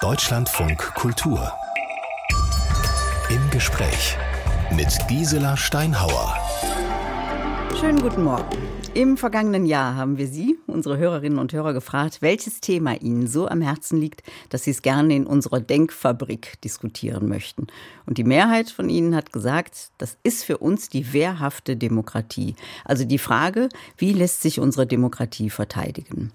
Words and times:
Deutschlandfunk 0.00 0.78
Kultur. 0.94 1.52
Im 3.30 3.50
Gespräch 3.50 4.16
mit 4.70 4.96
Gisela 5.08 5.56
Steinhauer. 5.56 6.36
Schönen 7.80 8.00
guten 8.00 8.22
Morgen. 8.22 8.56
Im 8.94 9.16
vergangenen 9.16 9.66
Jahr 9.66 9.96
haben 9.96 10.16
wir 10.16 10.28
Sie, 10.28 10.56
unsere 10.68 10.98
Hörerinnen 10.98 11.40
und 11.40 11.52
Hörer, 11.52 11.72
gefragt, 11.72 12.22
welches 12.22 12.60
Thema 12.60 12.94
Ihnen 12.94 13.26
so 13.26 13.48
am 13.48 13.60
Herzen 13.60 14.00
liegt, 14.00 14.22
dass 14.50 14.62
Sie 14.62 14.70
es 14.70 14.82
gerne 14.82 15.16
in 15.16 15.26
unserer 15.26 15.58
Denkfabrik 15.58 16.60
diskutieren 16.62 17.28
möchten. 17.28 17.66
Und 18.06 18.18
die 18.18 18.24
Mehrheit 18.24 18.70
von 18.70 18.88
Ihnen 18.90 19.16
hat 19.16 19.32
gesagt, 19.32 19.90
das 19.98 20.16
ist 20.22 20.44
für 20.44 20.58
uns 20.58 20.88
die 20.88 21.12
wehrhafte 21.12 21.76
Demokratie. 21.76 22.54
Also 22.84 23.04
die 23.04 23.18
Frage, 23.18 23.68
wie 23.96 24.12
lässt 24.12 24.42
sich 24.42 24.60
unsere 24.60 24.86
Demokratie 24.86 25.50
verteidigen? 25.50 26.32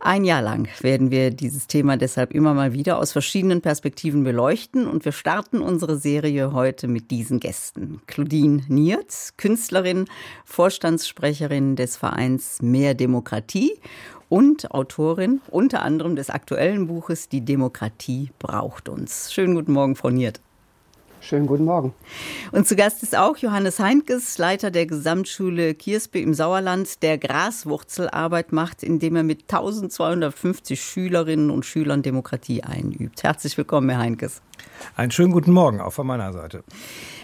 Ein 0.00 0.24
Jahr 0.24 0.42
lang 0.42 0.68
werden 0.80 1.10
wir 1.10 1.30
dieses 1.30 1.66
Thema 1.66 1.96
deshalb 1.96 2.32
immer 2.32 2.54
mal 2.54 2.72
wieder 2.72 2.98
aus 2.98 3.12
verschiedenen 3.12 3.62
Perspektiven 3.62 4.24
beleuchten 4.24 4.86
und 4.86 5.04
wir 5.04 5.12
starten 5.12 5.60
unsere 5.60 5.96
Serie 5.96 6.52
heute 6.52 6.88
mit 6.88 7.10
diesen 7.10 7.40
Gästen. 7.40 8.00
Claudine 8.06 8.62
Niertz, 8.68 9.34
Künstlerin, 9.36 10.06
Vorstandssprecherin 10.44 11.76
des 11.76 11.96
Vereins 11.96 12.60
Mehr 12.60 12.94
Demokratie 12.94 13.72
und 14.28 14.70
Autorin 14.72 15.40
unter 15.50 15.82
anderem 15.82 16.16
des 16.16 16.30
aktuellen 16.30 16.86
Buches 16.86 17.28
Die 17.28 17.44
Demokratie 17.44 18.30
braucht 18.38 18.88
uns. 18.88 19.32
Schönen 19.32 19.54
guten 19.54 19.72
Morgen, 19.72 19.96
Frau 19.96 20.10
Niert. 20.10 20.40
Schönen 21.26 21.48
guten 21.48 21.64
Morgen. 21.64 21.92
Und 22.52 22.68
zu 22.68 22.76
Gast 22.76 23.02
ist 23.02 23.18
auch 23.18 23.36
Johannes 23.36 23.80
Heinkes, 23.80 24.38
Leiter 24.38 24.70
der 24.70 24.86
Gesamtschule 24.86 25.74
Kierspe 25.74 26.20
im 26.20 26.34
Sauerland, 26.34 27.02
der 27.02 27.18
Graswurzelarbeit 27.18 28.52
macht, 28.52 28.84
indem 28.84 29.16
er 29.16 29.24
mit 29.24 29.42
1250 29.42 30.80
Schülerinnen 30.80 31.50
und 31.50 31.66
Schülern 31.66 32.02
Demokratie 32.02 32.62
einübt. 32.62 33.24
Herzlich 33.24 33.58
willkommen, 33.58 33.90
Herr 33.90 33.98
Heinkes. 33.98 34.40
Einen 34.96 35.10
schönen 35.10 35.32
guten 35.32 35.52
Morgen 35.52 35.80
auch 35.80 35.92
von 35.92 36.06
meiner 36.06 36.32
Seite. 36.32 36.64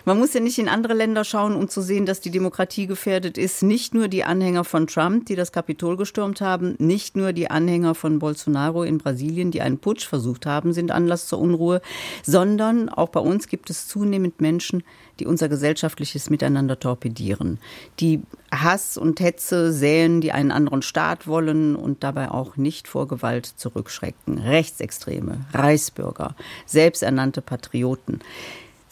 Man 0.05 0.19
muss 0.19 0.35
ja 0.35 0.41
nicht 0.41 0.59
in 0.59 0.69
andere 0.69 0.95
Länder 0.95 1.23
schauen, 1.23 1.55
um 1.55 1.69
zu 1.69 1.81
sehen, 1.81 2.07
dass 2.07 2.21
die 2.21 2.33
Demokratie 2.33 2.87
gefährdet 2.87 3.39
ist. 3.39 3.63
Nicht 3.63 3.95
nur 3.95 4.09
die 4.09 4.25
Anhänger 4.25 4.65
von 4.65 4.89
Trump, 4.89 5.27
die 5.27 5.37
das 5.37 5.53
Kapitol 5.53 5.97
gestürmt 5.97 6.41
haben, 6.41 6.75
nicht 6.79 7.17
nur 7.17 7.33
die 7.33 7.51
Anhänger 7.51 7.95
von 7.95 8.19
Bolsonaro 8.19 8.83
in 8.83 8.99
Brasilien, 8.99 9.53
die 9.53 9.61
einen 9.61 9.79
Putsch 9.79 10.07
versucht 10.07 10.45
haben, 10.45 10.73
sind 10.73 10.91
Anlass 10.91 11.29
zur 11.29 11.39
Unruhe, 11.39 11.81
sondern 12.25 12.89
auch 12.89 13.11
bei 13.11 13.21
uns 13.21 13.47
gibt 13.47 13.71
es 13.71 13.87
zunehmend 13.87 14.41
Menschen, 14.41 14.83
die 15.19 15.27
unser 15.27 15.49
gesellschaftliches 15.49 16.31
Miteinander 16.31 16.79
torpedieren, 16.79 17.59
die 18.01 18.23
Hass 18.53 18.97
und 18.97 19.21
Hetze 19.21 19.73
säen, 19.73 20.21
die 20.21 20.33
einen 20.33 20.53
anderen 20.53 20.83
Staat 20.83 21.27
wollen 21.27 21.77
und 21.77 22.03
dabei 22.03 22.31
auch 22.31 22.57
nicht 22.57 22.89
vor 22.89 23.09
Gewalt 23.09 23.47
zurückschrecken. 23.47 24.39
Rechtsextreme, 24.39 25.41
Reichsbürger, 25.53 26.35
selbsternannte 26.67 27.43
Patrioten. 27.43 28.21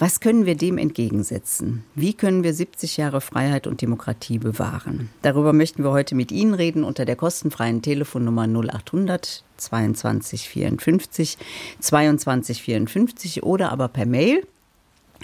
Was 0.00 0.20
können 0.20 0.46
wir 0.46 0.56
dem 0.56 0.78
entgegensetzen? 0.78 1.84
Wie 1.94 2.14
können 2.14 2.42
wir 2.42 2.54
70 2.54 2.96
Jahre 2.96 3.20
Freiheit 3.20 3.66
und 3.66 3.82
Demokratie 3.82 4.38
bewahren? 4.38 5.10
Darüber 5.20 5.52
möchten 5.52 5.84
wir 5.84 5.90
heute 5.90 6.14
mit 6.14 6.32
Ihnen 6.32 6.54
reden 6.54 6.84
unter 6.84 7.04
der 7.04 7.16
kostenfreien 7.16 7.82
Telefonnummer 7.82 8.46
0800 8.46 9.44
22 9.58 10.48
54 10.48 11.36
22 11.80 12.62
54 12.62 13.42
oder 13.42 13.70
aber 13.70 13.88
per 13.88 14.06
Mail 14.06 14.46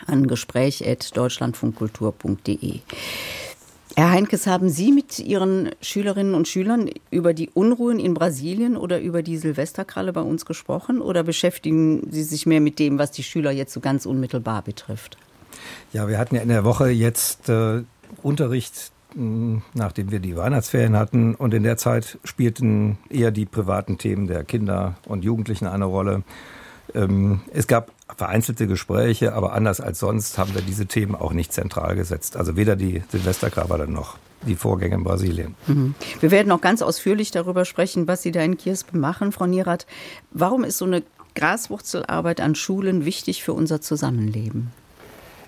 an 0.07 0.27
gespräch.deutschlandfunkkultur.de. 0.27 2.81
Herr 3.99 4.11
Heinkes, 4.11 4.47
haben 4.47 4.69
Sie 4.69 4.93
mit 4.93 5.21
Ihren 5.21 5.71
Schülerinnen 5.81 6.35
und 6.35 6.47
Schülern 6.47 6.91
über 7.11 7.33
die 7.33 7.49
Unruhen 7.55 7.99
in 7.99 8.13
Brasilien 8.13 8.77
oder 8.77 9.01
über 9.01 9.23
die 9.23 9.39
Silvesterkralle 9.39 10.13
bei 10.13 10.21
uns 10.21 10.45
gesprochen 10.45 11.01
oder 11.01 11.23
beschäftigen 11.23 12.07
Sie 12.11 12.23
sich 12.23 12.45
mehr 12.45 12.61
mit 12.61 12.79
dem, 12.79 12.99
was 12.99 13.11
die 13.11 13.23
Schüler 13.23 13.53
jetzt 13.53 13.73
so 13.73 13.81
ganz 13.81 14.05
unmittelbar 14.05 14.61
betrifft? 14.61 15.17
Ja, 15.95 16.09
wir 16.09 16.19
hatten 16.19 16.35
ja 16.35 16.43
in 16.43 16.51
der 16.51 16.65
Woche 16.65 16.91
jetzt 16.91 17.49
äh, 17.49 17.85
Unterricht, 18.23 18.93
mh, 19.15 19.63
nachdem 19.73 20.11
wir 20.11 20.21
die 20.21 20.37
Weihnachtsferien 20.37 20.95
hatten 20.95 21.35
und 21.35 21.55
in 21.55 21.63
der 21.63 21.79
Zeit 21.79 22.19
spielten 22.23 22.99
eher 23.09 23.31
die 23.31 23.47
privaten 23.47 23.97
Themen 23.97 24.27
der 24.27 24.45
Kinder 24.45 24.97
und 25.07 25.25
Jugendlichen 25.25 25.67
eine 25.67 25.87
Rolle. 25.87 26.23
Ähm, 26.95 27.41
es 27.53 27.67
gab 27.67 27.91
vereinzelte 28.17 28.67
Gespräche, 28.67 29.33
aber 29.33 29.53
anders 29.53 29.81
als 29.81 29.99
sonst 29.99 30.39
haben 30.39 30.55
wir 30.55 30.63
diese 30.63 30.87
Themen 30.87 31.15
auch 31.15 31.33
nicht 31.33 31.53
zentral 31.53 31.97
gesetzt. 31.97 32.37
Also 32.37 32.57
weder 32.57 32.77
die 32.77 33.03
Silvesterkrawalle 33.11 33.89
noch 33.89 34.17
die 34.43 34.55
Vorgänge 34.55 34.97
in 34.97 35.05
Brasilien. 35.05 35.55
Mhm. 35.67 35.95
Wir 36.21 36.31
werden 36.31 36.53
auch 36.53 36.61
ganz 36.61 36.83
ausführlich 36.83 37.31
darüber 37.31 37.65
sprechen, 37.65 38.07
was 38.07 38.23
Sie 38.23 38.33
da 38.33 38.43
in 38.43 38.57
Kirspe 38.57 38.97
machen, 38.97 39.33
Frau 39.33 39.47
Nierath. 39.47 39.87
Warum 40.31 40.65
ist 40.65 40.79
so 40.79 40.85
eine 40.85 41.03
Graswurzelarbeit 41.35 42.41
an 42.41 42.55
Schulen 42.55 43.05
wichtig 43.05 43.43
für 43.43 43.53
unser 43.53 43.81
Zusammenleben? 43.81 44.73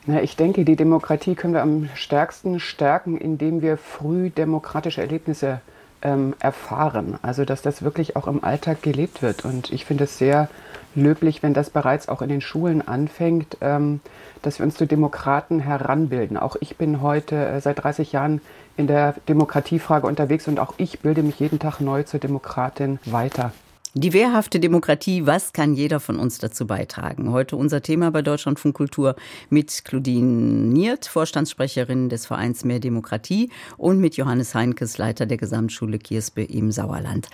Na, 0.07 0.23
ich 0.23 0.37
denke, 0.37 0.65
die 0.65 0.77
Demokratie 0.77 1.35
können 1.35 1.55
wir 1.55 1.63
am 1.63 1.89
stärksten 1.95 2.61
stärken, 2.61 3.19
indem 3.19 3.63
wir 3.63 3.77
früh 3.77 4.31
demokratische 4.31 5.03
Erlebnisse 5.03 5.61
ähm, 6.03 6.35
erfahren. 6.41 7.19
Also, 7.23 7.45
dass 7.45 7.63
das 7.63 7.83
wirklich 7.83 8.17
auch 8.17 8.27
im 8.27 8.45
Alltag 8.45 8.83
gelebt 8.83 9.23
wird. 9.23 9.45
Und 9.45 9.73
ich 9.73 9.85
finde 9.85 10.05
es 10.05 10.19
sehr 10.19 10.49
löblich, 10.95 11.43
wenn 11.43 11.55
das 11.55 11.71
bereits 11.71 12.09
auch 12.09 12.23
in 12.23 12.29
den 12.29 12.41
Schulen 12.41 12.87
anfängt, 12.87 13.57
ähm, 13.61 14.01
dass 14.43 14.59
wir 14.59 14.67
uns 14.67 14.77
zu 14.77 14.87
Demokraten 14.87 15.61
heranbilden. 15.61 16.37
Auch 16.37 16.57
ich 16.61 16.77
bin 16.77 17.03
heute 17.03 17.37
äh, 17.37 17.61
seit 17.61 17.83
30 17.83 18.13
Jahren 18.13 18.41
in 18.77 18.87
der 18.87 19.15
Demokratiefrage 19.29 20.07
unterwegs 20.07 20.49
und 20.49 20.61
auch 20.61 20.75
ich 20.77 21.01
bilde 21.01 21.23
mich 21.23 21.41
jeden 21.41 21.59
Tag 21.59 21.81
neu 21.81 22.05
zur 22.05 22.21
Demokratin 22.21 22.99
weiter. 23.05 23.53
Die 23.95 24.13
wehrhafte 24.13 24.61
Demokratie, 24.61 25.25
was 25.25 25.55
kann 25.55 25.73
jeder 25.73 25.99
von 25.99 26.19
uns 26.19 26.37
dazu 26.37 26.67
beitragen? 26.67 27.33
Heute 27.33 27.57
unser 27.57 27.81
Thema 27.81 28.11
bei 28.11 28.21
Deutschlandfunk 28.21 28.77
Kultur 28.77 29.17
mit 29.49 29.83
Claudine 29.87 30.67
Niert, 30.69 31.07
Vorstandssprecherin 31.07 32.11
des 32.11 32.27
Vereins 32.27 32.67
Mehr 32.67 32.81
Demokratie 32.81 33.51
und 33.79 33.99
mit 33.99 34.19
Johannes 34.19 34.55
Heinkes, 34.55 34.99
Leiter 34.99 35.25
der 35.25 35.39
Gesamtschule 35.39 35.99
Kiersbe 35.99 36.43
im 36.43 36.71
Sauerland. 36.71 37.29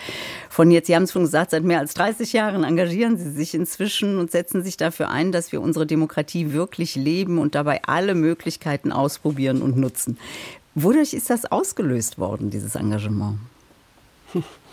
Von 0.48 0.70
jetzt, 0.70 0.87
Sie 0.87 0.94
haben 0.94 1.03
es 1.03 1.12
schon 1.12 1.22
gesagt, 1.22 1.50
seit 1.50 1.64
mehr 1.64 1.81
als 1.81 1.94
30 1.94 2.32
Jahren 2.32 2.62
engagieren 2.62 3.19
Sie 3.19 3.32
sich 3.32 3.54
inzwischen 3.54 4.19
und 4.19 4.31
setzen 4.31 4.62
sich 4.62 4.76
dafür 4.76 5.10
ein, 5.10 5.32
dass 5.32 5.50
wir 5.50 5.60
unsere 5.60 5.87
Demokratie 5.87 6.53
wirklich 6.53 6.94
leben 6.94 7.38
und 7.38 7.56
dabei 7.56 7.82
alle 7.82 8.14
Möglichkeiten 8.14 8.93
ausprobieren 8.93 9.60
und 9.60 9.76
nutzen. 9.76 10.19
Wodurch 10.76 11.14
ist 11.14 11.31
das 11.31 11.47
ausgelöst 11.47 12.16
worden, 12.19 12.50
dieses 12.50 12.76
Engagement? 12.76 13.38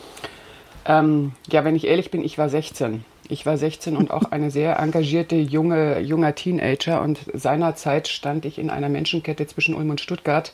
Ähm, 0.86 1.34
ja, 1.50 1.64
wenn 1.64 1.76
ich 1.76 1.88
ehrlich 1.88 2.12
bin, 2.12 2.24
ich 2.24 2.38
war 2.38 2.50
16. 2.50 3.06
Ich 3.30 3.46
war 3.46 3.58
16 3.58 3.96
und 3.96 4.12
auch 4.12 4.32
eine 4.32 4.52
sehr 4.52 4.78
engagierte 4.80 5.36
junge, 5.36 6.00
junger 6.00 6.36
Teenager. 6.36 7.02
Und 7.02 7.20
seinerzeit 7.34 8.08
stand 8.08 8.46
ich 8.46 8.60
in 8.60 8.70
einer 8.70 8.90
Menschenkette 8.90 9.48
zwischen 9.48 9.76
Ulm 9.76 9.90
und 9.90 10.02
Stuttgart. 10.02 10.54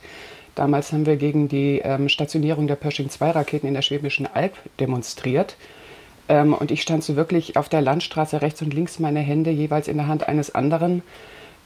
Damals 0.56 0.92
haben 0.92 1.06
wir 1.06 1.18
gegen 1.18 1.48
die 1.48 1.80
ähm, 1.84 2.10
Stationierung 2.10 2.68
der 2.68 2.76
Pershing-2-Raketen 2.76 3.68
in 3.68 3.74
der 3.74 3.82
Schwäbischen 3.84 4.28
Alb 4.28 4.54
demonstriert. 4.80 5.56
Ähm, 6.30 6.54
und 6.54 6.72
ich 6.72 6.82
stand 6.82 7.04
so 7.04 7.16
wirklich 7.16 7.58
auf 7.58 7.70
der 7.70 7.82
Landstraße 7.82 8.42
rechts 8.42 8.62
und 8.62 8.74
links 8.74 9.00
meine 9.00 9.20
Hände 9.20 9.52
jeweils 9.52 9.88
in 9.88 9.98
der 9.98 10.08
Hand 10.08 10.28
eines 10.28 10.54
anderen. 10.54 11.04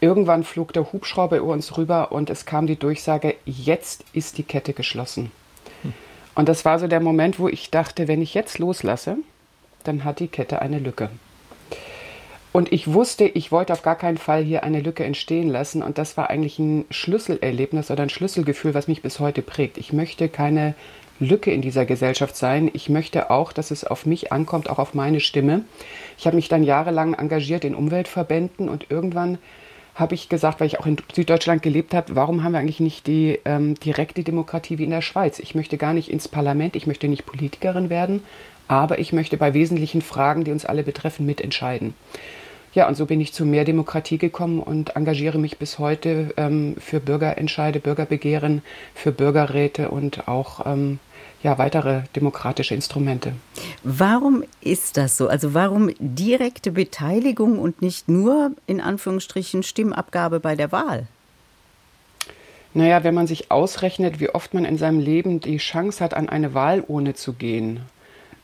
Irgendwann 0.01 0.43
flog 0.43 0.73
der 0.73 0.91
Hubschrauber 0.91 1.37
über 1.37 1.53
uns 1.53 1.77
rüber 1.77 2.11
und 2.11 2.29
es 2.29 2.45
kam 2.45 2.67
die 2.67 2.75
Durchsage, 2.75 3.35
jetzt 3.45 4.03
ist 4.13 4.37
die 4.37 4.43
Kette 4.43 4.73
geschlossen. 4.73 5.31
Und 6.35 6.49
das 6.49 6.65
war 6.65 6.79
so 6.79 6.87
der 6.87 6.99
Moment, 6.99 7.39
wo 7.39 7.47
ich 7.47 7.71
dachte, 7.71 8.07
wenn 8.07 8.21
ich 8.21 8.33
jetzt 8.33 8.59
loslasse, 8.59 9.17
dann 9.83 10.03
hat 10.03 10.19
die 10.19 10.27
Kette 10.27 10.61
eine 10.61 10.79
Lücke. 10.79 11.09
Und 12.53 12.73
ich 12.73 12.93
wusste, 12.93 13.25
ich 13.25 13.51
wollte 13.51 13.71
auf 13.71 13.81
gar 13.81 13.95
keinen 13.95 14.17
Fall 14.17 14.43
hier 14.43 14.63
eine 14.63 14.81
Lücke 14.81 15.05
entstehen 15.05 15.49
lassen. 15.49 15.81
Und 15.81 15.97
das 15.97 16.17
war 16.17 16.29
eigentlich 16.29 16.59
ein 16.59 16.85
Schlüsselerlebnis 16.89 17.91
oder 17.91 18.03
ein 18.03 18.09
Schlüsselgefühl, 18.09 18.73
was 18.73 18.89
mich 18.89 19.01
bis 19.01 19.19
heute 19.19 19.41
prägt. 19.41 19.77
Ich 19.77 19.93
möchte 19.93 20.27
keine 20.27 20.75
Lücke 21.21 21.51
in 21.51 21.61
dieser 21.61 21.85
Gesellschaft 21.85 22.35
sein. 22.35 22.69
Ich 22.73 22.89
möchte 22.89 23.29
auch, 23.29 23.53
dass 23.53 23.71
es 23.71 23.85
auf 23.85 24.05
mich 24.05 24.33
ankommt, 24.33 24.69
auch 24.69 24.79
auf 24.79 24.93
meine 24.93 25.21
Stimme. 25.21 25.63
Ich 26.17 26.25
habe 26.25 26.35
mich 26.35 26.49
dann 26.49 26.63
jahrelang 26.63 27.13
engagiert 27.13 27.63
in 27.63 27.75
Umweltverbänden 27.75 28.67
und 28.67 28.87
irgendwann 28.89 29.37
habe 30.01 30.15
ich 30.15 30.27
gesagt, 30.27 30.59
weil 30.59 30.67
ich 30.67 30.79
auch 30.79 30.85
in 30.85 30.97
Süddeutschland 31.13 31.61
gelebt 31.61 31.93
habe, 31.93 32.15
warum 32.15 32.43
haben 32.43 32.51
wir 32.51 32.59
eigentlich 32.59 32.81
nicht 32.81 33.07
die 33.07 33.39
ähm, 33.45 33.75
direkte 33.75 34.23
Demokratie 34.23 34.77
wie 34.77 34.83
in 34.83 34.89
der 34.89 35.01
Schweiz? 35.01 35.39
Ich 35.39 35.55
möchte 35.55 35.77
gar 35.77 35.93
nicht 35.93 36.11
ins 36.11 36.27
Parlament, 36.27 36.75
ich 36.75 36.87
möchte 36.87 37.07
nicht 37.07 37.25
Politikerin 37.25 37.89
werden, 37.89 38.23
aber 38.67 38.99
ich 38.99 39.13
möchte 39.13 39.37
bei 39.37 39.53
wesentlichen 39.53 40.01
Fragen, 40.01 40.43
die 40.43 40.51
uns 40.51 40.65
alle 40.65 40.83
betreffen, 40.83 41.25
mitentscheiden. 41.25 41.93
Ja, 42.73 42.87
und 42.87 42.95
so 42.95 43.05
bin 43.05 43.19
ich 43.19 43.33
zu 43.33 43.45
mehr 43.45 43.65
Demokratie 43.65 44.17
gekommen 44.17 44.59
und 44.59 44.95
engagiere 44.95 45.37
mich 45.37 45.57
bis 45.57 45.77
heute 45.77 46.33
ähm, 46.37 46.75
für 46.79 46.99
Bürgerentscheide, 47.01 47.79
Bürgerbegehren, 47.79 48.61
für 48.95 49.11
Bürgerräte 49.11 49.89
und 49.89 50.27
auch 50.27 50.65
ähm, 50.65 50.99
ja, 51.43 51.57
weitere 51.57 52.03
demokratische 52.15 52.75
Instrumente. 52.75 53.33
Warum 53.83 54.43
ist 54.61 54.97
das 54.97 55.17
so? 55.17 55.27
Also 55.27 55.53
warum 55.53 55.91
direkte 55.99 56.71
Beteiligung 56.71 57.59
und 57.59 57.81
nicht 57.81 58.07
nur 58.07 58.51
in 58.67 58.79
Anführungsstrichen 58.79 59.63
Stimmabgabe 59.63 60.39
bei 60.39 60.55
der 60.55 60.71
Wahl? 60.71 61.07
Naja, 62.73 63.03
wenn 63.03 63.15
man 63.15 63.27
sich 63.27 63.51
ausrechnet, 63.51 64.19
wie 64.19 64.29
oft 64.29 64.53
man 64.53 64.63
in 64.65 64.77
seinem 64.77 64.99
Leben 64.99 65.41
die 65.41 65.57
Chance 65.57 66.01
hat, 66.03 66.13
an 66.13 66.29
eine 66.29 66.53
Wahlurne 66.53 67.15
zu 67.15 67.33
gehen, 67.33 67.81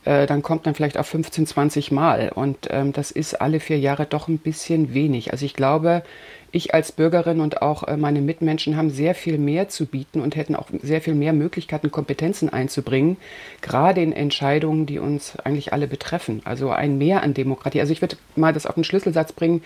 äh, 0.08 0.26
dann 0.26 0.40
kommt 0.40 0.64
man 0.64 0.74
vielleicht 0.74 0.96
auf 0.96 1.06
15, 1.06 1.46
20 1.46 1.92
Mal. 1.92 2.32
Und 2.34 2.68
ähm, 2.70 2.94
das 2.94 3.10
ist 3.10 3.34
alle 3.42 3.60
vier 3.60 3.78
Jahre 3.78 4.06
doch 4.06 4.26
ein 4.26 4.38
bisschen 4.38 4.94
wenig. 4.94 5.32
Also 5.32 5.44
ich 5.44 5.52
glaube, 5.52 6.02
ich 6.50 6.72
als 6.72 6.92
Bürgerin 6.92 7.40
und 7.40 7.60
auch 7.60 7.82
äh, 7.82 7.98
meine 7.98 8.22
Mitmenschen 8.22 8.78
haben 8.78 8.88
sehr 8.88 9.14
viel 9.14 9.36
mehr 9.36 9.68
zu 9.68 9.84
bieten 9.84 10.22
und 10.22 10.34
hätten 10.34 10.56
auch 10.56 10.68
sehr 10.82 11.02
viel 11.02 11.14
mehr 11.14 11.34
Möglichkeiten, 11.34 11.90
Kompetenzen 11.90 12.48
einzubringen, 12.48 13.18
gerade 13.60 14.00
in 14.00 14.12
Entscheidungen, 14.12 14.86
die 14.86 14.98
uns 14.98 15.36
eigentlich 15.40 15.74
alle 15.74 15.86
betreffen. 15.86 16.40
Also 16.46 16.70
ein 16.70 16.96
Mehr 16.96 17.22
an 17.22 17.34
Demokratie. 17.34 17.80
Also 17.80 17.92
ich 17.92 18.00
würde 18.00 18.16
mal 18.34 18.54
das 18.54 18.64
auf 18.64 18.76
den 18.76 18.84
Schlüsselsatz 18.84 19.34
bringen. 19.34 19.62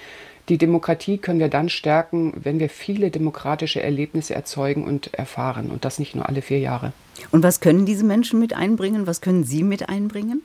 Die 0.49 0.59
Demokratie 0.59 1.19
können 1.19 1.39
wir 1.39 1.51
dann 1.51 1.69
stärken, 1.69 2.33
wenn 2.35 2.59
wir 2.59 2.69
viele 2.69 3.13
demokratische 3.13 3.81
Erlebnisse 3.81 4.35
erzeugen 4.35 4.83
und 4.83 5.15
erfahren 5.15 5.71
und 5.71 5.85
das 5.85 6.01
nicht 6.01 6.17
nur 6.17 6.29
alle 6.29 6.43
vier 6.43 6.59
Jahre. 6.59 6.93
Und 7.31 7.43
was 7.43 7.61
können 7.61 7.87
diese 7.87 8.05
Menschen 8.05 8.39
mit 8.39 8.55
einbringen? 8.55 9.07
Was 9.07 9.21
können 9.21 9.45
Sie 9.45 9.63
mit 9.63 9.89
einbringen? 9.89 10.43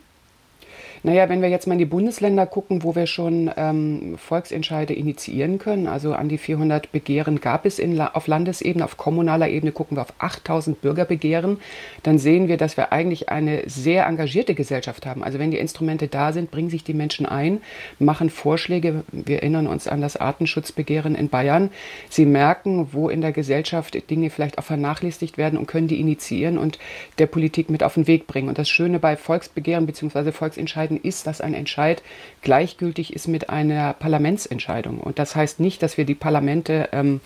Naja, 1.07 1.30
wenn 1.30 1.42
wir 1.42 1.48
jetzt 1.48 1.68
mal 1.68 1.75
in 1.75 1.80
die 1.80 1.86
Bundesländer 1.86 2.45
gucken, 2.45 2.83
wo 2.83 2.94
wir 2.94 3.07
schon 3.07 3.50
ähm, 3.56 4.18
Volksentscheide 4.18 4.94
initiieren 4.94 5.57
können, 5.57 5.88
also 5.88 6.12
an 6.12 6.27
die 6.27 6.38
400 6.38 6.92
Begehren 6.92 7.39
gab 7.39 7.65
es 7.65 7.80
in, 7.80 7.98
auf 8.01 8.27
Landesebene, 8.27 8.83
auf 8.83 8.98
kommunaler 8.98 9.48
Ebene 9.48 9.71
gucken 9.71 9.95
wir 9.95 10.01
auf 10.01 10.13
8000 10.18 10.81
Bürgerbegehren, 10.81 11.62
dann 12.04 12.19
sehen 12.19 12.50
wir, 12.50 12.57
dass 12.57 12.75
wir 12.75 12.92
eigentlich 12.92 13.30
eine 13.30 13.63
sehr 13.68 14.06
engagierte 14.06 14.54
Gesellschaft 14.54 15.06
haben. 15.06 15.24
Also 15.24 15.39
wenn 15.39 15.50
die 15.50 15.59
Instrumente 15.59 16.09
da 16.09 16.33
sind, 16.33 16.51
bringen 16.51 16.69
sich 16.69 16.83
die 16.83 16.94
Menschen 16.94 17.25
ein, 17.25 17.62
machen 18.00 18.30
Vorschläge. 18.30 19.06
Wir 19.13 19.38
erinnern 19.38 19.68
uns 19.68 19.88
an 19.88 20.01
das 20.01 20.18
Artenschutzbegehren 20.18 21.15
in 21.15 21.30
Bayern. 21.30 21.69
Sie 22.09 22.25
merken, 22.25 22.89
wo 22.92 23.07
in 23.07 23.21
der 23.21 23.31
Gesellschaft 23.31 23.98
Dinge 24.09 24.30
vielleicht 24.30 24.57
auch 24.57 24.65
vernachlässigt 24.65 25.38
werden 25.38 25.57
und 25.57 25.68
können 25.68 25.88
die 25.88 26.01
initiieren 26.01 26.57
und 26.57 26.80
der 27.18 27.27
Politik 27.27 27.69
mit 27.69 27.81
auf 27.81 27.94
den 27.94 28.07
Weg 28.07 28.27
bringen. 28.27 28.50
Und 28.50 28.57
das 28.57 28.68
Schöne 28.68 29.00
bei 29.00 29.15
Volksbegehren 29.15 29.86
bzw. 29.86 30.33
Volksentscheiden 30.33 30.96
entscheiden 30.97 31.07
ist, 31.07 31.27
dass 31.27 31.41
ein 31.41 31.53
Entscheid 31.53 32.03
gleichgültig 32.41 33.13
ist 33.13 33.27
mit 33.27 33.49
einer 33.49 33.94
Parlamentsentscheidung. 33.94 34.99
Und 34.99 35.19
das 35.19 35.35
heißt 35.35 35.59
nicht, 35.59 35.81
dass 35.81 35.97
wir 35.97 36.05
die 36.05 36.15
Parlamente 36.15 36.89
ähm, 36.91 37.21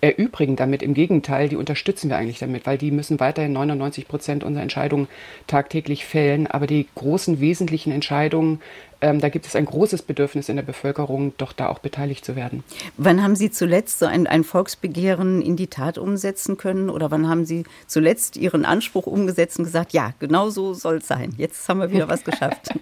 erübrigen 0.00 0.56
damit. 0.56 0.82
Im 0.82 0.94
Gegenteil, 0.94 1.48
die 1.48 1.56
unterstützen 1.56 2.10
wir 2.10 2.16
eigentlich 2.16 2.40
damit, 2.40 2.66
weil 2.66 2.78
die 2.78 2.90
müssen 2.90 3.20
weiterhin 3.20 3.52
99 3.52 4.08
Prozent 4.08 4.44
unserer 4.44 4.62
Entscheidungen 4.62 5.08
tagtäglich 5.46 6.04
fällen. 6.04 6.46
Aber 6.46 6.66
die 6.66 6.86
großen, 6.94 7.40
wesentlichen 7.40 7.92
Entscheidungen 7.92 8.60
ähm, 9.02 9.20
da 9.20 9.28
gibt 9.28 9.46
es 9.46 9.56
ein 9.56 9.66
großes 9.66 10.02
Bedürfnis 10.02 10.48
in 10.48 10.56
der 10.56 10.62
Bevölkerung, 10.62 11.34
doch 11.36 11.52
da 11.52 11.68
auch 11.68 11.80
beteiligt 11.80 12.24
zu 12.24 12.36
werden. 12.36 12.62
Wann 12.96 13.22
haben 13.22 13.36
Sie 13.36 13.50
zuletzt 13.50 13.98
so 13.98 14.06
ein, 14.06 14.26
ein 14.26 14.44
Volksbegehren 14.44 15.42
in 15.42 15.56
die 15.56 15.66
Tat 15.66 15.98
umsetzen 15.98 16.56
können? 16.56 16.88
Oder 16.88 17.10
wann 17.10 17.28
haben 17.28 17.44
Sie 17.44 17.64
zuletzt 17.86 18.36
Ihren 18.36 18.64
Anspruch 18.64 19.06
umgesetzt 19.06 19.58
und 19.58 19.64
gesagt, 19.64 19.92
ja, 19.92 20.14
genau 20.20 20.50
so 20.50 20.72
soll 20.72 20.98
es 20.98 21.08
sein. 21.08 21.34
Jetzt 21.36 21.68
haben 21.68 21.80
wir 21.80 21.90
wieder 21.90 22.08
was 22.08 22.24
geschafft. 22.24 22.70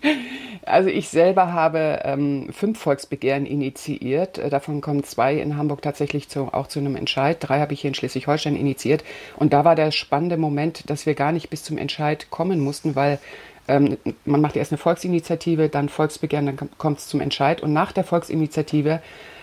Also 0.63 0.91
ich 0.91 1.09
selber 1.09 1.53
habe 1.53 2.01
ähm, 2.05 2.49
fünf 2.53 2.79
Volksbegehren 2.79 3.47
initiiert. 3.47 4.39
Äh, 4.39 4.51
davon 4.51 4.81
kommen 4.81 5.03
zwei 5.05 5.35
in 5.37 5.57
Hamburg 5.57 5.83
tatsächlich 5.83 6.29
zu, 6.29 6.53
auch 6.53 6.67
zu 6.67 6.79
einem 6.79 6.97
Entscheid. 6.97 7.39
Drei 7.41 7.61
habe 7.61 7.73
ich 7.73 7.81
hier 7.81 7.89
in 7.89 7.95
Schleswig-Holstein 7.95 8.57
initiiert. 8.57 9.03
Und 9.37 9.53
da 9.53 9.65
war 9.65 9.75
der 9.75 9.91
spannende 9.91 10.37
Moment, 10.37 10.89
dass 10.89 11.07
wir 11.07 11.15
gar 11.15 11.33
nicht 11.33 11.51
bis 11.51 11.65
zum 11.65 11.79
Entscheid 11.79 12.29
kommen 12.31 12.61
mussten, 12.61 12.95
weil 12.95 13.19
ähm, 13.71 13.97
man 14.25 14.41
macht 14.41 14.57
erst 14.57 14.73
eine 14.73 14.79
Volksinitiative, 14.79 15.69
dann 15.69 15.89
Volksbegehren, 15.89 16.47
dann 16.47 16.71
kommt 16.79 16.99
es 16.99 17.09
zum 17.09 17.21
Entscheid. 17.21 17.63
Und 17.63 17.73
nach 17.73 17.93
der 17.93 18.05
Volksinitiative 18.05 19.01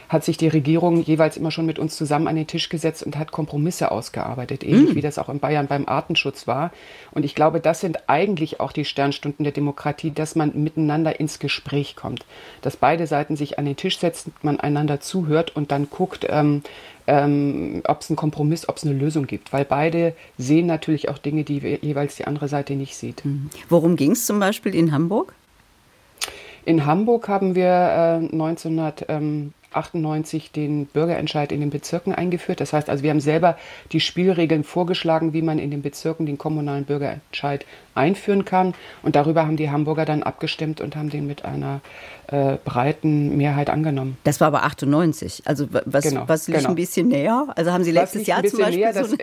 hat 0.09 0.23
sich 0.23 0.37
die 0.37 0.47
Regierung 0.47 1.01
jeweils 1.01 1.37
immer 1.37 1.51
schon 1.51 1.65
mit 1.65 1.79
uns 1.79 1.95
zusammen 1.95 2.27
an 2.27 2.35
den 2.35 2.47
Tisch 2.47 2.69
gesetzt 2.69 3.03
und 3.03 3.17
hat 3.17 3.31
Kompromisse 3.31 3.91
ausgearbeitet, 3.91 4.63
ähnlich 4.63 4.93
mm. 4.93 4.95
wie 4.95 5.01
das 5.01 5.17
auch 5.17 5.29
in 5.29 5.39
Bayern 5.39 5.67
beim 5.67 5.87
Artenschutz 5.87 6.47
war. 6.47 6.71
Und 7.11 7.25
ich 7.25 7.35
glaube, 7.35 7.59
das 7.59 7.81
sind 7.81 8.09
eigentlich 8.09 8.59
auch 8.59 8.71
die 8.71 8.85
Sternstunden 8.85 9.43
der 9.43 9.53
Demokratie, 9.53 10.11
dass 10.11 10.35
man 10.35 10.51
miteinander 10.55 11.19
ins 11.19 11.39
Gespräch 11.39 11.95
kommt, 11.95 12.25
dass 12.61 12.77
beide 12.77 13.07
Seiten 13.07 13.35
sich 13.35 13.59
an 13.59 13.65
den 13.65 13.75
Tisch 13.75 13.99
setzen, 13.99 14.33
man 14.41 14.59
einander 14.59 14.99
zuhört 14.99 15.55
und 15.55 15.71
dann 15.71 15.89
guckt, 15.89 16.25
ähm, 16.29 16.63
ähm, 17.07 17.81
ob 17.85 18.01
es 18.01 18.09
einen 18.09 18.17
Kompromiss, 18.17 18.67
ob 18.67 18.77
es 18.77 18.85
eine 18.85 18.93
Lösung 18.93 19.27
gibt, 19.27 19.53
weil 19.53 19.65
beide 19.65 20.13
sehen 20.37 20.67
natürlich 20.67 21.09
auch 21.09 21.17
Dinge, 21.17 21.43
die 21.43 21.59
jeweils 21.81 22.17
die 22.17 22.25
andere 22.25 22.47
Seite 22.47 22.73
nicht 22.73 22.95
sieht. 22.95 23.25
Mhm. 23.25 23.49
Worum 23.69 23.95
ging 23.95 24.11
es 24.11 24.25
zum 24.25 24.39
Beispiel 24.39 24.75
in 24.75 24.91
Hamburg? 24.91 25.33
In 26.65 26.85
Hamburg 26.85 27.29
haben 27.29 27.55
wir 27.55 27.63
äh, 27.63 28.25
1900 28.25 29.05
ähm, 29.07 29.53
98 29.71 30.51
den 30.51 30.85
Bürgerentscheid 30.85 31.51
in 31.51 31.59
den 31.59 31.69
Bezirken 31.69 32.13
eingeführt. 32.13 32.59
Das 32.59 32.73
heißt 32.73 32.89
also, 32.89 33.03
wir 33.03 33.09
haben 33.09 33.19
selber 33.19 33.57
die 33.91 33.99
Spielregeln 33.99 34.63
vorgeschlagen, 34.63 35.33
wie 35.33 35.41
man 35.41 35.59
in 35.59 35.71
den 35.71 35.81
Bezirken 35.81 36.25
den 36.25 36.37
kommunalen 36.37 36.85
Bürgerentscheid 36.85 37.65
einführen 37.93 38.45
kann. 38.45 38.73
Und 39.03 39.15
darüber 39.15 39.45
haben 39.45 39.57
die 39.57 39.69
Hamburger 39.69 40.05
dann 40.05 40.23
abgestimmt 40.23 40.81
und 40.81 40.95
haben 40.95 41.09
den 41.09 41.27
mit 41.27 41.45
einer 41.45 41.81
äh, 42.27 42.57
breiten 42.63 43.37
Mehrheit 43.37 43.69
angenommen. 43.69 44.17
Das 44.23 44.39
war 44.39 44.47
aber 44.47 44.63
98. 44.63 45.43
Also 45.45 45.67
was, 45.85 46.03
genau, 46.03 46.23
was 46.27 46.47
liegt 46.47 46.59
genau. 46.59 46.69
ein 46.69 46.75
bisschen 46.75 47.07
näher? 47.09 47.47
Also 47.55 47.71
haben 47.71 47.83
Sie 47.83 47.91
letztes 47.91 48.25
Jahr 48.27 48.43
zum 48.43 48.59
Beispiel 48.59 48.79
näher, 48.79 49.05
so 49.05 49.15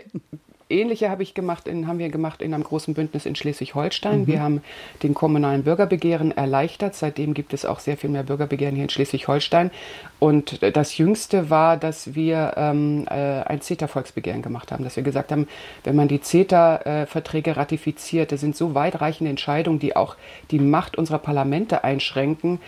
Ähnliche 0.75 1.11
habe 1.11 1.23
ich 1.23 1.35
gemacht 1.35 1.69
in, 1.69 1.87
haben 1.87 1.99
wir 1.99 2.09
gemacht 2.09 2.43
in 2.43 2.53
einem 2.53 2.65
großen 2.65 2.94
Bündnis 2.94 3.26
in 3.26 3.35
Schleswig-Holstein. 3.35 4.23
Mhm. 4.23 4.26
Wir 4.26 4.43
haben 4.43 4.62
den 5.03 5.15
kommunalen 5.15 5.65
Bürgerbegehren 5.65 6.37
erleichtert. 6.37 6.94
Seitdem 6.94 7.35
gibt 7.35 7.55
es 7.55 7.65
auch 7.65 7.81
sehr 7.81 7.97
viel 7.97 8.11
mehr 8.11 8.25
Bürgerbegehren 8.25 8.75
hier 8.75 8.85
in 8.85 8.91
Schleswig-Holstein. 8.91 9.71
Und 10.19 10.62
das 10.62 10.99
Jüngste 10.99 11.50
war, 11.50 11.76
dass 11.76 12.15
wir 12.15 12.55
ähm, 12.56 13.06
äh, 13.09 13.12
ein 13.12 13.61
CETA-Volksbegehren 13.61 14.43
gemacht 14.43 14.73
haben, 14.73 14.85
dass 14.85 14.97
wir 14.97 15.03
gesagt 15.03 15.32
haben, 15.32 15.49
wenn 15.85 15.97
man 15.97 16.09
die 16.09 16.21
CETA-Verträge 16.21 17.56
ratifiziert, 17.56 18.32
das 18.32 18.41
sind 18.41 18.56
so 18.56 18.75
weitreichende 18.75 19.31
Entscheidungen, 19.31 19.79
die 19.79 19.97
auch 19.97 20.17
die 20.50 20.59
Macht 20.59 20.97
unserer 20.99 21.19
Parlamente 21.19 21.85
einschränken, 21.85 22.61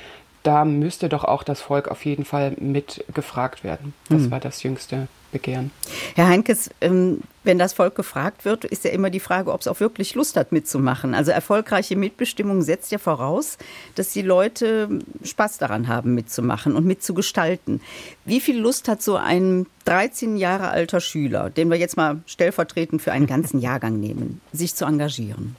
da 0.43 0.64
müsste 0.64 1.08
doch 1.08 1.25
auch 1.25 1.43
das 1.43 1.61
Volk 1.61 1.88
auf 1.88 2.05
jeden 2.05 2.25
Fall 2.25 2.53
mit 2.58 3.05
gefragt 3.12 3.64
werden. 3.64 3.94
Das 4.08 4.23
mhm. 4.23 4.31
war 4.31 4.41
das 4.41 4.62
jüngste 4.62 5.08
Begehren. 5.32 5.70
Herr 6.14 6.28
Heinkes, 6.28 6.70
ähm, 6.81 7.20
wenn 7.44 7.58
das 7.58 7.73
Volk 7.73 7.94
gefragt 7.94 8.44
wird, 8.44 8.64
ist 8.64 8.84
ja 8.84 8.90
immer 8.90 9.11
die 9.11 9.20
Frage, 9.20 9.52
ob 9.52 9.61
es 9.61 9.69
auch 9.69 9.81
wirklich 9.81 10.14
Lust 10.14 10.37
hat 10.37 10.52
mitzumachen. 10.52 11.14
Also 11.14 11.31
erfolgreiche 11.31 11.96
Mitbestimmung 11.96 12.62
setzt 12.62 12.90
ja 12.93 12.99
voraus, 12.99 13.58
dass 13.94 14.12
die 14.12 14.23
Leute 14.23 14.88
Spaß 15.23 15.58
daran 15.58 15.88
haben, 15.88 16.14
mitzumachen 16.14 16.75
und 16.75 16.87
mitzugestalten. 16.87 17.81
Wie 18.25 18.40
viel 18.40 18.58
Lust 18.58 18.88
hat 18.88 19.02
so 19.02 19.17
ein 19.17 19.67
13 19.84 20.37
Jahre 20.37 20.69
alter 20.69 21.00
Schüler, 21.00 21.50
den 21.50 21.70
wir 21.70 21.76
jetzt 21.76 21.96
mal 21.96 22.20
stellvertretend 22.26 23.02
für 23.02 23.12
einen 23.12 23.26
ganzen 23.26 23.61
Jahrgang 23.67 24.00
nehmen, 24.00 24.40
sich 24.52 24.75
zu 24.75 24.84
engagieren? 24.84 25.56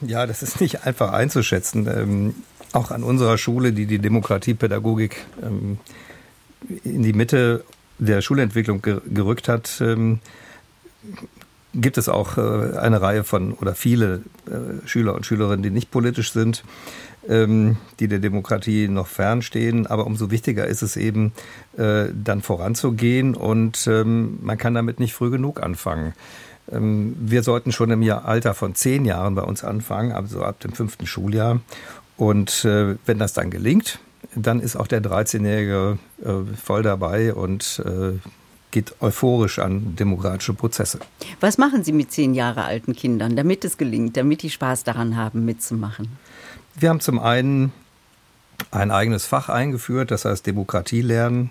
Ja, 0.00 0.26
das 0.26 0.42
ist 0.42 0.60
nicht 0.60 0.84
einfach 0.84 1.12
einzuschätzen. 1.12 1.86
Ähm, 1.86 2.34
auch 2.72 2.90
an 2.90 3.02
unserer 3.02 3.38
Schule, 3.38 3.72
die 3.72 3.86
die 3.86 3.98
Demokratiepädagogik 3.98 5.24
ähm, 5.42 5.78
in 6.84 7.02
die 7.02 7.12
Mitte 7.12 7.64
der 8.06 8.20
Schulentwicklung 8.20 8.82
gerückt 8.82 9.48
hat, 9.48 9.80
ähm, 9.80 10.20
gibt 11.74 11.98
es 11.98 12.08
auch 12.08 12.36
äh, 12.36 12.76
eine 12.76 13.00
Reihe 13.00 13.24
von 13.24 13.52
oder 13.54 13.74
viele 13.74 14.22
äh, 14.46 14.86
Schüler 14.86 15.14
und 15.14 15.24
Schülerinnen, 15.24 15.62
die 15.62 15.70
nicht 15.70 15.90
politisch 15.90 16.32
sind, 16.32 16.64
ähm, 17.28 17.76
die 17.98 18.08
der 18.08 18.18
Demokratie 18.18 18.88
noch 18.88 19.06
fernstehen. 19.06 19.86
Aber 19.86 20.06
umso 20.06 20.30
wichtiger 20.30 20.66
ist 20.66 20.82
es 20.82 20.96
eben, 20.96 21.32
äh, 21.78 22.06
dann 22.12 22.42
voranzugehen 22.42 23.34
und 23.34 23.86
ähm, 23.86 24.38
man 24.42 24.58
kann 24.58 24.74
damit 24.74 25.00
nicht 25.00 25.14
früh 25.14 25.30
genug 25.30 25.62
anfangen. 25.62 26.14
Wir 26.68 27.42
sollten 27.42 27.72
schon 27.72 27.90
im 27.90 28.08
Alter 28.08 28.54
von 28.54 28.76
zehn 28.76 29.04
Jahren 29.04 29.34
bei 29.34 29.42
uns 29.42 29.64
anfangen, 29.64 30.12
also 30.12 30.44
ab 30.44 30.60
dem 30.60 30.72
fünften 30.72 31.08
Schuljahr. 31.08 31.60
Und 32.16 32.64
wenn 32.64 33.18
das 33.18 33.32
dann 33.32 33.50
gelingt, 33.50 33.98
dann 34.34 34.60
ist 34.60 34.76
auch 34.76 34.86
der 34.86 35.02
13-Jährige 35.02 35.98
äh, 36.24 36.56
voll 36.56 36.82
dabei 36.82 37.34
und 37.34 37.82
äh, 37.84 38.18
geht 38.70 38.94
euphorisch 39.00 39.58
an 39.58 39.96
demokratische 39.96 40.54
Prozesse. 40.54 40.98
Was 41.40 41.58
machen 41.58 41.84
Sie 41.84 41.92
mit 41.92 42.10
zehn 42.10 42.34
Jahre 42.34 42.64
alten 42.64 42.94
Kindern, 42.94 43.36
damit 43.36 43.64
es 43.64 43.76
gelingt, 43.76 44.16
damit 44.16 44.42
die 44.42 44.50
Spaß 44.50 44.84
daran 44.84 45.16
haben, 45.16 45.44
mitzumachen? 45.44 46.08
Wir 46.74 46.88
haben 46.88 47.00
zum 47.00 47.18
einen 47.18 47.72
ein 48.70 48.90
eigenes 48.90 49.26
Fach 49.26 49.48
eingeführt, 49.48 50.10
das 50.10 50.24
heißt 50.24 50.46
Demokratie 50.46 51.02
lernen. 51.02 51.50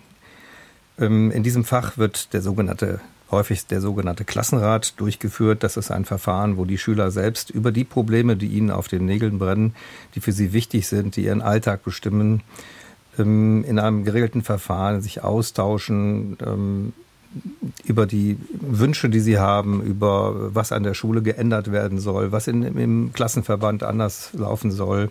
Ähm, 1.00 1.32
in 1.32 1.44
diesem 1.44 1.64
Fach 1.64 1.98
wird 1.98 2.34
der 2.34 2.42
sogenannte 2.42 3.00
häufig 3.32 3.66
der 3.66 3.82
sogenannte 3.82 4.26
Klassenrat 4.26 5.00
durchgeführt. 5.00 5.64
Das 5.64 5.78
ist 5.78 5.92
ein 5.92 6.06
Verfahren, 6.06 6.58
wo 6.58 6.66
die 6.66 6.78
Schüler 6.78 7.12
selbst 7.12 7.50
über 7.50 7.72
die 7.72 7.84
Probleme, 7.84 8.36
die 8.36 8.48
ihnen 8.48 8.72
auf 8.72 8.88
den 8.88 9.06
Nägeln 9.06 9.40
brennen, 9.40 9.74
die 10.16 10.20
für 10.20 10.32
sie 10.32 10.54
wichtig 10.54 10.88
sind, 10.88 11.16
die 11.16 11.26
ihren 11.26 11.42
Alltag 11.42 11.84
bestimmen, 11.84 12.44
ähm, 13.18 13.64
in 13.66 13.80
einem 13.80 14.04
geregelten 14.04 14.44
Verfahren 14.44 15.02
sich 15.02 15.24
austauschen 15.24 16.38
ähm, 16.46 16.94
über 17.86 18.06
die 18.06 18.38
Wünsche, 18.60 19.10
die 19.10 19.22
sie 19.22 19.40
haben, 19.40 19.82
über 19.82 20.54
was 20.54 20.74
an 20.74 20.84
der 20.84 20.94
Schule 20.94 21.22
geändert 21.22 21.72
werden 21.72 22.00
soll, 22.00 22.34
was 22.34 22.48
in, 22.48 22.64
im 22.64 23.14
Klassenverband 23.14 23.84
anders 23.84 24.32
laufen 24.34 24.72
soll. 24.72 25.10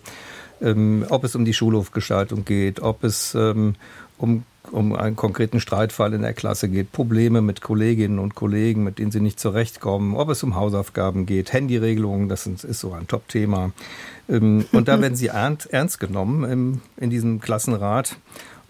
ähm, 0.60 1.04
ob 1.08 1.24
es 1.24 1.34
um 1.34 1.44
die 1.44 1.54
Schulhofgestaltung 1.54 2.44
geht, 2.44 2.80
ob 2.80 3.04
es 3.04 3.34
ähm, 3.34 3.74
um 4.20 4.44
um 4.72 4.94
einen 4.94 5.16
konkreten 5.16 5.60
Streitfall 5.60 6.12
in 6.14 6.22
der 6.22 6.34
Klasse 6.34 6.68
geht, 6.68 6.92
Probleme 6.92 7.40
mit 7.40 7.60
Kolleginnen 7.60 8.18
und 8.18 8.34
Kollegen, 8.34 8.84
mit 8.84 8.98
denen 8.98 9.10
sie 9.10 9.20
nicht 9.20 9.40
zurechtkommen, 9.40 10.14
ob 10.14 10.28
es 10.28 10.42
um 10.42 10.54
Hausaufgaben 10.54 11.26
geht, 11.26 11.52
Handyregelungen, 11.52 12.28
das 12.28 12.46
ist 12.46 12.80
so 12.80 12.92
ein 12.92 13.06
Top-Thema. 13.06 13.72
Ähm, 14.28 14.66
und 14.72 14.88
da 14.88 15.00
werden 15.02 15.16
sie 15.16 15.28
ernst 15.28 15.98
genommen 15.98 16.80
in 16.96 17.10
diesem 17.10 17.40
Klassenrat 17.40 18.16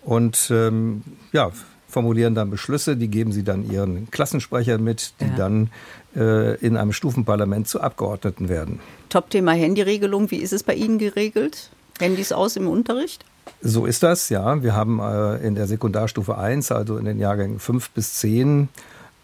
und 0.03 0.51
ähm, 0.51 1.03
ja, 1.33 1.51
formulieren 1.89 2.35
dann 2.35 2.51
Beschlüsse, 2.51 2.97
die 2.97 3.09
geben 3.09 3.33
sie 3.33 3.43
dann 3.43 3.69
ihren 3.69 4.11
Klassensprechern 4.11 4.83
mit, 4.83 5.15
die 5.21 5.25
ja. 5.25 5.37
dann 5.37 5.71
äh, 6.17 6.55
in 6.65 6.77
einem 6.77 6.93
Stufenparlament 6.93 7.69
zu 7.69 7.81
Abgeordneten 7.81 8.49
werden. 8.49 8.79
Top-Thema 9.09 9.53
Handyregelung, 9.53 10.31
wie 10.31 10.37
ist 10.37 10.53
es 10.53 10.63
bei 10.63 10.75
Ihnen 10.75 10.99
geregelt? 10.99 11.71
Handys 11.99 12.33
aus 12.33 12.57
im 12.57 12.69
Unterricht? 12.69 13.25
So 13.63 13.85
ist 13.85 14.03
das, 14.03 14.31
ja. 14.31 14.63
Wir 14.63 14.75
haben 14.75 15.01
äh, 15.01 15.37
in 15.47 15.55
der 15.55 15.67
Sekundarstufe 15.67 16.39
1, 16.39 16.73
also 16.73 16.97
in 16.97 17.05
den 17.05 17.19
Jahrgängen 17.19 17.59
5 17.59 17.91
bis 17.91 18.15
10, 18.15 18.71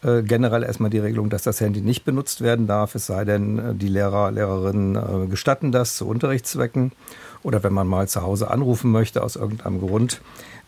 äh, 0.03 0.23
generell 0.23 0.63
erstmal 0.63 0.91
die 0.91 0.99
Regelung, 0.99 1.31
dass 1.31 1.43
das 1.43 1.61
Handy 1.61 1.81
nicht 1.81 2.05
benutzt 2.05 2.43
werden 2.43 2.67
darf, 2.67 2.95
es 2.95 3.07
sei 3.07 3.25
denn, 3.25 3.59
äh, 3.59 3.75
die 3.75 3.89
Lehrer, 3.89 4.31
Lehrerinnen 4.31 5.31
gestatten 5.31 5.73
das 5.73 5.97
zu 5.97 6.07
Unterrichtszwecken 6.07 6.93
oder 7.43 7.63
wenn 7.63 7.73
man 7.73 7.87
mal 7.87 8.09
zu 8.09 8.23
Hause 8.23 8.51
anrufen 8.51 8.91
möchte 8.91 9.23
aus 9.23 9.37
irgendeinem 9.37 9.81
Grund. 9.81 10.21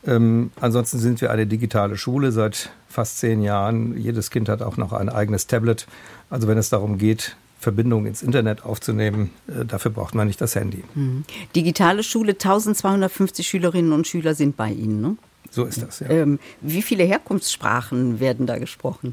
Ähm, 0.07 0.51
ansonsten 0.61 0.99
sind 0.99 1.21
wir 1.21 1.31
eine 1.31 1.47
digitale 1.47 1.99
Schule 1.99 2.33
seit 2.33 2.71
fast 2.89 3.19
zehn 3.19 3.43
Jahren. 3.43 3.99
Jedes 3.99 4.31
Kind 4.31 4.49
hat 4.49 4.63
auch 4.63 4.79
noch 4.79 4.95
ein 4.95 5.11
eigenes 5.11 5.47
Tablet. 5.47 5.87
Also 6.31 6.49
wenn 6.49 6.57
es 6.57 6.71
darum 6.71 6.97
geht, 6.97 7.37
Verbindung 7.59 8.07
ins 8.07 8.23
Internet 8.23 8.65
aufzunehmen, 8.65 9.31
äh, 9.49 9.65
dafür 9.65 9.91
braucht 9.91 10.15
man 10.15 10.27
nicht 10.27 10.41
das 10.41 10.55
Handy. 10.55 10.85
Mhm. 10.95 11.25
Digitale 11.57 12.03
Schule, 12.03 12.33
1250 12.33 13.47
Schülerinnen 13.47 13.93
und 13.93 14.07
Schüler 14.07 14.35
sind 14.35 14.57
bei 14.57 14.71
Ihnen, 14.71 15.01
ne? 15.01 15.17
So 15.51 15.65
ist 15.65 15.83
das, 15.83 16.01
ja. 16.01 16.11
Ähm, 16.11 16.39
wie 16.61 16.83
viele 16.83 17.05
Herkunftssprachen 17.05 18.21
werden 18.21 18.47
da 18.47 18.59
gesprochen? 18.59 19.13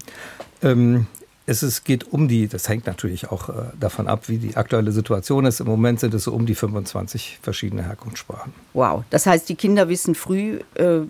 Ähm, 0.62 1.08
es 1.46 1.64
ist, 1.64 1.86
geht 1.86 2.12
um 2.12 2.28
die, 2.28 2.48
das 2.48 2.68
hängt 2.68 2.88
natürlich 2.88 3.30
auch 3.32 3.50
äh, 3.50 3.54
davon 3.80 4.08
ab, 4.08 4.28
wie 4.28 4.38
die 4.38 4.58
aktuelle 4.58 4.92
Situation 4.92 5.46
ist. 5.46 5.60
Im 5.60 5.68
Moment 5.68 6.00
sind 6.00 6.14
es 6.14 6.24
so 6.24 6.34
um 6.34 6.46
die 6.46 6.56
25 6.56 7.40
verschiedene 7.42 7.84
Herkunftssprachen. 7.84 8.54
Wow, 8.74 9.04
das 9.12 9.26
heißt, 9.26 9.48
die 9.48 9.56
Kinder 9.56 9.88
wissen 9.88 10.16
früh, 10.16 10.60
äh, 10.76 11.02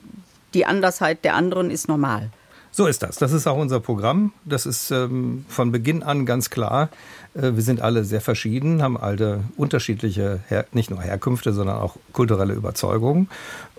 die 0.53 0.65
Andersheit 0.65 1.23
der 1.23 1.35
anderen 1.35 1.71
ist 1.71 1.87
normal. 1.87 2.29
So 2.71 2.87
ist 2.87 3.03
das. 3.03 3.15
Das 3.15 3.31
ist 3.31 3.47
auch 3.47 3.57
unser 3.57 3.79
Programm. 3.79 4.33
Das 4.43 4.65
ist 4.65 4.91
ähm, 4.91 5.45
von 5.47 5.71
Beginn 5.71 6.03
an 6.03 6.25
ganz 6.25 6.49
klar. 6.49 6.89
Äh, 7.35 7.55
wir 7.55 7.63
sind 7.63 7.81
alle 7.81 8.03
sehr 8.03 8.21
verschieden, 8.21 8.81
haben 8.81 8.97
alle 8.97 9.41
unterschiedliche, 9.57 10.39
Her 10.47 10.65
nicht 10.71 10.89
nur 10.89 11.01
Herkünfte, 11.01 11.53
sondern 11.53 11.77
auch 11.77 11.97
kulturelle 12.13 12.53
Überzeugungen. 12.53 13.29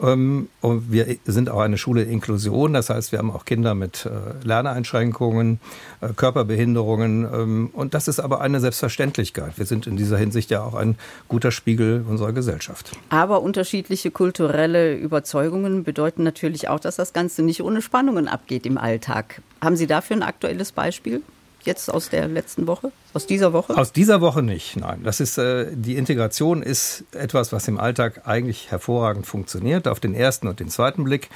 Ähm, 0.01 0.49
und 0.61 0.93
wir 0.93 1.17
sind 1.25 1.51
auch 1.51 1.61
eine 1.61 1.79
Schule 1.79 2.03
Inklusion. 2.03 2.75
Das 2.75 2.91
heißt, 2.91 3.13
wir 3.13 3.19
haben 3.19 3.31
auch 3.31 3.45
Kinder 3.45 3.75
mit 3.75 4.07
äh, 4.07 4.47
Lerneinschränkungen, 4.47 5.61
äh, 6.01 6.09
Körperbehinderungen. 6.15 7.25
Ähm, 7.33 7.71
und 7.73 7.95
das 7.95 8.09
ist 8.09 8.21
aber 8.21 8.41
eine 8.41 8.61
Selbstverständlichkeit. 8.61 9.59
Wir 9.59 9.67
sind 9.67 9.87
in 9.87 9.97
dieser 9.97 10.19
Hinsicht 10.19 10.51
ja 10.51 10.63
auch 10.63 10.75
ein 10.75 10.97
guter 11.29 11.51
Spiegel 11.51 12.05
unserer 12.09 12.33
Gesellschaft. 12.33 12.93
Aber 13.09 13.43
unterschiedliche 13.43 14.11
kulturelle 14.11 14.95
Überzeugungen 14.95 15.85
bedeuten 15.85 16.23
natürlich 16.23 16.69
auch, 16.69 16.81
dass 16.81 16.97
das 16.97 17.13
Ganze 17.13 17.43
nicht 17.43 17.63
ohne 17.63 17.83
Spannungen 17.83 18.29
abgeht 18.29 18.67
im 18.67 18.79
Alltag. 18.79 19.41
Haben 19.63 19.77
Sie 19.77 19.87
dafür 19.87 20.17
ein 20.17 20.23
aktuelles 20.23 20.73
Beispiel? 20.73 21.23
Jetzt 21.67 21.93
aus 21.93 22.09
der 22.09 22.29
letzten 22.29 22.67
Woche? 22.67 22.93
Aus 23.13 23.27
dieser 23.27 23.53
Woche? 23.53 23.77
Aus 23.77 23.93
dieser 23.93 24.21
Woche 24.21 24.43
nicht, 24.43 24.77
nein. 24.77 25.01
Das 25.03 25.21
ist, 25.21 25.39
äh, 25.39 25.67
die 25.73 25.97
Integration 25.97 26.63
ist 26.63 27.05
etwas, 27.13 27.53
was 27.53 27.69
im 27.69 27.79
Alltag 27.79 28.23
eigentlich 28.27 28.71
hervorragend 28.71 29.27
funktioniert, 29.27 29.89
auf 29.89 30.01
den 30.01 30.15
ersten 30.15 30.49
und 30.49 30.61
den 30.61 30.69
zweiten 30.69 31.05
Blick. 31.05 31.29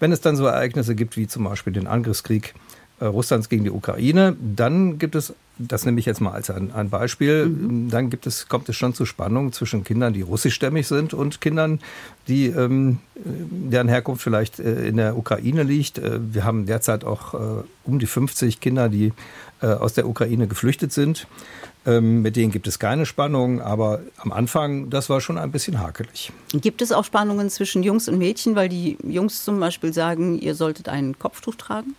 Wenn 0.00 0.12
es 0.12 0.20
dann 0.20 0.36
so 0.36 0.46
Ereignisse 0.46 0.94
gibt, 0.94 1.16
wie 1.16 1.26
zum 1.26 1.44
Beispiel 1.44 1.72
den 1.72 1.86
Angriffskrieg 1.86 2.54
äh, 3.00 3.06
Russlands 3.06 3.48
gegen 3.48 3.64
die 3.64 3.70
Ukraine, 3.70 4.36
dann 4.40 4.98
gibt 4.98 5.14
es 5.14 5.34
das 5.58 5.84
nehme 5.84 5.98
ich 5.98 6.06
jetzt 6.06 6.20
mal 6.20 6.32
als 6.32 6.50
ein, 6.50 6.72
ein 6.72 6.88
Beispiel, 6.88 7.46
mhm. 7.46 7.90
dann 7.90 8.10
gibt 8.10 8.26
es, 8.26 8.48
kommt 8.48 8.68
es 8.68 8.76
schon 8.76 8.94
zu 8.94 9.04
Spannungen 9.04 9.52
zwischen 9.52 9.84
Kindern, 9.84 10.12
die 10.12 10.22
russischstämmig 10.22 10.86
sind 10.86 11.14
und 11.14 11.40
Kindern, 11.40 11.80
die, 12.28 12.46
ähm, 12.46 12.98
deren 13.16 13.88
Herkunft 13.88 14.22
vielleicht 14.22 14.60
äh, 14.60 14.86
in 14.86 14.96
der 14.96 15.16
Ukraine 15.16 15.64
liegt. 15.64 15.98
Äh, 15.98 16.20
wir 16.32 16.44
haben 16.44 16.66
derzeit 16.66 17.04
auch 17.04 17.34
äh, 17.34 17.64
um 17.84 17.98
die 17.98 18.06
50 18.06 18.60
Kinder, 18.60 18.88
die 18.88 19.12
aus 19.66 19.94
der 19.94 20.08
Ukraine 20.08 20.46
geflüchtet 20.46 20.92
sind. 20.92 21.26
Ähm, 21.86 22.22
mit 22.22 22.36
denen 22.36 22.52
gibt 22.52 22.66
es 22.66 22.78
keine 22.78 23.06
Spannungen, 23.06 23.60
aber 23.60 24.00
am 24.18 24.32
Anfang, 24.32 24.90
das 24.90 25.08
war 25.08 25.20
schon 25.20 25.38
ein 25.38 25.50
bisschen 25.50 25.80
hakelig. 25.80 26.32
Gibt 26.52 26.82
es 26.82 26.92
auch 26.92 27.04
Spannungen 27.04 27.50
zwischen 27.50 27.82
Jungs 27.82 28.08
und 28.08 28.18
Mädchen, 28.18 28.56
weil 28.56 28.68
die 28.68 28.98
Jungs 29.04 29.44
zum 29.44 29.58
Beispiel 29.58 29.92
sagen, 29.92 30.38
ihr 30.38 30.54
solltet 30.54 30.88
ein 30.88 31.18
Kopftuch 31.18 31.54
tragen? 31.54 31.94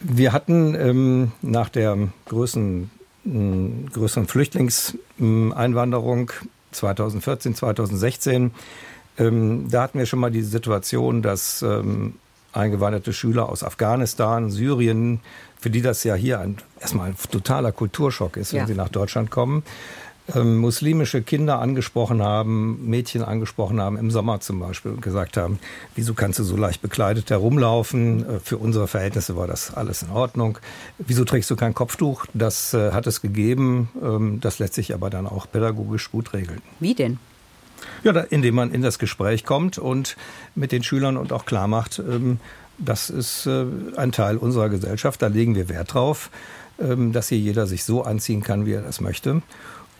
Wir 0.00 0.32
hatten 0.32 0.74
ähm, 0.74 1.32
nach 1.42 1.68
der 1.68 1.96
größeren, 2.26 2.90
äh, 3.26 3.90
größeren 3.92 4.26
Flüchtlingseinwanderung 4.26 6.32
2014, 6.72 7.54
2016, 7.54 8.50
ähm, 9.18 9.66
da 9.70 9.82
hatten 9.82 9.98
wir 9.98 10.06
schon 10.06 10.20
mal 10.20 10.30
die 10.30 10.42
Situation, 10.42 11.20
dass 11.20 11.62
ähm, 11.62 12.14
eingewanderte 12.52 13.12
Schüler 13.12 13.48
aus 13.48 13.62
Afghanistan, 13.62 14.50
Syrien, 14.50 15.20
für 15.60 15.70
die 15.70 15.82
das 15.82 16.04
ja 16.04 16.14
hier 16.14 16.40
ein, 16.40 16.56
erstmal 16.80 17.10
ein 17.10 17.16
totaler 17.30 17.72
Kulturschock 17.72 18.36
ist, 18.36 18.52
wenn 18.52 18.60
ja. 18.60 18.66
sie 18.66 18.74
nach 18.74 18.88
Deutschland 18.88 19.30
kommen, 19.30 19.62
ähm, 20.34 20.58
muslimische 20.58 21.22
Kinder 21.22 21.60
angesprochen 21.60 22.22
haben, 22.22 22.88
Mädchen 22.88 23.22
angesprochen 23.22 23.80
haben, 23.80 23.96
im 23.96 24.10
Sommer 24.10 24.40
zum 24.40 24.60
Beispiel, 24.60 24.92
und 24.92 25.02
gesagt 25.02 25.36
haben, 25.36 25.58
wieso 25.94 26.14
kannst 26.14 26.38
du 26.38 26.44
so 26.44 26.56
leicht 26.56 26.82
bekleidet 26.82 27.30
herumlaufen? 27.30 28.36
Äh, 28.36 28.40
für 28.40 28.58
unsere 28.58 28.88
Verhältnisse 28.88 29.36
war 29.36 29.46
das 29.46 29.74
alles 29.74 30.02
in 30.02 30.10
Ordnung. 30.10 30.58
Wieso 30.98 31.24
trägst 31.24 31.50
du 31.50 31.56
kein 31.56 31.74
Kopftuch? 31.74 32.26
Das 32.34 32.74
äh, 32.74 32.92
hat 32.92 33.06
es 33.06 33.20
gegeben. 33.20 33.88
Ähm, 34.02 34.40
das 34.40 34.58
lässt 34.58 34.74
sich 34.74 34.94
aber 34.94 35.10
dann 35.10 35.26
auch 35.26 35.50
pädagogisch 35.50 36.10
gut 36.10 36.32
regeln. 36.32 36.60
Wie 36.78 36.94
denn? 36.94 37.18
Ja, 38.02 38.12
indem 38.12 38.54
man 38.54 38.72
in 38.72 38.82
das 38.82 38.98
Gespräch 38.98 39.44
kommt 39.44 39.78
und 39.78 40.16
mit 40.54 40.70
den 40.70 40.82
Schülern 40.82 41.16
und 41.16 41.32
auch 41.32 41.46
klar 41.46 41.66
macht, 41.66 41.98
ähm, 41.98 42.38
das 42.80 43.10
ist 43.10 43.46
äh, 43.46 43.64
ein 43.96 44.12
Teil 44.12 44.36
unserer 44.36 44.68
Gesellschaft, 44.68 45.22
da 45.22 45.28
legen 45.28 45.54
wir 45.54 45.68
Wert 45.68 45.94
drauf, 45.94 46.30
ähm, 46.80 47.12
dass 47.12 47.28
hier 47.28 47.38
jeder 47.38 47.66
sich 47.66 47.84
so 47.84 48.02
anziehen 48.02 48.42
kann, 48.42 48.66
wie 48.66 48.72
er 48.72 48.82
das 48.82 49.00
möchte. 49.00 49.42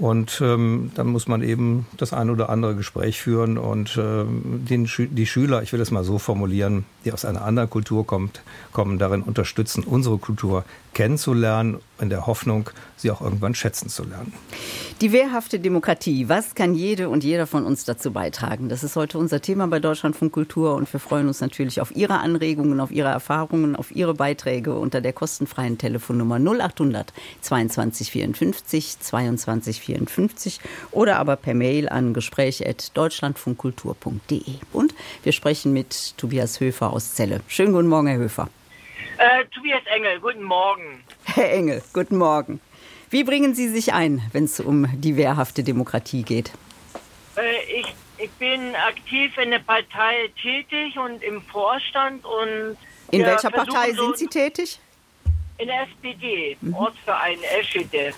Und 0.00 0.40
ähm, 0.42 0.92
dann 0.94 1.08
muss 1.08 1.28
man 1.28 1.42
eben 1.42 1.87
das 1.99 2.14
ein 2.14 2.30
oder 2.30 2.49
andere 2.49 2.75
Gespräch 2.75 3.20
führen 3.20 3.58
und 3.58 3.99
ähm, 4.00 4.64
den, 4.64 4.88
die 4.96 5.26
Schüler, 5.26 5.62
ich 5.62 5.75
will 5.75 5.80
es 5.82 5.90
mal 5.90 6.04
so 6.04 6.18
formulieren, 6.18 6.87
die 7.04 7.12
aus 7.12 7.26
einer 7.26 7.44
anderen 7.44 7.68
Kultur 7.68 8.06
kommt, 8.06 8.40
kommen, 8.72 8.99
darin 8.99 9.20
unterstützen, 9.20 9.84
unsere 9.84 10.16
Kultur 10.16 10.64
kennenzulernen, 10.94 11.80
in 12.00 12.08
der 12.08 12.26
Hoffnung, 12.26 12.70
sie 13.00 13.11
auch 13.11 13.21
irgendwann 13.21 13.54
schätzen 13.54 13.88
zu 13.88 14.04
lernen. 14.04 14.33
Die 15.00 15.12
wehrhafte 15.12 15.59
Demokratie. 15.59 16.28
Was 16.28 16.54
kann 16.54 16.75
jede 16.75 17.09
und 17.09 17.25
jeder 17.25 17.47
von 17.47 17.64
uns 17.64 17.85
dazu 17.85 18.12
beitragen? 18.12 18.69
Das 18.69 18.85
ist 18.85 18.97
heute 18.97 19.16
unser 19.19 19.40
Thema 19.40 19.66
bei 19.66 19.80
Deutschlandfunk 19.80 20.33
Kultur 20.33 20.75
und 20.75 20.92
wir 20.92 21.00
freuen 21.00 21.26
uns 21.28 21.40
natürlich 21.40 21.80
auf 21.80 21.97
Ihre 21.97 22.19
Anregungen, 22.19 22.80
auf 22.80 22.90
Ihre 22.90 23.09
Erfahrungen, 23.09 23.76
auf 23.76 23.90
Ihre 23.90 24.12
Beiträge 24.14 24.75
unter 24.75 25.00
der 25.00 25.14
kostenfreien 25.14 25.78
Telefonnummer 25.78 26.38
0800 26.38 27.14
22 27.40 28.11
54 28.11 29.00
22 29.00 29.80
54 29.80 30.61
oder 30.90 31.16
aber 31.16 31.37
per 31.37 31.54
Mail 31.54 31.88
an 31.88 32.12
gespräch.deutschlandfunkkultur.de. 32.12 34.57
Und 34.73 34.95
wir 35.23 35.33
sprechen 35.33 35.73
mit 35.73 36.19
Tobias 36.19 36.61
Höfer 36.61 36.92
aus 36.92 37.14
Celle. 37.14 37.40
Schönen 37.49 37.73
guten 37.73 37.88
Morgen, 37.88 38.09
Herr 38.09 38.19
Höfer. 38.19 38.50
Äh, 39.19 39.45
Tobias 39.54 39.83
Engel, 39.95 40.19
guten 40.21 40.42
Morgen. 40.42 41.04
Herr 41.25 41.52
Engel, 41.52 41.83
guten 41.92 42.16
Morgen. 42.16 42.61
Wie 43.10 43.24
bringen 43.24 43.56
Sie 43.56 43.68
sich 43.68 43.92
ein, 43.92 44.22
wenn 44.32 44.44
es 44.44 44.60
um 44.60 44.86
die 45.00 45.16
wehrhafte 45.16 45.64
Demokratie 45.64 46.22
geht? 46.22 46.52
Äh, 47.36 47.80
ich, 47.80 47.94
ich 48.18 48.30
bin 48.32 48.76
aktiv 48.76 49.36
in 49.36 49.50
der 49.50 49.58
Partei 49.58 50.30
tätig 50.40 50.96
und 50.96 51.20
im 51.22 51.42
Vorstand 51.42 52.24
und. 52.24 52.76
In 53.10 53.24
welcher 53.24 53.50
Partei 53.50 53.92
sind 53.92 54.16
Sie 54.16 54.28
tätig? 54.28 54.78
In 55.58 55.66
der 55.66 55.82
SPD, 55.82 56.56
mhm. 56.60 56.74
Ortsverein 56.74 57.42
Eschede. 57.58 58.14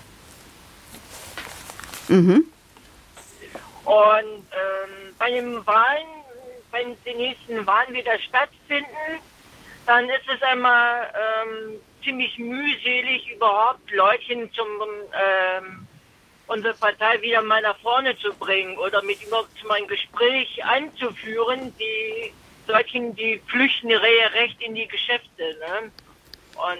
Mhm. 2.07 2.45
Und 3.85 4.15
ähm, 4.15 5.15
bei 5.17 5.31
den 5.31 5.65
Wahlen, 5.65 6.07
wenn 6.71 6.95
die 7.03 7.15
nächsten 7.15 7.65
Wahlen 7.65 7.93
wieder 7.93 8.17
stattfinden, 8.19 9.19
dann 9.87 10.05
ist 10.05 10.29
es 10.33 10.41
einmal 10.43 11.11
ähm, 11.13 11.79
ziemlich 12.03 12.37
mühselig, 12.37 13.29
überhaupt 13.31 13.91
Leutchen 13.91 14.51
zum 14.53 14.67
ähm, 15.13 15.87
unsere 16.47 16.73
Partei 16.73 17.21
wieder 17.21 17.41
mal 17.41 17.61
nach 17.61 17.77
vorne 17.79 18.17
zu 18.17 18.33
bringen 18.33 18.77
oder 18.77 19.01
mit 19.03 19.21
überhaupt 19.23 19.57
zu 19.57 19.69
einem 19.69 19.87
Gespräch 19.87 20.63
anzuführen, 20.63 21.73
die 21.79 22.33
solchen, 22.67 23.15
die 23.15 23.41
flüchten 23.47 23.91
recht 23.91 24.61
in 24.61 24.75
die 24.75 24.87
Geschäfte. 24.87 25.57
Ne? 25.59 25.91
Und 26.55 26.79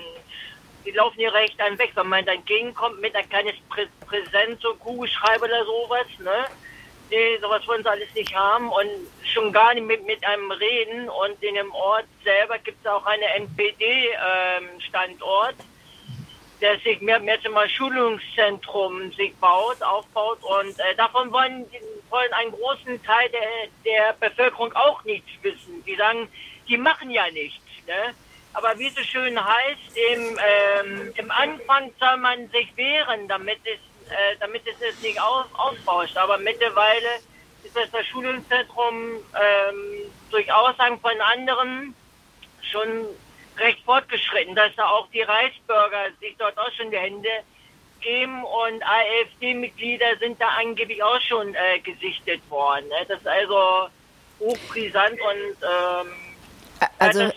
die 0.86 0.92
laufen 0.92 1.18
hier 1.18 1.34
recht 1.34 1.60
dann 1.60 1.78
weg, 1.80 1.92
wenn 1.96 2.08
man 2.08 2.26
dann 2.26 2.36
entgegenkommt 2.38 3.00
mit 3.02 3.16
einer 3.16 3.28
kleinen 3.28 3.54
Prä 3.70 3.88
Präsenz, 4.06 4.62
so 4.62 4.74
Kugelschreiber 4.76 5.46
oder 5.46 5.66
sowas, 5.66 6.06
ne? 6.20 6.46
Nee, 7.14 7.38
sowas 7.40 7.66
wollen 7.68 7.84
sie 7.84 7.90
alles 7.90 8.14
nicht 8.16 8.36
haben 8.36 8.70
und 8.70 8.90
schon 9.24 9.54
gar 9.54 9.74
nicht 9.74 9.86
mit, 9.86 10.06
mit 10.06 10.26
einem 10.26 10.52
reden. 10.52 11.10
Und 11.10 11.42
in 11.42 11.56
dem 11.56 11.72
Ort 11.72 12.06
selber 12.24 12.60
gibt 12.60 12.80
es 12.84 12.92
auch 12.92 13.06
einen 13.06 13.24
NPD-Standort, 13.24 15.56
ähm, 15.60 15.66
der 16.62 16.78
sich 16.80 17.02
mehr, 17.02 17.20
mehr 17.20 17.42
zum 17.42 17.56
Schulungszentrum 17.68 19.12
sich 19.14 19.36
baut, 19.36 19.82
aufbaut 19.82 20.40
und 20.44 20.80
äh, 20.80 20.96
davon 20.96 21.32
wollen, 21.32 21.66
wollen 22.10 22.34
einen 22.34 22.52
großen 22.52 23.02
Teil 23.04 23.30
der, 23.30 23.70
der 23.86 24.14
Bevölkerung 24.14 24.74
auch 24.74 25.04
nichts 25.04 25.30
wissen. 25.42 25.84
Die 25.86 25.96
sagen, 25.96 26.28
die 26.68 26.78
machen 26.78 27.12
ja 27.12 27.30
nichts. 27.32 27.62
Ne? 27.86 28.14
Aber 28.54 28.78
wie 28.78 28.88
es 28.88 28.96
so 28.96 29.02
schön 29.02 29.38
heißt, 29.44 29.98
im, 30.12 30.40
ähm, 30.40 31.12
im 31.16 31.32
Anfang 31.32 31.92
soll 32.00 32.18
man 32.18 32.48
sich 32.50 32.78
wehren, 32.78 33.28
damit 33.28 33.60
es 33.66 33.80
äh, 34.10 34.36
damit 34.40 34.64
es 34.68 34.76
es 34.82 35.02
nicht 35.02 35.20
auf, 35.22 35.46
aufbauscht. 35.54 36.18
Aber 36.18 36.38
mittlerweile 36.38 37.20
ist 37.64 37.76
das, 37.76 37.90
das 37.92 38.06
Schulungszentrum 38.08 38.96
ähm, 38.96 40.12
durch 40.30 40.52
Aussagen 40.52 41.00
von 41.00 41.20
anderen 41.22 41.96
schon 42.62 43.06
recht 43.58 43.84
fortgeschritten, 43.86 44.56
dass 44.56 44.76
da 44.76 44.90
auch 44.90 45.08
die 45.12 45.22
Reichsbürger 45.22 46.08
sich 46.20 46.36
dort 46.38 46.58
auch 46.58 46.72
schon 46.72 46.92
die 46.92 46.98
Hände 46.98 47.30
geben 48.02 48.44
und 48.44 48.84
AfD-Mitglieder 48.84 50.18
sind 50.20 50.40
da 50.42 50.50
angeblich 50.60 51.02
auch 51.02 51.22
schon 51.22 51.56
äh, 51.56 51.80
gesichtet 51.80 52.42
worden. 52.50 52.88
Ne? 52.90 53.06
Das 53.08 53.20
ist 53.20 53.28
also 53.28 53.88
hochbrisant 54.40 55.20
und 55.22 55.58
ähm, 55.62 56.08
also, 57.00 57.20
das, 57.20 57.34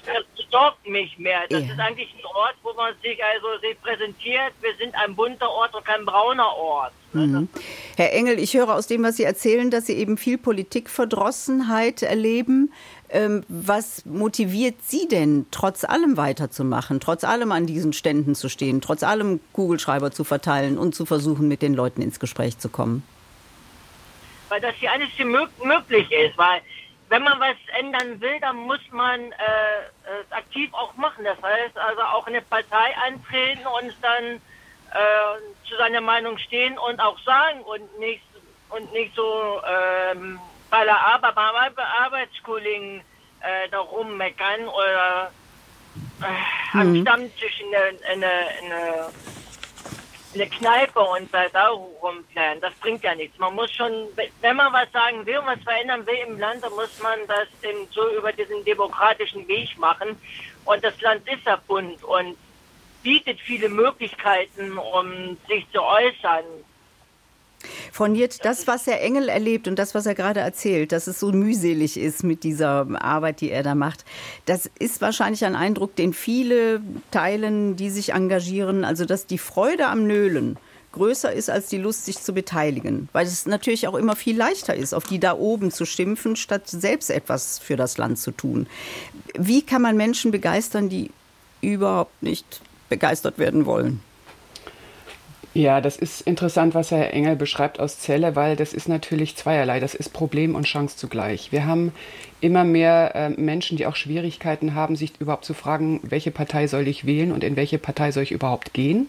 das 0.51 0.73
mich 0.87 1.19
mehr. 1.19 1.41
Das 1.49 1.63
ja. 1.65 1.73
ist 1.73 1.81
eigentlich 1.81 2.15
ein 2.15 2.25
Ort, 2.25 2.55
wo 2.63 2.73
man 2.75 2.95
sich 3.03 3.19
also 3.23 3.49
repräsentiert. 3.63 4.53
Wir 4.61 4.75
sind 4.79 4.95
ein 4.95 5.15
bunter 5.15 5.51
Ort 5.51 5.75
und 5.75 5.85
kein 5.85 6.05
brauner 6.05 6.49
Ort. 6.57 6.93
Mhm. 7.13 7.49
Herr 7.97 8.13
Engel, 8.13 8.39
ich 8.39 8.55
höre 8.55 8.75
aus 8.75 8.87
dem, 8.87 9.03
was 9.03 9.17
Sie 9.17 9.25
erzählen, 9.25 9.71
dass 9.71 9.87
Sie 9.87 9.95
eben 9.95 10.17
viel 10.17 10.39
Politikverdrossenheit 10.39 12.03
erleben. 12.03 12.73
Ähm, 13.09 13.45
was 13.49 14.05
motiviert 14.05 14.77
Sie 14.83 15.07
denn, 15.07 15.47
trotz 15.51 15.85
allem 15.85 16.17
weiterzumachen, 16.17 16.99
trotz 16.99 17.23
allem 17.23 17.53
an 17.53 17.67
diesen 17.67 17.93
Ständen 17.93 18.35
zu 18.35 18.49
stehen, 18.49 18.81
trotz 18.81 19.05
allem 19.05 19.41
Kugelschreiber 19.53 20.11
zu 20.11 20.25
verteilen 20.25 20.77
und 20.77 20.95
zu 20.95 21.07
versuchen, 21.07 21.47
mit 21.47 21.63
den 21.63 21.75
Leuten 21.75 22.03
ins 22.03 22.19
Gespräch 22.19 22.59
zu 22.59 22.69
kommen? 22.69 23.05
Weil 24.49 24.61
das 24.61 24.75
hier 24.77 24.91
alles 24.91 25.09
hier 25.17 25.27
möglich 25.27 26.11
ist, 26.11 26.37
weil 26.37 26.61
wenn 27.09 27.23
man 27.23 27.39
was 27.39 27.57
ändern 27.79 28.21
will, 28.21 28.41
dann 28.41 28.57
muss 28.57 28.81
man 28.91 29.33
äh, 29.33 29.35
aktiv 30.31 30.73
auch 30.73 30.95
machen. 30.95 31.25
Das 31.25 31.41
heißt 31.41 31.79
also 31.79 32.03
auch 32.03 32.27
eine 32.27 32.43
Partei 32.43 32.95
eintreten 33.05 33.67
und 33.67 33.95
dann 34.03 34.25
äh, 34.25 35.69
zu 35.69 35.77
seiner 35.77 36.01
Meinung 36.01 36.39
stehen 36.39 36.79
und 36.79 37.01
auch 37.01 37.19
sagen 37.21 37.61
und 37.63 37.99
nicht 37.99 38.23
und 38.69 38.93
nicht 38.93 39.15
so 39.15 39.61
ähm, 39.65 40.41
bei 40.71 40.85
der 40.85 40.99
Arbeit, 40.99 41.35
beim 41.35 41.87
Arbeitskollegen 42.05 43.01
äh, 43.41 43.69
da 43.71 43.79
rummeckern 43.79 44.67
oder 44.67 45.31
äh, 46.23 46.77
mhm. 46.77 46.81
am 46.81 47.03
Stammtisch 47.03 47.61
in 47.61 47.71
der, 47.71 48.13
in 48.13 48.21
der, 48.21 48.61
in 48.61 48.69
der 48.69 49.11
eine 50.37 50.49
Kneipe 50.49 51.01
und 51.01 51.33
da, 51.33 51.49
da 51.49 51.69
rumplären. 51.69 52.61
Das 52.61 52.75
bringt 52.75 53.03
ja 53.03 53.15
nichts. 53.15 53.39
Man 53.39 53.55
muss 53.55 53.73
schon, 53.73 53.93
wenn 54.41 54.57
man 54.57 54.73
was 54.73 54.91
sagen 54.93 55.25
will 55.27 55.39
und 55.39 55.47
was 55.47 55.63
verändern 55.63 56.07
will 56.07 56.19
im 56.27 56.39
Land, 56.39 56.63
dann 56.63 56.73
muss 56.73 57.01
man 57.03 57.19
das 57.27 57.49
eben 57.63 57.89
so 57.91 58.09
über 58.17 58.33
diesen 58.33 58.65
demokratischen 58.65 59.47
Weg 59.49 59.77
machen. 59.79 60.17
Und 60.65 60.85
das 60.85 61.01
Land 61.01 61.27
ist 61.29 61.45
ja 61.47 61.57
bunt 61.67 62.03
und 62.05 62.37
bietet 63.03 63.41
viele 63.41 63.69
Möglichkeiten, 63.69 64.77
um 64.79 65.37
sich 65.49 65.67
zu 65.73 65.83
äußern. 65.83 66.45
Von 67.93 68.15
jetzt 68.15 68.45
das, 68.45 68.67
was 68.67 68.87
Herr 68.87 69.01
Engel 69.01 69.29
erlebt 69.29 69.69
und 69.69 69.79
das, 69.79 69.95
was 69.95 70.07
er 70.07 70.15
gerade 70.15 70.41
erzählt, 70.41 70.93
dass 70.93 71.07
es 71.07 71.21
so 71.21 71.33
mühselig 71.33 71.99
ist 71.99 72.25
mit 72.25 72.45
dieser 72.45 72.87
Arbeit, 73.01 73.41
die 73.41 73.51
er 73.51 73.63
da 73.63 73.75
macht, 73.75 74.05
das 74.45 74.71
ist 74.79 75.01
wahrscheinlich 75.01 75.45
ein 75.45 75.57
Eindruck, 75.57 75.97
den 75.97 76.13
viele 76.13 76.81
teilen, 77.11 77.77
die 77.77 77.91
sich 77.91 78.13
engagieren. 78.13 78.85
Also, 78.85 79.05
dass 79.05 79.27
die 79.27 79.39
Freude 79.39 79.87
am 79.87 80.07
Nölen 80.07 80.59
größer 80.97 81.33
ist 81.33 81.51
als 81.51 81.69
die 81.69 81.79
Lust, 81.79 82.07
sich 82.07 82.19
zu 82.19 82.33
beteiligen. 82.33 83.09
Weil 83.13 83.27
es 83.27 83.47
natürlich 83.47 83.87
auch 83.87 83.95
immer 83.95 84.17
viel 84.17 84.37
leichter 84.37 84.75
ist, 84.75 84.95
auf 84.95 85.05
die 85.05 85.21
da 85.21 85.35
oben 85.35 85.71
zu 85.71 85.85
schimpfen, 85.85 86.37
statt 86.37 86.69
selbst 86.69 87.11
etwas 87.11 87.59
für 87.59 87.77
das 87.77 87.99
Land 87.99 88.19
zu 88.19 88.33
tun. 88.33 88.67
Wie 89.39 89.63
kann 89.63 89.83
man 89.83 89.97
Menschen 89.97 90.31
begeistern, 90.31 90.89
die 90.89 91.11
überhaupt 91.61 92.23
nicht 92.23 92.63
begeistert 92.89 93.39
werden 93.39 93.67
wollen? 93.67 94.01
Ja, 95.57 95.81
das 95.81 95.97
ist 95.97 96.21
interessant, 96.21 96.75
was 96.75 96.91
Herr 96.91 97.15
Engel 97.15 97.35
beschreibt 97.35 97.81
aus 97.81 97.99
Celle, 97.99 98.37
weil 98.37 98.57
das 98.57 98.75
ist 98.75 98.91
natürlich 98.91 99.37
zweierlei. 99.37 99.81
Das 99.81 99.95
ist 99.95 100.13
Problem 100.13 100.55
und 100.55 100.67
Chance 100.67 100.99
zugleich. 100.99 101.51
Wir 101.51 101.65
haben 101.65 101.93
immer 102.43 102.63
mehr 102.63 103.15
äh, 103.15 103.31
Menschen, 103.31 103.79
die 103.79 103.87
auch 103.87 103.97
Schwierigkeiten 103.97 104.75
haben, 104.75 104.97
sich 104.97 105.19
überhaupt 105.19 105.47
zu 105.47 105.55
fragen, 105.55 106.01
welche 106.03 106.31
Partei 106.31 106.67
soll 106.67 106.87
ich 106.87 107.07
wählen 107.07 107.33
und 107.33 107.43
in 107.43 107.57
welche 107.57 107.79
Partei 107.79 108.13
soll 108.13 108.25
ich 108.25 108.33
überhaupt 108.33 108.75
gehen. 108.75 109.09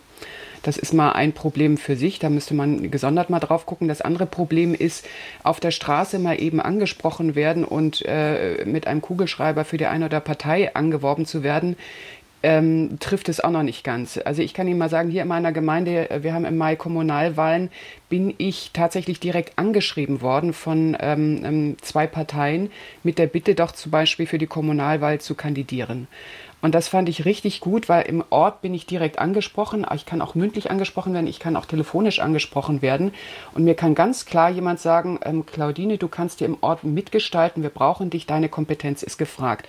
Das 0.63 0.77
ist 0.77 0.93
mal 0.93 1.11
ein 1.11 1.33
Problem 1.33 1.77
für 1.77 1.95
sich, 1.95 2.19
da 2.19 2.29
müsste 2.29 2.53
man 2.53 2.91
gesondert 2.91 3.29
mal 3.29 3.39
drauf 3.39 3.65
gucken. 3.65 3.87
Das 3.87 4.01
andere 4.01 4.25
Problem 4.25 4.73
ist, 4.73 5.05
auf 5.43 5.59
der 5.59 5.71
Straße 5.71 6.17
mal 6.17 6.41
eben 6.41 6.59
angesprochen 6.61 7.35
werden 7.35 7.65
und 7.65 8.03
äh, 8.05 8.63
mit 8.65 8.87
einem 8.87 9.01
Kugelschreiber 9.01 9.65
für 9.65 9.77
die 9.77 9.85
eine 9.85 10.05
oder 10.05 10.19
Partei 10.19 10.73
angeworben 10.75 11.25
zu 11.25 11.43
werden, 11.43 11.75
ähm, 12.43 12.97
trifft 12.99 13.29
es 13.29 13.39
auch 13.39 13.49
noch 13.49 13.63
nicht 13.63 13.83
ganz. 13.83 14.19
Also 14.23 14.41
ich 14.41 14.53
kann 14.53 14.67
Ihnen 14.67 14.77
mal 14.77 14.89
sagen, 14.89 15.09
hier 15.09 15.23
in 15.23 15.27
meiner 15.27 15.51
Gemeinde, 15.51 16.09
äh, 16.09 16.23
wir 16.23 16.33
haben 16.33 16.45
im 16.45 16.57
Mai 16.57 16.75
Kommunalwahlen, 16.75 17.69
bin 18.09 18.33
ich 18.37 18.71
tatsächlich 18.73 19.19
direkt 19.19 19.57
angeschrieben 19.57 20.21
worden 20.21 20.53
von 20.53 20.95
ähm, 20.99 21.41
ähm, 21.43 21.77
zwei 21.81 22.07
Parteien 22.07 22.71
mit 23.03 23.17
der 23.17 23.27
Bitte 23.27 23.55
doch 23.55 23.71
zum 23.71 23.91
Beispiel 23.91 24.27
für 24.27 24.37
die 24.37 24.47
Kommunalwahl 24.47 25.19
zu 25.19 25.35
kandidieren. 25.35 26.07
Und 26.61 26.73
das 26.73 26.87
fand 26.87 27.07
ich 27.07 27.25
richtig 27.25 27.59
gut, 27.59 27.87
weil 27.87 28.07
im 28.07 28.23
Ort 28.31 28.61
bin 28.61 28.73
ich 28.73 28.87
direkt 28.87 29.19
angesprochen. 29.19 29.85
Ich 29.93 30.05
kann 30.05 30.21
auch 30.21 30.33
mündlich 30.33 30.71
angesprochen 30.71 31.13
werden, 31.13 31.27
ich 31.27 31.39
kann 31.39 31.55
auch 31.55 31.65
telefonisch 31.65 32.19
angesprochen 32.19 32.81
werden. 32.81 33.13
Und 33.53 33.63
mir 33.63 33.75
kann 33.75 33.93
ganz 33.93 34.25
klar 34.25 34.49
jemand 34.49 34.79
sagen, 34.79 35.19
ähm, 35.23 35.45
Claudine, 35.45 35.97
du 35.97 36.07
kannst 36.07 36.39
hier 36.39 36.47
im 36.47 36.57
Ort 36.61 36.83
mitgestalten, 36.83 37.61
wir 37.61 37.69
brauchen 37.69 38.09
dich, 38.09 38.25
deine 38.25 38.49
Kompetenz 38.49 39.03
ist 39.03 39.17
gefragt. 39.17 39.67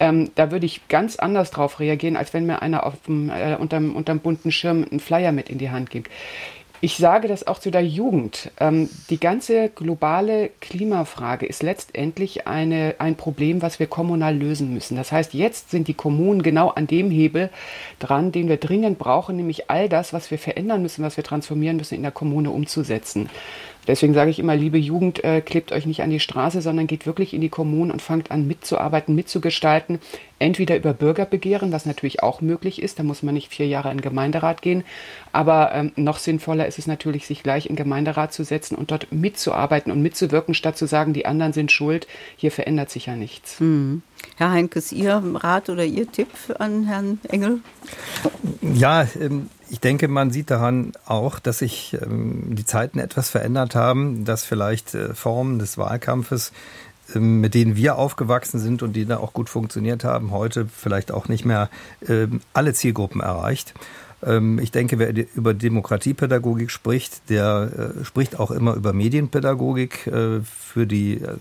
Ähm, 0.00 0.30
da 0.34 0.50
würde 0.50 0.66
ich 0.66 0.88
ganz 0.88 1.16
anders 1.16 1.50
drauf 1.50 1.80
reagieren, 1.80 2.16
als 2.16 2.34
wenn 2.34 2.46
mir 2.46 2.62
einer 2.62 2.84
auf 2.84 2.94
dem, 3.06 3.30
äh, 3.30 3.56
unterm, 3.56 3.94
unterm 3.94 4.20
bunten 4.20 4.50
Schirm 4.50 4.84
einen 4.90 5.00
Flyer 5.00 5.32
mit 5.32 5.48
in 5.48 5.58
die 5.58 5.70
Hand 5.70 5.90
gibt. 5.90 6.10
Ich 6.84 6.98
sage 6.98 7.28
das 7.28 7.46
auch 7.46 7.60
zu 7.60 7.70
der 7.70 7.82
Jugend. 7.82 8.50
Ähm, 8.60 8.90
die 9.08 9.18
ganze 9.18 9.70
globale 9.70 10.50
Klimafrage 10.60 11.46
ist 11.46 11.62
letztendlich 11.62 12.46
eine, 12.46 12.96
ein 12.98 13.14
Problem, 13.14 13.62
was 13.62 13.78
wir 13.78 13.86
kommunal 13.86 14.36
lösen 14.36 14.74
müssen. 14.74 14.94
Das 14.94 15.10
heißt, 15.10 15.32
jetzt 15.32 15.70
sind 15.70 15.88
die 15.88 15.94
Kommunen 15.94 16.42
genau 16.42 16.68
an 16.68 16.86
dem 16.86 17.10
Hebel 17.10 17.48
dran, 18.00 18.32
den 18.32 18.50
wir 18.50 18.58
dringend 18.58 18.98
brauchen, 18.98 19.36
nämlich 19.36 19.70
all 19.70 19.88
das, 19.88 20.12
was 20.12 20.30
wir 20.30 20.38
verändern 20.38 20.82
müssen, 20.82 21.02
was 21.02 21.16
wir 21.16 21.24
transformieren 21.24 21.78
müssen, 21.78 21.94
in 21.94 22.02
der 22.02 22.12
Kommune 22.12 22.50
umzusetzen. 22.50 23.30
Deswegen 23.86 24.14
sage 24.14 24.30
ich 24.30 24.38
immer, 24.38 24.56
liebe 24.56 24.78
Jugend, 24.78 25.22
äh, 25.24 25.40
klebt 25.40 25.72
euch 25.72 25.86
nicht 25.86 26.02
an 26.02 26.10
die 26.10 26.20
Straße, 26.20 26.62
sondern 26.62 26.86
geht 26.86 27.06
wirklich 27.06 27.34
in 27.34 27.40
die 27.40 27.48
Kommunen 27.48 27.90
und 27.90 28.02
fangt 28.02 28.30
an 28.30 28.46
mitzuarbeiten, 28.46 29.14
mitzugestalten. 29.14 29.98
Entweder 30.38 30.76
über 30.76 30.92
Bürgerbegehren, 30.92 31.72
was 31.72 31.86
natürlich 31.86 32.22
auch 32.22 32.40
möglich 32.40 32.82
ist, 32.82 32.98
da 32.98 33.02
muss 33.02 33.22
man 33.22 33.34
nicht 33.34 33.52
vier 33.52 33.66
Jahre 33.66 33.90
in 33.90 33.98
den 33.98 34.02
Gemeinderat 34.02 34.62
gehen, 34.62 34.84
aber 35.32 35.72
ähm, 35.74 35.92
noch 35.96 36.18
sinnvoller 36.18 36.66
ist 36.66 36.78
es 36.78 36.86
natürlich, 36.86 37.26
sich 37.26 37.42
gleich 37.42 37.66
in 37.66 37.76
den 37.76 37.84
Gemeinderat 37.84 38.32
zu 38.32 38.44
setzen 38.44 38.74
und 38.74 38.90
dort 38.90 39.12
mitzuarbeiten 39.12 39.92
und 39.92 40.02
mitzuwirken, 40.02 40.54
statt 40.54 40.76
zu 40.76 40.86
sagen, 40.86 41.12
die 41.12 41.26
anderen 41.26 41.52
sind 41.52 41.72
schuld, 41.72 42.06
hier 42.36 42.50
verändert 42.50 42.90
sich 42.90 43.06
ja 43.06 43.16
nichts. 43.16 43.60
Mhm. 43.60 44.02
Herr 44.36 44.50
Heinkes, 44.50 44.92
Ihr 44.92 45.22
Rat 45.34 45.68
oder 45.68 45.84
Ihr 45.84 46.10
Tipp 46.10 46.28
an 46.58 46.84
Herrn 46.84 47.20
Engel? 47.28 47.60
Ja, 48.60 49.06
ähm, 49.20 49.48
ich 49.70 49.80
denke, 49.80 50.08
man 50.08 50.30
sieht 50.30 50.50
daran 50.50 50.92
auch, 51.06 51.38
dass 51.38 51.58
sich 51.58 51.96
ähm, 52.02 52.54
die 52.54 52.64
Zeiten 52.64 52.98
etwas 52.98 53.28
verändert 53.28 53.74
haben, 53.74 54.24
dass 54.24 54.44
vielleicht 54.44 54.94
äh, 54.94 55.14
Formen 55.14 55.58
des 55.58 55.78
Wahlkampfes, 55.78 56.52
ähm, 57.14 57.40
mit 57.40 57.54
denen 57.54 57.76
wir 57.76 57.96
aufgewachsen 57.96 58.58
sind 58.58 58.82
und 58.82 58.94
die 58.94 59.06
da 59.06 59.18
auch 59.18 59.32
gut 59.32 59.48
funktioniert 59.48 60.04
haben, 60.04 60.30
heute 60.30 60.66
vielleicht 60.66 61.12
auch 61.12 61.28
nicht 61.28 61.44
mehr 61.44 61.68
alle 62.52 62.74
Zielgruppen 62.74 63.20
erreicht. 63.20 63.74
Ähm, 64.24 64.58
ich 64.58 64.70
denke, 64.70 64.98
wer 64.98 65.12
über 65.34 65.54
Demokratiepädagogik 65.54 66.70
spricht, 66.70 67.28
der 67.28 67.94
äh, 68.00 68.04
spricht 68.04 68.38
auch 68.38 68.50
immer 68.50 68.74
über 68.74 68.92
Medienpädagogik. 68.92 70.06
Äh, 70.06 70.40
für 70.42 70.86
die, 70.86 71.20
äh, 71.20 71.36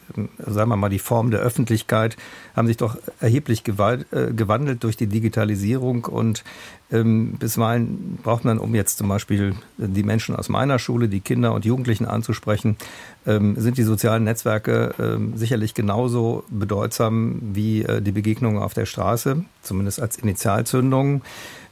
sagen 0.46 0.70
wir 0.70 0.76
mal, 0.76 0.90
die 0.90 1.00
Form 1.00 1.32
der 1.32 1.40
Öffentlichkeit 1.40 2.18
haben 2.56 2.68
sich 2.68 2.78
doch 2.78 2.98
erheblich 3.20 3.64
gewandelt 3.64 4.84
durch 4.84 4.98
die 4.98 5.08
Digitalisierung 5.08 6.06
und 6.06 6.44
ähm, 6.92 7.34
bisweilen 7.40 8.20
braucht 8.22 8.46
man, 8.46 8.60
um 8.60 8.76
jetzt 8.76 9.00
zum 9.00 9.08
Beispiel 9.08 9.56
die 9.78 10.04
Menschen 10.04 10.36
aus 10.36 10.50
meiner 10.50 10.78
Schule, 10.78 11.08
die 11.08 11.22
Kinder 11.22 11.54
und 11.54 11.66
Jugendlichen 11.66 12.06
anzusprechen, 12.06 12.78
ähm, 13.26 13.56
sind 13.58 13.78
die 13.78 13.84
sozialen 13.84 14.24
Netzwerke 14.24 14.94
sicherlich 15.36 15.74
genauso 15.74 16.44
bedeutsam 16.50 17.40
wie 17.54 17.86
die 18.02 18.12
Begegnungen 18.12 18.62
auf 18.62 18.74
der 18.74 18.86
Straße, 18.86 19.44
zumindest 19.62 20.02
als 20.02 20.18
Initialzündung. 20.18 21.22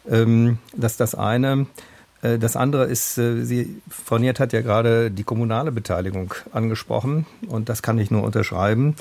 Ähm, 0.09 0.57
das 0.75 0.93
ist 0.93 0.99
das 0.99 1.15
eine. 1.15 1.67
Äh, 2.21 2.37
das 2.39 2.55
andere 2.55 2.85
ist, 2.85 3.17
äh, 3.17 3.43
Sie, 3.43 3.81
Frau 3.89 4.17
Niert 4.17 4.39
hat 4.39 4.53
ja 4.53 4.61
gerade 4.61 5.11
die 5.11 5.23
kommunale 5.23 5.71
Beteiligung 5.71 6.33
angesprochen 6.51 7.25
und 7.47 7.69
das 7.69 7.81
kann 7.81 7.97
ich 7.97 8.11
nur 8.11 8.23
unterschreiben. 8.23 8.95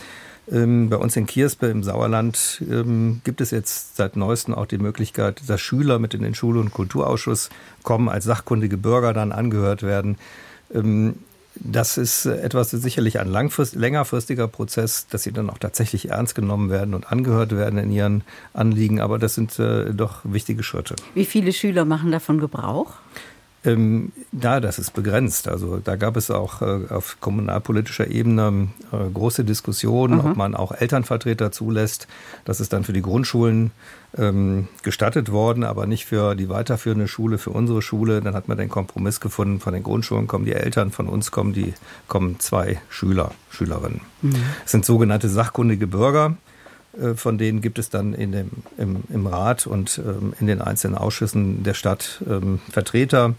Ähm, 0.50 0.88
bei 0.90 0.96
uns 0.96 1.16
in 1.16 1.26
Kierspe 1.26 1.66
im 1.66 1.82
Sauerland 1.82 2.62
ähm, 2.68 3.20
gibt 3.24 3.40
es 3.40 3.50
jetzt 3.50 3.96
seit 3.96 4.16
neuestem 4.16 4.54
auch 4.54 4.66
die 4.66 4.78
Möglichkeit, 4.78 5.42
dass 5.46 5.60
Schüler 5.60 5.98
mit 5.98 6.14
in 6.14 6.22
den 6.22 6.34
Schule- 6.34 6.60
und 6.60 6.72
Kulturausschuss 6.72 7.50
kommen, 7.82 8.08
als 8.08 8.24
sachkundige 8.24 8.76
Bürger 8.76 9.12
dann 9.12 9.32
angehört 9.32 9.82
werden. 9.82 10.16
Das 11.56 11.98
ist 11.98 12.26
etwas 12.26 12.70
sicherlich 12.70 13.18
ein 13.18 13.28
langfrist, 13.28 13.74
längerfristiger 13.74 14.46
Prozess, 14.46 15.06
dass 15.08 15.24
sie 15.24 15.32
dann 15.32 15.50
auch 15.50 15.58
tatsächlich 15.58 16.10
ernst 16.10 16.34
genommen 16.34 16.70
werden 16.70 16.94
und 16.94 17.10
angehört 17.10 17.52
werden 17.52 17.78
in 17.78 17.90
ihren 17.90 18.24
Anliegen. 18.52 19.00
Aber 19.00 19.18
das 19.18 19.34
sind 19.34 19.58
äh, 19.58 19.92
doch 19.92 20.20
wichtige 20.24 20.62
Schritte. 20.62 20.94
Wie 21.14 21.24
viele 21.24 21.52
Schüler 21.52 21.84
machen 21.84 22.12
davon 22.12 22.38
Gebrauch? 22.38 22.94
Ähm, 23.62 24.12
da, 24.33 24.61
das 24.61 24.79
ist 24.79 24.94
begrenzt. 24.94 25.46
Also 25.46 25.79
da 25.79 25.96
gab 25.96 26.16
es 26.16 26.31
auch 26.31 26.62
äh, 26.62 26.88
auf 26.88 27.18
kommunalpolitischer 27.20 28.09
Ebene 28.09 28.68
äh, 28.90 29.11
große 29.12 29.44
Diskussionen, 29.44 30.14
mhm. 30.14 30.31
ob 30.31 30.37
man 30.37 30.55
auch 30.55 30.73
Elternvertreter 30.73 31.53
zulässt. 31.53 32.09
Das 32.46 32.61
ist 32.61 32.73
dann 32.73 32.85
für 32.85 32.94
die 32.94 33.03
Grundschulen 33.03 33.70
ähm, 34.16 34.68
gestattet 34.83 35.31
worden, 35.31 35.64
aber 35.64 35.87
nicht 35.87 36.07
für 36.07 36.35
die 36.35 36.49
weiterführende 36.49 37.07
Schule, 37.07 37.37
für 37.37 37.51
unsere 37.51 37.83
Schule. 37.83 38.23
Dann 38.23 38.35
hat 38.35 38.49
man 38.49 38.57
den 38.57 38.70
Kompromiss 38.70 39.20
gefunden, 39.20 39.61
von 39.61 39.75
den 39.75 39.83
Grundschulen 39.83 40.27
kommen 40.27 40.46
die 40.46 40.55
Eltern, 40.55 40.90
von 40.90 41.07
uns 41.07 41.31
kommen 41.31 41.53
die 41.53 41.75
kommen 42.09 42.40
zwei 42.40 42.81
Schüler, 42.88 43.33
Schülerinnen. 43.51 44.01
Mhm. 44.23 44.37
Es 44.64 44.73
sind 44.73 44.87
sogenannte 44.87 45.29
sachkundige 45.29 45.87
Bürger. 45.87 46.37
Äh, 46.98 47.14
von 47.14 47.38
denen 47.38 47.61
gibt 47.61 47.79
es 47.79 47.90
dann 47.90 48.14
in 48.14 48.33
dem, 48.33 48.50
im, 48.79 49.03
im 49.09 49.26
Rat 49.26 49.66
und 49.66 50.00
ähm, 50.05 50.35
in 50.40 50.46
den 50.46 50.61
einzelnen 50.61 50.96
Ausschüssen 50.96 51.62
der 51.62 51.74
Stadt 51.74 52.22
ähm, 52.29 52.61
Vertreter, 52.70 53.35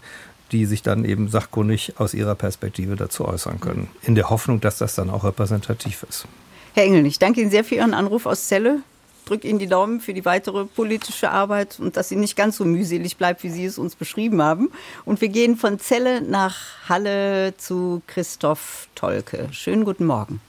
die 0.52 0.66
sich 0.66 0.82
dann 0.82 1.04
eben 1.04 1.28
sachkundig 1.28 1.94
aus 1.98 2.14
ihrer 2.14 2.34
Perspektive 2.34 2.96
dazu 2.96 3.26
äußern 3.26 3.60
können. 3.60 3.88
In 4.02 4.14
der 4.14 4.30
Hoffnung, 4.30 4.60
dass 4.60 4.78
das 4.78 4.94
dann 4.94 5.10
auch 5.10 5.24
repräsentativ 5.24 6.04
ist. 6.08 6.26
Herr 6.74 6.84
Engel, 6.84 7.06
ich 7.06 7.18
danke 7.18 7.40
Ihnen 7.40 7.50
sehr 7.50 7.64
für 7.64 7.76
Ihren 7.76 7.94
Anruf 7.94 8.26
aus 8.26 8.48
Celle. 8.48 8.80
Drücke 9.24 9.46
Ihnen 9.46 9.58
die 9.58 9.68
Daumen 9.68 10.00
für 10.00 10.14
die 10.14 10.24
weitere 10.24 10.64
politische 10.64 11.30
Arbeit 11.30 11.78
und 11.78 11.96
dass 11.96 12.08
sie 12.08 12.16
nicht 12.16 12.36
ganz 12.36 12.56
so 12.56 12.64
mühselig 12.64 13.16
bleibt, 13.16 13.44
wie 13.44 13.50
Sie 13.50 13.64
es 13.64 13.78
uns 13.78 13.94
beschrieben 13.94 14.42
haben. 14.42 14.70
Und 15.04 15.20
wir 15.20 15.28
gehen 15.28 15.56
von 15.56 15.78
Celle 15.78 16.22
nach 16.22 16.56
Halle 16.88 17.54
zu 17.56 18.02
Christoph 18.08 18.88
Tolke. 18.94 19.48
Schönen 19.52 19.84
guten 19.84 20.06
Morgen. 20.06 20.40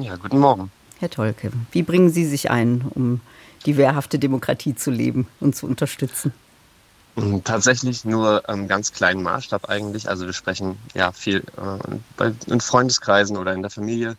Ja, 0.00 0.16
guten 0.16 0.38
Morgen. 0.38 0.70
Herr 1.04 1.10
Tolke, 1.10 1.52
wie 1.72 1.82
bringen 1.82 2.08
Sie 2.08 2.24
sich 2.24 2.50
ein, 2.50 2.80
um 2.94 3.20
die 3.66 3.76
wehrhafte 3.76 4.18
Demokratie 4.18 4.74
zu 4.74 4.90
leben 4.90 5.28
und 5.38 5.54
zu 5.54 5.66
unterstützen? 5.66 6.32
Mm, 7.16 7.40
tatsächlich 7.44 8.06
nur 8.06 8.48
im 8.48 8.68
ganz 8.68 8.90
kleinen 8.90 9.22
Maßstab 9.22 9.68
eigentlich. 9.68 10.08
Also 10.08 10.24
wir 10.24 10.32
sprechen 10.32 10.78
ja 10.94 11.12
viel 11.12 11.44
äh, 12.18 12.32
in 12.46 12.58
Freundeskreisen 12.58 13.36
oder 13.36 13.52
in 13.52 13.60
der 13.60 13.70
Familie 13.70 14.16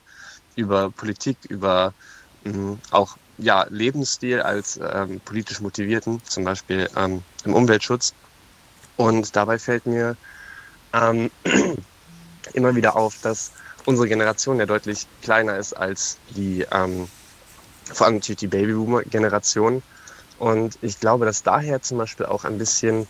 über 0.55 0.91
Politik, 0.91 1.37
über 1.49 1.95
äh, 2.43 2.51
auch 2.91 3.17
ja, 3.39 3.65
Lebensstil 3.71 4.41
als 4.41 4.79
ähm, 4.79 5.19
politisch 5.21 5.61
motivierten, 5.61 6.21
zum 6.25 6.43
Beispiel 6.43 6.87
ähm, 6.95 7.23
im 7.45 7.55
Umweltschutz. 7.55 8.13
Und 8.95 9.35
dabei 9.35 9.57
fällt 9.57 9.87
mir 9.87 10.15
ähm, 10.93 11.31
immer 12.53 12.75
wieder 12.75 12.95
auf, 12.95 13.17
dass 13.23 13.53
unsere 13.85 14.07
Generation 14.07 14.59
ja 14.59 14.65
deutlich 14.65 15.07
kleiner 15.21 15.57
ist 15.57 15.73
als 15.73 16.17
die, 16.35 16.65
ähm, 16.71 17.07
vor 17.85 18.07
allem 18.07 18.15
natürlich 18.15 18.39
die 18.39 18.47
Babyboomer-Generation. 18.47 19.83
Und 20.37 20.77
ich 20.81 20.99
glaube, 20.99 21.25
dass 21.25 21.43
daher 21.43 21.81
zum 21.81 21.97
Beispiel 21.97 22.25
auch 22.25 22.43
ein 22.43 22.57
bisschen 22.57 23.07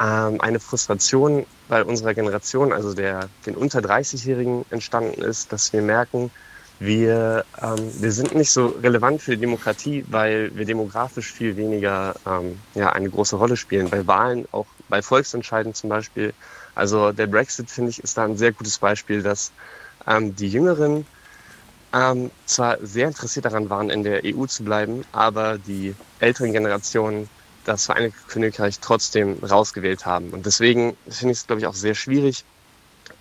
ähm, 0.00 0.40
eine 0.40 0.60
Frustration 0.60 1.46
bei 1.68 1.84
unserer 1.84 2.14
Generation, 2.14 2.72
also 2.72 2.94
der, 2.94 3.28
den 3.46 3.54
unter 3.54 3.80
30-Jährigen 3.80 4.64
entstanden 4.70 5.22
ist, 5.22 5.52
dass 5.52 5.72
wir 5.72 5.82
merken, 5.82 6.30
wir, 6.80 7.44
ähm, 7.60 7.90
wir 8.00 8.12
sind 8.12 8.34
nicht 8.34 8.52
so 8.52 8.66
relevant 8.66 9.20
für 9.20 9.32
die 9.32 9.40
Demokratie, 9.40 10.04
weil 10.08 10.54
wir 10.54 10.64
demografisch 10.64 11.32
viel 11.32 11.56
weniger 11.56 12.14
ähm, 12.24 12.60
ja, 12.74 12.92
eine 12.92 13.10
große 13.10 13.34
Rolle 13.34 13.56
spielen. 13.56 13.90
Bei 13.90 14.06
Wahlen, 14.06 14.46
auch 14.52 14.66
bei 14.88 15.02
Volksentscheiden 15.02 15.74
zum 15.74 15.90
Beispiel. 15.90 16.32
Also 16.76 17.10
der 17.10 17.26
Brexit, 17.26 17.70
finde 17.70 17.90
ich, 17.90 18.02
ist 18.02 18.16
da 18.16 18.24
ein 18.24 18.36
sehr 18.36 18.52
gutes 18.52 18.78
Beispiel, 18.78 19.22
dass 19.22 19.50
ähm, 20.08 20.34
die 20.34 20.48
Jüngeren 20.48 21.06
ähm, 21.92 22.30
zwar 22.46 22.78
sehr 22.82 23.08
interessiert 23.08 23.44
daran 23.44 23.70
waren, 23.70 23.90
in 23.90 24.02
der 24.02 24.22
EU 24.24 24.46
zu 24.46 24.64
bleiben, 24.64 25.04
aber 25.12 25.58
die 25.58 25.94
älteren 26.20 26.52
Generationen 26.52 27.28
das 27.64 27.86
Vereinigte 27.86 28.18
Königreich 28.28 28.80
trotzdem 28.80 29.38
rausgewählt 29.42 30.06
haben. 30.06 30.30
Und 30.30 30.46
deswegen 30.46 30.96
finde 31.08 31.32
ich 31.32 31.38
es, 31.38 31.46
glaube 31.46 31.60
ich, 31.60 31.66
auch 31.66 31.74
sehr 31.74 31.94
schwierig, 31.94 32.44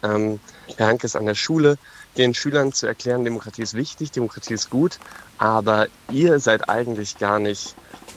ähm, 0.04 0.40
Herr 0.78 0.88
Hankes 0.88 1.16
an 1.16 1.26
der 1.26 1.36
Schule 1.36 1.78
den 2.18 2.34
Schülern 2.34 2.74
zu 2.74 2.88
erklären, 2.88 3.24
Demokratie 3.24 3.62
ist 3.62 3.74
wichtig, 3.74 4.12
Demokratie 4.12 4.56
ist 4.56 4.70
gut, 4.70 5.00
aber 5.38 5.88
ihr 6.12 6.40
seid 6.40 6.68
eigentlich 6.70 7.18
gar 7.18 7.40
nicht 7.40 7.76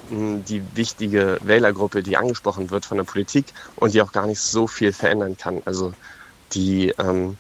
hm, 0.09 0.45
die 0.45 0.63
wichtige 0.75 1.39
Wählergruppe, 1.43 2.03
die 2.03 2.17
angesprochen 2.17 2.71
wird 2.71 2.87
von 2.87 2.97
der 2.97 3.05
Politik 3.05 3.47
und 3.77 3.95
die 3.95 4.03
auch 4.03 4.13
gar 4.13 4.27
nicht 4.27 4.41
so 4.41 4.67
viel 4.67 4.93
verändern 4.93 5.37
kann. 5.37 5.63
Also 5.65 5.93
die 6.53 6.95
ähm, 6.99 7.37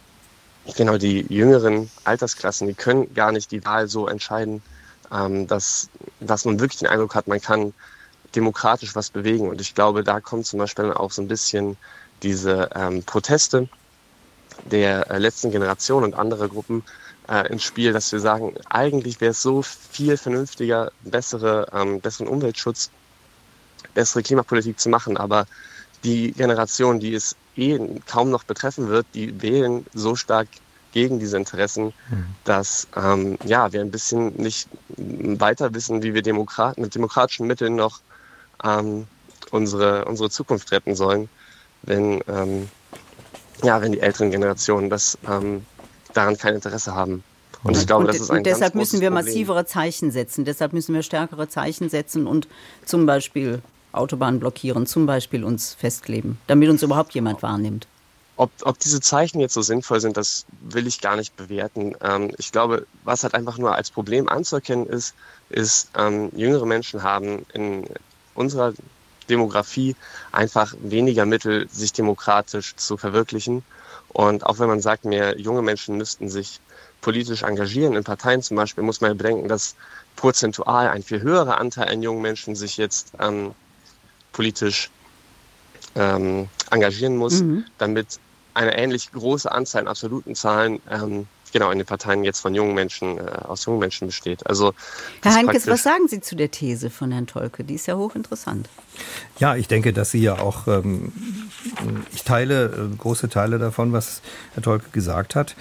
genau 0.77 0.99
die 0.99 1.27
jüngeren 1.29 1.91
Altersklassen, 2.05 2.69
die 2.69 2.75
können 2.75 3.13
gar 3.15 3.33
nicht 3.33 3.51
die 3.51 3.65
Wahl 3.65 3.89
so 3.89 4.07
entscheiden, 4.07 4.63
ähm, 5.13 5.47
dass, 5.47 5.89
dass 6.21 6.45
man 6.45 6.61
wirklich 6.61 6.79
den 6.79 6.89
Eindruck 6.89 7.15
hat, 7.15 7.29
man 7.29 7.41
kann 7.41 7.75
demokratisch 8.35 8.95
was 8.95 9.11
bewegen. 9.11 9.49
Und 9.49 9.61
ich 9.61 9.75
glaube, 9.75 10.05
da 10.05 10.21
kommt 10.21 10.47
zum 10.47 10.59
Beispiel 10.59 10.93
auch 10.93 11.11
so 11.11 11.23
ein 11.23 11.29
bisschen 11.29 11.77
diese 12.23 12.71
ähm, 12.75 13.03
Proteste 13.03 13.69
der 14.71 15.11
äh, 15.11 15.19
letzten 15.19 15.51
Generation 15.51 16.05
und 16.05 16.15
andere 16.15 16.49
Gruppen 16.49 16.85
äh, 17.29 17.51
ins 17.51 17.63
Spiel, 17.63 17.93
dass 17.93 18.13
wir 18.13 18.21
sagen, 18.21 18.55
eigentlich 18.69 19.21
wäre 19.21 19.31
es 19.31 19.43
so 19.43 19.63
viel 19.63 20.17
vernünftiger, 20.17 20.93
bessere, 21.03 21.69
ähm, 21.73 22.01
besseren 22.01 22.29
Umweltschutz, 22.29 22.91
bessere 23.95 24.23
Klimapolitik 24.23 24.79
zu 24.79 24.89
machen. 24.89 25.17
Aber 25.17 25.47
die 26.05 26.33
Generation, 26.33 27.01
die 27.01 27.15
es 27.15 27.37
eh 27.57 27.79
kaum 28.07 28.31
noch 28.31 28.45
betreffen 28.45 28.89
wird, 28.89 29.07
die 29.15 29.43
wählen 29.43 29.87
so 29.93 30.17
stark 30.17 30.49
gegen 30.93 31.19
diese 31.19 31.37
Interessen, 31.37 31.93
mhm. 32.11 32.27
dass 32.45 32.89
ähm, 32.97 33.39
ja, 33.45 33.73
wir 33.73 33.81
ein 33.81 33.91
bisschen 33.91 34.35
nicht 34.37 34.69
weiter 34.97 35.73
wissen, 35.75 36.03
wie 36.03 36.15
wir 36.15 36.23
Demokrat 36.23 36.79
mit 36.79 36.95
demokratischen 36.95 37.47
Mitteln 37.47 37.77
noch 37.77 38.01
ähm, 38.65 39.07
unsere, 39.51 40.05
unsere 40.05 40.31
Zukunft 40.31 40.73
retten 40.73 40.95
sollen, 40.95 41.29
wenn, 41.83 42.23
ähm, 42.29 42.69
ja, 43.63 43.81
wenn 43.81 43.93
die 43.93 44.01
älteren 44.01 44.31
Generationen 44.31 44.91
das 44.91 45.19
ähm, 45.29 45.65
daran 46.13 46.37
kein 46.37 46.55
Interesse 46.55 46.95
haben. 46.95 47.23
Und 47.63 47.77
ich 47.77 47.87
glaube, 47.87 48.05
und 48.05 48.09
das 48.09 48.21
ist 48.21 48.31
ein 48.31 48.43
deshalb 48.43 48.75
müssen 48.75 49.01
wir 49.01 49.11
massivere 49.11 49.67
Zeichen 49.67 50.11
setzen. 50.11 50.47
Deshalb 50.47 50.73
müssen 50.73 50.95
wir 50.95 51.03
stärkere 51.03 51.49
Zeichen 51.49 51.91
setzen 51.91 52.27
und 52.27 52.49
zum 52.87 53.05
Beispiel 53.05 53.61
Autobahnen 53.93 54.41
blockieren, 54.41 54.87
zum 54.87 55.07
Beispiel 55.07 55.45
uns 55.45 55.75
festkleben, 55.75 56.39
damit 56.47 56.69
uns 56.69 56.83
überhaupt 56.83 57.15
jemand 57.15 57.43
wahrnimmt? 57.43 57.87
Ob, 58.37 58.51
ob 58.63 58.79
diese 58.79 59.01
Zeichen 59.01 59.41
jetzt 59.41 59.53
so 59.53 59.61
sinnvoll 59.61 60.01
sind, 60.01 60.17
das 60.17 60.47
will 60.63 60.87
ich 60.87 61.01
gar 61.01 61.17
nicht 61.17 61.37
bewerten. 61.37 61.95
Ähm, 62.01 62.33
ich 62.39 62.53
glaube, 62.53 62.87
was 63.05 63.23
halt 63.23 63.35
einfach 63.35 63.59
nur 63.59 63.75
als 63.75 63.91
Problem 63.91 64.29
anzuerkennen 64.29 64.87
ist, 64.87 65.15
ist, 65.51 65.91
ähm, 65.97 66.31
jüngere 66.35 66.65
Menschen 66.65 67.03
haben 67.03 67.45
in 67.53 67.85
unserer 68.35 68.73
Demografie 69.29 69.95
einfach 70.33 70.75
weniger 70.81 71.27
Mittel, 71.27 71.69
sich 71.71 71.93
demokratisch 71.93 72.77
zu 72.77 72.97
verwirklichen. 72.97 73.63
Und 74.09 74.45
auch 74.45 74.59
wenn 74.59 74.69
man 74.69 74.81
sagt, 74.81 75.05
mehr 75.05 75.39
junge 75.39 75.63
Menschen 75.63 75.97
müssten 75.97 76.29
sich 76.29 76.61
politisch 77.01 77.43
engagieren, 77.43 77.95
in 77.95 78.05
Parteien 78.05 78.43
zum 78.43 78.57
Beispiel, 78.57 78.85
muss 78.85 79.01
man 79.01 79.11
ja 79.11 79.15
bedenken, 79.15 79.49
dass 79.49 79.75
prozentual 80.17 80.89
ein 80.89 81.03
viel 81.03 81.23
höherer 81.23 81.59
Anteil 81.59 81.89
an 81.89 82.03
jungen 82.03 82.21
Menschen 82.21 82.55
sich 82.57 82.77
jetzt 82.77 83.13
ähm, 83.19 83.53
politisch 84.33 84.91
ähm, 85.95 86.49
engagieren 86.71 87.17
muss, 87.17 87.43
mhm. 87.43 87.65
damit 87.79 88.19
eine 88.55 88.77
ähnlich 88.77 89.13
große 89.13 89.51
Anzahl 89.51 89.83
in 89.83 89.89
absoluten 89.89 90.35
Zahlen 90.35 90.81
ähm, 90.91 91.27
genau 91.53 91.71
in 91.71 91.79
den 91.79 91.87
Parteien 91.87 92.25
jetzt 92.25 92.41
von 92.41 92.55
jungen 92.55 92.75
Menschen, 92.75 93.19
äh, 93.19 93.23
aus 93.23 93.65
jungen 93.65 93.81
Menschen 93.81 94.07
besteht. 94.09 94.47
Also 94.47 94.73
Herr 95.23 95.35
Heinkes, 95.35 95.67
was 95.67 95.83
sagen 95.83 96.09
Sie 96.09 96.21
zu 96.21 96.37
der 96.37 96.51
These 96.51 96.91
von 96.91 97.11
Herrn 97.13 97.27
Tolke? 97.27 97.65
Die 97.65 97.75
ist 97.75 97.87
ja 97.87 97.97
hochinteressant. 97.97 98.69
Ja, 99.39 99.57
ich 99.57 99.69
denke, 99.69 99.93
dass 99.93 100.11
Sie 100.11 100.21
ja 100.21 100.39
auch, 100.39 100.67
ähm, 100.69 101.13
ich 102.13 102.25
teile 102.25 102.67
äh, 102.67 102.97
große 102.97 103.29
Teile 103.29 103.59
davon, 103.59 103.93
was 103.93 104.23
Herr 104.55 104.63
Tolke 104.63 104.91
gesagt 104.93 105.35
hat. 105.35 105.57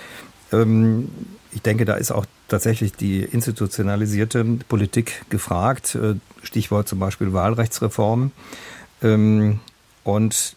Ähm, 0.51 1.09
ich 1.51 1.61
denke, 1.61 1.85
da 1.85 1.95
ist 1.95 2.11
auch 2.11 2.25
tatsächlich 2.49 2.93
die 2.93 3.21
institutionalisierte 3.23 4.43
Politik 4.67 5.23
gefragt. 5.29 5.95
Äh, 5.95 6.15
Stichwort 6.43 6.87
zum 6.87 6.99
Beispiel 6.99 7.33
Wahlrechtsreform. 7.33 8.31
Ähm, 9.01 9.59
und 10.03 10.55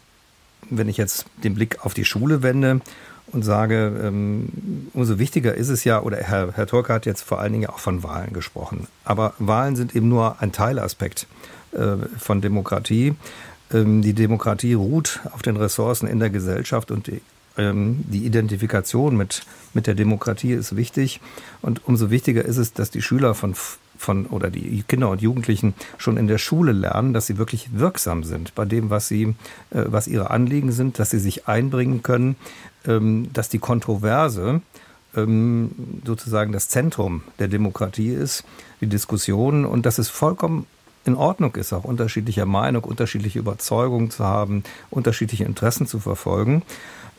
wenn 0.70 0.88
ich 0.88 0.96
jetzt 0.96 1.26
den 1.44 1.54
Blick 1.54 1.84
auf 1.84 1.94
die 1.94 2.04
Schule 2.04 2.42
wende 2.42 2.80
und 3.26 3.44
sage, 3.44 4.00
ähm, 4.02 4.88
umso 4.92 5.18
wichtiger 5.18 5.54
ist 5.54 5.68
es 5.68 5.84
ja, 5.84 6.02
oder 6.02 6.18
Herr, 6.18 6.52
Herr 6.54 6.66
Turke 6.66 6.92
hat 6.92 7.06
jetzt 7.06 7.22
vor 7.22 7.40
allen 7.40 7.52
Dingen 7.52 7.68
auch 7.68 7.78
von 7.78 8.02
Wahlen 8.02 8.32
gesprochen. 8.32 8.88
Aber 9.04 9.34
Wahlen 9.38 9.76
sind 9.76 9.94
eben 9.94 10.08
nur 10.08 10.40
ein 10.40 10.52
Teilaspekt 10.52 11.26
äh, 11.72 11.96
von 12.18 12.40
Demokratie. 12.40 13.14
Ähm, 13.72 14.02
die 14.02 14.14
Demokratie 14.14 14.74
ruht 14.74 15.20
auf 15.32 15.42
den 15.42 15.56
Ressourcen 15.56 16.06
in 16.06 16.18
der 16.18 16.30
Gesellschaft 16.30 16.90
und 16.90 17.06
die, 17.06 17.20
ähm, 17.56 18.04
die 18.08 18.24
Identifikation 18.24 19.16
mit, 19.16 19.42
mit 19.74 19.86
der 19.86 19.94
Demokratie 19.94 20.52
ist 20.52 20.76
wichtig. 20.76 21.20
Und 21.60 21.86
umso 21.86 22.10
wichtiger 22.10 22.44
ist 22.44 22.56
es, 22.56 22.72
dass 22.72 22.90
die 22.90 23.02
Schüler 23.02 23.34
von 23.34 23.54
von 24.02 24.26
oder 24.26 24.50
die 24.50 24.82
Kinder 24.82 25.10
und 25.10 25.22
Jugendlichen 25.22 25.74
schon 25.96 26.16
in 26.16 26.26
der 26.26 26.38
Schule 26.38 26.72
lernen, 26.72 27.12
dass 27.12 27.26
sie 27.26 27.38
wirklich 27.38 27.68
wirksam 27.72 28.24
sind 28.24 28.54
bei 28.54 28.64
dem, 28.64 28.90
was 28.90 29.06
sie, 29.06 29.34
äh, 29.70 29.84
was 29.86 30.08
ihre 30.08 30.30
Anliegen 30.30 30.72
sind, 30.72 30.98
dass 30.98 31.10
sie 31.10 31.20
sich 31.20 31.46
einbringen 31.46 32.02
können, 32.02 32.36
ähm, 32.84 33.32
dass 33.32 33.48
die 33.48 33.60
Kontroverse 33.60 34.60
ähm, 35.16 35.70
sozusagen 36.04 36.52
das 36.52 36.68
Zentrum 36.68 37.22
der 37.38 37.48
Demokratie 37.48 38.10
ist, 38.10 38.44
die 38.80 38.88
Diskussion 38.88 39.64
und 39.64 39.86
dass 39.86 39.98
es 39.98 40.08
vollkommen 40.08 40.66
in 41.04 41.14
Ordnung 41.16 41.54
ist, 41.56 41.72
auch 41.72 41.84
unterschiedlicher 41.84 42.46
Meinung, 42.46 42.84
unterschiedliche 42.84 43.38
Überzeugungen 43.38 44.10
zu 44.10 44.24
haben, 44.24 44.62
unterschiedliche 44.90 45.44
Interessen 45.44 45.86
zu 45.86 45.98
verfolgen. 45.98 46.62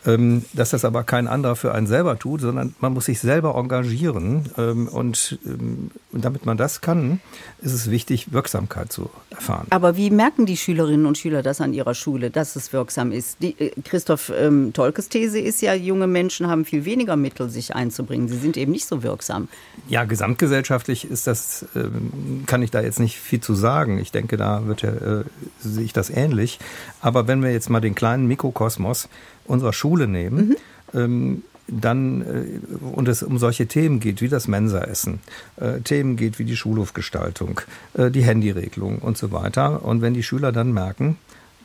Ähm, 0.06 0.44
dass 0.54 0.72
das 0.72 0.84
aber 0.84 1.04
kein 1.04 1.28
anderer 1.28 1.56
für 1.56 1.74
einen 1.74 1.88
selber 1.88 2.20
tut, 2.20 2.42
sondern 2.42 2.76
man 2.80 2.94
muss 2.94 3.06
sich 3.06 3.20
selber 3.20 3.56
engagieren. 3.56 4.50
Ähm, 4.58 4.90
ähm, 4.94 5.92
und 6.12 6.26
damit 6.26 6.46
man 6.46 6.58
das 6.58 6.82
kann, 6.82 7.22
ist 7.62 7.74
es 7.74 7.90
wichtig, 7.90 8.34
Wirksamkeit 8.34 8.92
zu 8.92 9.10
erfahren. 9.34 9.68
Aber 9.70 9.98
wie 9.98 10.10
merken 10.10 10.46
die 10.46 10.58
Schülerinnen 10.58 11.06
und 11.06 11.18
Schüler 11.18 11.44
das 11.44 11.62
an 11.62 11.74
ihrer 11.74 11.94
Schule, 11.94 12.30
dass 12.30 12.56
es 12.56 12.74
wirksam 12.74 13.12
ist? 13.12 13.38
Die, 13.42 13.60
äh, 13.60 13.72
Christoph 13.84 14.32
ähm, 14.36 14.74
Tolkes 14.74 15.10
These 15.10 15.40
ist 15.40 15.62
ja, 15.62 15.74
junge 15.74 16.08
Menschen 16.08 16.48
haben 16.48 16.66
viel 16.66 16.86
weniger 16.86 17.16
Mittel, 17.16 17.50
sich 17.50 17.76
einzubringen. 17.76 18.28
Sie 18.28 18.38
sind 18.38 18.58
eben 18.58 18.72
nicht 18.72 18.86
so 18.86 19.04
wirksam. 19.04 19.48
Ja, 19.88 20.04
gesamtgesellschaftlich 20.04 21.10
ist 21.10 21.28
das, 21.28 21.66
ähm, 21.76 22.44
kann 22.46 22.62
ich 22.62 22.72
da 22.72 22.82
jetzt 22.82 23.00
nicht 23.00 23.18
viel 23.18 23.42
zu 23.42 23.54
sagen. 23.54 23.98
Ich 23.98 24.12
denke, 24.12 24.38
da 24.38 24.66
wird 24.68 24.84
äh, 24.84 25.24
sehe 25.60 25.84
ich 25.84 25.94
das 25.94 26.10
ähnlich. 26.10 26.60
Aber 27.02 27.28
wenn 27.28 27.42
wir 27.42 27.52
jetzt 27.52 27.70
mal 27.70 27.82
den 27.82 27.96
kleinen 27.96 28.28
Mikrokosmos 28.28 29.10
unserer 29.46 29.74
Schule 29.74 30.08
nehmen, 30.08 30.56
mhm. 30.94 31.00
ähm, 31.00 31.44
dann 31.68 32.22
äh, 32.22 32.86
und 32.86 33.08
es 33.08 33.24
um 33.24 33.38
solche 33.38 33.68
Themen 33.68 34.00
geht 34.00 34.22
wie 34.22 34.30
das 34.30 34.48
Mensaessen, 34.48 35.20
äh, 35.58 35.80
Themen 35.82 36.16
geht 36.16 36.40
wie 36.40 36.46
die 36.46 36.58
Schulhofgestaltung, 36.58 37.62
äh, 37.94 38.12
die 38.12 38.24
Handyregelung 38.24 39.00
und 39.00 39.18
so 39.18 39.32
weiter. 39.32 39.84
Und 39.84 40.02
wenn 40.02 40.14
die 40.14 40.24
Schüler 40.24 40.52
dann 40.52 40.74
merken, 40.74 41.18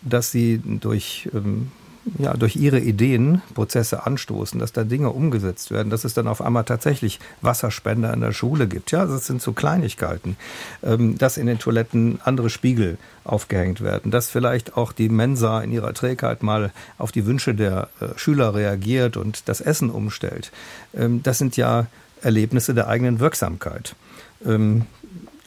dass 0.03 0.31
sie 0.31 0.61
durch 0.65 1.29
ähm, 1.35 1.73
ja, 2.19 2.35
durch 2.35 2.57
ihre 2.57 2.79
Ideen 2.79 3.43
Prozesse 3.55 4.07
anstoßen, 4.07 4.59
dass 4.59 4.73
da 4.73 4.85
Dinge 4.85 5.11
umgesetzt 5.11 5.71
werden, 5.71 5.91
dass 5.91 6.05
es 6.05 6.15
dann 6.15 6.29
auf 6.29 6.41
einmal 6.41 6.65
tatsächlich 6.65 7.21
Wasserspender 7.41 8.13
in 8.13 8.21
der 8.21 8.33
Schule 8.33 8.69
gibt. 8.69 8.91
Ja, 8.91 9.05
das 9.05 9.27
sind 9.27 9.43
so 9.43 9.53
Kleinigkeiten, 9.53 10.37
ähm, 10.83 11.19
dass 11.19 11.37
in 11.37 11.47
den 11.47 11.59
Toiletten 11.59 12.21
andere 12.25 12.51
Spiegel 12.51 12.99
aufgehängt 13.25 13.81
werden, 13.81 14.11
dass 14.11 14.31
vielleicht 14.31 14.77
auch 14.77 14.93
die 14.93 15.09
Mensa 15.09 15.61
in 15.61 15.73
ihrer 15.73 15.95
Trägheit 15.95 16.43
mal 16.43 16.73
auf 16.97 17.13
die 17.13 17.27
Wünsche 17.27 17.55
der 17.55 17.89
äh, 18.01 18.07
Schüler 18.17 18.55
reagiert 18.55 19.17
und 19.17 19.49
das 19.49 19.61
Essen 19.61 19.91
umstellt. 19.91 20.51
Ähm, 20.95 21.23
das 21.23 21.39
sind 21.39 21.57
ja 21.57 21.87
Erlebnisse 22.23 22.75
der 22.75 22.89
eigenen 22.89 23.21
Wirksamkeit. 23.21 23.95
Ähm, 24.45 24.87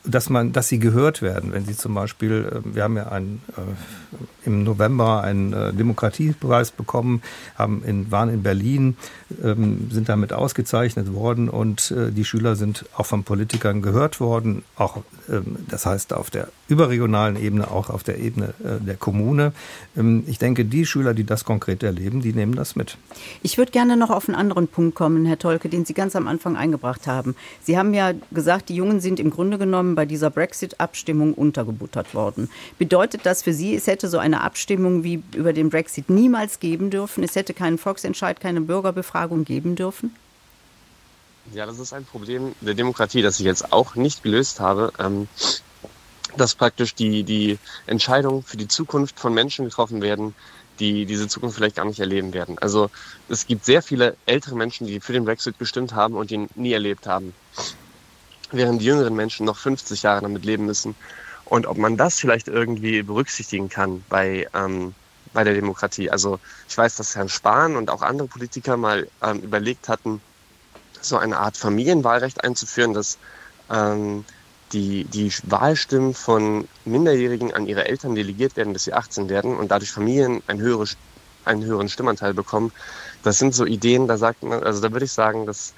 dass 0.03 0.29
man, 0.29 0.51
dass 0.51 0.67
sie 0.67 0.79
gehört 0.79 1.21
werden, 1.21 1.53
wenn 1.53 1.65
sie 1.65 1.75
zum 1.75 1.93
Beispiel, 1.93 2.51
äh, 2.51 2.75
wir 2.75 2.83
haben 2.83 2.97
ja 2.97 3.09
einen, 3.09 3.41
äh, 3.57 4.47
im 4.47 4.63
November 4.63 5.23
einen 5.23 5.53
äh, 5.53 5.73
Demokratiepreis 5.73 6.71
bekommen, 6.71 7.21
haben 7.55 7.83
in, 7.83 8.11
waren 8.11 8.29
in 8.29 8.43
Berlin, 8.43 8.97
ähm, 9.43 9.89
sind 9.91 10.09
damit 10.09 10.33
ausgezeichnet 10.33 11.13
worden 11.13 11.49
und 11.49 11.91
äh, 11.91 12.11
die 12.11 12.25
Schüler 12.25 12.55
sind 12.55 12.85
auch 12.95 13.05
von 13.05 13.23
Politikern 13.23 13.81
gehört 13.81 14.19
worden, 14.19 14.63
auch 14.75 15.03
ähm, 15.29 15.57
das 15.67 15.85
heißt 15.85 16.13
auf 16.13 16.29
der 16.29 16.47
überregionalen 16.67 17.35
Ebene, 17.35 17.69
auch 17.69 17.89
auf 17.89 18.03
der 18.03 18.17
Ebene 18.19 18.53
äh, 18.63 18.83
der 18.83 18.95
Kommune. 18.95 19.53
Ähm, 19.95 20.23
ich 20.27 20.39
denke, 20.39 20.65
die 20.65 20.85
Schüler, 20.85 21.13
die 21.13 21.25
das 21.25 21.45
konkret 21.45 21.83
erleben, 21.83 22.21
die 22.21 22.33
nehmen 22.33 22.55
das 22.55 22.75
mit. 22.75 22.97
Ich 23.43 23.57
würde 23.57 23.71
gerne 23.71 23.97
noch 23.97 24.09
auf 24.09 24.27
einen 24.27 24.37
anderen 24.37 24.67
Punkt 24.67 24.95
kommen, 24.95 25.25
Herr 25.25 25.37
Tolke, 25.37 25.69
den 25.69 25.85
Sie 25.85 25.93
ganz 25.93 26.15
am 26.15 26.27
Anfang 26.27 26.55
eingebracht 26.55 27.07
haben. 27.07 27.35
Sie 27.61 27.77
haben 27.77 27.93
ja 27.93 28.13
gesagt, 28.31 28.69
die 28.69 28.75
Jungen 28.75 28.99
sind 29.01 29.19
im 29.19 29.29
Grunde 29.29 29.57
genommen 29.57 29.90
bei 29.95 30.05
dieser 30.05 30.29
Brexit-Abstimmung 30.29 31.33
untergebuttert 31.33 32.13
worden. 32.13 32.49
Bedeutet 32.77 33.25
das 33.25 33.43
für 33.43 33.53
Sie, 33.53 33.75
es 33.75 33.87
hätte 33.87 34.07
so 34.07 34.17
eine 34.17 34.41
Abstimmung 34.41 35.03
wie 35.03 35.23
über 35.35 35.53
den 35.53 35.69
Brexit 35.69 36.09
niemals 36.09 36.59
geben 36.59 36.89
dürfen? 36.89 37.23
Es 37.23 37.35
hätte 37.35 37.53
keinen 37.53 37.77
Volksentscheid, 37.77 38.39
keine 38.39 38.61
Bürgerbefragung 38.61 39.45
geben 39.45 39.75
dürfen? 39.75 40.15
Ja, 41.53 41.65
das 41.65 41.79
ist 41.79 41.93
ein 41.93 42.05
Problem 42.05 42.53
der 42.61 42.75
Demokratie, 42.75 43.21
das 43.21 43.39
ich 43.39 43.45
jetzt 43.45 43.73
auch 43.73 43.95
nicht 43.95 44.23
gelöst 44.23 44.59
habe. 44.59 44.93
Ähm, 44.99 45.27
dass 46.37 46.55
praktisch 46.55 46.95
die, 46.95 47.23
die 47.23 47.59
Entscheidungen 47.87 48.43
für 48.43 48.57
die 48.57 48.67
Zukunft 48.67 49.19
von 49.19 49.33
Menschen 49.33 49.65
getroffen 49.65 50.01
werden, 50.01 50.33
die 50.79 51.05
diese 51.05 51.27
Zukunft 51.27 51.55
vielleicht 51.55 51.75
gar 51.75 51.85
nicht 51.85 51.99
erleben 51.99 52.33
werden. 52.33 52.57
Also 52.57 52.89
es 53.29 53.45
gibt 53.47 53.65
sehr 53.65 53.81
viele 53.81 54.15
ältere 54.25 54.55
Menschen, 54.55 54.87
die 54.87 54.99
für 54.99 55.13
den 55.13 55.25
Brexit 55.25 55.59
gestimmt 55.59 55.93
haben 55.93 56.15
und 56.15 56.31
ihn 56.31 56.49
nie 56.55 56.73
erlebt 56.73 57.07
haben, 57.07 57.33
während 58.51 58.81
die 58.81 58.85
jüngeren 58.85 59.15
Menschen 59.15 59.45
noch 59.45 59.57
50 59.57 60.03
Jahre 60.03 60.21
damit 60.21 60.45
leben 60.45 60.65
müssen. 60.65 60.95
Und 61.45 61.67
ob 61.67 61.77
man 61.77 61.97
das 61.97 62.19
vielleicht 62.19 62.47
irgendwie 62.47 63.03
berücksichtigen 63.03 63.69
kann 63.69 64.03
bei, 64.09 64.47
ähm, 64.53 64.93
bei 65.33 65.43
der 65.43 65.53
Demokratie. 65.53 66.09
Also 66.09 66.39
ich 66.69 66.77
weiß, 66.77 66.95
dass 66.95 67.15
Herrn 67.15 67.29
Spahn 67.29 67.75
und 67.75 67.89
auch 67.89 68.01
andere 68.01 68.27
Politiker 68.27 68.77
mal 68.77 69.07
ähm, 69.21 69.39
überlegt 69.39 69.89
hatten, 69.89 70.21
so 71.01 71.17
eine 71.17 71.39
Art 71.39 71.57
Familienwahlrecht 71.57 72.43
einzuführen, 72.43 72.93
dass 72.93 73.17
ähm, 73.69 74.23
die, 74.71 75.03
die 75.05 75.31
Wahlstimmen 75.43 76.13
von 76.13 76.67
Minderjährigen 76.85 77.53
an 77.53 77.67
ihre 77.67 77.85
Eltern 77.85 78.15
delegiert 78.15 78.55
werden, 78.55 78.73
bis 78.73 78.85
sie 78.85 78.93
18 78.93 79.29
werden 79.29 79.57
und 79.57 79.71
dadurch 79.71 79.91
Familien 79.91 80.41
ein 80.47 80.59
höhere, 80.59 80.85
einen 81.43 81.65
höheren 81.65 81.89
Stimmanteil 81.89 82.33
bekommen. 82.33 82.71
Das 83.23 83.39
sind 83.39 83.53
so 83.53 83.65
Ideen, 83.65 84.07
da 84.07 84.17
sagt 84.17 84.43
man, 84.43 84.63
also 84.63 84.81
da 84.81 84.91
würde 84.91 85.05
ich 85.05 85.11
sagen, 85.11 85.45
das 85.45 85.73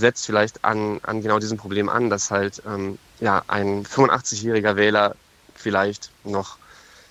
setzt 0.00 0.26
vielleicht 0.26 0.64
an, 0.64 1.00
an 1.02 1.22
genau 1.22 1.38
diesem 1.38 1.58
Problem 1.58 1.88
an, 1.88 2.10
dass 2.10 2.30
halt 2.30 2.62
ähm, 2.66 2.98
ja, 3.20 3.42
ein 3.46 3.84
85-jähriger 3.84 4.76
Wähler 4.76 5.14
vielleicht 5.54 6.10
noch 6.24 6.56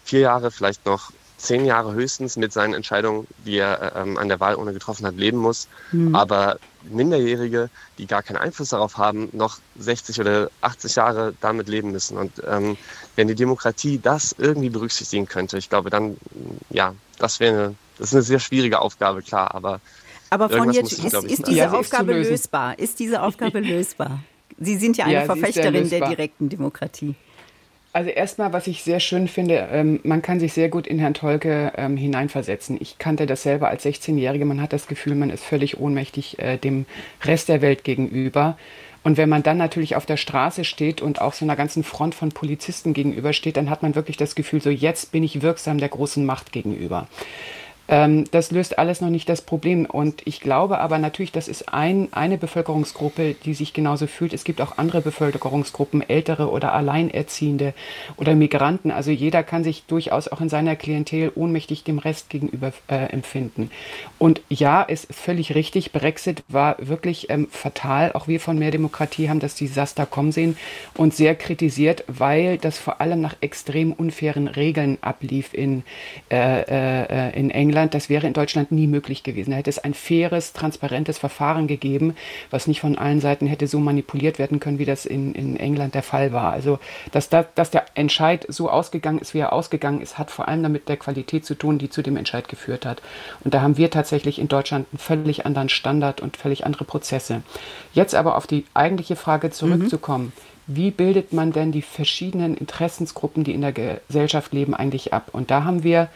vier 0.04 0.22
Jahre, 0.22 0.52
vielleicht 0.52 0.86
noch 0.86 1.12
zehn 1.40 1.66
Jahre 1.66 1.94
höchstens 1.94 2.36
mit 2.36 2.52
seinen 2.52 2.74
Entscheidungen, 2.74 3.26
die 3.46 3.58
er 3.58 3.96
ähm, 3.96 4.18
an 4.18 4.28
der 4.28 4.40
Wahlurne 4.40 4.74
getroffen 4.74 5.06
hat, 5.06 5.16
leben 5.16 5.38
muss. 5.38 5.68
Mhm. 5.92 6.14
Aber 6.14 6.60
Minderjährige, 6.84 7.70
die 7.98 8.08
gar 8.08 8.24
keinen 8.24 8.38
Einfluss 8.38 8.70
darauf 8.70 8.98
haben, 8.98 9.30
noch 9.32 9.60
60 9.78 10.20
oder 10.20 10.52
80 10.62 10.96
Jahre 10.96 11.34
damit 11.42 11.70
leben 11.70 11.92
müssen. 11.92 12.18
Und 12.18 12.34
ähm, 12.46 12.78
wenn 13.16 13.28
die 13.28 13.36
Demokratie 13.36 14.00
das 14.00 14.36
irgendwie 14.38 14.70
berücksichtigen 14.70 15.28
könnte, 15.28 15.58
ich 15.58 15.70
glaube, 15.70 15.90
dann, 15.90 16.18
ja, 16.70 16.94
das 17.18 17.40
wäre 17.40 17.54
eine, 17.54 17.76
das 17.98 18.10
ist 18.10 18.16
eine 18.16 18.24
sehr 18.24 18.40
schwierige 18.40 18.80
Aufgabe, 18.80 19.22
klar, 19.22 19.56
aber. 19.56 19.80
Aber 20.30 20.50
von 20.50 20.72
jetzt, 20.72 20.94
ist, 20.94 21.14
ist, 21.14 21.48
diese 21.48 21.58
ja, 21.58 21.72
Aufgabe 21.72 22.14
lösbar? 22.14 22.78
Ist 22.78 23.00
diese 23.00 23.22
Aufgabe 23.24 23.60
lösbar? 23.60 24.20
Sie 24.60 24.76
sind 24.76 24.98
ja 24.98 25.06
eine 25.06 25.14
ja, 25.14 25.26
Verfechterin 25.26 25.90
der 25.90 26.08
direkten 26.08 26.50
Demokratie. 26.50 27.16
Also 27.92 28.12
erstmal, 28.12 28.54
was 28.54 28.68
ich 28.68 28.84
sehr 28.84 29.00
schön 29.00 29.28
finde, 29.28 29.68
ähm, 29.72 30.00
man 30.04 30.22
kann 30.22 30.40
sich 30.40 30.54
sehr 30.54 30.70
gut 30.70 30.86
in 30.86 31.00
Herrn 31.00 31.16
Tolke 31.16 31.74
ähm, 31.76 31.98
hineinversetzen. 31.98 32.78
Ich 32.80 33.00
kannte 33.00 33.26
das 33.26 33.42
selber 33.42 33.70
als 33.70 33.84
16-Jährige. 33.84 34.46
Man 34.46 34.62
hat 34.62 34.74
das 34.74 34.88
Gefühl, 34.88 35.16
man 35.16 35.32
ist 35.32 35.44
völlig 35.44 35.80
ohnmächtig 35.80 36.38
äh, 36.38 36.58
dem 36.58 36.86
Rest 37.24 37.50
der 37.50 37.64
Welt 37.64 37.84
gegenüber. 37.84 38.58
Und 39.02 39.18
wenn 39.18 39.30
man 39.30 39.42
dann 39.42 39.58
natürlich 39.58 39.96
auf 39.96 40.06
der 40.06 40.18
Straße 40.18 40.66
steht 40.66 41.02
und 41.02 41.20
auch 41.20 41.34
so 41.34 41.46
einer 41.46 41.56
ganzen 41.56 41.84
Front 41.84 42.14
von 42.14 42.30
Polizisten 42.30 42.94
gegenübersteht, 42.94 43.58
dann 43.58 43.70
hat 43.70 43.82
man 43.82 43.96
wirklich 43.96 44.18
das 44.18 44.36
Gefühl, 44.36 44.62
so 44.62 44.70
jetzt 44.70 45.12
bin 45.12 45.24
ich 45.24 45.42
wirksam 45.42 45.80
der 45.80 45.90
großen 45.90 46.24
Macht 46.26 46.52
gegenüber. 46.52 47.08
Ähm, 47.90 48.26
das 48.30 48.52
löst 48.52 48.78
alles 48.78 49.02
noch 49.02 49.10
nicht 49.10 49.28
das 49.28 49.42
Problem. 49.42 49.86
Und 49.86 50.22
ich 50.26 50.40
glaube 50.40 50.80
aber 50.80 51.00
natürlich, 51.00 51.32
das 51.32 51.48
ist 51.48 51.74
ein, 51.74 52.08
eine 52.12 52.38
Bevölkerungsgruppe, 52.38 53.36
die 53.44 53.56
sich 53.56 53.74
genauso 53.74 54.06
fühlt. 54.06 54.34
Es 54.34 54.44
gibt 54.44 54.62
auch 54.62 54.78
andere 54.78 55.02
Bevölkerungsgruppen, 55.02 56.08
ältere 56.08 56.52
oder 56.52 56.74
Alleinerziehende 56.74 57.74
oder 58.16 58.36
Migranten. 58.36 58.92
Also 58.92 59.10
jeder 59.10 59.42
kann 59.42 59.64
sich 59.64 59.86
durchaus 59.86 60.28
auch 60.28 60.40
in 60.40 60.50
seiner 60.50 60.76
Klientel 60.76 61.32
ohnmächtig 61.34 61.84
dem 61.84 61.98
Rest 61.98 62.30
gegenüber 62.30 62.72
äh, 62.88 63.12
empfinden. 63.12 63.72
Und 64.20 64.42
ja, 64.50 64.84
ist 64.84 65.12
völlig 65.12 65.56
richtig. 65.56 65.92
Brexit 65.92 66.44
war 66.48 66.76
wirklich 66.80 67.30
ähm, 67.32 67.48
fatal. 67.50 68.12
Auch 68.14 68.28
wir 68.28 68.40
von 68.40 68.60
Mehr 68.60 68.72
Demokratie 68.72 69.30
haben 69.30 69.40
das 69.40 69.56
Desaster 69.56 70.06
kommen 70.06 70.32
sehen 70.32 70.58
und 70.96 71.16
sehr 71.16 71.34
kritisiert, 71.34 72.04
weil 72.08 72.60
das 72.60 72.78
vor 72.78 73.02
allem 73.02 73.22
nach 73.22 73.36
extrem 73.42 73.94
unfairen 73.94 74.48
Regeln 74.48 75.00
ablief 75.02 75.56
in, 75.56 75.84
äh, 76.30 76.62
äh, 76.62 77.40
in 77.40 77.50
England 77.50 77.79
England, 77.80 77.94
das 77.94 78.10
wäre 78.10 78.28
in 78.28 78.34
Deutschland 78.34 78.72
nie 78.72 78.88
möglich 78.88 79.24
gewesen. 79.24 79.52
Da 79.52 79.58
hätte 79.58 79.70
es 79.70 79.80
ein 79.80 79.94
faires, 79.94 80.52
transparentes 80.52 81.18
Verfahren 81.18 81.68
gegeben, 81.68 82.16
was 82.52 82.68
nicht 82.68 82.82
von 82.82 82.98
allen 82.98 83.22
Seiten 83.22 83.48
hätte 83.48 83.68
so 83.68 83.80
manipuliert 83.80 84.38
werden 84.38 84.60
können, 84.60 84.80
wie 84.80 84.86
das 84.86 85.06
in, 85.06 85.34
in 85.34 85.56
England 85.56 85.96
der 85.96 86.04
Fall 86.04 86.34
war. 86.34 86.52
Also, 86.52 86.80
dass, 87.12 87.30
da, 87.30 87.46
dass 87.56 87.72
der 87.72 87.86
Entscheid 87.96 88.46
so 88.50 88.70
ausgegangen 88.70 89.20
ist, 89.20 89.34
wie 89.34 89.40
er 89.40 89.54
ausgegangen 89.54 90.02
ist, 90.02 90.18
hat 90.18 90.30
vor 90.30 90.48
allem 90.48 90.62
damit 90.62 90.90
der 90.90 90.98
Qualität 90.98 91.46
zu 91.46 91.56
tun, 91.56 91.78
die 91.78 91.90
zu 91.90 92.02
dem 92.02 92.18
Entscheid 92.18 92.50
geführt 92.50 92.86
hat. 92.86 93.02
Und 93.44 93.54
da 93.54 93.62
haben 93.62 93.78
wir 93.78 93.90
tatsächlich 93.90 94.40
in 94.40 94.50
Deutschland 94.50 94.88
einen 94.92 95.00
völlig 95.00 95.46
anderen 95.46 95.70
Standard 95.70 96.20
und 96.20 96.36
völlig 96.36 96.66
andere 96.66 96.84
Prozesse. 96.84 97.44
Jetzt 97.94 98.14
aber 98.14 98.36
auf 98.36 98.46
die 98.46 98.66
eigentliche 98.74 99.16
Frage 99.16 99.52
zurückzukommen. 99.52 100.34
Mhm 100.36 100.60
wie 100.72 100.92
bildet 100.92 101.34
man 101.34 101.52
denn 101.52 101.72
die 101.72 101.82
verschiedenen 101.82 102.56
Interessensgruppen, 102.56 103.44
die 103.44 103.54
in 103.54 103.62
der 103.62 103.72
Gesellschaft 103.72 104.54
leben, 104.54 104.76
eigentlich 104.76 105.14
ab? 105.16 105.30
Und 105.32 105.50
da 105.50 105.64
haben 105.64 105.82
wir 105.82 106.10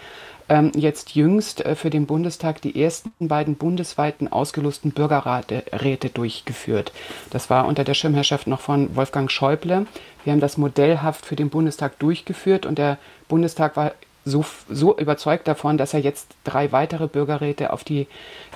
ähm, 0.49 0.71
jetzt 0.75 1.15
jüngst 1.15 1.65
äh, 1.65 1.75
für 1.75 1.89
den 1.89 2.05
Bundestag 2.05 2.61
die 2.61 2.81
ersten 2.81 3.27
beiden 3.27 3.55
bundesweiten 3.55 4.31
ausgelosten 4.31 4.91
Bürgerräte 4.91 6.09
durchgeführt. 6.09 6.91
Das 7.29 7.49
war 7.49 7.65
unter 7.65 7.83
der 7.83 7.93
Schirmherrschaft 7.93 8.47
noch 8.47 8.61
von 8.61 8.95
Wolfgang 8.95 9.31
Schäuble. 9.31 9.85
Wir 10.23 10.33
haben 10.33 10.39
das 10.39 10.57
modellhaft 10.57 11.25
für 11.25 11.35
den 11.35 11.49
Bundestag 11.49 11.99
durchgeführt 11.99 12.65
und 12.65 12.77
der 12.77 12.97
Bundestag 13.27 13.75
war 13.75 13.93
so, 14.25 14.45
so 14.69 14.97
überzeugt 14.97 15.47
davon, 15.47 15.77
dass 15.77 15.93
er 15.93 15.99
jetzt 15.99 16.35
drei 16.43 16.71
weitere 16.71 17.07
Bürgerräte 17.07 17.73
auf, 17.73 17.83
die, 17.83 18.07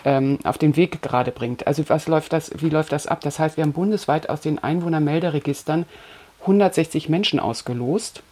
ähm, 0.06 0.40
auf 0.44 0.58
den 0.58 0.76
Weg 0.76 1.02
gerade 1.02 1.32
bringt. 1.32 1.68
Also 1.68 1.84
was 1.88 2.08
läuft 2.08 2.34
das, 2.34 2.52
wie 2.58 2.70
läuft 2.70 2.92
das 2.92 3.08
ab? 3.08 3.22
Das 3.22 3.40
heißt, 3.40 3.58
wir 3.58 3.64
haben 3.64 3.74
bundesweit 3.74 4.30
aus 4.30 4.42
den 4.42 4.60
Einwohnermelderegistern 4.60 5.86
160 6.42 7.10
Menschen 7.10 7.40
ausgelost 7.40 8.24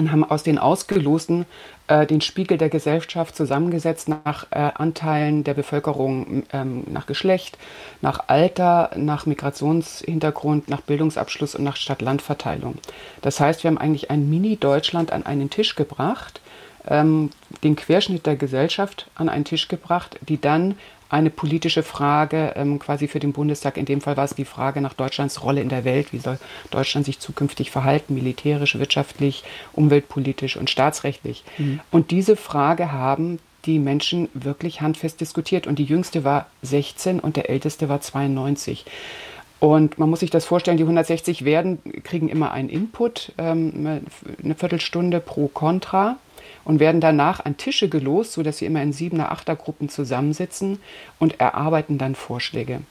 und 0.00 0.12
haben 0.12 0.24
aus 0.24 0.42
den 0.42 0.58
Ausgelosten 0.58 1.46
äh, 1.86 2.06
den 2.06 2.20
Spiegel 2.20 2.58
der 2.58 2.68
Gesellschaft 2.68 3.36
zusammengesetzt 3.36 4.08
nach 4.08 4.46
äh, 4.50 4.70
Anteilen 4.74 5.44
der 5.44 5.54
Bevölkerung, 5.54 6.44
ähm, 6.52 6.84
nach 6.88 7.06
Geschlecht, 7.06 7.58
nach 8.00 8.24
Alter, 8.28 8.90
nach 8.96 9.26
Migrationshintergrund, 9.26 10.68
nach 10.68 10.80
Bildungsabschluss 10.80 11.54
und 11.54 11.64
nach 11.64 11.76
Stadt-Land-Verteilung. 11.76 12.76
Das 13.22 13.40
heißt, 13.40 13.62
wir 13.62 13.70
haben 13.70 13.78
eigentlich 13.78 14.10
ein 14.10 14.28
Mini-Deutschland 14.28 15.12
an 15.12 15.26
einen 15.26 15.50
Tisch 15.50 15.76
gebracht, 15.76 16.40
ähm, 16.88 17.30
den 17.62 17.76
Querschnitt 17.76 18.26
der 18.26 18.36
Gesellschaft 18.36 19.10
an 19.14 19.28
einen 19.28 19.44
Tisch 19.44 19.68
gebracht, 19.68 20.18
die 20.26 20.40
dann 20.40 20.76
eine 21.10 21.30
politische 21.30 21.82
Frage 21.82 22.54
ähm, 22.56 22.78
quasi 22.78 23.08
für 23.08 23.18
den 23.18 23.32
Bundestag. 23.32 23.76
In 23.76 23.84
dem 23.84 24.00
Fall 24.00 24.16
war 24.16 24.24
es 24.24 24.34
die 24.34 24.44
Frage 24.44 24.80
nach 24.80 24.94
Deutschlands 24.94 25.42
Rolle 25.42 25.60
in 25.60 25.68
der 25.68 25.84
Welt. 25.84 26.12
Wie 26.12 26.18
soll 26.18 26.38
Deutschland 26.70 27.04
sich 27.04 27.18
zukünftig 27.18 27.70
verhalten, 27.70 28.14
militärisch, 28.14 28.78
wirtschaftlich, 28.78 29.42
umweltpolitisch 29.72 30.56
und 30.56 30.70
staatsrechtlich? 30.70 31.44
Mhm. 31.58 31.80
Und 31.90 32.12
diese 32.12 32.36
Frage 32.36 32.92
haben 32.92 33.40
die 33.66 33.78
Menschen 33.78 34.28
wirklich 34.32 34.80
handfest 34.80 35.20
diskutiert. 35.20 35.66
Und 35.66 35.78
die 35.78 35.84
jüngste 35.84 36.24
war 36.24 36.46
16 36.62 37.20
und 37.20 37.36
der 37.36 37.50
älteste 37.50 37.88
war 37.88 38.00
92. 38.00 38.86
Und 39.58 39.98
man 39.98 40.08
muss 40.08 40.20
sich 40.20 40.30
das 40.30 40.46
vorstellen, 40.46 40.78
die 40.78 40.84
160 40.84 41.44
werden, 41.44 41.80
kriegen 42.02 42.28
immer 42.28 42.52
einen 42.52 42.70
Input, 42.70 43.32
ähm, 43.36 44.00
eine 44.42 44.54
Viertelstunde 44.54 45.20
pro 45.20 45.48
Contra 45.48 46.16
und 46.64 46.80
werden 46.80 47.00
danach 47.00 47.44
an 47.44 47.56
Tische 47.56 47.88
gelost, 47.88 48.32
sodass 48.32 48.58
sie 48.58 48.66
immer 48.66 48.82
in 48.82 48.92
Siebener, 48.92 49.32
Achtergruppen 49.32 49.88
zusammensitzen 49.88 50.78
und 51.18 51.40
erarbeiten 51.40 51.98
dann 51.98 52.14
Vorschläge. 52.14 52.82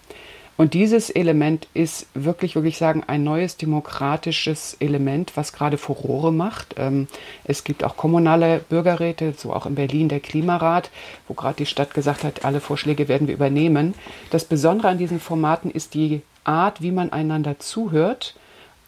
Und 0.60 0.74
dieses 0.74 1.10
Element 1.10 1.70
ist 1.74 2.08
wirklich, 2.14 2.54
wirklich 2.56 2.78
sagen, 2.78 3.06
ein 3.08 3.24
neues 3.24 3.56
demokratisches 3.56 4.76
Element, 4.82 5.38
was 5.38 5.54
gerade 5.54 5.78
Furore 5.78 6.34
macht. 6.34 6.76
Ähm, 6.78 7.08
es 7.46 7.64
gibt 7.64 7.82
auch 7.86 7.96
kommunale 7.96 8.60
Bürgerräte, 8.68 9.34
so 9.38 9.54
auch 9.54 9.66
in 9.66 9.76
Berlin 9.76 10.10
der 10.10 10.20
Klimarat, 10.20 10.92
wo 11.30 11.34
gerade 11.34 11.56
die 11.56 11.66
Stadt 11.66 11.94
gesagt 11.94 12.26
hat, 12.26 12.44
alle 12.44 12.60
Vorschläge 12.60 13.08
werden 13.08 13.30
wir 13.30 13.36
übernehmen. 13.36 13.94
Das 14.32 14.44
Besondere 14.44 14.90
an 14.90 14.98
diesen 14.98 15.22
Formaten 15.22 15.72
ist 15.72 15.94
die 15.94 16.24
Art, 16.44 16.82
wie 16.82 16.92
man 16.92 17.14
einander 17.14 17.58
zuhört 17.60 18.36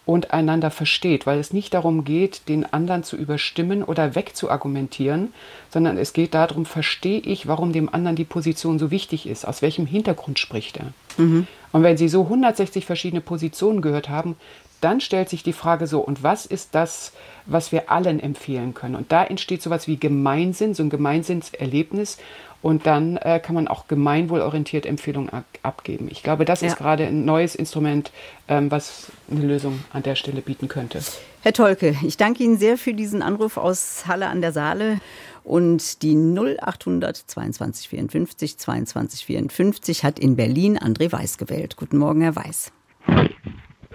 und 0.06 0.32
einander 0.32 0.72
versteht, 0.72 1.26
weil 1.26 1.40
es 1.40 1.54
nicht 1.54 1.74
darum 1.74 2.04
geht, 2.04 2.50
den 2.50 2.66
anderen 2.66 3.04
zu 3.04 3.16
überstimmen 3.16 3.84
oder 3.84 4.16
wegzuargumentieren, 4.16 5.34
sondern 5.70 5.98
es 5.98 6.14
geht 6.14 6.34
darum, 6.34 6.66
verstehe 6.66 7.20
ich, 7.20 7.48
warum 7.48 7.72
dem 7.72 7.94
anderen 7.94 8.16
die 8.16 8.26
Position 8.26 8.80
so 8.80 8.90
wichtig 8.90 9.28
ist, 9.28 9.48
aus 9.48 9.62
welchem 9.62 9.86
Hintergrund 9.86 10.40
spricht 10.40 10.78
er. 10.78 10.94
Mhm. 11.18 11.48
Und 11.72 11.84
wenn 11.84 11.98
Sie 11.98 12.10
so 12.10 12.24
160 12.24 12.86
verschiedene 12.86 13.22
Positionen 13.22 13.82
gehört 13.82 14.10
haben, 14.10 14.36
dann 14.82 15.00
stellt 15.00 15.30
sich 15.30 15.44
die 15.44 15.54
Frage 15.54 15.86
so, 15.86 16.00
und 16.00 16.24
was 16.24 16.48
ist 16.48 16.74
das, 16.74 17.14
was 17.46 17.72
wir 17.72 17.92
allen 17.92 18.20
empfehlen 18.20 18.74
können? 18.74 18.96
Und 18.96 19.12
da 19.12 19.24
entsteht 19.24 19.62
sowas 19.62 19.88
wie 19.88 19.98
Gemeinsinn, 19.98 20.74
so 20.74 20.82
ein 20.82 20.90
Gemeinsinnserlebnis. 20.90 22.18
Und 22.62 22.86
dann 22.86 23.18
äh, 23.18 23.40
kann 23.40 23.56
man 23.56 23.68
auch 23.68 23.88
gemeinwohlorientiert 23.88 24.86
Empfehlungen 24.86 25.32
abgeben. 25.64 26.08
Ich 26.12 26.22
glaube, 26.22 26.46
das 26.46 26.62
ja. 26.62 26.68
ist 26.68 26.78
gerade 26.78 27.08
ein 27.08 27.26
neues 27.26 27.56
Instrument, 27.56 28.12
ähm, 28.48 28.70
was 28.70 29.12
eine 29.32 29.42
Lösung 29.42 29.84
an 29.92 30.04
der 30.04 30.16
Stelle 30.16 30.42
bieten 30.42 30.68
könnte. 30.68 31.02
Herr 31.42 31.54
Tolke, 31.54 31.96
ich 32.04 32.18
danke 32.18 32.44
Ihnen 32.44 32.58
sehr 32.58 32.78
für 32.78 32.94
diesen 32.94 33.24
Anruf 33.24 33.58
aus 33.58 34.04
Halle 34.06 34.28
an 34.28 34.42
der 34.42 34.52
Saale. 34.52 35.00
Und 35.44 36.04
die 36.04 36.14
0800 36.14 37.18
22 37.18 37.90
54 37.90 38.58
22 38.60 39.26
54 39.26 40.04
hat 40.04 40.20
in 40.20 40.36
Berlin 40.36 40.78
André 40.78 41.12
Weiß 41.12 41.40
gewählt. 41.40 41.78
Guten 41.78 41.98
Morgen, 41.98 42.22
Herr 42.22 42.36
Weiß. 42.36 42.72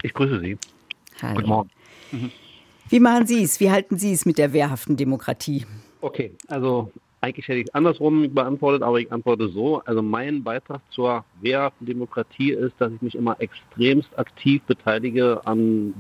Ich 0.02 0.12
grüße 0.12 0.40
Sie. 0.40 0.58
Hallo. 1.22 1.34
Guten 1.36 1.48
Morgen. 1.48 1.70
Mhm. 2.10 2.32
Wie 2.88 3.00
machen 3.00 3.26
Sie 3.28 3.44
es? 3.44 3.60
Wie 3.60 3.70
halten 3.70 3.96
Sie 3.96 4.12
es 4.12 4.26
mit 4.26 4.38
der 4.38 4.52
wehrhaften 4.52 4.96
Demokratie? 4.96 5.66
Okay, 6.00 6.32
also 6.48 6.90
eigentlich 7.26 7.48
hätte 7.48 7.60
ich 7.60 7.74
andersrum 7.74 8.32
beantwortet, 8.32 8.82
aber 8.82 9.00
ich 9.00 9.10
antworte 9.10 9.48
so. 9.48 9.82
Also 9.84 10.00
mein 10.00 10.44
Beitrag 10.44 10.80
zur 10.90 11.24
wehrhaften 11.40 11.84
Demokratie 11.84 12.52
ist, 12.52 12.74
dass 12.78 12.92
ich 12.92 13.02
mich 13.02 13.14
immer 13.16 13.36
extremst 13.40 14.16
aktiv 14.16 14.62
beteilige 14.62 15.40
an, 15.44 15.94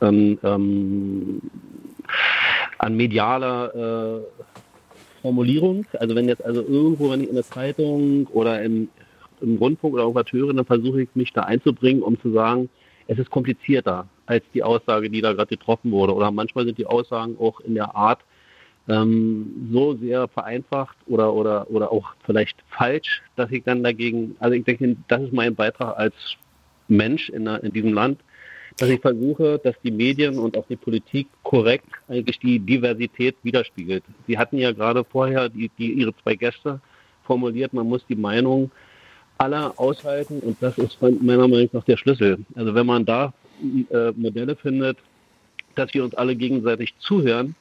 an, 0.00 0.38
ähm, 0.42 1.40
an 2.78 2.94
medialer 2.94 4.20
äh, 4.20 4.42
Formulierung. 5.22 5.86
Also 5.98 6.14
wenn 6.14 6.28
jetzt 6.28 6.44
also 6.44 6.60
irgendwo, 6.62 7.10
wenn 7.10 7.22
ich 7.22 7.28
in 7.30 7.34
der 7.34 7.44
Zeitung 7.44 8.26
oder 8.26 8.62
im, 8.62 8.88
im 9.40 9.56
Rundfunk 9.56 9.94
oder 9.94 10.02
irgendwas 10.02 10.30
höre, 10.30 10.52
dann 10.52 10.66
versuche 10.66 11.02
ich 11.02 11.08
mich 11.14 11.32
da 11.32 11.42
einzubringen, 11.42 12.02
um 12.02 12.20
zu 12.20 12.32
sagen, 12.32 12.68
es 13.06 13.18
ist 13.18 13.30
komplizierter 13.30 14.08
als 14.26 14.44
die 14.52 14.62
Aussage, 14.62 15.08
die 15.08 15.22
da 15.22 15.32
gerade 15.32 15.56
getroffen 15.56 15.90
wurde. 15.90 16.14
Oder 16.14 16.30
manchmal 16.32 16.66
sind 16.66 16.76
die 16.76 16.86
Aussagen 16.86 17.36
auch 17.40 17.60
in 17.60 17.74
der 17.74 17.94
Art 17.94 18.20
ähm, 18.88 19.68
so 19.72 19.96
sehr 19.96 20.28
vereinfacht 20.28 20.96
oder, 21.06 21.32
oder, 21.32 21.70
oder 21.70 21.90
auch 21.92 22.14
vielleicht 22.24 22.56
falsch, 22.68 23.22
dass 23.34 23.50
ich 23.50 23.64
dann 23.64 23.82
dagegen, 23.82 24.36
also 24.38 24.54
ich 24.54 24.64
denke, 24.64 24.96
das 25.08 25.22
ist 25.22 25.32
mein 25.32 25.54
Beitrag 25.54 25.98
als 25.98 26.14
Mensch 26.88 27.28
in, 27.30 27.46
in 27.46 27.72
diesem 27.72 27.92
Land, 27.92 28.20
dass 28.78 28.88
ich 28.88 29.00
versuche, 29.00 29.58
dass 29.62 29.74
die 29.82 29.90
Medien 29.90 30.38
und 30.38 30.56
auch 30.56 30.66
die 30.68 30.76
Politik 30.76 31.28
korrekt 31.42 31.86
eigentlich 32.08 32.38
die 32.38 32.58
Diversität 32.58 33.36
widerspiegelt. 33.42 34.04
Sie 34.26 34.38
hatten 34.38 34.58
ja 34.58 34.72
gerade 34.72 35.02
vorher 35.02 35.48
die, 35.48 35.70
die, 35.78 35.92
Ihre 35.92 36.14
zwei 36.22 36.34
Gäste 36.34 36.80
formuliert, 37.24 37.72
man 37.72 37.88
muss 37.88 38.06
die 38.06 38.16
Meinung 38.16 38.70
aller 39.38 39.74
aushalten 39.78 40.40
und 40.40 40.56
das 40.60 40.78
ist 40.78 41.00
meiner 41.02 41.48
Meinung 41.48 41.68
nach 41.72 41.84
der 41.84 41.96
Schlüssel. 41.96 42.38
Also 42.54 42.74
wenn 42.74 42.86
man 42.86 43.04
da 43.04 43.32
äh, 43.90 44.12
Modelle 44.12 44.56
findet, 44.56 44.98
dass 45.74 45.92
wir 45.92 46.04
uns 46.04 46.14
alle 46.14 46.36
gegenseitig 46.36 46.94
zuhören, 46.98 47.54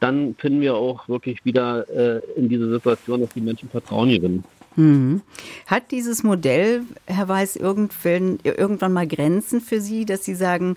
dann 0.00 0.34
finden 0.38 0.60
wir 0.60 0.74
auch 0.74 1.08
wirklich 1.08 1.44
wieder 1.44 1.88
äh, 1.88 2.20
in 2.36 2.48
diese 2.48 2.70
Situation, 2.70 3.20
dass 3.20 3.30
die 3.30 3.40
Menschen 3.40 3.68
Vertrauen 3.68 4.10
gewinnen. 4.10 4.44
Mhm. 4.76 5.22
Hat 5.66 5.90
dieses 5.90 6.22
Modell, 6.22 6.82
Herr 7.06 7.28
Weiß, 7.28 7.56
irgendwann, 7.56 8.38
irgendwann 8.44 8.92
mal 8.92 9.06
Grenzen 9.06 9.60
für 9.60 9.80
Sie, 9.80 10.04
dass 10.04 10.24
Sie 10.24 10.34
sagen, 10.34 10.76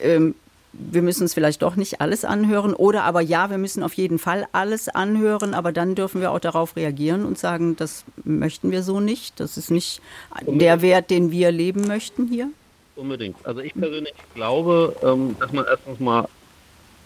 ähm, 0.00 0.34
wir 0.72 1.02
müssen 1.02 1.22
uns 1.22 1.34
vielleicht 1.34 1.62
doch 1.62 1.76
nicht 1.76 2.00
alles 2.00 2.24
anhören 2.24 2.74
oder 2.74 3.04
aber 3.04 3.20
ja, 3.20 3.50
wir 3.50 3.58
müssen 3.58 3.82
auf 3.82 3.94
jeden 3.94 4.18
Fall 4.18 4.46
alles 4.52 4.88
anhören, 4.88 5.54
aber 5.54 5.72
dann 5.72 5.94
dürfen 5.94 6.20
wir 6.20 6.32
auch 6.32 6.40
darauf 6.40 6.76
reagieren 6.76 7.24
und 7.24 7.38
sagen, 7.38 7.76
das 7.76 8.04
möchten 8.24 8.70
wir 8.70 8.82
so 8.82 8.98
nicht, 9.00 9.38
das 9.38 9.56
ist 9.56 9.70
nicht 9.70 10.00
Unbedingt. 10.30 10.62
der 10.62 10.82
Wert, 10.82 11.10
den 11.10 11.30
wir 11.30 11.52
leben 11.52 11.86
möchten 11.86 12.26
hier? 12.26 12.50
Unbedingt. 12.96 13.36
Also 13.44 13.60
ich 13.60 13.74
persönlich 13.74 14.14
glaube, 14.34 14.96
ähm, 15.02 15.36
dass 15.38 15.52
man 15.52 15.64
erstens 15.68 16.00
mal, 16.00 16.28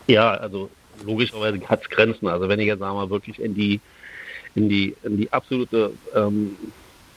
ja, 0.06 0.32
also 0.32 0.70
logischerweise 1.04 1.60
hat 1.68 1.82
es 1.82 1.88
Grenzen. 1.88 2.28
Also 2.28 2.48
wenn 2.48 2.60
ich 2.60 2.66
jetzt 2.66 2.80
sagen 2.80 2.96
wir 2.96 3.10
wirklich 3.10 3.38
in 3.38 3.54
die 3.54 3.80
in 4.54 4.68
die, 4.68 4.94
in 5.04 5.16
die 5.16 5.32
absolute 5.32 5.92
ähm, 6.14 6.56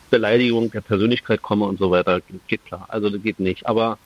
Beleidigung 0.10 0.72
der 0.72 0.82
Persönlichkeit 0.82 1.41
komme 1.41 1.65
und 1.65 1.80
so 1.80 1.89
weiter, 1.91 2.22
geht 2.48 2.65
klar. 2.65 2.86
Also 2.89 3.10
das 3.10 3.22
geht 3.24 3.39
nicht. 3.39 3.65
Aber 3.65 3.98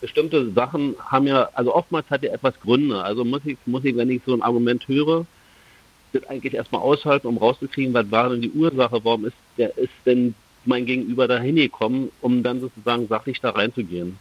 bestimmte 0.00 0.52
Sachen 0.52 0.94
haben 0.98 1.26
ja, 1.26 1.48
also 1.54 1.74
oftmals 1.74 2.08
hat 2.10 2.22
ja 2.22 2.32
etwas 2.32 2.58
Gründe. 2.60 3.02
Also 3.02 3.24
muss 3.24 3.40
ich, 3.44 3.56
muss 3.66 3.84
ich, 3.84 3.96
wenn 3.96 4.10
ich 4.10 4.22
so 4.26 4.34
ein 4.34 4.42
Argument 4.42 4.86
höre, 4.86 5.26
das 6.12 6.24
eigentlich 6.28 6.54
erstmal 6.54 6.82
aushalten, 6.82 7.26
um 7.26 7.38
rauszukriegen, 7.38 7.94
was 7.94 8.10
war 8.10 8.28
denn 8.28 8.42
die 8.42 8.50
Ursache, 8.50 9.00
warum 9.04 9.24
ist 9.24 9.36
der 9.58 9.76
ist 9.78 9.92
denn 10.06 10.34
mein 10.64 10.86
Gegenüber 10.86 11.26
da 11.28 11.38
hingekommen, 11.38 12.10
um 12.20 12.42
dann 12.42 12.60
sozusagen 12.60 13.08
sachlich 13.08 13.40
da 13.40 13.50
reinzugehen. 13.50 14.18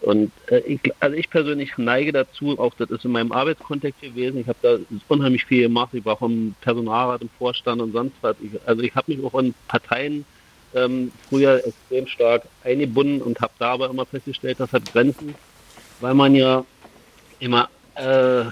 Und 0.00 0.30
äh, 0.46 0.58
ich, 0.60 0.80
also 1.00 1.16
ich 1.16 1.28
persönlich 1.28 1.76
neige 1.76 2.12
dazu, 2.12 2.58
auch 2.58 2.74
das 2.74 2.90
ist 2.90 3.04
in 3.04 3.12
meinem 3.12 3.32
Arbeitskontext 3.32 4.00
gewesen, 4.00 4.40
ich 4.40 4.46
habe 4.46 4.58
da 4.62 4.78
unheimlich 5.08 5.44
viel 5.44 5.62
gemacht, 5.62 5.90
ich 5.92 6.04
war 6.04 6.16
vom 6.16 6.54
Personalrat 6.60 7.22
im 7.22 7.30
Vorstand 7.38 7.82
und 7.82 7.92
sonst 7.92 8.14
was. 8.20 8.36
Ich, 8.40 8.50
also 8.66 8.82
ich 8.82 8.94
habe 8.94 9.12
mich 9.12 9.24
auch 9.24 9.38
in 9.38 9.54
Parteien 9.66 10.24
ähm, 10.74 11.10
früher 11.28 11.64
extrem 11.66 12.06
stark 12.06 12.42
eingebunden 12.62 13.22
und 13.22 13.40
habe 13.40 13.52
da 13.58 13.72
aber 13.72 13.90
immer 13.90 14.06
festgestellt, 14.06 14.60
das 14.60 14.72
hat 14.72 14.92
Grenzen, 14.92 15.34
weil 16.00 16.14
man 16.14 16.34
ja 16.34 16.64
immer, 17.40 17.68
äh, 17.96 18.44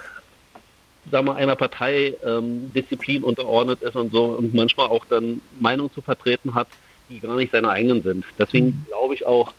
sagen 1.10 1.26
wir, 1.26 1.36
einer 1.36 1.56
Partei 1.56 2.14
ähm, 2.24 2.72
Disziplin 2.74 3.22
unterordnet 3.22 3.82
ist 3.82 3.94
und 3.94 4.10
so 4.12 4.24
und 4.24 4.52
manchmal 4.54 4.88
auch 4.88 5.04
dann 5.04 5.40
Meinungen 5.60 5.92
zu 5.92 6.00
vertreten 6.00 6.54
hat, 6.54 6.68
die 7.08 7.20
gar 7.20 7.36
nicht 7.36 7.52
seine 7.52 7.68
eigenen 7.68 8.02
sind. 8.02 8.24
Deswegen 8.36 8.66
mhm. 8.66 8.86
glaube 8.88 9.14
ich 9.14 9.24
auch, 9.26 9.52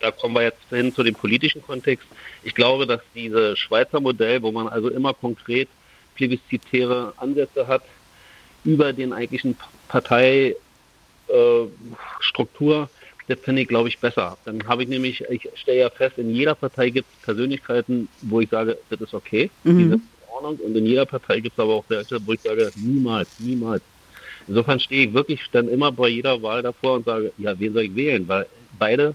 da 0.00 0.10
kommen 0.10 0.34
wir 0.34 0.42
jetzt 0.42 0.68
hin 0.68 0.94
zu 0.94 1.02
dem 1.02 1.14
politischen 1.14 1.62
Kontext. 1.62 2.06
Ich 2.42 2.54
glaube, 2.54 2.86
dass 2.86 3.00
dieses 3.14 3.58
Schweizer 3.58 4.00
Modell, 4.00 4.42
wo 4.42 4.52
man 4.52 4.68
also 4.68 4.88
immer 4.88 5.14
konkret 5.14 5.68
plebiszitäre 6.14 7.14
Ansätze 7.16 7.66
hat, 7.66 7.82
über 8.64 8.92
den 8.92 9.12
eigentlichen 9.12 9.56
Parteistruktur, 9.88 12.82
äh, 12.82 12.86
das 13.28 13.38
finde 13.40 13.62
ich, 13.62 13.68
glaube 13.68 13.88
ich, 13.88 13.98
besser. 13.98 14.36
Dann 14.44 14.66
habe 14.66 14.82
ich 14.82 14.88
nämlich, 14.88 15.24
ich 15.30 15.48
stelle 15.54 15.78
ja 15.78 15.90
fest, 15.90 16.18
in 16.18 16.34
jeder 16.34 16.54
Partei 16.54 16.90
gibt 16.90 17.06
es 17.12 17.24
Persönlichkeiten, 17.24 18.08
wo 18.22 18.40
ich 18.40 18.50
sage, 18.50 18.76
das 18.90 19.00
ist 19.00 19.14
okay, 19.14 19.50
mhm. 19.62 19.78
sind 19.78 19.92
in 19.92 20.02
Ordnung. 20.32 20.56
Und 20.56 20.76
in 20.76 20.84
jeder 20.84 21.06
Partei 21.06 21.40
gibt 21.40 21.56
es 21.56 21.62
aber 21.62 21.74
auch 21.74 21.84
welche, 21.88 22.24
wo 22.26 22.32
ich 22.32 22.40
sage, 22.40 22.70
niemals, 22.76 23.28
niemals. 23.38 23.82
Insofern 24.48 24.80
stehe 24.80 25.06
ich 25.06 25.14
wirklich 25.14 25.40
dann 25.52 25.68
immer 25.68 25.92
bei 25.92 26.08
jeder 26.08 26.42
Wahl 26.42 26.62
davor 26.62 26.94
und 26.94 27.04
sage, 27.04 27.32
ja, 27.38 27.58
wen 27.58 27.72
soll 27.72 27.84
ich 27.84 27.94
wählen? 27.94 28.26
Weil 28.26 28.46
beide, 28.78 29.14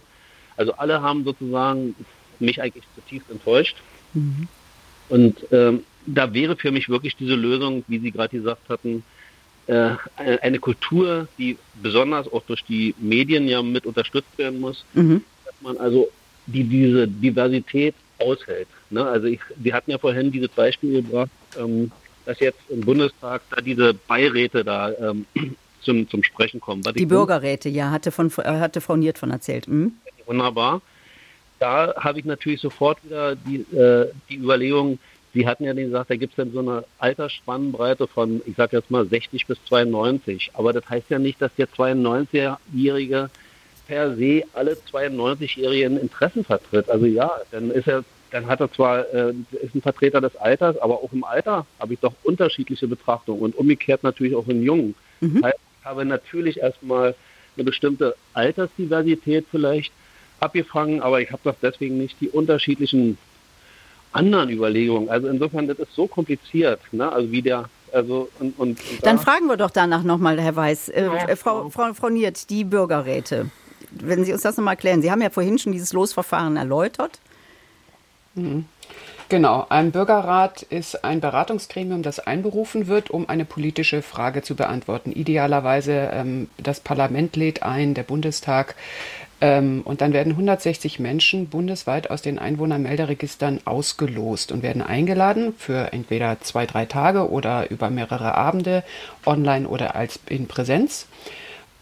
also 0.58 0.74
alle 0.74 1.02
haben 1.02 1.24
sozusagen 1.24 1.96
mich 2.40 2.62
eigentlich 2.62 2.84
zutiefst 2.96 3.30
enttäuscht. 3.30 3.78
Mhm. 4.14 4.48
Und 5.10 5.46
ähm, 5.52 5.84
da 6.06 6.34
wäre 6.34 6.56
für 6.56 6.72
mich 6.72 6.90
wirklich 6.90 7.16
diese 7.16 7.36
Lösung, 7.36 7.84
wie 7.88 8.00
Sie 8.00 8.12
gerade 8.12 8.38
gesagt 8.38 8.70
hatten, 8.70 9.04
äh, 9.68 9.96
eine 10.16 10.60
Kultur, 10.60 11.28
die 11.38 11.58
besonders 11.82 12.32
auch 12.32 12.44
durch 12.44 12.64
die 12.64 12.94
Medien 13.00 13.48
ja 13.48 13.62
mit 13.62 13.86
unterstützt 13.86 14.38
werden 14.38 14.60
muss, 14.60 14.86
mhm. 14.94 15.24
dass 15.46 15.56
man 15.62 15.78
also 15.78 16.10
die, 16.46 16.64
diese 16.64 17.08
Diversität 17.08 17.96
aushält. 18.20 18.68
Ne? 18.90 19.06
Also 19.06 19.28
ich, 19.28 19.40
Sie 19.64 19.74
hatten 19.74 19.92
ja 19.92 19.98
vorhin 19.98 20.32
dieses 20.32 20.50
Beispiel 20.50 21.02
gebracht, 21.02 21.32
ähm, 21.60 21.92
dass 22.26 22.40
jetzt 22.40 22.60
im 22.70 22.82
Bundestag 22.82 23.42
da 23.50 23.62
diese 23.62 23.94
Beiräte 23.94 24.64
da 24.64 24.92
ähm, 24.92 25.26
zum, 25.82 26.08
zum 26.10 26.24
Sprechen 26.24 26.60
kommen. 26.60 26.86
Was 26.86 26.94
die 26.94 27.06
Bürgerräte, 27.06 27.70
ja, 27.70 27.92
hatte, 27.92 28.12
von, 28.12 28.32
äh, 28.38 28.60
hatte 28.60 28.82
Frau 28.82 28.96
Niert 28.96 29.18
von 29.18 29.32
erzählt. 29.32 29.68
Mhm. 29.68 29.94
Wunderbar. 30.26 30.82
Da 31.60 31.94
habe 31.98 32.20
ich 32.20 32.26
natürlich 32.26 32.62
sofort 32.62 33.04
wieder 33.04 33.36
die, 33.36 33.62
äh, 33.76 34.12
die 34.30 34.36
Überlegung, 34.38 35.00
Sie 35.36 35.46
hatten 35.46 35.66
ja 35.66 35.74
gesagt, 35.74 36.10
da 36.10 36.16
gibt 36.16 36.32
es 36.32 36.38
dann 36.38 36.54
so 36.54 36.60
eine 36.60 36.86
Altersspannbreite 36.98 38.08
von, 38.08 38.42
ich 38.46 38.56
sage 38.56 38.78
jetzt 38.78 38.90
mal 38.90 39.06
60 39.06 39.46
bis 39.48 39.58
92. 39.66 40.52
Aber 40.54 40.72
das 40.72 40.90
heißt 40.90 41.10
ja 41.10 41.20
nicht, 41.20 41.42
dass 41.42 41.54
der 41.56 41.68
92-Jährige 41.68 43.30
per 43.86 44.16
se 44.16 44.44
alle 44.54 44.78
92-jährigen 44.90 46.00
Interessen 46.00 46.46
vertritt. 46.46 46.90
Also 46.90 47.06
ja, 47.06 47.30
dann 47.52 47.70
ist 47.70 47.86
er 47.86 48.06
dann 48.32 48.48
hat 48.48 48.60
er 48.60 48.72
zwar, 48.72 49.14
äh, 49.14 49.34
ist 49.62 49.76
ein 49.76 49.82
Vertreter 49.82 50.20
des 50.20 50.36
Alters, 50.36 50.78
aber 50.80 50.96
auch 50.96 51.14
im 51.14 51.24
Alter 51.24 51.66
habe 51.80 51.94
ich 51.94 52.00
doch 52.00 52.14
unterschiedliche 52.24 52.88
Betrachtungen 52.88 53.42
und 53.42 53.56
umgekehrt 53.56 54.04
natürlich 54.04 54.36
auch 54.36 54.48
im 54.48 54.64
Jungen. 54.64 54.96
Mhm. 55.22 55.36
Das 55.36 55.44
heißt, 55.44 55.60
ich 55.80 55.86
habe 55.86 56.06
natürlich 56.06 56.58
erstmal 56.60 57.16
eine 57.56 57.64
bestimmte 57.64 58.16
Altersdiversität 58.34 59.46
vielleicht 59.50 59.94
abgefangen, 60.46 61.02
aber 61.02 61.22
ich 61.22 61.32
habe 61.32 61.42
doch 61.44 61.56
deswegen 61.62 61.98
nicht 61.98 62.20
die 62.22 62.30
unterschiedlichen 62.30 63.18
anderen 64.12 64.50
Überlegungen. 64.50 65.10
Also 65.10 65.28
insofern, 65.28 65.68
das 65.68 65.80
ist 65.80 65.94
so 65.94 66.08
kompliziert, 66.08 66.80
ne? 66.92 67.12
also 67.12 67.32
wie 67.32 67.42
der 67.42 67.70
also 67.94 68.30
und, 68.40 68.60
und, 68.60 68.80
und 68.80 68.80
Dann 69.04 69.18
da 69.18 69.22
fragen 69.22 69.48
wir 69.48 69.58
doch 69.58 69.72
danach 69.72 70.04
nochmal, 70.04 70.40
Herr 70.42 70.56
Weiß. 70.56 70.90
Äh, 70.90 71.06
ja, 71.06 71.36
Frau, 71.38 71.70
Frau, 71.70 71.94
Frau 71.94 72.10
Niert, 72.10 72.50
die 72.50 72.66
Bürgerräte. 72.66 73.50
Wenn 73.92 74.26
Sie 74.26 74.34
uns 74.34 74.42
das 74.42 74.58
nochmal 74.58 74.74
erklären. 74.74 75.02
Sie 75.02 75.12
haben 75.12 75.22
ja 75.22 75.30
vorhin 75.30 75.58
schon 75.58 75.72
dieses 75.72 75.94
Losverfahren 75.94 76.58
erläutert. 76.58 77.20
Mhm. 78.34 78.66
Genau, 79.28 79.66
ein 79.70 79.92
Bürgerrat 79.92 80.62
ist 80.62 81.04
ein 81.04 81.20
Beratungsgremium, 81.20 82.04
das 82.04 82.20
einberufen 82.20 82.86
wird, 82.86 83.10
um 83.10 83.28
eine 83.28 83.44
politische 83.44 84.04
Frage 84.04 84.44
zu 84.44 84.56
beantworten. 84.56 85.12
Idealerweise 85.12 86.12
ähm, 86.14 86.48
das 86.58 86.80
Parlament 86.80 87.36
lädt 87.36 87.64
ein, 87.64 87.96
der 87.96 88.04
Bundestag. 88.04 88.76
Ähm, 89.42 89.82
und 89.84 90.02
dann 90.02 90.14
werden 90.14 90.32
160 90.32 91.00
Menschen 91.00 91.48
bundesweit 91.48 92.10
aus 92.10 92.22
den 92.22 92.40
Einwohnermelderegistern 92.40 93.62
ausgelost 93.66 94.52
und 94.52 94.64
werden 94.64 94.82
eingeladen 94.82 95.54
für 95.58 95.92
entweder 95.92 96.40
zwei, 96.42 96.66
drei 96.66 96.86
Tage 96.86 97.30
oder 97.30 97.70
über 97.70 97.90
mehrere 97.90 98.36
Abende, 98.36 98.84
online 99.26 99.68
oder 99.68 99.96
als 99.96 100.20
in 100.28 100.48
Präsenz. 100.48 101.08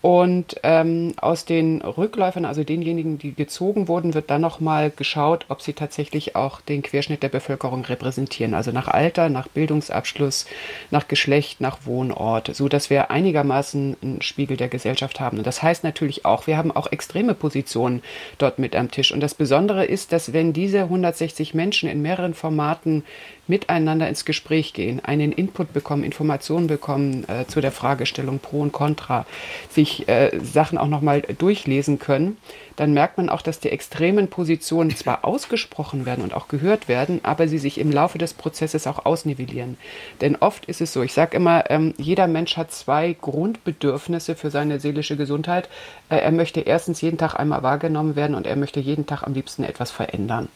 Und 0.04 0.58
ähm, 0.64 1.14
aus 1.16 1.46
den 1.46 1.82
Rückläufern, 1.82 2.44
also 2.44 2.66
denjenigen, 2.66 3.20
die 3.20 3.34
gezogen 3.34 3.88
wurden, 3.88 4.14
wird 4.14 4.30
dann 4.30 4.42
nochmal 4.42 4.92
geschaut, 4.92 5.46
ob 5.48 5.62
sie 5.62 5.72
tatsächlich 5.72 6.36
auch 6.36 6.60
den 6.60 6.82
Querschnitt 6.82 7.24
der 7.24 7.30
Bevölkerung 7.30 7.86
repräsentieren. 7.86 8.54
Also 8.54 8.72
nach 8.72 8.90
Alter, 8.90 9.30
nach 9.30 9.48
Bildungsabschluss, 9.48 10.46
nach 10.92 11.08
Geschlecht, 11.08 11.62
nach 11.62 11.86
Wohnort, 11.86 12.54
so 12.54 12.68
dass 12.68 12.90
wir 12.90 13.12
einigermaßen 13.12 13.96
einen 14.02 14.22
Spiegel 14.22 14.58
der 14.58 14.68
Gesellschaft 14.68 15.22
haben. 15.22 15.38
Und 15.38 15.48
das 15.48 15.64
heißt 15.64 15.86
natürlich 15.86 16.26
auch, 16.26 16.48
wir 16.48 16.58
haben 16.58 16.76
auch 16.76 16.92
extreme 16.92 17.34
Positionen 17.34 18.04
dort 18.40 18.60
mit 18.60 18.76
am 18.76 18.92
Tisch. 18.92 19.14
Und 19.14 19.22
das 19.22 19.34
Besondere 19.34 19.86
ist, 19.86 20.12
dass 20.12 20.34
wenn 20.34 20.52
diese 20.52 20.80
160 20.80 21.54
Menschen 21.54 21.88
in 21.88 22.02
mehreren 22.02 22.34
Formaten 22.34 23.06
miteinander 23.48 24.08
ins 24.08 24.26
Gespräch 24.26 24.74
gehen, 24.74 25.04
einen 25.04 25.32
Input 25.32 25.74
bekommen, 25.74 26.04
Informationen 26.04 26.68
bekommen 26.68 27.28
äh, 27.28 27.46
zu 27.46 27.60
der 27.62 27.72
Fragestellung 27.72 28.40
Pro 28.40 28.62
und 28.62 28.72
Contra, 28.72 29.26
sich 29.70 30.08
äh, 30.08 30.32
Sachen 30.42 30.78
auch 30.78 30.88
nochmal 30.88 31.22
durchlesen 31.22 32.00
können, 32.00 32.38
dann 32.76 32.94
merkt 32.94 33.18
man 33.18 33.30
auch, 33.30 33.42
dass 33.42 33.60
die 33.60 33.70
extremen 33.70 34.30
Positionen 34.30 34.96
zwar 34.96 35.26
ausgesprochen 35.26 36.06
werden 36.06 36.24
und 36.24 36.34
auch 36.34 36.48
gehört 36.48 36.88
werden, 36.88 37.20
aber 37.24 37.48
sie 37.48 37.58
sich 37.60 37.78
im 37.78 37.92
Laufe 37.92 38.18
des 38.18 38.34
Prozesses 38.34 38.88
auch 38.88 39.06
ausnivellieren. 39.06 39.78
Denn 40.22 40.38
oft 40.38 40.66
ist 40.66 40.82
es 40.82 40.94
so, 40.94 41.04
ich 41.04 41.14
sage 41.14 41.36
immer, 41.38 41.70
ähm, 41.70 41.94
jeder 41.98 42.28
Mensch 42.28 42.58
hat 42.58 42.72
zwei 42.72 43.16
Grundbedürfnisse 43.20 44.36
für 44.36 44.52
seine 44.52 44.80
seelische 44.80 45.18
Gesundheit. 45.18 45.70
Äh, 46.10 46.18
er 46.18 46.32
möchte 46.32 46.62
erstens 46.62 47.02
jeden 47.02 47.18
Tag 47.18 47.36
einmal 47.36 47.62
wahrgenommen 47.62 48.16
werden 48.16 48.36
und 48.36 48.48
er 48.48 48.56
möchte 48.56 48.80
jeden 48.80 49.06
Tag 49.06 49.24
am 49.24 49.34
liebsten 49.34 49.64
etwas 49.64 49.92
verändern. 49.92 50.48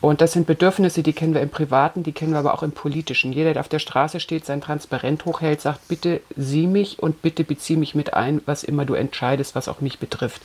Und 0.00 0.20
das 0.20 0.32
sind 0.32 0.46
Bedürfnisse, 0.46 1.02
die 1.02 1.12
kennen 1.12 1.34
wir 1.34 1.42
im 1.42 1.50
Privaten, 1.50 2.02
die 2.02 2.12
kennen 2.12 2.32
wir 2.32 2.38
aber 2.38 2.54
auch 2.54 2.62
im 2.62 2.72
Politischen. 2.72 3.32
Jeder, 3.32 3.52
der 3.52 3.60
auf 3.60 3.68
der 3.68 3.78
Straße 3.78 4.18
steht, 4.20 4.46
sein 4.46 4.60
Transparent 4.60 5.24
hochhält, 5.26 5.60
sagt, 5.60 5.88
bitte 5.88 6.20
sieh 6.36 6.66
mich 6.66 6.98
und 6.98 7.22
bitte 7.22 7.44
bezieh 7.44 7.76
mich 7.76 7.94
mit 7.94 8.14
ein, 8.14 8.40
was 8.46 8.64
immer 8.64 8.84
du 8.84 8.94
entscheidest, 8.94 9.54
was 9.54 9.68
auch 9.68 9.80
mich 9.80 9.98
betrifft. 9.98 10.42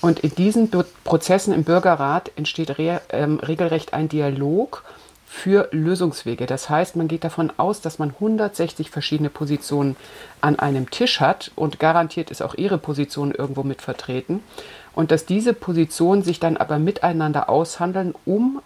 Und 0.00 0.20
in 0.20 0.34
diesen 0.34 0.70
Prozessen 1.04 1.52
im 1.52 1.64
Bürgerrat 1.64 2.30
entsteht 2.36 2.78
re 2.78 3.00
ähm, 3.10 3.40
regelrecht 3.40 3.94
ein 3.94 4.08
Dialog 4.08 4.84
für 5.26 5.68
Lösungswege. 5.72 6.46
Das 6.46 6.70
heißt, 6.70 6.96
man 6.96 7.06
geht 7.06 7.22
davon 7.22 7.52
aus, 7.58 7.80
dass 7.82 7.98
man 7.98 8.10
160 8.10 8.90
verschiedene 8.90 9.28
Positionen 9.28 9.96
an 10.40 10.58
einem 10.58 10.90
Tisch 10.90 11.20
hat 11.20 11.50
und 11.54 11.78
garantiert 11.78 12.30
ist 12.30 12.42
auch 12.42 12.54
ihre 12.54 12.78
Position 12.78 13.32
irgendwo 13.32 13.62
mit 13.62 13.82
vertreten. 13.82 14.42
Und 14.98 15.12
dass 15.12 15.24
diese 15.24 15.54
Positionen 15.54 16.24
sich 16.24 16.40
dann 16.40 16.56
aber 16.56 16.80
miteinander 16.80 17.48
aushandeln, 17.48 18.16
um 18.24 18.60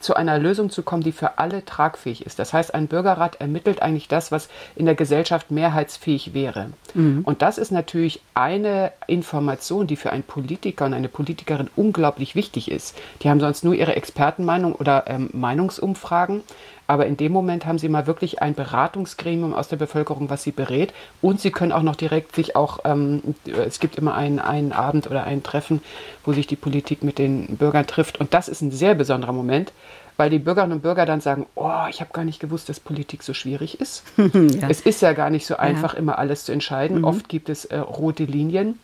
zu 0.00 0.16
einer 0.16 0.36
Lösung 0.36 0.70
zu 0.70 0.82
kommen, 0.82 1.04
die 1.04 1.12
für 1.12 1.38
alle 1.38 1.64
tragfähig 1.64 2.26
ist. 2.26 2.40
Das 2.40 2.52
heißt, 2.52 2.74
ein 2.74 2.88
Bürgerrat 2.88 3.40
ermittelt 3.40 3.80
eigentlich 3.80 4.08
das, 4.08 4.32
was 4.32 4.48
in 4.74 4.86
der 4.86 4.96
Gesellschaft 4.96 5.52
mehrheitsfähig 5.52 6.34
wäre. 6.34 6.70
Mhm. 6.94 7.22
Und 7.24 7.42
das 7.42 7.58
ist 7.58 7.70
natürlich 7.70 8.20
eine 8.34 8.90
Information, 9.06 9.86
die 9.86 9.94
für 9.94 10.10
einen 10.10 10.24
Politiker 10.24 10.84
und 10.84 10.94
eine 10.94 11.08
Politikerin 11.08 11.70
unglaublich 11.76 12.34
wichtig 12.34 12.72
ist. 12.72 12.96
Die 13.22 13.30
haben 13.30 13.38
sonst 13.38 13.62
nur 13.62 13.74
ihre 13.74 13.94
Expertenmeinung 13.94 14.74
oder 14.74 15.04
ähm, 15.06 15.30
Meinungsumfragen. 15.32 16.42
Aber 16.88 17.04
in 17.04 17.18
dem 17.18 17.32
Moment 17.32 17.66
haben 17.66 17.78
Sie 17.78 17.90
mal 17.90 18.06
wirklich 18.06 18.40
ein 18.40 18.54
Beratungsgremium 18.54 19.52
aus 19.54 19.68
der 19.68 19.76
Bevölkerung, 19.76 20.30
was 20.30 20.42
Sie 20.42 20.52
berät. 20.52 20.94
Und 21.20 21.38
Sie 21.38 21.50
können 21.50 21.70
auch 21.70 21.82
noch 21.82 21.96
direkt 21.96 22.34
sich 22.34 22.56
auch, 22.56 22.80
ähm, 22.84 23.22
es 23.46 23.78
gibt 23.78 23.96
immer 23.96 24.14
einen, 24.14 24.38
einen 24.38 24.72
Abend 24.72 25.06
oder 25.06 25.24
ein 25.24 25.42
Treffen, 25.42 25.82
wo 26.24 26.32
sich 26.32 26.46
die 26.46 26.56
Politik 26.56 27.04
mit 27.04 27.18
den 27.18 27.58
Bürgern 27.58 27.86
trifft. 27.86 28.18
Und 28.18 28.32
das 28.32 28.48
ist 28.48 28.62
ein 28.62 28.70
sehr 28.70 28.94
besonderer 28.94 29.34
Moment, 29.34 29.74
weil 30.16 30.30
die 30.30 30.38
Bürgerinnen 30.38 30.72
und 30.72 30.82
Bürger 30.82 31.04
dann 31.04 31.20
sagen, 31.20 31.44
oh, 31.56 31.84
ich 31.90 32.00
habe 32.00 32.10
gar 32.14 32.24
nicht 32.24 32.40
gewusst, 32.40 32.70
dass 32.70 32.80
Politik 32.80 33.22
so 33.22 33.34
schwierig 33.34 33.82
ist. 33.82 34.02
ja. 34.16 34.70
Es 34.70 34.80
ist 34.80 35.02
ja 35.02 35.12
gar 35.12 35.28
nicht 35.28 35.44
so 35.44 35.58
einfach, 35.58 35.92
ja. 35.92 35.98
immer 35.98 36.18
alles 36.18 36.44
zu 36.44 36.52
entscheiden. 36.52 36.98
Mhm. 36.98 37.04
Oft 37.04 37.28
gibt 37.28 37.50
es 37.50 37.66
äh, 37.66 37.76
rote 37.76 38.24
Linien 38.24 38.78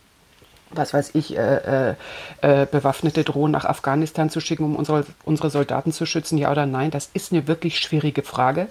was 0.76 0.94
weiß 0.94 1.10
ich, 1.14 1.36
äh, 1.36 1.90
äh, 1.90 1.94
äh, 2.40 2.66
bewaffnete 2.66 3.24
Drohnen 3.24 3.52
nach 3.52 3.64
Afghanistan 3.64 4.30
zu 4.30 4.40
schicken, 4.40 4.64
um 4.64 4.76
unsere, 4.76 5.04
unsere 5.24 5.50
Soldaten 5.50 5.92
zu 5.92 6.06
schützen, 6.06 6.38
ja 6.38 6.50
oder 6.50 6.66
nein? 6.66 6.90
Das 6.90 7.10
ist 7.12 7.32
eine 7.32 7.46
wirklich 7.46 7.78
schwierige 7.78 8.22
Frage. 8.22 8.68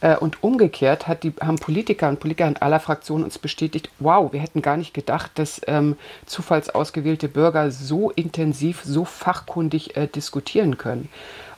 Äh, 0.00 0.16
und 0.16 0.42
umgekehrt 0.42 1.06
die, 1.22 1.32
haben 1.40 1.58
Politiker 1.58 2.08
und 2.08 2.20
Politiker 2.20 2.48
in 2.48 2.56
aller 2.56 2.80
Fraktionen 2.80 3.24
uns 3.24 3.38
bestätigt, 3.38 3.90
wow, 3.98 4.32
wir 4.32 4.40
hätten 4.40 4.62
gar 4.62 4.76
nicht 4.76 4.94
gedacht, 4.94 5.32
dass 5.34 5.60
ähm, 5.66 5.96
zufallsausgewählte 6.26 7.28
Bürger 7.28 7.70
so 7.70 8.10
intensiv, 8.10 8.82
so 8.84 9.04
fachkundig 9.04 9.96
äh, 9.96 10.06
diskutieren 10.06 10.78
können. 10.78 11.08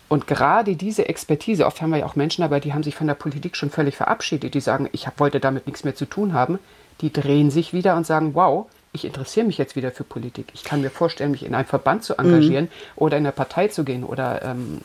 Und 0.08 0.26
gerade 0.26 0.76
diese 0.76 1.08
Expertise, 1.08 1.64
oft 1.64 1.80
haben 1.80 1.90
wir 1.90 2.00
ja 2.00 2.04
auch 2.04 2.16
Menschen 2.16 2.42
dabei, 2.42 2.60
die 2.60 2.74
haben 2.74 2.82
sich 2.82 2.94
von 2.94 3.06
der 3.06 3.14
Politik 3.14 3.56
schon 3.56 3.70
völlig 3.70 3.96
verabschiedet, 3.96 4.52
die 4.52 4.60
sagen, 4.60 4.88
ich 4.92 5.06
hab, 5.06 5.18
wollte 5.20 5.40
damit 5.40 5.66
nichts 5.66 5.84
mehr 5.84 5.94
zu 5.94 6.04
tun 6.04 6.34
haben, 6.34 6.58
die 7.00 7.12
drehen 7.12 7.50
sich 7.50 7.72
wieder 7.72 7.96
und 7.96 8.06
sagen, 8.06 8.34
wow, 8.34 8.66
ich 8.94 9.06
interessiere 9.06 9.46
mich 9.46 9.56
jetzt 9.56 9.74
wieder 9.74 9.90
für 9.90 10.04
Politik. 10.04 10.48
Ich 10.52 10.64
kann 10.64 10.82
mir 10.82 10.90
vorstellen, 10.90 11.30
mich 11.30 11.46
in 11.46 11.54
einem 11.54 11.64
Verband 11.64 12.04
zu 12.04 12.18
engagieren 12.18 12.66
mhm. 12.66 12.96
oder 12.96 13.16
in 13.16 13.24
eine 13.24 13.32
Partei 13.32 13.68
zu 13.68 13.84
gehen 13.84 14.04
oder 14.04 14.42
ähm, 14.42 14.82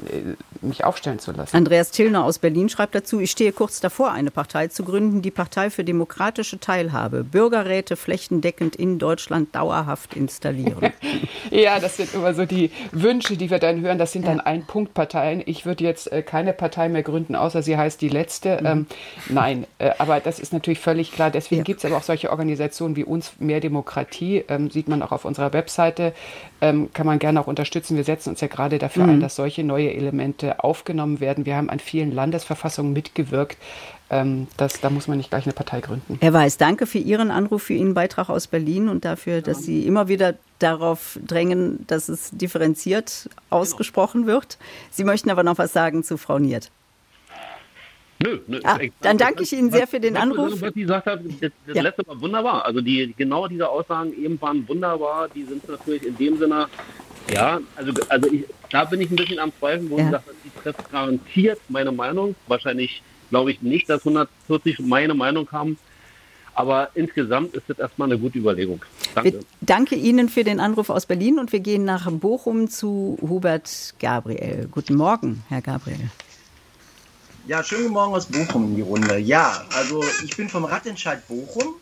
mich 0.61 0.85
aufstellen 0.85 1.19
zu 1.19 1.33
lassen. 1.33 1.57
Andreas 1.57 1.91
Tillner 1.91 2.23
aus 2.23 2.39
Berlin 2.39 2.69
schreibt 2.69 2.95
dazu, 2.95 3.19
ich 3.19 3.31
stehe 3.31 3.51
kurz 3.51 3.81
davor, 3.81 4.13
eine 4.13 4.31
Partei 4.31 4.69
zu 4.69 4.85
gründen, 4.85 5.21
die 5.21 5.31
Partei 5.31 5.69
für 5.69 5.83
demokratische 5.83 6.57
Teilhabe, 6.57 7.25
Bürgerräte 7.25 7.97
flächendeckend 7.97 8.77
in 8.77 8.97
Deutschland 8.97 9.53
dauerhaft 9.53 10.15
installieren. 10.15 10.93
ja, 11.51 11.81
das 11.81 11.97
sind 11.97 12.13
immer 12.13 12.33
so 12.33 12.45
die 12.45 12.71
Wünsche, 12.93 13.35
die 13.35 13.49
wir 13.49 13.59
dann 13.59 13.81
hören. 13.81 13.97
Das 13.97 14.13
sind 14.13 14.25
dann 14.25 14.39
Ein-Punkt-Parteien. 14.39 15.43
Ich 15.45 15.65
würde 15.65 15.83
jetzt 15.83 16.09
äh, 16.13 16.21
keine 16.21 16.53
Partei 16.53 16.87
mehr 16.87 17.03
gründen, 17.03 17.35
außer 17.35 17.61
sie 17.61 17.75
heißt 17.75 17.99
die 17.99 18.09
letzte. 18.09 18.59
Mhm. 18.61 18.65
Ähm, 18.65 18.87
nein, 19.27 19.67
äh, 19.79 19.91
aber 19.97 20.21
das 20.21 20.39
ist 20.39 20.53
natürlich 20.53 20.79
völlig 20.79 21.11
klar. 21.11 21.29
Deswegen 21.29 21.59
ja. 21.59 21.65
gibt 21.65 21.79
es 21.79 21.85
aber 21.85 21.97
auch 21.97 22.03
solche 22.03 22.29
Organisationen 22.31 22.95
wie 22.95 23.03
uns, 23.03 23.33
Mehr 23.39 23.59
Demokratie 23.59 23.96
Demokratie, 23.97 24.43
ähm, 24.47 24.69
sieht 24.69 24.87
man 24.87 25.01
auch 25.01 25.11
auf 25.11 25.25
unserer 25.25 25.53
Webseite, 25.53 26.13
ähm, 26.61 26.89
kann 26.93 27.05
man 27.05 27.19
gerne 27.19 27.39
auch 27.39 27.47
unterstützen. 27.47 27.97
Wir 27.97 28.03
setzen 28.03 28.29
uns 28.29 28.41
ja 28.41 28.47
gerade 28.47 28.77
dafür 28.77 29.03
mhm. 29.03 29.09
ein, 29.09 29.19
dass 29.21 29.35
solche 29.35 29.63
neue 29.63 29.93
Elemente 29.93 30.63
aufgenommen 30.63 31.19
werden. 31.19 31.45
Wir 31.45 31.55
haben 31.55 31.69
an 31.69 31.79
vielen 31.79 32.11
Landesverfassungen 32.11 32.93
mitgewirkt. 32.93 33.57
Ähm, 34.09 34.47
das, 34.57 34.79
da 34.79 34.89
muss 34.89 35.07
man 35.07 35.17
nicht 35.17 35.29
gleich 35.29 35.45
eine 35.45 35.53
Partei 35.53 35.81
gründen. 35.81 36.17
Herr 36.21 36.33
Weiß, 36.33 36.57
danke 36.57 36.85
für 36.85 36.99
Ihren 36.99 37.31
Anruf, 37.31 37.63
für 37.63 37.73
Ihren 37.73 37.93
Beitrag 37.93 38.29
aus 38.29 38.47
Berlin 38.47 38.87
und 38.87 39.03
dafür, 39.03 39.41
dass 39.41 39.63
Sie 39.63 39.85
immer 39.85 40.07
wieder 40.07 40.35
darauf 40.59 41.19
drängen, 41.25 41.85
dass 41.87 42.07
es 42.07 42.31
differenziert 42.31 43.29
ausgesprochen 43.49 44.27
wird. 44.27 44.57
Sie 44.91 45.03
möchten 45.03 45.29
aber 45.29 45.43
noch 45.43 45.57
was 45.57 45.73
sagen 45.73 46.03
zu 46.03 46.17
Frau 46.17 46.39
Niert. 46.39 46.71
Nö, 48.19 48.39
nö. 48.47 48.59
Ah, 48.63 48.79
dann 49.01 49.17
danke 49.17 49.43
ich 49.43 49.53
Ihnen 49.53 49.71
sehr 49.71 49.85
für 49.85 49.99
den 49.99 50.17
Anruf. 50.17 50.61
Was 50.61 50.73
Sie 50.73 50.81
gesagt 50.81 51.05
haben, 51.05 51.37
das, 51.39 51.51
das 51.67 51.75
ja. 51.75 51.81
letzte 51.83 52.07
war 52.07 52.19
wunderbar. 52.19 52.65
Also 52.65 52.81
die, 52.81 53.13
genau 53.15 53.47
diese 53.47 53.69
Aussagen 53.69 54.11
eben 54.13 54.41
waren 54.41 54.67
wunderbar. 54.67 55.27
Die 55.29 55.43
sind 55.43 55.67
natürlich 55.67 56.03
in 56.03 56.17
dem 56.17 56.37
Sinne, 56.37 56.67
ja, 57.31 57.59
also, 57.75 57.91
also 58.09 58.31
ich, 58.31 58.45
da 58.71 58.85
bin 58.85 59.01
ich 59.01 59.11
ein 59.11 59.15
bisschen 59.15 59.39
am 59.39 59.51
Zweifeln, 59.59 59.89
wo 59.89 59.97
ja. 59.97 60.05
Sie 60.05 60.11
sagt, 60.11 60.29
die 60.43 60.61
trifft 60.61 60.91
garantiert 60.91 61.59
meine 61.69 61.91
Meinung. 61.91 62.35
Wahrscheinlich 62.47 63.03
glaube 63.29 63.51
ich 63.51 63.61
nicht, 63.61 63.89
dass 63.89 63.99
140 63.99 64.79
meine 64.79 65.13
Meinung 65.13 65.51
haben. 65.51 65.77
Aber 66.55 66.89
insgesamt 66.95 67.53
ist 67.53 67.65
das 67.67 67.77
erstmal 67.77 68.11
eine 68.11 68.17
gute 68.17 68.39
Überlegung. 68.39 68.81
Danke. 69.13 69.41
danke 69.61 69.93
Ihnen 69.93 70.27
für 70.27 70.43
den 70.43 70.59
Anruf 70.59 70.89
aus 70.89 71.05
Berlin 71.05 71.37
und 71.37 71.51
wir 71.51 71.59
gehen 71.59 71.85
nach 71.85 72.09
Bochum 72.11 72.67
zu 72.67 73.15
Hubert 73.21 73.93
Gabriel. 73.99 74.67
Guten 74.71 74.95
Morgen, 74.95 75.43
Herr 75.49 75.61
Gabriel. 75.61 76.09
Ja, 77.49 77.63
schönen 77.63 77.91
Morgen 77.93 78.13
aus 78.13 78.29
Bochum 78.29 78.65
in 78.65 78.75
die 78.75 78.81
Runde. 78.81 79.17
Ja, 79.17 79.67
also 79.69 80.11
ich 80.19 80.35
bin 80.35 80.49
vom 80.49 80.65
Radentscheid 80.65 81.27
Bochum 81.27 81.81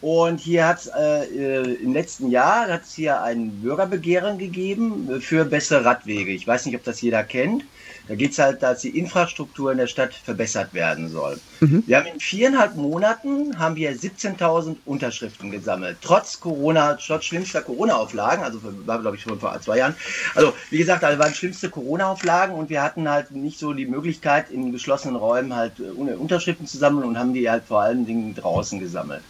und 0.00 0.40
hier 0.40 0.66
hat 0.66 0.80
es 0.80 0.86
äh, 0.86 1.24
äh, 1.24 1.74
im 1.74 1.92
letzten 1.92 2.30
Jahr 2.30 2.68
hat 2.68 2.82
es 2.82 2.94
hier 2.94 3.22
ein 3.22 3.50
Bürgerbegehren 3.62 4.38
gegeben 4.38 5.20
für 5.20 5.44
bessere 5.44 5.84
Radwege. 5.84 6.32
Ich 6.32 6.46
weiß 6.46 6.66
nicht, 6.66 6.76
ob 6.76 6.84
das 6.84 7.00
jeder 7.00 7.24
kennt. 7.24 7.64
Da 8.10 8.16
geht 8.16 8.32
es 8.32 8.40
halt, 8.40 8.60
dass 8.60 8.80
die 8.80 8.98
Infrastruktur 8.98 9.70
in 9.70 9.78
der 9.78 9.86
Stadt 9.86 10.12
verbessert 10.12 10.74
werden 10.74 11.08
soll. 11.08 11.38
Mhm. 11.60 11.84
Wir 11.86 11.96
haben 11.96 12.06
in 12.06 12.18
viereinhalb 12.18 12.74
Monaten 12.74 13.56
haben 13.56 13.76
wir 13.76 13.94
17.000 13.94 14.78
Unterschriften 14.84 15.52
gesammelt, 15.52 15.98
trotz 16.00 16.40
Corona, 16.40 16.94
trotz 16.94 17.26
schlimmster 17.26 17.62
Corona-Auflagen, 17.62 18.42
also 18.42 18.58
war 18.84 19.00
glaube 19.00 19.16
ich 19.16 19.22
schon 19.22 19.38
vor 19.38 19.60
zwei 19.60 19.78
Jahren. 19.78 19.94
Also 20.34 20.52
wie 20.70 20.78
gesagt, 20.78 21.04
da 21.04 21.16
waren 21.20 21.34
schlimmste 21.34 21.70
Corona-Auflagen 21.70 22.56
und 22.56 22.68
wir 22.68 22.82
hatten 22.82 23.08
halt 23.08 23.30
nicht 23.30 23.60
so 23.60 23.74
die 23.74 23.86
Möglichkeit, 23.86 24.50
in 24.50 24.72
geschlossenen 24.72 25.14
Räumen 25.14 25.54
halt 25.54 25.78
äh, 25.78 25.84
Unterschriften 25.84 26.66
zu 26.66 26.78
sammeln 26.78 27.06
und 27.06 27.16
haben 27.16 27.32
die 27.32 27.48
halt 27.48 27.62
vor 27.64 27.82
allen 27.82 28.06
Dingen 28.06 28.34
draußen 28.34 28.80
gesammelt. 28.80 29.22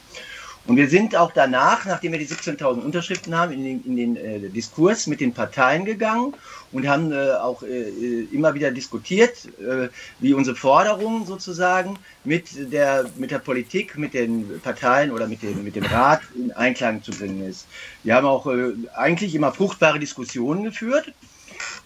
Und 0.71 0.77
wir 0.77 0.89
sind 0.89 1.17
auch 1.17 1.33
danach, 1.33 1.85
nachdem 1.85 2.13
wir 2.13 2.21
die 2.21 2.29
17.000 2.29 2.83
Unterschriften 2.85 3.37
haben, 3.37 3.51
in 3.51 3.65
den, 3.65 3.85
in 3.85 3.97
den 3.97 4.17
äh, 4.17 4.49
Diskurs 4.51 5.09
mit 5.09 5.21
den 5.21 5.35
Parteien 5.35 5.85
gegangen 5.85 6.33
und 6.71 6.87
haben 6.87 7.11
äh, 7.11 7.33
auch 7.33 7.65
äh, 7.65 7.89
immer 8.31 8.55
wieder 8.55 8.71
diskutiert, 8.71 9.49
äh, 9.59 9.89
wie 10.21 10.33
unsere 10.33 10.55
Forderung 10.55 11.27
sozusagen 11.27 11.99
mit 12.23 12.73
der, 12.73 13.07
mit 13.17 13.33
der 13.33 13.41
Politik, 13.41 13.99
mit 13.99 14.15
den 14.15 14.61
Parteien 14.61 15.11
oder 15.11 15.27
mit 15.27 15.43
dem, 15.43 15.65
mit 15.65 15.75
dem 15.75 15.87
Rat 15.87 16.21
in 16.37 16.53
Einklang 16.53 17.03
zu 17.03 17.11
bringen 17.11 17.45
ist. 17.51 17.67
Wir 18.05 18.15
haben 18.15 18.29
auch 18.29 18.47
äh, 18.47 18.71
eigentlich 18.95 19.35
immer 19.35 19.51
fruchtbare 19.51 19.99
Diskussionen 19.99 20.63
geführt. 20.63 21.13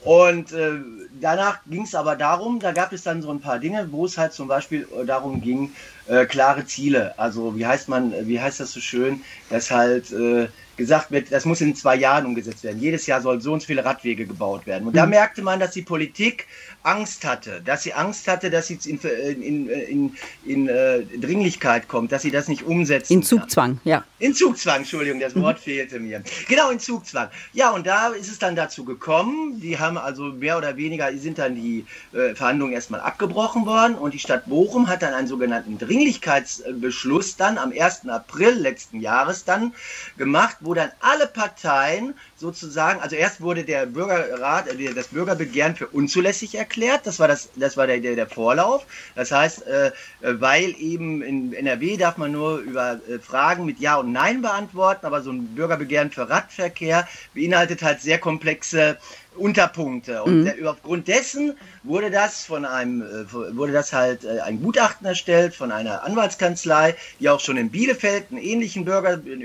Und 0.04 0.52
äh, 0.52 0.80
danach 1.18 1.60
ging 1.66 1.84
es 1.84 1.94
aber 1.94 2.14
darum, 2.16 2.60
da 2.60 2.72
gab 2.72 2.92
es 2.92 3.02
dann 3.04 3.22
so 3.22 3.30
ein 3.30 3.40
paar 3.40 3.58
Dinge, 3.58 3.90
wo 3.90 4.04
es 4.04 4.18
halt 4.18 4.34
zum 4.34 4.48
Beispiel 4.48 4.86
äh, 4.92 5.06
darum 5.06 5.40
ging, 5.40 5.74
äh, 6.04 6.26
klare 6.26 6.66
Ziele. 6.66 7.18
Also 7.18 7.56
wie 7.56 7.66
heißt 7.66 7.88
man, 7.88 8.12
wie 8.26 8.38
heißt 8.40 8.60
das 8.60 8.72
so 8.72 8.80
schön, 8.80 9.24
dass 9.48 9.70
halt 9.70 10.12
äh, 10.12 10.48
gesagt 10.76 11.10
wird, 11.10 11.32
das 11.32 11.44
muss 11.44 11.60
in 11.60 11.74
zwei 11.74 11.96
Jahren 11.96 12.26
umgesetzt 12.26 12.64
werden. 12.64 12.80
Jedes 12.80 13.06
Jahr 13.06 13.20
sollen 13.20 13.40
so 13.40 13.52
und 13.52 13.60
so 13.60 13.66
viele 13.66 13.84
Radwege 13.84 14.26
gebaut 14.26 14.66
werden. 14.66 14.86
Und 14.86 14.92
mhm. 14.92 14.98
da 14.98 15.06
merkte 15.06 15.42
man, 15.42 15.60
dass 15.60 15.72
die 15.72 15.82
Politik 15.82 16.46
Angst 16.82 17.24
hatte, 17.24 17.62
dass 17.64 17.82
sie 17.82 17.94
Angst 17.94 18.28
hatte, 18.28 18.50
dass 18.50 18.66
sie 18.66 18.78
in, 18.84 18.98
in, 19.42 19.68
in, 19.68 20.16
in 20.44 20.68
äh, 20.68 21.02
Dringlichkeit 21.18 21.88
kommt, 21.88 22.12
dass 22.12 22.22
sie 22.22 22.30
das 22.30 22.48
nicht 22.48 22.62
umsetzen 22.64 23.12
In 23.14 23.22
Zugzwang, 23.22 23.78
kann. 23.78 23.80
ja. 23.84 24.04
In 24.18 24.34
Zugzwang, 24.34 24.78
Entschuldigung, 24.78 25.20
das 25.20 25.34
Wort 25.34 25.58
mhm. 25.58 25.62
fehlte 25.62 26.00
mir. 26.00 26.22
Genau, 26.48 26.70
in 26.70 26.78
Zugzwang. 26.78 27.28
Ja, 27.52 27.70
und 27.70 27.86
da 27.86 28.08
ist 28.08 28.30
es 28.30 28.38
dann 28.38 28.54
dazu 28.54 28.84
gekommen, 28.84 29.60
die 29.60 29.78
haben 29.78 29.96
also 29.96 30.24
mehr 30.24 30.58
oder 30.58 30.76
weniger, 30.76 31.16
sind 31.16 31.38
dann 31.38 31.54
die 31.54 31.86
äh, 32.12 32.34
Verhandlungen 32.34 32.74
erstmal 32.74 33.00
abgebrochen 33.00 33.66
worden 33.66 33.94
und 33.94 34.14
die 34.14 34.18
Stadt 34.18 34.46
Bochum 34.46 34.88
hat 34.88 35.02
dann 35.02 35.14
einen 35.14 35.28
sogenannten 35.28 35.78
Dringlichkeitsbeschluss 35.78 37.36
dann 37.36 37.58
am 37.58 37.72
1. 37.72 38.08
April 38.08 38.54
letzten 38.54 39.00
Jahres 39.00 39.44
dann 39.44 39.72
gemacht, 40.18 40.58
wo 40.64 40.74
dann 40.74 40.90
alle 41.00 41.26
Parteien 41.26 42.14
sozusagen, 42.36 43.00
also 43.00 43.16
erst 43.16 43.40
wurde 43.40 43.64
der 43.64 43.86
Bürgerrat, 43.86 44.68
äh, 44.68 44.94
das 44.94 45.08
Bürgerbegehren 45.08 45.76
für 45.76 45.86
unzulässig 45.86 46.54
erklärt, 46.54 47.06
das 47.06 47.18
war, 47.18 47.28
das, 47.28 47.50
das 47.56 47.76
war 47.76 47.86
der, 47.86 48.00
der, 48.00 48.16
der 48.16 48.26
Vorlauf. 48.26 48.86
Das 49.14 49.30
heißt, 49.30 49.66
äh, 49.66 49.92
weil 50.20 50.74
eben 50.78 51.22
in 51.22 51.52
NRW 51.52 51.96
darf 51.96 52.16
man 52.16 52.32
nur 52.32 52.58
über 52.58 53.00
äh, 53.08 53.18
Fragen 53.18 53.64
mit 53.64 53.78
Ja 53.80 53.96
und 53.96 54.12
Nein 54.12 54.42
beantworten, 54.42 55.06
aber 55.06 55.22
so 55.22 55.30
ein 55.30 55.54
Bürgerbegehren 55.54 56.10
für 56.10 56.28
Radverkehr 56.28 57.08
beinhaltet 57.34 57.82
halt 57.82 58.00
sehr 58.00 58.18
komplexe 58.18 58.98
Unterpunkte. 59.36 60.22
Und 60.22 60.44
mhm. 60.44 60.66
aufgrund 60.66 61.08
dessen 61.08 61.54
wurde 61.82 62.10
das 62.10 62.44
von 62.44 62.64
einem, 62.64 63.02
äh, 63.02 63.56
wurde 63.56 63.72
das 63.72 63.92
halt 63.92 64.24
äh, 64.24 64.40
ein 64.40 64.62
Gutachten 64.62 65.06
erstellt 65.06 65.54
von 65.54 65.72
einer 65.72 66.04
Anwaltskanzlei, 66.04 66.94
die 67.20 67.28
auch 67.28 67.40
schon 67.40 67.56
in 67.56 67.70
Bielefeld 67.70 68.26
einen 68.30 68.40
ähnlichen 68.40 68.84
Bürger, 68.84 69.14
ein 69.14 69.40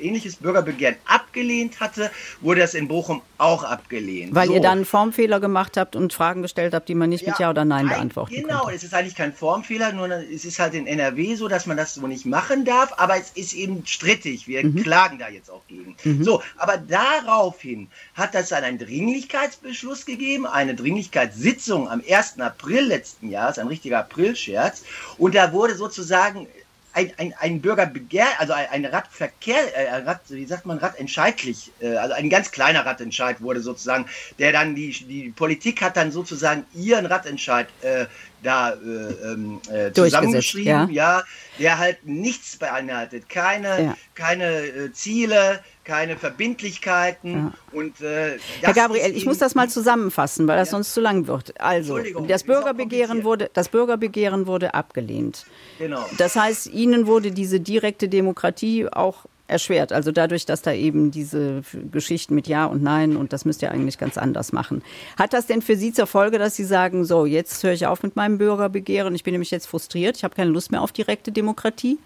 ähnliches 0.00 0.36
Bürgerbegehren 0.36 0.96
abgelehnt 1.06 1.80
hatte, 1.80 2.10
wurde 2.40 2.60
das 2.60 2.74
in 2.74 2.88
Bochum 2.88 3.22
auch 3.38 3.64
abgelehnt. 3.64 4.34
Weil 4.34 4.48
so. 4.48 4.54
ihr 4.54 4.60
dann 4.60 4.78
einen 4.78 4.84
Formfehler 4.84 5.40
gemacht 5.40 5.76
habt 5.76 5.96
und 5.96 6.12
Fragen 6.12 6.42
gestellt 6.42 6.74
habt, 6.74 6.88
die 6.88 6.94
man 6.94 7.10
nicht 7.10 7.22
ja, 7.22 7.30
mit 7.30 7.38
Ja 7.38 7.50
oder 7.50 7.64
Nein 7.64 7.88
beantworten 7.88 8.34
Genau, 8.34 8.60
konnte. 8.60 8.76
es 8.76 8.84
ist 8.84 8.94
eigentlich 8.94 9.14
kein 9.14 9.32
Formfehler, 9.32 9.92
nur 9.92 10.08
es 10.10 10.44
ist 10.44 10.58
halt 10.58 10.74
in 10.74 10.86
NRW 10.86 11.34
so, 11.36 11.48
dass 11.48 11.66
man 11.66 11.76
das 11.76 11.94
so 11.94 12.06
nicht 12.06 12.26
machen 12.26 12.64
darf, 12.64 12.94
aber 12.96 13.16
es 13.16 13.30
ist 13.30 13.54
eben 13.54 13.86
strittig. 13.86 14.46
Wir 14.48 14.64
mhm. 14.64 14.82
klagen 14.82 15.18
da 15.18 15.28
jetzt 15.28 15.50
auch 15.50 15.62
gegen. 15.66 15.96
Mhm. 16.04 16.24
So, 16.24 16.42
aber 16.56 16.76
daraufhin 16.78 17.88
hat 18.14 18.34
das 18.34 18.50
dann 18.50 18.64
ein 18.64 18.78
Dringlichkeitsbeschluss 18.78 20.06
gegeben, 20.06 20.46
eine 20.46 20.74
Dringlichkeitssitzung 20.74 21.88
am 21.88 22.02
1. 22.08 22.40
April 22.40 22.86
letzten 22.86 23.30
Jahres, 23.30 23.58
ein 23.58 23.68
richtiger 23.68 24.00
Aprilscherz, 24.00 24.84
und 25.18 25.34
da 25.34 25.52
wurde 25.52 25.74
sozusagen 25.74 26.46
ein, 26.94 27.12
ein, 27.18 27.34
ein 27.38 27.60
Bürgerbegehr, 27.60 28.26
also 28.38 28.52
ein, 28.52 28.66
ein 28.70 28.84
Radverkehr, 28.86 29.76
äh, 29.76 30.02
Rad, 30.02 30.20
wie 30.28 30.46
sagt 30.46 30.64
man, 30.64 30.78
Radentscheidlich, 30.78 31.72
äh, 31.80 31.96
also 31.96 32.14
ein 32.14 32.30
ganz 32.30 32.52
kleiner 32.52 32.86
Radentscheid 32.86 33.40
wurde 33.40 33.60
sozusagen, 33.60 34.06
der 34.38 34.52
dann 34.52 34.74
die, 34.74 34.90
die 34.90 35.30
Politik 35.30 35.82
hat 35.82 35.96
dann 35.96 36.12
sozusagen 36.12 36.64
ihren 36.72 37.06
Radentscheid 37.06 37.66
äh, 37.82 38.06
da 38.44 38.72
äh, 38.72 38.76
ähm, 38.76 39.60
äh, 39.70 39.92
zusammengeschrieben, 39.92 40.68
ja. 40.68 40.88
ja. 40.90 41.22
der 41.58 41.78
halt 41.78 42.06
nichts 42.06 42.56
beinhaltet, 42.56 43.28
keine, 43.28 43.82
ja. 43.82 43.96
keine 44.14 44.44
äh, 44.44 44.92
Ziele, 44.92 45.60
keine 45.84 46.16
Verbindlichkeiten 46.16 47.32
ja. 47.32 47.52
und 47.72 48.00
äh, 48.00 48.38
Herr 48.60 48.72
Gabriel, 48.72 49.16
ich 49.16 49.26
muss 49.26 49.38
das 49.38 49.54
mal 49.54 49.68
zusammenfassen, 49.68 50.46
weil 50.46 50.56
das 50.56 50.70
sonst 50.70 50.94
zu 50.94 51.00
lang 51.00 51.26
wird. 51.26 51.60
Also 51.60 51.98
das 52.26 52.44
Bürgerbegehren 52.44 53.24
wurde, 53.24 53.50
das 53.52 53.68
Bürgerbegehren 53.68 54.46
wurde 54.46 54.74
abgelehnt. 54.74 55.46
Genau. 55.78 56.04
Das 56.18 56.36
heißt, 56.36 56.68
Ihnen 56.68 57.06
wurde 57.06 57.32
diese 57.32 57.60
direkte 57.60 58.08
Demokratie 58.08 58.86
auch 58.88 59.26
erschwert. 59.46 59.92
Also 59.92 60.10
dadurch, 60.10 60.46
dass 60.46 60.62
da 60.62 60.72
eben 60.72 61.10
diese 61.10 61.62
Geschichten 61.90 62.34
mit 62.34 62.46
Ja 62.46 62.64
und 62.66 62.82
Nein 62.82 63.16
und 63.16 63.32
das 63.32 63.44
müsst 63.44 63.62
ihr 63.62 63.70
eigentlich 63.70 63.98
ganz 63.98 64.16
anders 64.16 64.52
machen. 64.52 64.82
Hat 65.18 65.32
das 65.32 65.46
denn 65.46 65.62
für 65.62 65.76
Sie 65.76 65.92
zur 65.92 66.06
Folge, 66.06 66.38
dass 66.38 66.56
Sie 66.56 66.64
sagen, 66.64 67.04
so 67.04 67.26
jetzt 67.26 67.62
höre 67.62 67.72
ich 67.72 67.86
auf 67.86 68.02
mit 68.02 68.16
meinem 68.16 68.38
Bürgerbegehren, 68.38 69.14
ich 69.14 69.24
bin 69.24 69.32
nämlich 69.32 69.50
jetzt 69.50 69.66
frustriert, 69.66 70.16
ich 70.16 70.24
habe 70.24 70.34
keine 70.34 70.50
Lust 70.50 70.70
mehr 70.70 70.82
auf 70.82 70.92
direkte 70.92 71.32
Demokratie? 71.32 71.98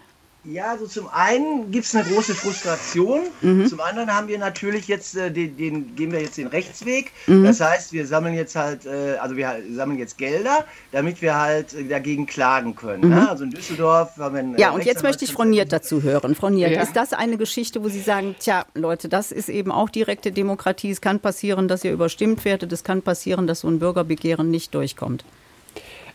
Ja, 0.45 0.71
also 0.71 0.87
zum 0.87 1.09
einen 1.09 1.69
gibt 1.69 1.85
es 1.85 1.93
eine 1.93 2.05
große 2.05 2.33
Frustration. 2.33 3.23
Mhm. 3.41 3.67
Zum 3.67 3.81
anderen 3.81 4.13
haben 4.13 4.29
wir 4.29 4.37
natürlich 4.37 4.87
jetzt, 4.87 5.17
äh, 5.17 5.29
den, 5.29 5.57
den, 5.57 5.95
gehen 5.97 6.13
wir 6.13 6.21
jetzt 6.21 6.37
den 6.37 6.47
Rechtsweg. 6.47 7.11
Mhm. 7.27 7.43
Das 7.43 7.59
heißt, 7.59 7.91
wir 7.91 8.07
sammeln 8.07 8.35
jetzt 8.35 8.55
halt, 8.55 8.85
äh, 8.85 9.17
also 9.19 9.35
wir 9.35 9.61
sammeln 9.75 9.99
jetzt 9.99 10.17
Gelder, 10.17 10.63
damit 10.93 11.21
wir 11.21 11.37
halt 11.37 11.73
äh, 11.73 11.83
dagegen 11.83 12.25
klagen 12.25 12.73
können. 12.73 13.03
Mhm. 13.03 13.15
Ne? 13.15 13.29
Also 13.29 13.43
in 13.43 13.51
Düsseldorf 13.51 14.15
haben 14.17 14.33
wir 14.33 14.39
einen 14.39 14.57
Ja, 14.57 14.71
und 14.71 14.85
jetzt 14.85 15.03
möchte 15.03 15.25
ich 15.25 15.33
Frau 15.33 15.43
Niert 15.43 15.73
dazu 15.73 16.03
hören. 16.03 16.35
Frau 16.35 16.49
Niert, 16.49 16.71
ja. 16.71 16.83
ist 16.83 16.95
das 16.95 17.11
eine 17.11 17.35
Geschichte, 17.35 17.83
wo 17.83 17.89
Sie 17.89 18.01
sagen, 18.01 18.35
tja, 18.39 18.65
Leute, 18.75 19.09
das 19.09 19.33
ist 19.33 19.49
eben 19.49 19.73
auch 19.73 19.89
direkte 19.89 20.31
Demokratie. 20.31 20.91
Es 20.91 21.01
kann 21.01 21.19
passieren, 21.19 21.67
dass 21.67 21.83
ihr 21.83 21.91
überstimmt 21.91 22.45
werdet. 22.45 22.71
Es 22.71 22.85
kann 22.85 23.01
passieren, 23.01 23.45
dass 23.45 23.61
so 23.61 23.67
ein 23.67 23.79
Bürgerbegehren 23.79 24.49
nicht 24.49 24.73
durchkommt. 24.73 25.25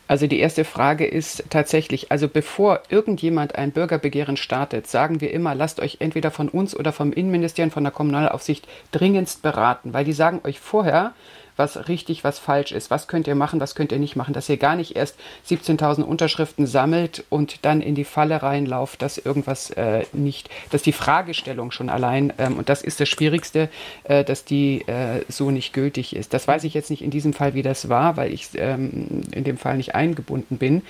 Also 0.07 0.27
die 0.27 0.39
erste 0.39 0.65
Frage 0.65 1.05
ist 1.05 1.45
tatsächlich, 1.49 2.11
also 2.11 2.27
bevor 2.27 2.83
irgendjemand 2.89 3.55
ein 3.55 3.71
Bürgerbegehren 3.71 4.37
startet, 4.37 4.85
sagen 4.85 5.19
wir 5.19 5.31
immer, 5.31 5.55
lasst 5.55 5.79
euch 5.79 5.97
entweder 5.99 6.29
von 6.29 6.47
uns 6.47 6.77
oder 6.77 6.91
vom 6.91 7.11
Innenministerium, 7.11 7.71
von 7.71 7.83
der 7.83 7.91
Kommunalaufsicht 7.91 8.67
dringendst 8.91 9.41
beraten, 9.41 9.93
weil 9.93 10.05
die 10.05 10.13
sagen 10.13 10.41
euch 10.43 10.59
vorher, 10.59 11.13
was 11.57 11.87
richtig, 11.87 12.23
was 12.23 12.39
falsch 12.39 12.71
ist. 12.71 12.89
Was 12.89 13.07
könnt 13.07 13.27
ihr 13.27 13.35
machen, 13.35 13.59
was 13.59 13.75
könnt 13.75 13.91
ihr 13.91 13.99
nicht 13.99 14.15
machen. 14.15 14.33
Dass 14.33 14.49
ihr 14.49 14.57
gar 14.57 14.75
nicht 14.75 14.95
erst 14.95 15.15
17.000 15.49 16.03
Unterschriften 16.03 16.67
sammelt 16.67 17.23
und 17.29 17.65
dann 17.65 17.81
in 17.81 17.95
die 17.95 18.03
Falle 18.03 18.41
reinlauft, 18.41 19.01
dass 19.01 19.17
irgendwas 19.17 19.69
äh, 19.71 20.05
nicht, 20.13 20.49
dass 20.71 20.81
die 20.81 20.91
Fragestellung 20.91 21.71
schon 21.71 21.89
allein, 21.89 22.33
ähm, 22.37 22.57
und 22.57 22.69
das 22.69 22.81
ist 22.81 22.99
das 22.99 23.09
Schwierigste, 23.09 23.69
äh, 24.03 24.23
dass 24.23 24.45
die 24.45 24.81
äh, 24.87 25.23
so 25.29 25.51
nicht 25.51 25.73
gültig 25.73 26.15
ist. 26.15 26.33
Das 26.33 26.47
weiß 26.47 26.63
ich 26.63 26.73
jetzt 26.73 26.89
nicht 26.89 27.01
in 27.01 27.11
diesem 27.11 27.33
Fall, 27.33 27.53
wie 27.53 27.63
das 27.63 27.89
war, 27.89 28.17
weil 28.17 28.33
ich 28.33 28.49
ähm, 28.55 29.21
in 29.31 29.43
dem 29.43 29.57
Fall 29.57 29.77
nicht 29.77 29.95
eingebunden 29.95 30.57
bin. 30.57 30.81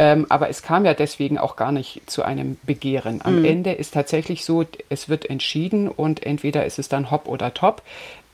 Ähm, 0.00 0.24
aber 0.30 0.48
es 0.48 0.62
kam 0.62 0.86
ja 0.86 0.94
deswegen 0.94 1.36
auch 1.36 1.56
gar 1.56 1.72
nicht 1.72 2.00
zu 2.06 2.22
einem 2.22 2.56
Begehren. 2.62 3.20
Am 3.22 3.40
mhm. 3.40 3.44
Ende 3.44 3.72
ist 3.72 3.92
tatsächlich 3.92 4.46
so, 4.46 4.64
es 4.88 5.10
wird 5.10 5.28
entschieden 5.28 5.88
und 5.88 6.24
entweder 6.24 6.64
ist 6.64 6.78
es 6.78 6.88
dann 6.88 7.10
hopp 7.10 7.28
oder 7.28 7.52
top. 7.52 7.82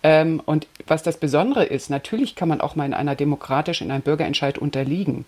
Ähm, 0.07 0.41
und 0.47 0.69
was 0.87 1.03
das 1.03 1.19
Besondere 1.19 1.65
ist, 1.65 1.91
natürlich 1.91 2.37
kann 2.37 2.49
man 2.49 2.61
auch 2.61 2.77
mal 2.77 2.85
in 2.85 2.95
einer 2.95 3.17
demokratisch, 3.17 3.81
in 3.81 3.91
einem 3.91 4.03
Bürgerentscheid 4.03 4.57
unterliegen. 4.57 5.25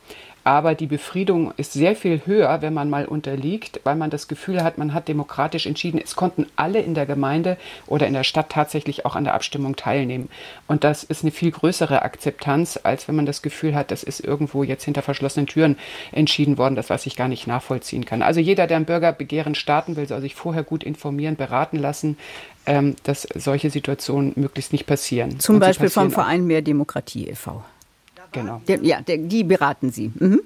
Aber 0.49 0.74
die 0.74 0.86
Befriedung 0.86 1.53
ist 1.59 1.74
sehr 1.74 1.94
viel 1.94 2.22
höher, 2.24 2.62
wenn 2.62 2.72
man 2.72 2.88
mal 2.88 3.05
unterliegt, 3.05 3.82
weil 3.84 3.96
man 3.96 4.09
das 4.09 4.28
Gefühl 4.28 4.64
hat, 4.64 4.78
man 4.78 4.94
hat 4.94 5.07
demokratisch 5.07 5.66
entschieden. 5.66 6.01
Es 6.03 6.16
konnten 6.16 6.46
alle 6.57 6.80
in 6.80 6.94
der 6.94 7.05
Gemeinde 7.05 7.59
oder 7.86 8.07
in 8.07 8.14
der 8.14 8.24
Stadt 8.24 8.49
tatsächlich 8.49 9.05
auch 9.05 9.14
an 9.14 9.24
der 9.24 9.34
Abstimmung 9.34 9.76
teilnehmen. 9.76 10.30
Und 10.66 10.84
das 10.84 11.05
ist 11.05 11.22
eine 11.22 11.32
viel 11.32 11.51
größere 11.51 12.01
Akzeptanz, 12.01 12.80
als 12.82 13.09
wenn 13.09 13.16
man 13.16 13.26
das 13.26 13.42
Gefühl 13.42 13.74
hat, 13.74 13.90
das 13.90 14.03
ist 14.03 14.20
irgendwo 14.20 14.62
jetzt 14.62 14.84
hinter 14.84 15.03
verschlossenen 15.03 15.46
Türen 15.46 15.76
entschieden 16.12 16.57
worden, 16.57 16.76
das 16.76 16.88
was 16.88 17.05
ich 17.05 17.14
gar 17.14 17.28
nicht 17.28 17.46
nachvollziehen 17.46 18.07
kann. 18.07 18.22
Also 18.22 18.40
jeder, 18.40 18.66
der 18.66 18.78
ein 18.78 18.86
Bürgerbegehren 18.86 19.55
starten 19.55 19.96
will, 19.96 20.09
soll 20.09 20.22
sich 20.22 20.34
vorher 20.34 20.62
gut 20.62 20.82
informieren, 20.82 21.36
beraten 21.36 21.76
lassen, 21.76 22.16
ähm, 22.64 22.96
dass 23.03 23.28
solche 23.34 23.68
Situationen 23.68 24.32
möglichst 24.36 24.72
nicht 24.72 24.86
passieren. 24.86 25.40
Zum 25.40 25.59
Beispiel 25.59 25.90
vom 25.90 26.11
Verein 26.11 26.46
Mehr 26.46 26.62
Demokratie 26.62 27.28
e.V. 27.28 27.62
Genau. 28.33 28.61
ja, 28.83 29.01
die 29.03 29.45
beraten 29.45 29.91
Sie. 29.91 30.12
Mhm. 30.14 30.41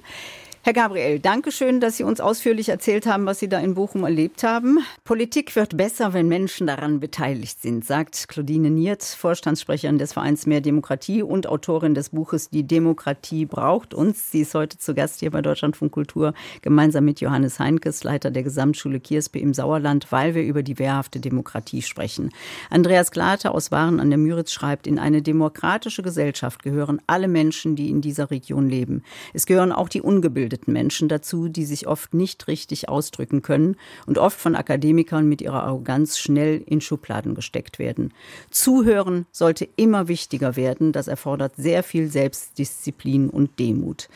Herr 0.65 0.75
Gabriel, 0.75 1.19
danke 1.19 1.51
schön, 1.51 1.81
dass 1.81 1.97
Sie 1.97 2.05
uns 2.05 2.21
ausführlich 2.21 2.69
erzählt 2.69 3.05
haben, 3.05 3.27
was 3.27 3.41
Sie 3.41 3.49
da 3.49 3.59
in 3.59 3.75
Bochum 3.75 4.05
erlebt 4.05 4.45
haben. 4.45 4.79
Politik 5.03 5.57
wird 5.57 5.77
besser, 5.77 6.15
wenn 6.15 6.29
Menschen 6.29 6.69
daran 6.69 7.01
beteiligt 7.01 7.61
sind, 7.61 7.85
sagt 7.85 8.29
Claudine 8.29 8.71
Niert, 8.71 9.03
Vorstandssprecherin 9.03 9.99
des 9.99 10.13
Vereins 10.13 10.47
Mehr 10.47 10.61
Demokratie 10.61 11.25
und 11.25 11.49
Autorin 11.49 11.95
des 11.95 12.11
Buches 12.11 12.49
Die 12.49 12.65
Demokratie 12.65 13.45
braucht 13.45 13.93
uns. 13.93 14.31
Sie 14.31 14.43
ist 14.43 14.55
heute 14.55 14.79
zu 14.79 14.95
Gast 14.95 15.19
hier 15.19 15.33
bei 15.33 15.43
Deutschlandfunk 15.43 15.91
Kultur, 15.91 16.33
gemeinsam 16.61 17.07
mit 17.07 17.21
Johannes 17.21 17.59
Heinkes, 17.59 18.05
Leiter 18.05 18.31
der 18.31 18.45
Gesamtschule 18.45 19.01
Kierspe 19.01 19.41
im 19.41 19.55
Sauerland, 19.55 20.13
weil 20.13 20.37
wir 20.37 20.45
über 20.45 20.63
die 20.63 20.79
wehrhafte 20.79 21.19
Demokratie 21.19 21.83
sprechen. 21.83 22.31
Andreas 22.71 23.11
Glate 23.11 23.51
aus 23.51 23.73
Waren 23.73 23.99
an 23.99 24.11
der 24.11 24.19
Müritz 24.19 24.53
schreibt, 24.53 24.87
in 24.87 25.01
eine 25.01 25.23
demokratische 25.23 26.05
Gesellschaft 26.05 26.63
gehören 26.63 27.03
alle 27.09 27.27
Menschen, 27.27 27.75
die 27.75 27.91
in 27.91 28.01
dieser 28.01 28.31
Region 28.31 28.69
leben. 28.69 29.03
Es 29.35 29.47
gehören 29.47 29.73
auch 29.73 29.89
die 29.89 30.03
Ungebildeten 30.03 30.52
gebildeten 30.53 30.73
Menschen 30.73 31.09
dazu, 31.09 31.49
die 31.49 31.65
sich 31.65 31.87
oft 31.87 32.13
nicht 32.15 32.47
richtig 32.47 32.89
ausdrücken 32.89 33.43
können 33.43 33.77
und 34.07 34.19
oft 34.19 34.39
von 34.39 34.55
Akademikern 34.55 35.27
mit 35.29 35.41
ihrer 35.41 35.63
Arroganz 35.65 36.19
schnell 36.19 36.63
in 36.67 36.81
Schubladen 36.81 37.35
gesteckt 37.35 37.79
werden. 37.79 38.13
Zuhören 38.51 39.27
sollte 39.33 39.67
immer 39.77 40.09
wichtiger 40.09 40.57
werden. 40.57 40.93
Das 40.93 41.09
erfordert 41.09 41.55
sehr 41.57 41.83
viel 41.83 42.09
Selbstdisziplin 42.09 43.31
und 43.31 43.59
Demut. 43.59 44.09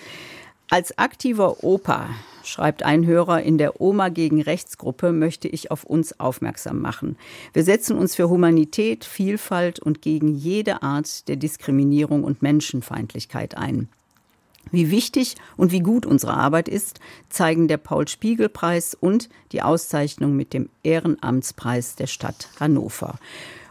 Als 0.68 0.98
aktiver 0.98 1.62
Opa, 1.64 2.08
schreibt 2.42 2.82
ein 2.82 3.06
Hörer 3.06 3.42
in 3.42 3.56
der 3.56 3.80
Oma 3.80 4.08
gegen 4.08 4.42
Rechtsgruppe, 4.42 5.12
möchte 5.12 5.48
ich 5.48 5.70
auf 5.70 5.84
uns 5.84 6.18
aufmerksam 6.18 6.80
machen. 6.80 7.16
Wir 7.52 7.62
setzen 7.62 7.96
uns 7.96 8.16
für 8.16 8.28
Humanität, 8.28 9.04
Vielfalt 9.04 9.78
und 9.78 10.02
gegen 10.02 10.34
jede 10.34 10.82
Art 10.82 11.28
der 11.28 11.36
Diskriminierung 11.36 12.24
und 12.24 12.42
Menschenfeindlichkeit 12.42 13.56
ein. 13.56 13.88
Wie 14.72 14.90
wichtig 14.90 15.36
und 15.56 15.70
wie 15.70 15.80
gut 15.80 16.06
unsere 16.06 16.34
Arbeit 16.34 16.68
ist, 16.68 16.98
zeigen 17.28 17.68
der 17.68 17.76
Paul-Spiegel-Preis 17.76 18.96
und 18.98 19.28
die 19.52 19.62
Auszeichnung 19.62 20.34
mit 20.34 20.52
dem 20.52 20.68
Ehrenamtspreis 20.82 21.94
der 21.94 22.08
Stadt 22.08 22.48
Hannover. 22.58 23.18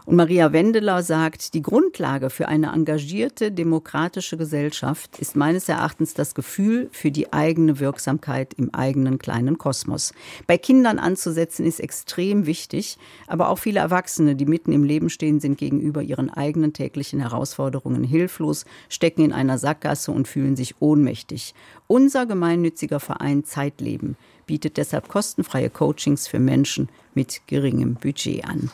Und 0.06 0.14
Maria 0.14 0.52
Wendeler 0.52 1.02
sagt, 1.02 1.52
die 1.52 1.62
Grundlage 1.62 2.30
für 2.30 2.46
eine 2.46 2.68
engagierte 2.68 3.50
demokratische 3.50 4.36
Gesellschaft 4.36 5.18
ist 5.18 5.34
meines 5.34 5.68
Erachtens 5.68 6.14
das 6.14 6.36
Gefühl 6.36 6.88
für 6.92 7.10
die 7.10 7.32
eigene 7.32 7.80
Wirksamkeit 7.80 8.54
im 8.54 8.72
eigenen 8.72 9.18
kleinen 9.18 9.58
Kosmos. 9.58 10.14
Bei 10.46 10.58
Kindern 10.58 11.00
anzusetzen 11.00 11.66
ist 11.66 11.80
extrem 11.80 12.46
wichtig, 12.46 12.98
aber 13.26 13.48
auch 13.48 13.58
viele 13.58 13.80
Erwachsene, 13.80 14.36
die 14.36 14.46
mitten 14.46 14.70
im 14.70 14.84
Leben 14.84 15.10
stehen, 15.10 15.40
sind 15.40 15.58
gegenüber 15.58 16.02
ihren 16.02 16.30
eigenen 16.30 16.72
täglichen 16.72 17.18
Herausforderungen 17.18 18.04
hilflos, 18.04 18.64
stecken 18.88 19.24
in 19.24 19.32
einer 19.32 19.58
Sackgasse 19.58 20.12
und 20.12 20.28
fühlen 20.28 20.54
sich 20.54 20.76
ohnmächtig. 20.78 21.52
Unser 21.88 22.26
gemeinnütziger 22.26 23.00
Verein 23.00 23.42
Zeitleben 23.42 24.16
bietet 24.46 24.76
deshalb 24.76 25.08
kostenfreie 25.08 25.68
Coachings 25.68 26.28
für 26.28 26.38
Menschen 26.38 26.90
mit 27.14 27.40
geringem 27.48 27.94
Budget 27.94 28.44
an. 28.44 28.70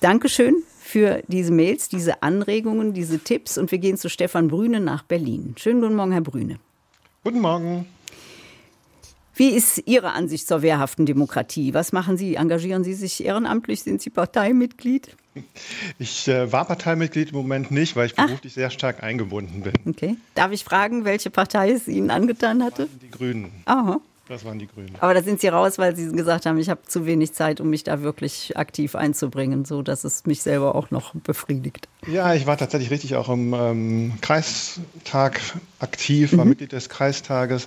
Dankeschön 0.00 0.62
für 0.80 1.22
diese 1.28 1.52
Mails, 1.52 1.90
diese 1.90 2.22
Anregungen, 2.22 2.94
diese 2.94 3.18
Tipps. 3.18 3.58
Und 3.58 3.70
wir 3.70 3.78
gehen 3.78 3.98
zu 3.98 4.08
Stefan 4.08 4.48
Brüne 4.48 4.80
nach 4.80 5.02
Berlin. 5.02 5.54
Schönen 5.58 5.82
guten 5.82 5.94
Morgen, 5.94 6.12
Herr 6.12 6.22
Brüne. 6.22 6.58
Guten 7.22 7.40
Morgen. 7.40 7.86
Wie 9.34 9.50
ist 9.50 9.82
Ihre 9.86 10.12
Ansicht 10.12 10.48
zur 10.48 10.62
wehrhaften 10.62 11.04
Demokratie? 11.04 11.74
Was 11.74 11.92
machen 11.92 12.16
Sie? 12.16 12.34
Engagieren 12.34 12.82
Sie 12.82 12.94
sich 12.94 13.22
ehrenamtlich? 13.24 13.82
Sind 13.82 14.00
Sie 14.00 14.10
Parteimitglied? 14.10 15.16
Ich 15.98 16.26
äh, 16.28 16.50
war 16.50 16.64
Parteimitglied 16.64 17.30
im 17.30 17.36
Moment 17.36 17.70
nicht, 17.70 17.94
weil 17.94 18.06
ich 18.06 18.14
beruflich 18.14 18.52
Ach. 18.52 18.56
sehr 18.56 18.70
stark 18.70 19.02
eingebunden 19.02 19.62
bin. 19.62 19.72
Okay. 19.86 20.16
Darf 20.34 20.50
ich 20.50 20.64
fragen, 20.64 21.04
welche 21.04 21.30
Partei 21.30 21.70
es 21.70 21.88
Ihnen 21.88 22.10
angetan 22.10 22.64
hatte? 22.64 22.88
Die 23.02 23.10
Grünen. 23.10 23.52
Aha. 23.66 24.00
Das 24.30 24.44
waren 24.44 24.60
die 24.60 24.68
Grünen. 24.68 24.94
Aber 25.00 25.12
da 25.12 25.24
sind 25.24 25.40
Sie 25.40 25.48
raus, 25.48 25.76
weil 25.76 25.96
Sie 25.96 26.12
gesagt 26.12 26.46
haben, 26.46 26.56
ich 26.56 26.68
habe 26.68 26.82
zu 26.86 27.04
wenig 27.04 27.32
Zeit, 27.32 27.60
um 27.60 27.68
mich 27.68 27.82
da 27.82 28.00
wirklich 28.00 28.56
aktiv 28.56 28.94
einzubringen, 28.94 29.64
so 29.64 29.82
dass 29.82 30.04
es 30.04 30.24
mich 30.24 30.40
selber 30.40 30.76
auch 30.76 30.92
noch 30.92 31.14
befriedigt. 31.14 31.88
Ja, 32.06 32.32
ich 32.32 32.46
war 32.46 32.56
tatsächlich 32.56 32.92
richtig 32.92 33.16
auch 33.16 33.28
im 33.28 33.52
ähm, 33.54 34.12
Kreistag 34.20 35.40
aktiv, 35.80 36.36
war 36.36 36.44
mhm. 36.44 36.50
Mitglied 36.50 36.70
des 36.70 36.88
Kreistages. 36.88 37.66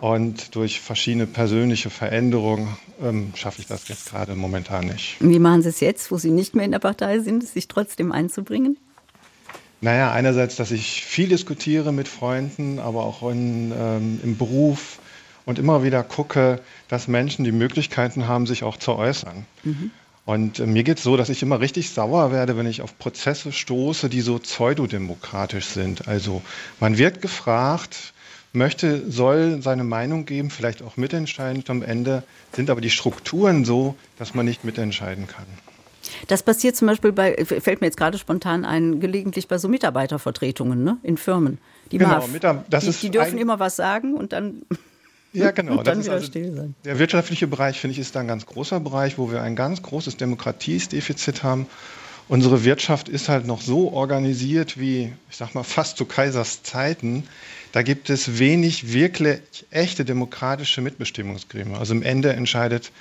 Und 0.00 0.56
durch 0.56 0.80
verschiedene 0.80 1.28
persönliche 1.28 1.88
Veränderungen 1.88 2.76
ähm, 3.00 3.32
schaffe 3.36 3.60
ich 3.60 3.68
das 3.68 3.86
jetzt 3.86 4.10
gerade 4.10 4.34
momentan 4.34 4.86
nicht. 4.86 5.18
Wie 5.20 5.38
machen 5.38 5.62
Sie 5.62 5.68
es 5.68 5.78
jetzt, 5.78 6.10
wo 6.10 6.16
Sie 6.16 6.32
nicht 6.32 6.56
mehr 6.56 6.64
in 6.64 6.72
der 6.72 6.80
Partei 6.80 7.20
sind, 7.20 7.46
sich 7.46 7.68
trotzdem 7.68 8.10
einzubringen? 8.10 8.76
Naja, 9.80 10.10
einerseits, 10.10 10.56
dass 10.56 10.72
ich 10.72 11.04
viel 11.04 11.28
diskutiere 11.28 11.92
mit 11.92 12.08
Freunden, 12.08 12.80
aber 12.80 13.04
auch 13.04 13.30
in, 13.30 13.72
ähm, 13.76 14.20
im 14.24 14.36
Beruf, 14.36 14.98
und 15.44 15.58
immer 15.58 15.82
wieder 15.82 16.02
gucke, 16.02 16.60
dass 16.88 17.08
Menschen 17.08 17.44
die 17.44 17.52
Möglichkeiten 17.52 18.28
haben, 18.28 18.46
sich 18.46 18.64
auch 18.64 18.76
zu 18.76 18.92
äußern. 18.92 19.46
Mhm. 19.64 19.90
Und 20.24 20.60
äh, 20.60 20.66
mir 20.66 20.84
geht 20.84 20.98
es 20.98 21.04
so, 21.04 21.16
dass 21.16 21.28
ich 21.28 21.42
immer 21.42 21.60
richtig 21.60 21.90
sauer 21.90 22.30
werde, 22.30 22.56
wenn 22.56 22.66
ich 22.66 22.82
auf 22.82 22.98
Prozesse 22.98 23.52
stoße, 23.52 24.08
die 24.08 24.20
so 24.20 24.38
pseudodemokratisch 24.38 25.66
sind. 25.66 26.06
Also 26.06 26.42
man 26.78 26.96
wird 26.96 27.20
gefragt, 27.22 28.12
möchte, 28.52 29.10
soll 29.10 29.62
seine 29.62 29.84
Meinung 29.84 30.26
geben, 30.26 30.50
vielleicht 30.50 30.82
auch 30.82 30.96
mitentscheiden. 30.96 31.64
Am 31.68 31.82
Ende 31.82 32.22
sind 32.52 32.70
aber 32.70 32.80
die 32.80 32.90
Strukturen 32.90 33.64
so, 33.64 33.96
dass 34.18 34.34
man 34.34 34.46
nicht 34.46 34.64
mitentscheiden 34.64 35.26
kann. 35.26 35.46
Das 36.28 36.42
passiert 36.42 36.76
zum 36.76 36.88
Beispiel 36.88 37.12
bei, 37.12 37.44
fällt 37.44 37.80
mir 37.80 37.86
jetzt 37.86 37.96
gerade 37.96 38.18
spontan 38.18 38.64
ein, 38.64 39.00
gelegentlich 39.00 39.48
bei 39.48 39.58
so 39.58 39.68
Mitarbeitervertretungen 39.68 40.82
ne, 40.82 40.98
in 41.02 41.16
Firmen. 41.16 41.58
Die, 41.90 41.98
genau, 41.98 42.26
MAF, 42.26 42.64
das 42.68 42.84
die, 42.84 42.90
ist 42.90 43.02
die 43.02 43.10
dürfen 43.10 43.38
immer 43.38 43.60
was 43.60 43.76
sagen 43.76 44.14
und 44.14 44.32
dann 44.32 44.62
ja, 45.32 45.50
genau. 45.50 45.82
das 45.82 45.98
ist 45.98 46.08
also 46.08 46.30
der 46.84 46.98
wirtschaftliche 46.98 47.46
Bereich, 47.46 47.80
finde 47.80 47.92
ich, 47.92 47.98
ist 47.98 48.14
da 48.14 48.20
ein 48.20 48.28
ganz 48.28 48.46
großer 48.46 48.80
Bereich, 48.80 49.18
wo 49.18 49.30
wir 49.30 49.42
ein 49.42 49.56
ganz 49.56 49.82
großes 49.82 50.16
Demokratiedefizit 50.16 51.42
haben. 51.42 51.66
unsere 52.28 52.64
Wirtschaft 52.64 53.08
ist 53.08 53.28
halt 53.28 53.46
noch 53.46 53.60
so 53.60 53.92
organisiert 53.92 54.78
wie, 54.78 55.12
ich 55.30 55.36
sag 55.36 55.54
mal, 55.54 55.64
fast 55.64 55.96
zu 55.96 56.04
Kaisers 56.04 56.62
Zeiten. 56.62 57.24
Da 57.72 57.82
gibt 57.82 58.10
es 58.10 58.38
wenig 58.38 58.92
wirklich 58.92 59.40
echte 59.70 60.04
demokratische 60.04 60.80
Mitbestimmungsgremien. 60.82 61.76
Also 61.76 61.94
im 61.94 62.02
Ende 62.02 62.32
entscheidet 62.32 62.92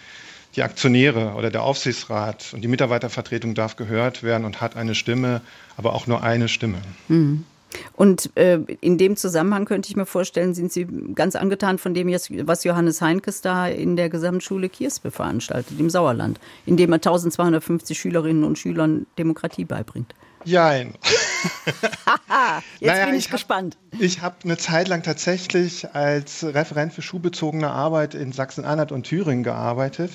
die 0.56 0.64
Aktionäre 0.64 1.34
oder 1.36 1.50
der 1.50 1.64
Aufsichtsrat 1.64 2.54
und 2.54 2.62
die 2.62 2.68
Mitarbeitervertretung 2.68 3.56
darf 3.56 3.76
gehört 3.76 4.24
werden 4.24 4.46
und 4.46 4.60
hat 4.60 4.76
eine 4.76 4.96
Stimme, 4.96 5.42
aber 5.78 5.94
auch 5.94 6.08
nur 6.08 6.24
eine 6.24 6.48
Stimme. 6.48 6.80
Mhm. 7.08 7.46
Und 7.94 8.36
äh, 8.38 8.60
in 8.82 8.98
dem 8.98 9.16
Zusammenhang 9.16 9.66
könnte 9.66 9.90
ich 9.90 9.96
mir 9.96 10.06
vorstellen, 10.06 10.54
sind 10.54 10.72
Sie 10.72 10.88
ganz 11.16 11.36
angetan 11.36 11.78
von 11.78 11.94
dem, 11.94 12.10
was 12.10 12.64
Johannes 12.64 13.02
Heinkes 13.02 13.42
da 13.42 13.68
in 13.68 13.96
der 13.96 14.10
Gesamtschule 14.10 14.70
Kiersbe 14.70 15.12
veranstaltet, 15.12 15.80
im 15.80 15.90
Sauerland, 15.90 16.40
indem 16.66 16.92
er 16.92 16.96
1250 16.96 18.00
Schülerinnen 18.00 18.44
und 18.44 18.58
Schülern 18.58 19.06
Demokratie 19.18 19.66
beibringt. 19.66 20.14
Jein. 20.44 20.96
Jetzt 22.80 22.90
naja, 22.90 23.06
bin 23.06 23.16
ich, 23.16 23.26
ich 23.26 23.32
gespannt. 23.32 23.78
Hab, 23.94 24.02
ich 24.02 24.22
habe 24.22 24.36
eine 24.44 24.58
Zeit 24.58 24.88
lang 24.88 25.04
tatsächlich 25.04 25.94
als 25.94 26.44
Referent 26.44 26.94
für 26.94 27.02
schulbezogene 27.02 27.70
Arbeit 27.70 28.16
in 28.16 28.32
Sachsen-Anhalt 28.32 28.92
und 28.92 29.04
Thüringen 29.04 29.44
gearbeitet 29.44 30.12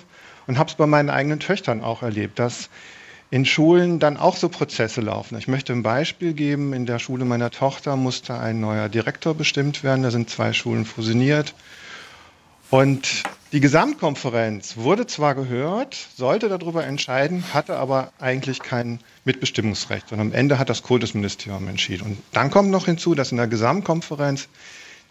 und 0.47 0.59
habe 0.59 0.71
es 0.71 0.77
bei 0.77 0.87
meinen 0.87 1.11
eigenen 1.11 1.41
Töchtern 1.41 1.83
auch 1.83 2.03
erlebt, 2.03 2.39
dass 2.39 2.71
in 3.31 3.45
Schulen 3.45 3.99
dann 3.99 4.17
auch 4.17 4.37
so 4.37 4.49
Prozesse 4.49 5.01
laufen. 5.01 5.37
Ich 5.37 5.49
möchte 5.49 5.73
ein 5.73 5.83
Beispiel 5.83 6.33
geben. 6.33 6.73
In 6.73 6.87
der 6.87 6.99
Schule 6.99 7.25
meiner 7.25 7.51
Tochter 7.51 7.97
musste 7.97 8.39
ein 8.39 8.61
neuer 8.61 8.89
Direktor 8.89 9.35
bestimmt 9.35 9.83
werden. 9.83 10.03
Da 10.03 10.11
sind 10.11 10.31
zwei 10.31 10.53
Schulen 10.53 10.85
fusioniert. 10.85 11.55
Und 12.71 13.23
die 13.53 13.61
Gesamtkonferenz 13.61 14.77
wurde 14.77 15.07
zwar 15.07 15.35
gehört, 15.37 15.97
sollte 16.17 16.49
darüber 16.49 16.85
entscheiden, 16.85 17.45
hatte 17.55 17.77
aber 17.77 18.13
eigentlich 18.19 18.61
kein 18.61 18.99
Mitbestimmungsrecht. 19.25 20.13
Und 20.13 20.21
am 20.21 20.33
Ende 20.33 20.59
hat 20.59 20.69
das 20.69 20.83
Kultusministerium 20.83 21.69
entschieden. 21.69 22.05
Und 22.05 22.19
dann 22.33 22.51
kommt 22.51 22.71
noch 22.71 22.87
hinzu, 22.87 23.15
dass 23.15 23.31
in 23.31 23.37
der 23.37 23.47
Gesamtkonferenz 23.47 24.49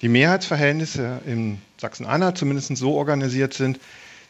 die 0.02 0.10
Mehrheitsverhältnisse 0.10 1.22
in 1.26 1.62
Sachsen-Anhalt 1.78 2.38
zumindest 2.38 2.76
so 2.76 2.96
organisiert 2.96 3.54
sind, 3.54 3.80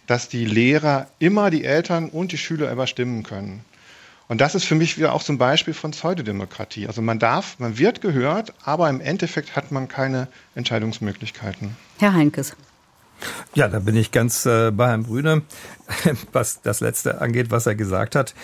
dass 0.05 0.29
die 0.29 0.45
Lehrer 0.45 1.07
immer 1.17 1.49
die 1.49 1.63
Eltern 1.63 2.09
und 2.09 2.31
die 2.31 2.37
Schüler 2.37 2.71
überstimmen 2.71 3.23
können. 3.23 3.65
Und 4.27 4.41
das 4.41 4.55
ist 4.55 4.65
für 4.65 4.75
mich 4.75 4.97
wieder 4.97 5.13
auch 5.13 5.21
so 5.21 5.33
ein 5.33 5.37
Beispiel 5.37 5.73
von 5.73 5.91
Pseudodemokratie. 5.91 6.87
Also 6.87 7.01
man 7.01 7.19
darf, 7.19 7.59
man 7.59 7.77
wird 7.77 8.01
gehört, 8.01 8.53
aber 8.63 8.89
im 8.89 9.01
Endeffekt 9.01 9.55
hat 9.55 9.71
man 9.71 9.87
keine 9.87 10.27
Entscheidungsmöglichkeiten. 10.55 11.75
Herr 11.99 12.13
Heinkes. 12.13 12.55
Ja, 13.53 13.69
da 13.69 13.79
bin 13.79 13.95
ich 13.95 14.11
ganz 14.11 14.45
äh, 14.45 14.71
bei 14.71 14.89
Herrn 14.89 15.03
Brüne, 15.03 15.43
was 16.33 16.61
das 16.61 16.81
Letzte 16.81 17.21
angeht, 17.21 17.49
was 17.49 17.65
er 17.65 17.75
gesagt 17.75 18.15
hat. 18.15 18.35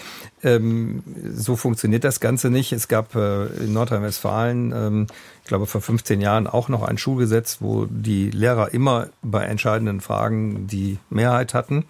Ähm, 0.44 1.04
so 1.36 1.58
funktioniert 1.58 2.04
das 2.04 2.22
Ganze 2.22 2.50
nicht. 2.50 2.72
Es 2.72 2.88
gab 2.88 3.14
äh, 3.16 3.48
in 3.48 3.74
Nordrhein-Westfalen, 3.74 4.72
ähm, 4.72 5.08
ich 5.42 5.48
glaube 5.48 5.66
vor 5.66 5.82
15 5.82 6.22
Jahren, 6.22 6.48
auch 6.48 6.70
noch 6.70 6.84
ein 6.84 6.98
Schulgesetz, 6.98 7.58
wo 7.60 7.86
die 7.86 8.30
Lehrer 8.30 8.74
immer 8.74 9.10
bei 9.22 9.44
entscheidenden 9.44 10.00
Fragen 10.00 10.68
die 10.68 10.98
Mehrheit 11.10 11.54
hatten. 11.54 11.86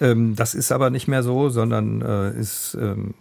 Ähm, 0.00 0.36
das 0.36 0.54
ist 0.54 0.70
aber 0.70 0.90
nicht 0.90 1.08
mehr 1.08 1.22
so, 1.22 1.48
sondern 1.48 2.02
äh, 2.02 2.38
ist 2.38 2.76
ähm, 2.78 3.14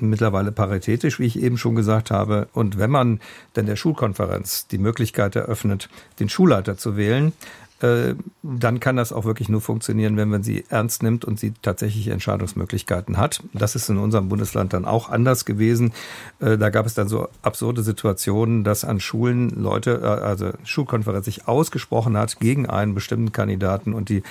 mittlerweile 0.00 0.52
paritätisch, 0.52 1.18
wie 1.18 1.26
ich 1.26 1.40
eben 1.40 1.58
schon 1.58 1.74
gesagt 1.74 2.10
habe. 2.10 2.48
Und 2.52 2.78
wenn 2.78 2.90
man 2.90 3.20
denn 3.56 3.66
der 3.66 3.76
Schulkonferenz 3.76 4.66
die 4.66 4.78
Möglichkeit 4.78 5.36
eröffnet, 5.36 5.88
den 6.20 6.28
Schulleiter 6.28 6.76
zu 6.76 6.96
wählen, 6.96 7.32
äh, 7.80 8.14
dann 8.42 8.80
kann 8.80 8.96
das 8.96 9.12
auch 9.12 9.24
wirklich 9.24 9.48
nur 9.48 9.60
funktionieren, 9.60 10.16
wenn 10.16 10.28
man 10.28 10.42
sie 10.42 10.64
ernst 10.68 11.02
nimmt 11.04 11.24
und 11.24 11.38
sie 11.38 11.52
tatsächlich 11.62 12.08
Entscheidungsmöglichkeiten 12.08 13.18
hat. 13.18 13.42
Das 13.52 13.76
ist 13.76 13.88
in 13.88 13.98
unserem 13.98 14.28
Bundesland 14.28 14.72
dann 14.72 14.84
auch 14.84 15.10
anders 15.10 15.44
gewesen. 15.44 15.92
Äh, 16.40 16.58
da 16.58 16.70
gab 16.70 16.86
es 16.86 16.94
dann 16.94 17.08
so 17.08 17.28
absurde 17.42 17.82
Situationen, 17.82 18.64
dass 18.64 18.84
an 18.84 18.98
Schulen 18.98 19.50
Leute, 19.50 20.00
äh, 20.02 20.06
also 20.06 20.50
Schulkonferenz 20.64 21.26
sich 21.26 21.46
ausgesprochen 21.46 22.16
hat 22.16 22.40
gegen 22.40 22.68
einen 22.68 22.94
bestimmten 22.94 23.32
Kandidaten 23.32 23.94
und 23.94 24.08
die 24.08 24.22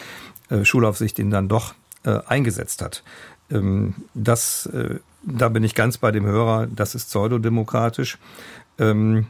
Schulaufsicht 0.63 1.19
ihn 1.19 1.29
dann 1.29 1.49
doch 1.49 1.75
eingesetzt 2.03 2.81
hat. 2.81 3.03
Ähm, 3.51 3.95
das, 4.13 4.69
da 5.23 5.49
bin 5.49 5.63
ich 5.63 5.75
ganz 5.75 5.97
bei 5.97 6.11
dem 6.11 6.25
Hörer, 6.25 6.67
das 6.67 6.95
ist 6.95 7.09
pseudodemokratisch. 7.09 8.17
Ähm, 8.79 9.27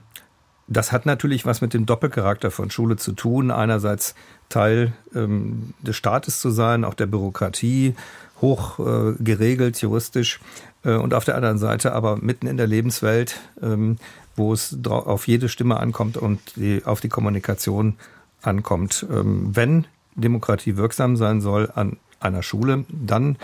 das 0.67 0.91
hat 0.91 1.05
natürlich 1.05 1.45
was 1.45 1.61
mit 1.61 1.73
dem 1.73 1.85
Doppelcharakter 1.85 2.51
von 2.51 2.69
Schule 2.69 2.97
zu 2.97 3.13
tun. 3.13 3.51
Einerseits 3.51 4.15
Teil 4.49 4.93
ähm, 5.15 5.73
des 5.81 5.95
Staates 5.95 6.41
zu 6.41 6.49
sein, 6.49 6.83
auch 6.83 6.93
der 6.93 7.05
Bürokratie, 7.05 7.95
hoch 8.41 8.79
äh, 8.79 9.13
geregelt, 9.19 9.81
juristisch. 9.81 10.39
Äh, 10.83 10.95
und 10.95 11.13
auf 11.13 11.25
der 11.25 11.35
anderen 11.35 11.57
Seite 11.57 11.93
aber 11.93 12.17
mitten 12.17 12.47
in 12.47 12.57
der 12.57 12.67
Lebenswelt, 12.67 13.39
ähm, 13.61 13.97
wo 14.35 14.53
es 14.53 14.77
auf 14.85 15.27
jede 15.27 15.49
Stimme 15.49 15.79
ankommt 15.79 16.17
und 16.17 16.39
die, 16.57 16.83
auf 16.85 16.99
die 17.01 17.09
Kommunikation 17.09 17.95
ankommt. 18.41 19.05
Ähm, 19.09 19.55
wenn 19.55 19.87
Demokratie 20.15 20.77
wirksam 20.77 21.15
sein 21.15 21.41
soll 21.41 21.71
an 21.73 21.97
einer 22.19 22.43
Schule, 22.43 22.85
dann 22.89 23.37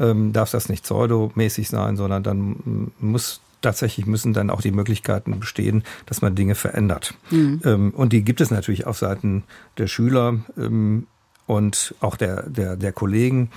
ähm, 0.00 0.32
darf 0.32 0.50
das 0.50 0.68
nicht 0.68 0.84
pseudomäßig 0.84 1.68
sein, 1.68 1.96
sondern 1.96 2.22
dann 2.22 2.92
muss 2.98 3.40
tatsächlich 3.64 4.06
müssen 4.06 4.32
dann 4.32 4.50
auch 4.50 4.60
die 4.60 4.72
Möglichkeiten 4.72 5.40
bestehen, 5.40 5.84
dass 6.06 6.22
man 6.22 6.34
Dinge 6.34 6.54
verändert. 6.54 7.14
Mhm. 7.30 7.60
Ähm, 7.64 7.90
und 7.90 8.12
die 8.12 8.22
gibt 8.22 8.40
es 8.40 8.50
natürlich 8.50 8.86
auf 8.86 8.98
Seiten 8.98 9.44
der 9.78 9.86
Schüler 9.86 10.40
ähm, 10.56 11.06
und 11.46 11.94
auch 12.00 12.16
der, 12.16 12.48
der, 12.48 12.76
der 12.76 12.92
Kollegen. 12.92 13.50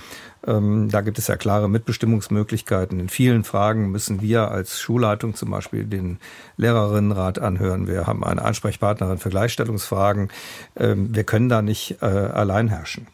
Ähm, 0.46 0.88
da 0.90 1.02
gibt 1.02 1.18
es 1.18 1.26
ja 1.26 1.36
klare 1.36 1.68
Mitbestimmungsmöglichkeiten. 1.68 3.00
In 3.00 3.08
vielen 3.08 3.44
Fragen 3.44 3.90
müssen 3.90 4.20
wir 4.22 4.50
als 4.50 4.80
Schulleitung 4.80 5.34
zum 5.34 5.50
Beispiel 5.50 5.84
den 5.84 6.18
Lehrerinnenrat 6.56 7.38
anhören. 7.38 7.86
Wir 7.86 8.06
haben 8.06 8.24
eine 8.24 8.42
Ansprechpartnerin 8.42 9.18
für 9.18 9.30
Gleichstellungsfragen. 9.30 10.30
wir 10.74 11.24
können 11.24 11.48
da 11.48 11.62
nicht 11.62 12.02
äh, 12.02 12.06
allein 12.06 12.68
herrschen. 12.68 13.06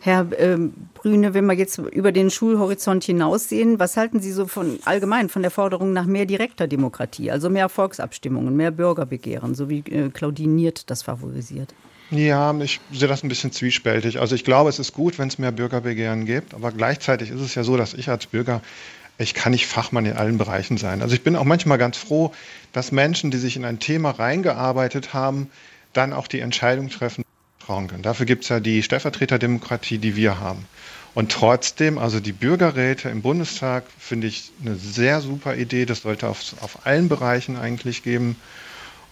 Herr 0.00 0.26
ähm, 0.38 0.72
Brüne, 0.94 1.34
wenn 1.34 1.46
wir 1.46 1.54
jetzt 1.54 1.78
über 1.78 2.12
den 2.12 2.30
Schulhorizont 2.30 3.04
hinaussehen, 3.04 3.78
was 3.78 3.96
halten 3.96 4.20
Sie 4.20 4.32
so 4.32 4.46
von 4.46 4.78
allgemein 4.84 5.28
von 5.28 5.42
der 5.42 5.50
Forderung 5.50 5.92
nach 5.92 6.06
mehr 6.06 6.26
direkter 6.26 6.66
Demokratie, 6.66 7.30
also 7.30 7.50
mehr 7.50 7.68
Volksabstimmungen, 7.68 8.56
mehr 8.56 8.70
Bürgerbegehren, 8.70 9.54
so 9.54 9.68
wie 9.68 9.80
äh, 9.80 10.10
Claudine 10.10 10.52
Niert 10.52 10.90
das 10.90 11.02
favorisiert? 11.02 11.74
Ja, 12.10 12.58
ich 12.58 12.80
sehe 12.90 13.06
das 13.06 13.22
ein 13.22 13.28
bisschen 13.28 13.52
zwiespältig. 13.52 14.18
Also 14.18 14.34
ich 14.34 14.44
glaube, 14.44 14.70
es 14.70 14.78
ist 14.78 14.94
gut, 14.94 15.18
wenn 15.18 15.28
es 15.28 15.38
mehr 15.38 15.52
Bürgerbegehren 15.52 16.24
gibt, 16.24 16.54
aber 16.54 16.72
gleichzeitig 16.72 17.30
ist 17.30 17.40
es 17.40 17.54
ja 17.54 17.64
so, 17.64 17.76
dass 17.76 17.92
ich 17.92 18.08
als 18.08 18.26
Bürger 18.26 18.62
ich 19.18 19.34
kann 19.34 19.50
nicht 19.50 19.66
Fachmann 19.66 20.06
in 20.06 20.16
allen 20.16 20.38
Bereichen 20.38 20.78
sein. 20.78 21.02
Also 21.02 21.14
ich 21.14 21.22
bin 21.22 21.34
auch 21.34 21.44
manchmal 21.44 21.76
ganz 21.76 21.96
froh, 21.96 22.32
dass 22.72 22.92
Menschen, 22.92 23.32
die 23.32 23.38
sich 23.38 23.56
in 23.56 23.64
ein 23.64 23.80
Thema 23.80 24.10
reingearbeitet 24.10 25.12
haben, 25.12 25.50
dann 25.92 26.12
auch 26.12 26.28
die 26.28 26.38
Entscheidung 26.38 26.88
treffen, 26.88 27.24
trauen 27.68 27.86
können. 27.86 28.02
Dafür 28.02 28.26
gibt 28.26 28.44
es 28.44 28.48
ja 28.48 28.60
die 28.60 28.82
Stellvertreterdemokratie, 28.82 29.98
die 29.98 30.16
wir 30.16 30.40
haben. 30.40 30.66
Und 31.14 31.30
trotzdem, 31.32 31.98
also 31.98 32.18
die 32.18 32.32
Bürgerräte 32.32 33.08
im 33.10 33.22
Bundestag 33.22 33.84
finde 33.98 34.26
ich 34.26 34.50
eine 34.62 34.76
sehr 34.76 35.20
super 35.20 35.56
Idee. 35.56 35.84
Das 35.84 36.02
sollte 36.02 36.28
auf, 36.28 36.54
auf 36.60 36.86
allen 36.86 37.08
Bereichen 37.08 37.56
eigentlich 37.56 38.02
geben. 38.02 38.36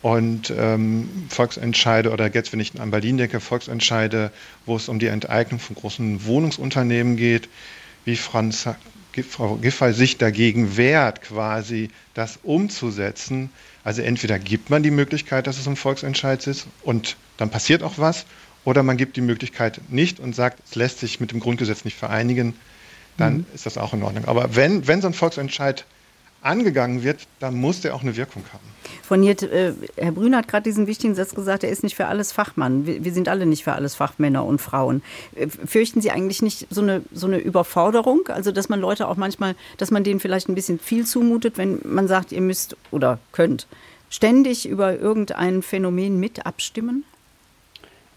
Und 0.02 0.52
ähm, 0.56 1.08
Volksentscheide 1.28 2.10
oder 2.12 2.32
jetzt, 2.32 2.52
wenn 2.52 2.60
ich 2.60 2.80
an 2.80 2.90
Berlin 2.90 3.18
denke, 3.18 3.40
Volksentscheide, 3.40 4.30
wo 4.64 4.76
es 4.76 4.88
um 4.88 4.98
die 4.98 5.08
Enteignung 5.08 5.58
von 5.58 5.76
großen 5.76 6.24
Wohnungsunternehmen 6.24 7.16
geht, 7.16 7.48
wie 8.04 8.16
Franz, 8.16 8.68
Frau 9.28 9.56
Giffey 9.56 9.92
sich 9.92 10.16
dagegen 10.16 10.76
wehrt, 10.76 11.22
quasi 11.22 11.90
das 12.14 12.38
umzusetzen. 12.42 13.50
Also 13.84 14.02
entweder 14.02 14.38
gibt 14.38 14.70
man 14.70 14.82
die 14.82 14.90
Möglichkeit, 14.90 15.46
dass 15.46 15.58
es 15.58 15.66
ein 15.66 15.76
Volksentscheid 15.76 16.46
ist 16.46 16.66
und 16.82 17.16
dann 17.36 17.50
passiert 17.50 17.82
auch 17.82 17.94
was, 17.96 18.26
oder 18.66 18.82
man 18.82 18.98
gibt 18.98 19.16
die 19.16 19.22
Möglichkeit 19.22 19.80
nicht 19.88 20.20
und 20.20 20.34
sagt, 20.34 20.60
es 20.66 20.74
lässt 20.74 20.98
sich 20.98 21.20
mit 21.20 21.30
dem 21.30 21.40
Grundgesetz 21.40 21.84
nicht 21.84 21.96
vereinigen, 21.96 22.54
dann 23.16 23.38
mhm. 23.38 23.46
ist 23.54 23.64
das 23.64 23.78
auch 23.78 23.94
in 23.94 24.02
Ordnung. 24.02 24.26
Aber 24.26 24.54
wenn, 24.56 24.86
wenn 24.86 25.00
so 25.00 25.06
ein 25.06 25.14
Volksentscheid 25.14 25.86
angegangen 26.42 27.02
wird, 27.02 27.26
dann 27.38 27.54
muss 27.54 27.80
der 27.80 27.94
auch 27.94 28.02
eine 28.02 28.16
Wirkung 28.16 28.42
haben. 28.52 28.64
Von 29.02 29.22
hier, 29.22 29.40
äh, 29.42 29.72
Herr 29.96 30.12
Brüner 30.12 30.38
hat 30.38 30.48
gerade 30.48 30.64
diesen 30.64 30.88
wichtigen 30.88 31.14
Satz 31.14 31.34
gesagt, 31.34 31.62
er 31.62 31.70
ist 31.70 31.84
nicht 31.84 31.94
für 31.94 32.06
alles 32.06 32.32
Fachmann. 32.32 32.86
Wir, 32.86 33.04
wir, 33.04 33.12
sind 33.12 33.28
alle 33.28 33.46
nicht 33.46 33.62
für 33.62 33.72
alles 33.72 33.94
Fachmänner 33.94 34.44
und 34.44 34.60
Frauen. 34.60 35.02
Äh, 35.36 35.46
fürchten 35.46 36.00
Sie 36.00 36.10
eigentlich 36.10 36.42
nicht 36.42 36.66
so 36.68 36.82
eine, 36.82 37.02
so 37.12 37.28
eine 37.28 37.38
Überforderung? 37.38 38.28
Also, 38.28 38.50
dass 38.50 38.68
man 38.68 38.80
Leute 38.80 39.06
auch 39.06 39.16
manchmal, 39.16 39.54
dass 39.76 39.92
man 39.92 40.02
denen 40.02 40.18
vielleicht 40.18 40.48
ein 40.48 40.56
bisschen 40.56 40.80
viel 40.80 41.06
zumutet, 41.06 41.56
wenn 41.56 41.80
man 41.84 42.08
sagt, 42.08 42.32
ihr 42.32 42.40
müsst 42.40 42.76
oder 42.90 43.20
könnt 43.30 43.68
ständig 44.10 44.68
über 44.68 44.98
irgendein 44.98 45.62
Phänomen 45.62 46.18
mit 46.18 46.46
abstimmen? 46.46 47.04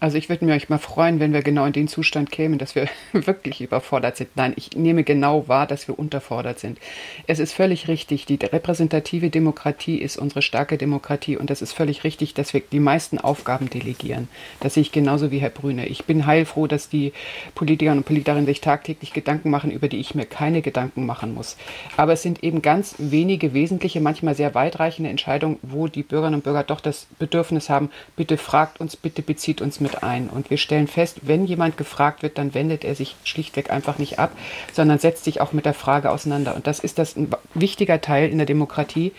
Also 0.00 0.16
ich 0.16 0.30
würde 0.30 0.46
mich 0.46 0.70
mal 0.70 0.78
freuen, 0.78 1.20
wenn 1.20 1.34
wir 1.34 1.42
genau 1.42 1.66
in 1.66 1.74
den 1.74 1.86
Zustand 1.86 2.32
kämen, 2.32 2.58
dass 2.58 2.74
wir 2.74 2.88
wirklich 3.12 3.60
überfordert 3.60 4.16
sind. 4.16 4.30
Nein, 4.34 4.54
ich 4.56 4.74
nehme 4.74 5.04
genau 5.04 5.46
wahr, 5.46 5.66
dass 5.66 5.88
wir 5.88 5.98
unterfordert 5.98 6.58
sind. 6.58 6.78
Es 7.26 7.38
ist 7.38 7.52
völlig 7.52 7.86
richtig, 7.86 8.24
die 8.24 8.36
repräsentative 8.36 9.28
Demokratie 9.28 9.98
ist 9.98 10.16
unsere 10.16 10.40
starke 10.40 10.78
Demokratie 10.78 11.36
und 11.36 11.50
es 11.50 11.60
ist 11.60 11.74
völlig 11.74 12.02
richtig, 12.02 12.32
dass 12.32 12.54
wir 12.54 12.62
die 12.62 12.80
meisten 12.80 13.18
Aufgaben 13.18 13.68
delegieren. 13.68 14.28
Das 14.60 14.72
sehe 14.72 14.80
ich 14.80 14.90
genauso 14.90 15.30
wie 15.30 15.38
Herr 15.38 15.50
Brüne. 15.50 15.86
Ich 15.86 16.06
bin 16.06 16.24
heilfroh, 16.24 16.66
dass 16.66 16.88
die 16.88 17.12
Politiker 17.54 17.92
und 17.92 18.06
Politikerinnen 18.06 18.46
sich 18.46 18.62
tagtäglich 18.62 19.12
Gedanken 19.12 19.50
machen, 19.50 19.70
über 19.70 19.88
die 19.88 20.00
ich 20.00 20.14
mir 20.14 20.24
keine 20.24 20.62
Gedanken 20.62 21.04
machen 21.04 21.34
muss. 21.34 21.58
Aber 21.98 22.14
es 22.14 22.22
sind 22.22 22.42
eben 22.42 22.62
ganz 22.62 22.94
wenige 22.96 23.52
wesentliche, 23.52 24.00
manchmal 24.00 24.34
sehr 24.34 24.54
weitreichende 24.54 25.10
Entscheidungen, 25.10 25.58
wo 25.60 25.88
die 25.88 26.04
Bürgerinnen 26.04 26.36
und 26.36 26.44
Bürger 26.44 26.64
doch 26.64 26.80
das 26.80 27.06
Bedürfnis 27.18 27.68
haben, 27.68 27.90
bitte 28.16 28.38
fragt 28.38 28.80
uns, 28.80 28.96
bitte 28.96 29.20
bezieht 29.20 29.60
uns 29.60 29.78
mit 29.78 29.89
mit 29.90 30.02
ein. 30.02 30.28
Und 30.28 30.50
wir 30.50 30.58
stellen 30.58 30.86
fest, 30.86 31.20
wenn 31.22 31.44
jemand 31.44 31.76
gefragt 31.76 32.22
wird, 32.22 32.38
dann 32.38 32.54
wendet 32.54 32.84
er 32.84 32.94
sich 32.94 33.16
schlichtweg 33.24 33.70
einfach 33.70 33.98
nicht 33.98 34.18
ab, 34.18 34.32
sondern 34.72 34.98
setzt 34.98 35.24
sich 35.24 35.40
auch 35.40 35.52
mit 35.52 35.64
der 35.64 35.74
Frage 35.74 36.10
auseinander. 36.10 36.54
Und 36.54 36.66
das 36.66 36.80
ist 36.80 36.98
das 36.98 37.16
ein 37.16 37.30
wichtiger 37.54 38.00
Teil 38.00 38.30
in 38.30 38.38
der 38.38 38.46
Demokratie. 38.46 39.12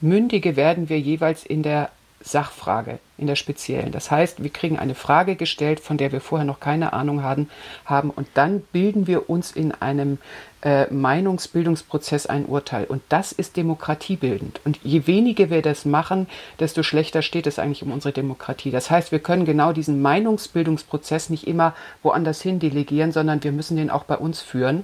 Mündige 0.00 0.56
werden 0.56 0.88
wir 0.88 1.00
jeweils 1.00 1.44
in 1.44 1.62
der 1.62 1.90
Sachfrage, 2.26 2.98
in 3.18 3.28
der 3.28 3.36
speziellen. 3.36 3.92
Das 3.92 4.10
heißt, 4.10 4.42
wir 4.42 4.50
kriegen 4.50 4.78
eine 4.78 4.96
Frage 4.96 5.36
gestellt, 5.36 5.78
von 5.78 5.96
der 5.96 6.10
wir 6.10 6.20
vorher 6.20 6.44
noch 6.44 6.58
keine 6.58 6.92
Ahnung 6.92 7.22
hatten, 7.22 7.48
haben 7.84 8.10
und 8.10 8.26
dann 8.34 8.60
bilden 8.72 9.06
wir 9.06 9.30
uns 9.30 9.52
in 9.52 9.72
einem 9.72 10.18
äh, 10.62 10.92
Meinungsbildungsprozess 10.92 12.26
ein 12.26 12.46
Urteil. 12.46 12.84
Und 12.84 13.02
das 13.08 13.30
ist 13.30 13.56
demokratiebildend. 13.56 14.60
Und 14.64 14.80
je 14.82 15.06
weniger 15.06 15.50
wir 15.50 15.62
das 15.62 15.84
machen, 15.84 16.26
desto 16.58 16.82
schlechter 16.82 17.22
steht 17.22 17.46
es 17.46 17.60
eigentlich 17.60 17.84
um 17.84 17.92
unsere 17.92 18.12
Demokratie. 18.12 18.72
Das 18.72 18.90
heißt, 18.90 19.12
wir 19.12 19.20
können 19.20 19.44
genau 19.44 19.72
diesen 19.72 20.02
Meinungsbildungsprozess 20.02 21.30
nicht 21.30 21.46
immer 21.46 21.74
woanders 22.02 22.42
hin 22.42 22.58
delegieren, 22.58 23.12
sondern 23.12 23.44
wir 23.44 23.52
müssen 23.52 23.76
den 23.76 23.90
auch 23.90 24.04
bei 24.04 24.16
uns 24.16 24.42
führen. 24.42 24.82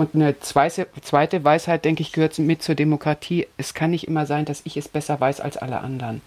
Und 0.00 0.14
eine 0.14 0.40
zweite 0.40 1.44
Weisheit, 1.44 1.84
denke 1.84 2.00
ich, 2.00 2.12
gehört 2.12 2.38
mit 2.38 2.62
zur 2.62 2.74
Demokratie. 2.74 3.46
Es 3.58 3.74
kann 3.74 3.90
nicht 3.90 4.08
immer 4.08 4.24
sein, 4.24 4.46
dass 4.46 4.62
ich 4.64 4.78
es 4.78 4.88
besser 4.88 5.20
weiß 5.20 5.42
als 5.42 5.58
alle 5.58 5.80
anderen. 5.80 6.22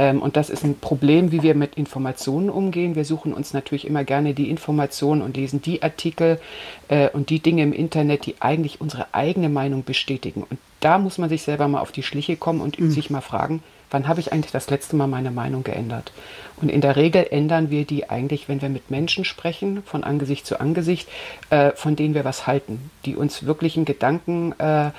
Ähm, 0.00 0.22
und 0.22 0.36
das 0.36 0.48
ist 0.48 0.64
ein 0.64 0.78
Problem, 0.78 1.30
wie 1.30 1.42
wir 1.42 1.54
mit 1.54 1.74
Informationen 1.74 2.48
umgehen. 2.48 2.94
Wir 2.94 3.04
suchen 3.04 3.34
uns 3.34 3.52
natürlich 3.52 3.86
immer 3.86 4.02
gerne 4.02 4.32
die 4.32 4.48
Informationen 4.48 5.20
und 5.20 5.36
lesen 5.36 5.60
die 5.60 5.82
Artikel 5.82 6.40
äh, 6.88 7.10
und 7.10 7.28
die 7.28 7.40
Dinge 7.40 7.62
im 7.62 7.74
Internet, 7.74 8.24
die 8.24 8.36
eigentlich 8.40 8.80
unsere 8.80 9.12
eigene 9.12 9.50
Meinung 9.50 9.84
bestätigen. 9.84 10.46
Und 10.48 10.58
da 10.80 10.96
muss 10.96 11.18
man 11.18 11.28
sich 11.28 11.42
selber 11.42 11.68
mal 11.68 11.80
auf 11.80 11.92
die 11.92 12.02
Schliche 12.02 12.36
kommen 12.36 12.62
und 12.62 12.80
mhm. 12.80 12.90
sich 12.90 13.10
mal 13.10 13.20
fragen, 13.20 13.62
wann 13.90 14.08
habe 14.08 14.20
ich 14.20 14.32
eigentlich 14.32 14.52
das 14.52 14.70
letzte 14.70 14.96
Mal 14.96 15.06
meine 15.06 15.30
Meinung 15.30 15.64
geändert? 15.64 16.12
Und 16.62 16.68
in 16.68 16.80
der 16.80 16.96
Regel 16.96 17.26
ändern 17.30 17.70
wir 17.70 17.84
die 17.84 18.10
eigentlich, 18.10 18.48
wenn 18.48 18.62
wir 18.62 18.68
mit 18.68 18.90
Menschen 18.90 19.24
sprechen, 19.24 19.82
von 19.84 20.04
Angesicht 20.04 20.46
zu 20.46 20.60
Angesicht, 20.60 21.08
äh, 21.50 21.72
von 21.72 21.96
denen 21.96 22.14
wir 22.14 22.24
was 22.24 22.46
halten, 22.46 22.90
die 23.04 23.16
uns 23.16 23.46
wirklich 23.46 23.76
einen 23.76 23.86
Gedanken 23.86 24.52
äh, 24.58 24.90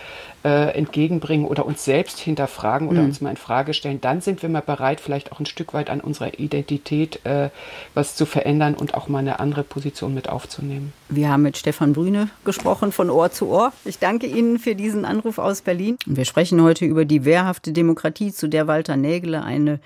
äh, 0.43 0.75
entgegenbringen 0.75 1.45
oder 1.45 1.65
uns 1.65 1.85
selbst 1.85 2.19
hinterfragen 2.19 2.87
oder 2.87 3.01
mhm. 3.01 3.07
uns 3.07 3.21
mal 3.21 3.29
in 3.29 3.37
Frage 3.37 3.73
stellen, 3.73 4.01
dann 4.01 4.21
sind 4.21 4.41
wir 4.41 4.49
mal 4.49 4.61
bereit, 4.61 4.99
vielleicht 4.99 5.31
auch 5.31 5.39
ein 5.39 5.45
Stück 5.45 5.73
weit 5.73 5.89
an 5.89 6.01
unserer 6.01 6.39
Identität 6.39 7.23
äh, 7.25 7.49
was 7.93 8.15
zu 8.15 8.25
verändern 8.25 8.73
und 8.73 8.93
auch 8.95 9.07
mal 9.07 9.19
eine 9.19 9.39
andere 9.39 9.63
Position 9.63 10.13
mit 10.13 10.29
aufzunehmen. 10.29 10.93
Wir 11.09 11.29
haben 11.29 11.43
mit 11.43 11.57
Stefan 11.57 11.93
Brüne 11.93 12.29
gesprochen 12.43 12.91
von 12.91 13.09
Ohr 13.09 13.31
zu 13.31 13.49
Ohr. 13.49 13.71
Ich 13.85 13.99
danke 13.99 14.25
Ihnen 14.25 14.57
für 14.57 14.75
diesen 14.75 15.05
Anruf 15.05 15.37
aus 15.37 15.61
Berlin. 15.61 15.97
Wir 16.05 16.25
sprechen 16.25 16.61
heute 16.61 16.85
über 16.85 17.05
die 17.05 17.23
wehrhafte 17.25 17.71
Demokratie, 17.71 18.31
zu 18.31 18.47
der 18.47 18.67
Walter 18.67 18.97
Nägele 18.97 19.43
eine 19.43 19.79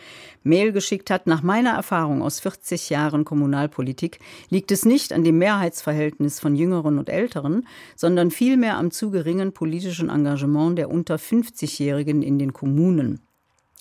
Mail 0.46 0.72
geschickt 0.72 1.10
hat. 1.10 1.28
Nach 1.28 1.42
meiner 1.42 1.72
Erfahrung 1.72 2.22
aus 2.22 2.40
40 2.40 2.90
Jahren 2.90 3.26
Kommunalpolitik 3.26 4.20
liegt 4.50 4.72
es 4.72 4.86
nicht 4.86 5.12
an 5.12 5.24
dem 5.24 5.38
Mehrheitsverhältnis 5.40 6.40
von 6.40 6.56
Jüngeren 6.56 7.00
und 7.00 7.10
Älteren, 7.10 7.68
sondern 7.96 8.32
vielmehr 8.32 8.78
am 8.78 8.92
zu 8.92 9.12
geringen 9.12 9.52
politischen 9.52 10.10
Engagement 10.10 10.78
der 10.78 10.90
unter 10.92 11.16
50-Jährigen 11.16 12.22
in 12.22 12.40
den 12.40 12.54
Kommunen. 12.54 13.22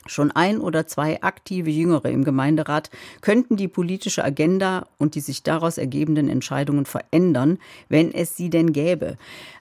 Schon 0.07 0.31
ein 0.31 0.61
oder 0.61 0.87
zwei 0.87 1.23
aktive 1.23 1.71
Jüngere 1.71 2.11
im 2.11 2.25
Gemeinderat 2.25 2.91
könnten 3.23 3.57
die 3.57 3.69
politische 3.69 4.23
Agenda 4.23 4.87
und 4.99 5.15
die 5.15 5.21
sich 5.21 5.43
daraus 5.43 5.79
ergebenden 5.79 6.29
Entscheidungen 6.29 6.85
verändern, 6.85 7.59
wenn 7.89 8.13
es 8.13 8.37
sie 8.37 8.51
denn 8.51 8.73
gäbe. 8.73 9.17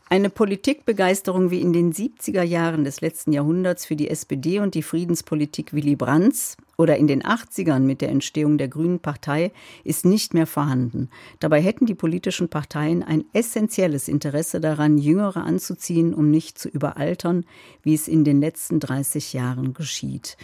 Eine 0.10 0.30
Politikbegeisterung 0.30 1.50
wie 1.50 1.62
in 1.62 1.72
den 1.72 1.94
70er 1.94 2.44
Jahren 2.44 2.84
des 2.84 3.00
letzten 3.00 3.32
Jahrhunderts 3.32 3.86
für 3.86 3.96
die 3.96 4.10
SPD 4.10 4.60
und 4.60 4.76
die 4.76 4.84
Friedenspolitik 4.84 5.74
Willy 5.74 5.96
Brandts 5.96 6.58
oder 6.78 6.98
in 6.98 7.08
den 7.08 7.24
80ern 7.24 7.80
mit 7.80 8.02
der 8.02 8.10
Entstehung 8.10 8.58
der 8.58 8.68
Grünen 8.68 9.00
Partei 9.00 9.52
ist 9.84 10.06
nicht 10.06 10.34
mehr 10.34 10.48
vorhanden. 10.48 11.10
Dabei 11.40 11.62
hätten 11.62 11.86
die 11.86 11.96
politischen 11.96 12.50
Parteien 12.50 13.04
ein 13.04 13.26
essentielles 13.34 14.08
Interesse 14.08 14.60
daran, 14.60 14.98
Jüngere 14.98 15.44
anzuziehen, 15.44 16.14
um 16.14 16.32
nicht 16.32 16.58
zu 16.58 16.70
überaltern, 16.70 17.46
wie 17.84 17.94
es 17.94 18.08
in 18.08 18.24
den 18.24 18.40
letzten 18.40 18.80
30 18.80 19.34
Jahren 19.34 19.74
geschieht. 19.74 20.38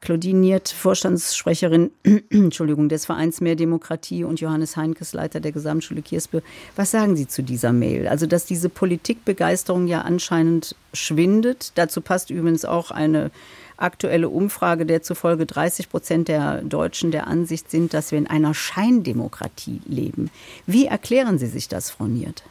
Claudine 0.00 0.38
Niert, 0.38 0.68
Vorstandssprecherin 0.68 1.90
Entschuldigung, 2.30 2.88
des 2.88 3.04
Vereins 3.04 3.40
Mehr 3.40 3.56
Demokratie 3.56 4.22
und 4.22 4.40
Johannes 4.40 4.76
Heinkes, 4.76 5.12
Leiter 5.12 5.40
der 5.40 5.50
Gesamtschule 5.50 6.02
Kiersbe. 6.02 6.42
Was 6.76 6.92
sagen 6.92 7.16
Sie 7.16 7.26
zu 7.26 7.42
dieser 7.42 7.72
Mail? 7.72 8.06
Also, 8.06 8.26
dass 8.26 8.44
diese 8.44 8.68
Politikbegeisterung 8.68 9.88
ja 9.88 10.02
anscheinend 10.02 10.76
schwindet. 10.92 11.72
Dazu 11.74 12.00
passt 12.00 12.30
übrigens 12.30 12.64
auch 12.64 12.92
eine 12.92 13.32
aktuelle 13.78 14.28
Umfrage, 14.28 14.84
der 14.84 15.02
zufolge 15.02 15.46
30 15.46 15.88
Prozent 15.88 16.28
der 16.28 16.62
Deutschen 16.62 17.10
der 17.10 17.26
Ansicht 17.26 17.70
sind, 17.70 17.94
dass 17.94 18.10
wir 18.10 18.18
in 18.18 18.26
einer 18.26 18.54
Scheindemokratie 18.54 19.80
leben. 19.86 20.30
Wie 20.66 20.86
erklären 20.86 21.38
Sie 21.38 21.46
sich 21.46 21.68
das, 21.68 21.90
Frau 21.90 22.06
Niert? 22.06 22.42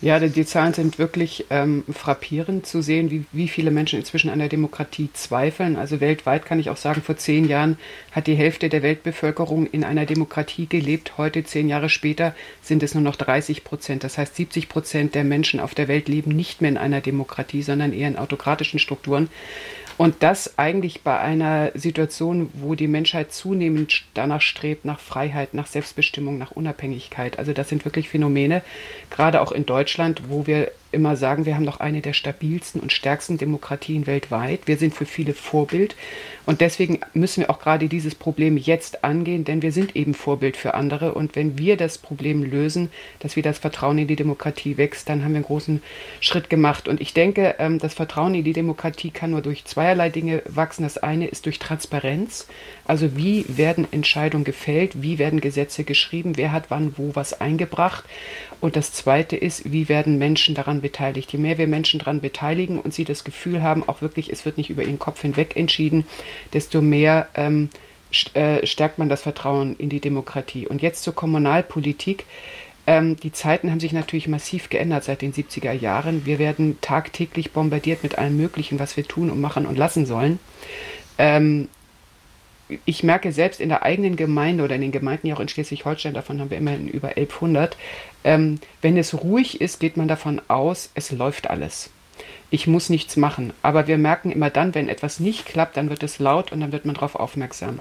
Ja, 0.00 0.20
die, 0.20 0.46
Zahlen 0.46 0.74
sind 0.74 1.00
wirklich 1.00 1.46
ähm, 1.50 1.82
frappierend 1.92 2.66
zu 2.66 2.82
sehen, 2.82 3.10
wie, 3.10 3.24
wie 3.32 3.48
viele 3.48 3.72
Menschen 3.72 3.98
inzwischen 3.98 4.30
an 4.30 4.38
der 4.38 4.48
Demokratie 4.48 5.10
zweifeln. 5.12 5.74
Also 5.74 5.98
weltweit 5.98 6.46
kann 6.46 6.60
ich 6.60 6.70
auch 6.70 6.76
sagen, 6.76 7.02
vor 7.02 7.16
zehn 7.16 7.48
Jahren 7.48 7.78
hat 8.12 8.28
die 8.28 8.36
Hälfte 8.36 8.68
der 8.68 8.84
Weltbevölkerung 8.84 9.66
in 9.66 9.82
einer 9.82 10.06
Demokratie 10.06 10.66
gelebt. 10.68 11.18
Heute, 11.18 11.42
zehn 11.42 11.68
Jahre 11.68 11.88
später, 11.88 12.36
sind 12.62 12.84
es 12.84 12.94
nur 12.94 13.02
noch 13.02 13.16
30 13.16 13.64
Prozent. 13.64 14.04
Das 14.04 14.18
heißt, 14.18 14.36
70 14.36 14.68
Prozent 14.68 15.16
der 15.16 15.24
Menschen 15.24 15.58
auf 15.58 15.74
der 15.74 15.88
Welt 15.88 16.08
leben 16.08 16.30
nicht 16.30 16.60
mehr 16.60 16.70
in 16.70 16.78
einer 16.78 17.00
Demokratie, 17.00 17.62
sondern 17.62 17.92
eher 17.92 18.06
in 18.06 18.18
autokratischen 18.18 18.78
Strukturen. 18.78 19.28
Und 19.98 20.22
das 20.22 20.58
eigentlich 20.58 21.02
bei 21.02 21.18
einer 21.18 21.72
Situation, 21.74 22.50
wo 22.54 22.76
die 22.76 22.86
Menschheit 22.86 23.32
zunehmend 23.32 24.04
danach 24.14 24.40
strebt, 24.40 24.84
nach 24.84 25.00
Freiheit, 25.00 25.54
nach 25.54 25.66
Selbstbestimmung, 25.66 26.38
nach 26.38 26.52
Unabhängigkeit. 26.52 27.36
Also 27.38 27.52
das 27.52 27.68
sind 27.68 27.84
wirklich 27.84 28.08
Phänomene, 28.08 28.62
gerade 29.10 29.40
auch 29.40 29.50
in 29.50 29.66
Deutschland, 29.66 30.22
wo 30.28 30.46
wir 30.46 30.70
immer 30.90 31.16
sagen, 31.16 31.44
wir 31.44 31.54
haben 31.54 31.64
noch 31.64 31.80
eine 31.80 32.00
der 32.00 32.14
stabilsten 32.14 32.80
und 32.80 32.92
stärksten 32.92 33.36
Demokratien 33.36 34.06
weltweit. 34.06 34.60
Wir 34.66 34.78
sind 34.78 34.94
für 34.94 35.06
viele 35.06 35.34
Vorbild. 35.34 35.96
Und 36.46 36.62
deswegen 36.62 37.00
müssen 37.12 37.42
wir 37.42 37.50
auch 37.50 37.58
gerade 37.58 37.88
dieses 37.88 38.14
Problem 38.14 38.56
jetzt 38.56 39.04
angehen, 39.04 39.44
denn 39.44 39.60
wir 39.60 39.70
sind 39.70 39.94
eben 39.96 40.14
Vorbild 40.14 40.56
für 40.56 40.72
andere. 40.72 41.12
Und 41.12 41.36
wenn 41.36 41.58
wir 41.58 41.76
das 41.76 41.98
Problem 41.98 42.42
lösen, 42.42 42.90
dass 43.18 43.36
wieder 43.36 43.50
das 43.50 43.58
Vertrauen 43.58 43.98
in 43.98 44.08
die 44.08 44.16
Demokratie 44.16 44.78
wächst, 44.78 45.10
dann 45.10 45.24
haben 45.24 45.32
wir 45.32 45.36
einen 45.36 45.44
großen 45.44 45.82
Schritt 46.20 46.48
gemacht. 46.48 46.88
Und 46.88 47.02
ich 47.02 47.12
denke, 47.12 47.56
ähm, 47.58 47.78
das 47.78 47.92
Vertrauen 47.92 48.34
in 48.34 48.44
die 48.44 48.54
Demokratie 48.54 49.10
kann 49.10 49.32
nur 49.32 49.42
durch 49.42 49.66
zweierlei 49.66 50.08
Dinge 50.08 50.42
wachsen. 50.46 50.84
Das 50.84 50.96
eine 50.96 51.26
ist 51.26 51.44
durch 51.44 51.58
Transparenz. 51.58 52.48
Also 52.86 53.14
wie 53.14 53.44
werden 53.48 53.86
Entscheidungen 53.90 54.44
gefällt? 54.44 55.02
Wie 55.02 55.18
werden 55.18 55.42
Gesetze 55.42 55.84
geschrieben? 55.84 56.38
Wer 56.38 56.52
hat 56.52 56.70
wann 56.70 56.96
wo 56.96 57.14
was 57.14 57.38
eingebracht? 57.38 58.04
Und 58.60 58.76
das 58.76 58.92
Zweite 58.92 59.36
ist, 59.36 59.70
wie 59.70 59.88
werden 59.88 60.18
Menschen 60.18 60.54
daran 60.54 60.80
beteiligt? 60.80 61.32
Je 61.32 61.38
mehr 61.38 61.58
wir 61.58 61.68
Menschen 61.68 62.00
daran 62.00 62.20
beteiligen 62.20 62.80
und 62.80 62.92
sie 62.92 63.04
das 63.04 63.24
Gefühl 63.24 63.62
haben, 63.62 63.88
auch 63.88 64.02
wirklich, 64.02 64.32
es 64.32 64.44
wird 64.44 64.58
nicht 64.58 64.70
über 64.70 64.82
ihren 64.82 64.98
Kopf 64.98 65.22
hinweg 65.22 65.56
entschieden, 65.56 66.06
desto 66.52 66.80
mehr 66.80 67.28
ähm, 67.34 67.70
äh, 68.34 68.66
stärkt 68.66 68.98
man 68.98 69.08
das 69.08 69.22
Vertrauen 69.22 69.76
in 69.76 69.88
die 69.88 70.00
Demokratie. 70.00 70.66
Und 70.66 70.82
jetzt 70.82 71.02
zur 71.02 71.14
Kommunalpolitik. 71.14 72.24
Ähm, 72.86 73.16
die 73.16 73.32
Zeiten 73.32 73.70
haben 73.70 73.80
sich 73.80 73.92
natürlich 73.92 74.28
massiv 74.28 74.70
geändert 74.70 75.04
seit 75.04 75.20
den 75.22 75.32
70er 75.34 75.72
Jahren. 75.72 76.24
Wir 76.24 76.38
werden 76.38 76.78
tagtäglich 76.80 77.52
bombardiert 77.52 78.02
mit 78.02 78.16
allem 78.16 78.36
Möglichen, 78.36 78.78
was 78.78 78.96
wir 78.96 79.04
tun 79.04 79.30
und 79.30 79.40
machen 79.40 79.66
und 79.66 79.76
lassen 79.76 80.06
sollen. 80.06 80.38
Ähm, 81.18 81.68
ich 82.84 83.02
merke 83.02 83.32
selbst 83.32 83.60
in 83.60 83.68
der 83.68 83.82
eigenen 83.82 84.16
Gemeinde 84.16 84.64
oder 84.64 84.74
in 84.74 84.80
den 84.80 84.92
Gemeinden 84.92 85.26
ja 85.26 85.34
auch 85.34 85.40
in 85.40 85.48
Schleswig-Holstein, 85.48 86.14
davon 86.14 86.40
haben 86.40 86.50
wir 86.50 86.58
immerhin 86.58 86.88
über 86.88 87.08
1100, 87.08 87.76
ähm, 88.24 88.60
wenn 88.82 88.96
es 88.96 89.22
ruhig 89.22 89.60
ist, 89.60 89.80
geht 89.80 89.96
man 89.96 90.08
davon 90.08 90.40
aus, 90.48 90.90
es 90.94 91.10
läuft 91.10 91.50
alles. 91.50 91.90
Ich 92.50 92.66
muss 92.66 92.88
nichts 92.88 93.16
machen. 93.16 93.52
Aber 93.62 93.86
wir 93.86 93.98
merken 93.98 94.30
immer 94.30 94.50
dann, 94.50 94.74
wenn 94.74 94.88
etwas 94.88 95.20
nicht 95.20 95.46
klappt, 95.46 95.76
dann 95.76 95.90
wird 95.90 96.02
es 96.02 96.18
laut 96.18 96.50
und 96.50 96.60
dann 96.60 96.72
wird 96.72 96.86
man 96.86 96.94
darauf 96.94 97.14
aufmerksam. 97.14 97.80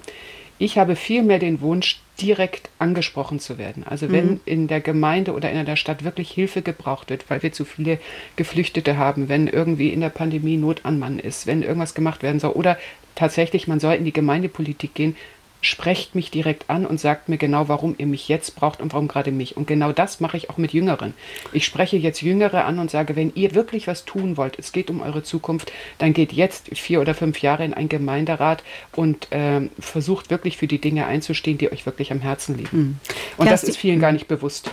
Ich 0.59 0.77
habe 0.77 0.95
vielmehr 0.95 1.39
den 1.39 1.61
Wunsch, 1.61 2.01
direkt 2.19 2.69
angesprochen 2.79 3.39
zu 3.39 3.57
werden. 3.57 3.83
Also 3.83 4.11
wenn 4.11 4.25
mhm. 4.25 4.39
in 4.45 4.67
der 4.67 4.81
Gemeinde 4.81 5.33
oder 5.33 5.51
in 5.51 5.65
der 5.65 5.75
Stadt 5.75 6.03
wirklich 6.03 6.31
Hilfe 6.31 6.61
gebraucht 6.61 7.09
wird, 7.09 7.29
weil 7.29 7.43
wir 7.43 7.51
zu 7.51 7.63
viele 7.65 7.99
Geflüchtete 8.35 8.97
haben, 8.97 9.29
wenn 9.29 9.47
irgendwie 9.47 9.89
in 9.89 10.01
der 10.01 10.09
Pandemie 10.09 10.57
Not 10.57 10.83
an 10.83 10.99
Mann 10.99 11.19
ist, 11.19 11.45
wenn 11.45 11.61
irgendwas 11.61 11.93
gemacht 11.93 12.23
werden 12.23 12.39
soll 12.39 12.51
oder 12.51 12.77
tatsächlich 13.15 13.67
man 13.67 13.79
soll 13.79 13.93
in 13.95 14.05
die 14.05 14.13
Gemeindepolitik 14.13 14.93
gehen, 14.93 15.15
sprecht 15.61 16.15
mich 16.15 16.31
direkt 16.31 16.69
an 16.69 16.85
und 16.85 16.99
sagt 16.99 17.29
mir 17.29 17.37
genau, 17.37 17.67
warum 17.67 17.95
ihr 17.97 18.05
mich 18.05 18.27
jetzt 18.27 18.55
braucht 18.55 18.79
und 18.79 18.93
warum 18.93 19.07
gerade 19.07 19.31
mich. 19.31 19.57
Und 19.57 19.67
genau 19.67 19.91
das 19.91 20.19
mache 20.19 20.37
ich 20.37 20.49
auch 20.49 20.57
mit 20.57 20.73
Jüngeren. 20.73 21.13
Ich 21.51 21.65
spreche 21.65 21.97
jetzt 21.97 22.21
Jüngere 22.21 22.65
an 22.65 22.79
und 22.79 22.91
sage, 22.91 23.15
wenn 23.15 23.31
ihr 23.35 23.55
wirklich 23.55 23.87
was 23.87 24.05
tun 24.05 24.37
wollt, 24.37 24.59
es 24.59 24.71
geht 24.71 24.89
um 24.89 25.01
eure 25.01 25.23
Zukunft, 25.23 25.71
dann 25.97 26.13
geht 26.13 26.33
jetzt 26.33 26.77
vier 26.77 27.01
oder 27.01 27.13
fünf 27.13 27.41
Jahre 27.41 27.65
in 27.65 27.73
einen 27.73 27.89
Gemeinderat 27.89 28.63
und 28.95 29.31
äh, 29.31 29.61
versucht 29.79 30.29
wirklich 30.29 30.57
für 30.57 30.67
die 30.67 30.79
Dinge 30.79 31.05
einzustehen, 31.05 31.57
die 31.57 31.71
euch 31.71 31.85
wirklich 31.85 32.11
am 32.11 32.19
Herzen 32.19 32.57
liegen. 32.57 32.77
Mhm. 32.77 32.99
Und 33.37 33.47
Kerstin, 33.47 33.47
das 33.47 33.63
ist 33.63 33.77
vielen 33.77 33.99
gar 33.99 34.11
nicht 34.11 34.27
bewusst. 34.27 34.71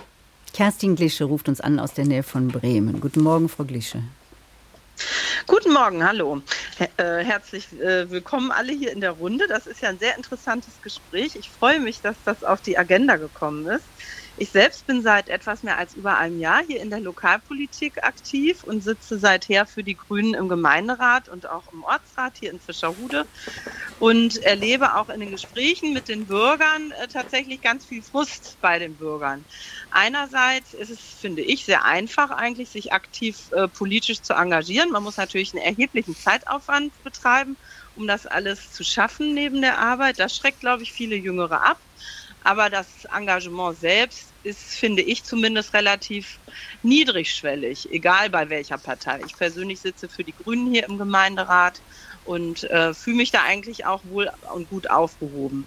Kerstin 0.52 0.94
Glische 0.94 1.24
ruft 1.24 1.48
uns 1.48 1.60
an 1.60 1.80
aus 1.80 1.94
der 1.94 2.04
Nähe 2.04 2.22
von 2.22 2.48
Bremen. 2.48 3.00
Guten 3.00 3.22
Morgen, 3.22 3.48
Frau 3.48 3.64
Glische. 3.64 4.02
Guten 5.46 5.72
Morgen, 5.72 6.06
hallo. 6.06 6.42
Äh, 6.96 7.24
herzlich 7.24 7.72
äh, 7.72 8.10
willkommen 8.10 8.50
alle 8.50 8.72
hier 8.72 8.92
in 8.92 9.00
der 9.00 9.12
Runde. 9.12 9.46
Das 9.48 9.66
ist 9.66 9.80
ja 9.82 9.88
ein 9.90 9.98
sehr 9.98 10.16
interessantes 10.16 10.80
Gespräch. 10.80 11.36
Ich 11.36 11.50
freue 11.50 11.80
mich, 11.80 12.00
dass 12.00 12.16
das 12.24 12.44
auf 12.44 12.60
die 12.62 12.78
Agenda 12.78 13.16
gekommen 13.16 13.66
ist. 13.66 13.84
Ich 14.36 14.50
selbst 14.50 14.86
bin 14.86 15.02
seit 15.02 15.28
etwas 15.28 15.62
mehr 15.62 15.78
als 15.78 15.94
über 15.94 16.18
einem 16.18 16.38
Jahr 16.38 16.62
hier 16.66 16.80
in 16.80 16.90
der 16.90 17.00
Lokalpolitik 17.00 18.02
aktiv 18.04 18.64
und 18.64 18.80
sitze 18.82 19.18
seither 19.18 19.66
für 19.66 19.84
die 19.84 19.96
Grünen 19.96 20.34
im 20.34 20.48
Gemeinderat 20.48 21.28
und 21.28 21.48
auch 21.48 21.68
im 21.72 21.84
Ortsrat 21.84 22.38
hier 22.38 22.50
in 22.50 22.58
Fischerhude 22.60 23.26
und 23.96 24.38
erlebe 24.42 24.96
auch 24.96 25.08
in 25.08 25.20
den 25.20 25.30
Gesprächen 25.30 25.92
mit 25.92 26.08
den 26.08 26.26
Bürgern 26.26 26.90
äh, 26.92 27.06
tatsächlich 27.08 27.60
ganz 27.60 27.86
viel 27.86 28.02
Frust 28.02 28.58
bei 28.60 28.78
den 28.80 28.96
Bürgern. 28.96 29.46
Einerseits 29.90 30.72
ist 30.72 30.90
es, 30.90 31.00
finde 31.00 31.42
ich, 31.42 31.64
sehr 31.64 31.84
einfach 31.84 32.30
eigentlich, 32.30 32.70
sich 32.72 32.92
aktiv 32.92 33.48
äh, 33.52 33.68
politisch 33.68 34.22
zu 34.22 34.34
engagieren. 34.34 34.90
Man 34.90 35.04
muss 35.04 35.16
natürlich 35.16 35.54
einen 35.54 35.64
erheblichen 35.64 36.16
Zeitaufwand 36.16 37.00
betreiben, 37.02 37.56
um 37.94 38.06
das 38.08 38.26
alles 38.26 38.72
zu 38.72 38.82
schaffen 38.84 39.32
neben 39.34 39.60
der 39.62 39.78
Arbeit. 39.78 40.18
Das 40.18 40.34
schreckt, 40.34 40.60
glaube 40.60 40.82
ich, 40.82 40.92
viele 40.92 41.16
Jüngere 41.16 41.62
ab. 41.64 41.78
Aber 42.44 42.68
das 42.68 42.86
Engagement 43.06 43.78
selbst 43.80 44.28
ist, 44.42 44.60
finde 44.60 45.00
ich 45.02 45.24
zumindest, 45.24 45.72
relativ 45.72 46.38
niedrigschwellig, 46.82 47.90
egal 47.90 48.28
bei 48.28 48.50
welcher 48.50 48.76
Partei. 48.76 49.20
Ich 49.26 49.34
persönlich 49.36 49.80
sitze 49.80 50.10
für 50.10 50.24
die 50.24 50.34
Grünen 50.44 50.70
hier 50.70 50.86
im 50.86 50.98
Gemeinderat 50.98 51.80
und 52.26 52.64
äh, 52.64 52.92
fühle 52.92 53.16
mich 53.16 53.30
da 53.30 53.42
eigentlich 53.42 53.86
auch 53.86 54.02
wohl 54.04 54.30
und 54.52 54.68
gut 54.68 54.90
aufgehoben. 54.90 55.66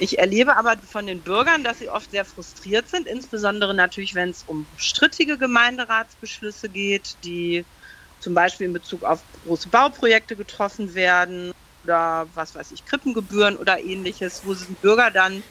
Ich 0.00 0.18
erlebe 0.18 0.56
aber 0.56 0.76
von 0.78 1.06
den 1.06 1.20
Bürgern, 1.20 1.62
dass 1.62 1.78
sie 1.78 1.88
oft 1.88 2.10
sehr 2.10 2.24
frustriert 2.24 2.88
sind, 2.88 3.06
insbesondere 3.06 3.72
natürlich, 3.72 4.14
wenn 4.16 4.30
es 4.30 4.42
um 4.48 4.66
strittige 4.76 5.38
Gemeinderatsbeschlüsse 5.38 6.68
geht, 6.68 7.16
die 7.22 7.64
zum 8.18 8.34
Beispiel 8.34 8.66
in 8.66 8.72
Bezug 8.72 9.04
auf 9.04 9.20
große 9.44 9.68
Bauprojekte 9.68 10.34
getroffen 10.34 10.94
werden 10.94 11.52
oder 11.84 12.26
was 12.34 12.54
weiß 12.54 12.72
ich, 12.72 12.84
Krippengebühren 12.84 13.56
oder 13.56 13.78
ähnliches, 13.78 14.42
wo 14.44 14.54
die 14.54 14.64
Bürger 14.82 15.12
dann 15.12 15.44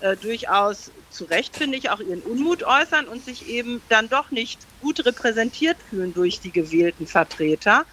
äh, 0.00 0.16
durchaus 0.16 0.92
zu 1.10 1.24
Recht, 1.24 1.56
finde 1.56 1.78
ich, 1.78 1.90
auch 1.90 2.00
ihren 2.00 2.22
Unmut 2.22 2.62
äußern 2.62 3.08
und 3.08 3.24
sich 3.24 3.46
eben 3.46 3.82
dann 3.88 4.08
doch 4.08 4.30
nicht 4.30 4.66
gut 4.78 5.04
repräsentiert 5.04 5.82
fühlen 5.82 6.12
durch 6.12 6.40
die 6.40 6.52
gewählten 6.52 7.06
Vertreter. 7.06 7.86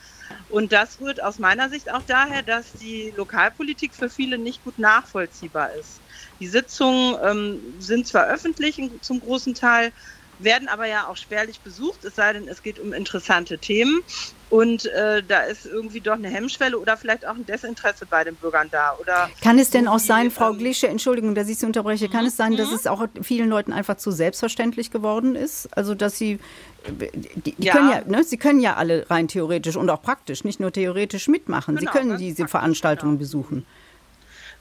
Und 0.47 0.71
das 0.71 0.99
rührt 0.99 1.21
aus 1.21 1.39
meiner 1.39 1.69
Sicht 1.69 1.91
auch 1.91 2.03
daher, 2.03 2.43
dass 2.43 2.75
die 2.75 3.11
Lokalpolitik 3.15 3.95
für 3.95 4.09
viele 4.09 4.37
nicht 4.37 4.63
gut 4.63 4.77
nachvollziehbar 4.77 5.73
ist. 5.73 6.01
Die 6.39 6.47
Sitzungen 6.47 7.17
ähm, 7.23 7.75
sind 7.79 8.07
zwar 8.07 8.27
öffentlich 8.27 8.81
zum 9.01 9.19
großen 9.19 9.55
Teil, 9.55 9.91
werden 10.37 10.67
aber 10.67 10.87
ja 10.87 11.07
auch 11.07 11.17
spärlich 11.17 11.61
besucht, 11.61 12.03
es 12.03 12.15
sei 12.15 12.33
denn, 12.33 12.47
es 12.47 12.61
geht 12.61 12.79
um 12.79 12.93
interessante 12.93 13.59
Themen. 13.59 14.01
Und 14.49 14.85
äh, 14.85 15.23
da 15.27 15.41
ist 15.41 15.65
irgendwie 15.65 16.01
doch 16.01 16.13
eine 16.13 16.29
Hemmschwelle 16.29 16.77
oder 16.77 16.97
vielleicht 16.97 17.25
auch 17.25 17.35
ein 17.35 17.45
Desinteresse 17.45 18.05
bei 18.05 18.23
den 18.23 18.35
Bürgern 18.35 18.67
da. 18.71 18.95
Oder 18.99 19.29
kann 19.41 19.57
es 19.57 19.71
denn 19.71 19.87
auch 19.87 19.99
sein, 19.99 20.29
Frau 20.29 20.51
ähm, 20.51 20.59
Glische, 20.59 20.87
Entschuldigung, 20.87 21.33
dass 21.33 21.49
ich 21.49 21.57
Sie 21.57 21.65
unterbreche, 21.65 22.09
kann 22.09 22.25
es 22.25 22.37
sein, 22.37 22.55
dass 22.55 22.69
mhm. 22.69 22.75
es 22.75 22.87
auch 22.87 23.05
vielen 23.21 23.49
Leuten 23.49 23.73
einfach 23.73 23.97
zu 23.97 24.11
selbstverständlich 24.11 24.91
geworden 24.91 25.35
ist? 25.35 25.67
Also, 25.75 25.95
dass 25.95 26.17
Sie, 26.17 26.39
die, 26.87 27.55
die 27.55 27.65
ja. 27.65 27.73
können 27.73 27.89
ja, 27.89 28.01
ne, 28.05 28.23
Sie 28.23 28.37
können 28.37 28.59
ja 28.59 28.75
alle 28.75 29.09
rein 29.09 29.27
theoretisch 29.27 29.75
und 29.75 29.89
auch 29.89 30.01
praktisch, 30.01 30.43
nicht 30.43 30.59
nur 30.59 30.71
theoretisch 30.71 31.27
mitmachen. 31.27 31.75
Genau, 31.75 31.91
Sie 31.91 31.97
können 31.97 32.17
diese 32.17 32.47
Veranstaltungen 32.47 33.13
genau. 33.13 33.19
besuchen. 33.19 33.65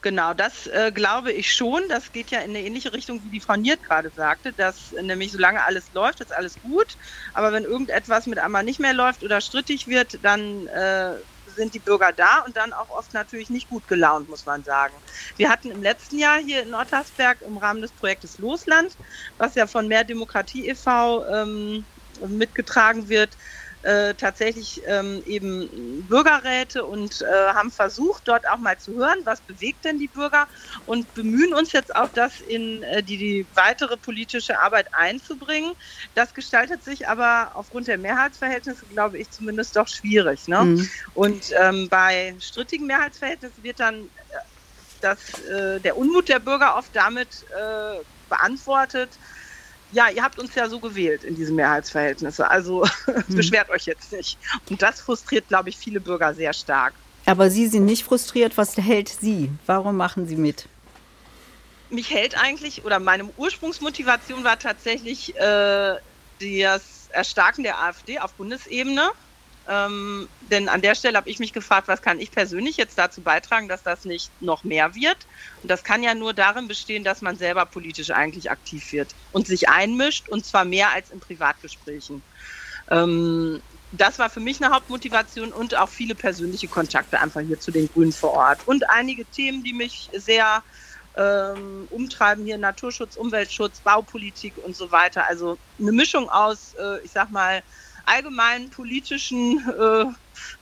Genau, 0.04 0.34
das 0.34 0.66
äh, 0.66 0.92
glaube 0.92 1.32
ich 1.32 1.50
schon. 1.54 1.80
Das 1.88 2.12
geht 2.12 2.30
ja 2.30 2.40
in 2.40 2.50
eine 2.50 2.60
ähnliche 2.62 2.92
Richtung, 2.92 3.24
wie 3.24 3.30
die 3.30 3.40
Frau 3.40 3.56
Niert 3.56 3.82
gerade 3.82 4.10
sagte, 4.10 4.52
dass 4.52 4.92
nämlich 5.00 5.32
solange 5.32 5.64
alles 5.64 5.92
läuft, 5.92 6.20
ist 6.20 6.30
alles 6.30 6.60
gut. 6.60 6.96
Aber 7.32 7.52
wenn 7.54 7.64
irgendetwas 7.64 8.26
mit 8.26 8.38
einmal 8.38 8.64
nicht 8.64 8.78
mehr 8.78 8.92
läuft 8.92 9.22
oder 9.22 9.40
strittig 9.40 9.86
wird, 9.86 10.22
dann 10.22 10.66
äh, 10.66 11.14
sind 11.46 11.72
die 11.72 11.80
Bürger 11.80 12.12
da 12.12 12.40
und 12.44 12.54
dann 12.54 12.74
auch 12.74 12.90
oft 12.90 13.14
natürlich 13.14 13.48
nicht 13.48 13.66
gut 13.66 13.86
gelaunt, 13.86 14.28
muss 14.28 14.44
man 14.44 14.62
sagen. 14.62 15.00
Wir 15.38 15.48
hatten 15.48 15.70
im 15.70 15.80
letzten 15.82 16.18
Jahr 16.18 16.38
hier 16.38 16.64
in 16.64 16.68
Nordhausberg 16.68 17.40
im 17.40 17.56
Rahmen 17.56 17.80
des 17.80 17.94
Projektes 17.94 18.36
Losland, 18.36 18.98
was 19.38 19.54
ja 19.54 19.66
von 19.66 19.88
Mehr 19.88 20.04
Demokratie 20.04 20.68
e.V. 20.68 21.24
Ähm, 21.28 21.86
mitgetragen 22.28 23.08
wird, 23.08 23.36
äh, 23.84 24.14
tatsächlich 24.14 24.80
ähm, 24.86 25.22
eben 25.26 26.06
Bürgerräte 26.08 26.84
und 26.84 27.20
äh, 27.20 27.26
haben 27.52 27.70
versucht, 27.70 28.26
dort 28.26 28.48
auch 28.48 28.56
mal 28.56 28.78
zu 28.78 28.94
hören, 28.94 29.18
was 29.24 29.40
bewegt 29.42 29.84
denn 29.84 29.98
die 29.98 30.08
Bürger 30.08 30.46
und 30.86 31.12
bemühen 31.14 31.52
uns 31.52 31.72
jetzt 31.72 31.94
auch, 31.94 32.08
das 32.14 32.40
in 32.40 32.82
äh, 32.82 33.02
die, 33.02 33.18
die 33.18 33.46
weitere 33.54 33.98
politische 33.98 34.58
Arbeit 34.58 34.86
einzubringen. 34.92 35.72
Das 36.14 36.32
gestaltet 36.32 36.82
sich 36.82 37.06
aber 37.08 37.50
aufgrund 37.54 37.86
der 37.88 37.98
Mehrheitsverhältnisse, 37.98 38.86
glaube 38.86 39.18
ich, 39.18 39.30
zumindest 39.30 39.76
doch 39.76 39.88
schwierig. 39.88 40.48
Ne? 40.48 40.64
Mhm. 40.64 40.90
Und 41.12 41.52
ähm, 41.60 41.88
bei 41.90 42.34
strittigen 42.40 42.86
Mehrheitsverhältnissen 42.86 43.62
wird 43.62 43.80
dann 43.80 43.96
äh, 43.96 44.06
das, 45.02 45.18
äh, 45.40 45.78
der 45.80 45.98
Unmut 45.98 46.30
der 46.30 46.38
Bürger 46.38 46.76
oft 46.76 46.94
damit 46.96 47.44
beantwortet, 48.28 49.10
ja, 49.94 50.08
ihr 50.10 50.22
habt 50.22 50.38
uns 50.38 50.54
ja 50.54 50.68
so 50.68 50.80
gewählt 50.80 51.24
in 51.24 51.36
diesen 51.36 51.56
Mehrheitsverhältnissen. 51.56 52.44
Also 52.44 52.84
hm. 53.04 53.24
beschwert 53.28 53.70
euch 53.70 53.86
jetzt 53.86 54.12
nicht. 54.12 54.38
Und 54.68 54.82
das 54.82 55.00
frustriert, 55.00 55.48
glaube 55.48 55.68
ich, 55.68 55.78
viele 55.78 56.00
Bürger 56.00 56.34
sehr 56.34 56.52
stark. 56.52 56.94
Aber 57.26 57.48
Sie 57.48 57.68
sind 57.68 57.86
nicht 57.86 58.04
frustriert. 58.04 58.58
Was 58.58 58.76
hält 58.76 59.08
Sie? 59.08 59.50
Warum 59.66 59.96
machen 59.96 60.26
Sie 60.26 60.36
mit? 60.36 60.66
Mich 61.88 62.10
hält 62.10 62.36
eigentlich, 62.36 62.84
oder 62.84 62.98
meine 62.98 63.30
Ursprungsmotivation 63.36 64.42
war 64.42 64.58
tatsächlich 64.58 65.34
äh, 65.36 65.94
das 66.40 67.08
Erstarken 67.10 67.62
der 67.62 67.80
AfD 67.80 68.18
auf 68.18 68.34
Bundesebene. 68.34 69.10
Ähm, 69.68 70.28
denn 70.50 70.68
an 70.68 70.82
der 70.82 70.94
Stelle 70.94 71.16
habe 71.16 71.30
ich 71.30 71.38
mich 71.38 71.52
gefragt, 71.52 71.88
was 71.88 72.02
kann 72.02 72.20
ich 72.20 72.30
persönlich 72.30 72.76
jetzt 72.76 72.98
dazu 72.98 73.22
beitragen, 73.22 73.68
dass 73.68 73.82
das 73.82 74.04
nicht 74.04 74.30
noch 74.40 74.62
mehr 74.62 74.94
wird? 74.94 75.16
Und 75.62 75.70
das 75.70 75.84
kann 75.84 76.02
ja 76.02 76.14
nur 76.14 76.34
darin 76.34 76.68
bestehen, 76.68 77.02
dass 77.02 77.22
man 77.22 77.36
selber 77.36 77.64
politisch 77.64 78.10
eigentlich 78.10 78.50
aktiv 78.50 78.92
wird 78.92 79.14
und 79.32 79.46
sich 79.46 79.68
einmischt 79.68 80.28
und 80.28 80.44
zwar 80.44 80.64
mehr 80.64 80.90
als 80.90 81.10
in 81.10 81.20
Privatgesprächen. 81.20 82.22
Ähm, 82.90 83.62
das 83.92 84.18
war 84.18 84.28
für 84.28 84.40
mich 84.40 84.62
eine 84.62 84.74
Hauptmotivation 84.74 85.52
und 85.52 85.76
auch 85.76 85.88
viele 85.88 86.14
persönliche 86.14 86.68
Kontakte 86.68 87.20
einfach 87.20 87.40
hier 87.40 87.58
zu 87.58 87.70
den 87.70 87.88
Grünen 87.88 88.12
vor 88.12 88.32
Ort. 88.32 88.66
Und 88.66 88.90
einige 88.90 89.24
Themen, 89.24 89.62
die 89.62 89.72
mich 89.72 90.10
sehr 90.12 90.62
ähm, 91.16 91.86
umtreiben, 91.90 92.44
hier 92.44 92.58
Naturschutz, 92.58 93.16
Umweltschutz, 93.16 93.80
Baupolitik 93.80 94.54
und 94.58 94.76
so 94.76 94.90
weiter. 94.90 95.28
Also 95.28 95.58
eine 95.78 95.92
Mischung 95.92 96.28
aus, 96.28 96.74
äh, 96.74 97.00
ich 97.04 97.12
sag 97.12 97.30
mal, 97.30 97.62
allgemeinen 98.06 98.70
politischen 98.70 99.58
äh, 99.68 100.04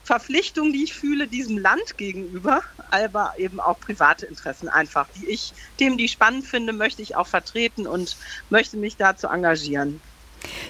Verpflichtung, 0.03 0.73
die 0.73 0.83
ich 0.83 0.93
fühle 0.93 1.27
diesem 1.27 1.57
Land 1.57 1.97
gegenüber, 1.97 2.61
aber 2.91 3.33
eben 3.37 3.59
auch 3.59 3.79
private 3.79 4.25
Interessen 4.25 4.69
einfach, 4.69 5.07
die 5.15 5.27
ich, 5.27 5.53
Themen, 5.77 5.97
die 5.97 6.05
ich 6.05 6.11
spannend 6.11 6.45
finde, 6.45 6.73
möchte 6.73 7.01
ich 7.01 7.15
auch 7.15 7.27
vertreten 7.27 7.87
und 7.87 8.17
möchte 8.49 8.77
mich 8.77 8.97
dazu 8.97 9.27
engagieren. 9.27 10.01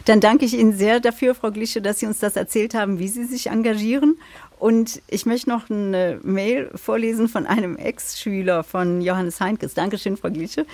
Dann 0.06 0.20
danke 0.20 0.46
ich 0.46 0.54
Ihnen 0.54 0.78
sehr 0.78 1.00
dafür, 1.00 1.34
Frau 1.34 1.52
Glische, 1.52 1.82
dass 1.82 2.00
Sie 2.00 2.06
uns 2.06 2.20
das 2.20 2.36
erzählt 2.36 2.76
haben, 2.76 3.00
wie 3.00 3.08
Sie 3.08 3.26
sich 3.26 3.48
engagieren. 3.48 4.20
Und 4.60 5.02
ich 5.08 5.26
möchte 5.26 5.50
noch 5.50 5.70
eine 5.70 6.20
Mail 6.24 6.70
vorlesen 6.76 7.28
von 7.28 7.48
einem 7.48 7.76
Ex-Schüler 7.76 8.64
von 8.64 9.02
Johannes 9.02 9.42
Heinkes. 9.42 9.74
Dankeschön, 9.74 10.16
Frau 10.16 10.30
Glische. 10.30 10.66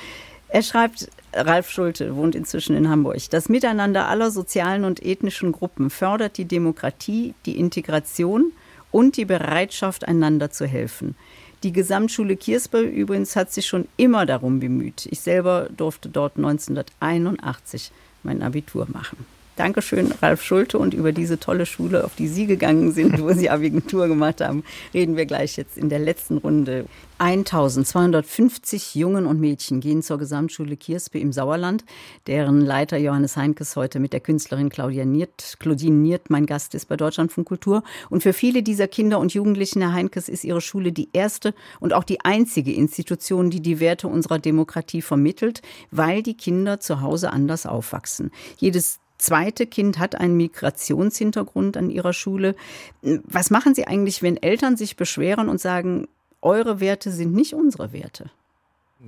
Er 0.50 0.64
schreibt, 0.64 1.10
Ralf 1.34 1.70
Schulte 1.70 2.16
wohnt 2.16 2.34
inzwischen 2.36 2.76
in 2.76 2.90
Hamburg. 2.90 3.30
Das 3.30 3.50
Miteinander 3.50 4.08
aller 4.08 4.32
sozialen 4.32 4.84
und 4.84 5.04
ethnischen 5.04 5.52
Gruppen 5.52 5.92
fördert 5.92 6.38
die 6.38 6.46
Demokratie, 6.46 7.36
die 7.46 7.60
Integration 7.60 8.52
und 8.92 9.16
die 9.16 9.26
Bereitschaft, 9.26 10.08
einander 10.08 10.50
zu 10.50 10.66
helfen. 10.66 11.16
Die 11.62 11.72
Gesamtschule 11.72 12.36
Kiersbell 12.36 12.86
übrigens 12.86 13.36
hat 13.36 13.52
sich 13.52 13.68
schon 13.68 13.88
immer 13.98 14.26
darum 14.26 14.60
bemüht. 14.60 15.08
Ich 15.12 15.20
selber 15.20 15.70
durfte 15.76 16.10
dort 16.10 16.38
1981 16.38 17.92
mein 18.24 18.42
Abitur 18.42 18.88
machen. 18.92 19.26
Dankeschön, 19.60 20.14
Ralf 20.22 20.42
Schulte. 20.42 20.80
Und 20.80 20.94
über 20.94 21.12
diese 21.12 21.38
tolle 21.38 21.66
Schule, 21.66 22.06
auf 22.06 22.16
die 22.16 22.30
Sie 22.30 22.46
gegangen 22.46 22.94
sind, 22.94 23.22
wo 23.22 23.34
Sie 23.34 23.50
Abitur 23.50 24.08
gemacht 24.08 24.40
haben, 24.40 24.64
reden 24.94 25.18
wir 25.18 25.26
gleich 25.26 25.58
jetzt 25.58 25.78
in 25.78 25.90
der 25.90 26.00
letzten 26.00 26.38
Runde. 26.38 26.86
1250 27.18 28.96
Jungen 28.96 29.26
und 29.26 29.42
Mädchen 29.42 29.82
gehen 29.82 30.02
zur 30.02 30.18
Gesamtschule 30.18 30.78
Kierspe 30.78 31.20
im 31.20 31.34
Sauerland, 31.34 31.84
deren 32.28 32.62
Leiter 32.62 32.96
Johannes 32.96 33.36
Heinkes 33.36 33.76
heute 33.76 34.00
mit 34.00 34.14
der 34.14 34.22
Künstlerin 34.22 34.70
Claudia 34.70 35.04
Niert, 35.04 35.58
Claudine 35.60 35.98
Niert 35.98 36.30
mein 36.30 36.46
Gast 36.46 36.74
ist 36.74 36.88
bei 36.88 36.96
Deutschlandfunk 36.96 37.46
Kultur. 37.46 37.84
Und 38.10 38.24
für 38.24 38.32
viele 38.32 38.64
dieser 38.64 38.88
Kinder 38.88 39.20
und 39.20 39.34
Jugendlichen, 39.34 39.82
Herr 39.82 39.92
Heinkes, 39.92 40.30
ist 40.30 40.46
ihre 40.46 40.62
Schule 40.62 40.94
die 40.94 41.10
erste 41.12 41.54
und 41.82 41.92
auch 41.92 42.06
die 42.06 42.22
einzige 42.22 42.72
Institution, 42.72 43.50
die 43.50 43.60
die 43.60 43.82
Werte 43.82 44.08
unserer 44.08 44.40
Demokratie 44.40 45.02
vermittelt, 45.02 45.62
weil 45.92 46.24
die 46.24 46.38
Kinder 46.38 46.80
zu 46.80 47.02
Hause 47.02 47.34
anders 47.34 47.66
aufwachsen. 47.66 48.32
Jedes 48.56 49.02
zweite 49.20 49.68
Kind 49.68 50.00
hat 50.00 50.16
einen 50.16 50.36
Migrationshintergrund 50.36 51.78
an 51.78 51.90
ihrer 51.92 52.14
Schule. 52.14 52.56
Was 53.02 53.52
machen 53.52 53.76
Sie 53.76 53.86
eigentlich, 53.86 54.24
wenn 54.24 54.38
Eltern 54.38 54.78
sich 54.78 54.96
beschweren 54.96 55.50
und 55.50 55.62
sagen, 55.62 56.08
eure 56.42 56.80
Werte 56.80 57.12
sind 57.12 57.34
nicht 57.34 57.54
unsere 57.54 57.94
Werte? 57.94 58.32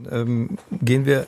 Ähm, 0.10 0.58
gehen 0.72 1.06
wir 1.06 1.28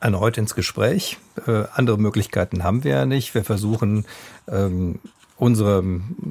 erneut 0.00 0.38
ins 0.38 0.54
Gespräch. 0.54 1.18
Äh, 1.46 1.64
andere 1.74 1.98
Möglichkeiten 1.98 2.64
haben 2.64 2.84
wir 2.84 2.92
ja 2.92 3.06
nicht. 3.06 3.34
Wir 3.34 3.44
versuchen, 3.44 4.04
ähm, 4.48 5.00
unsere 5.36 5.82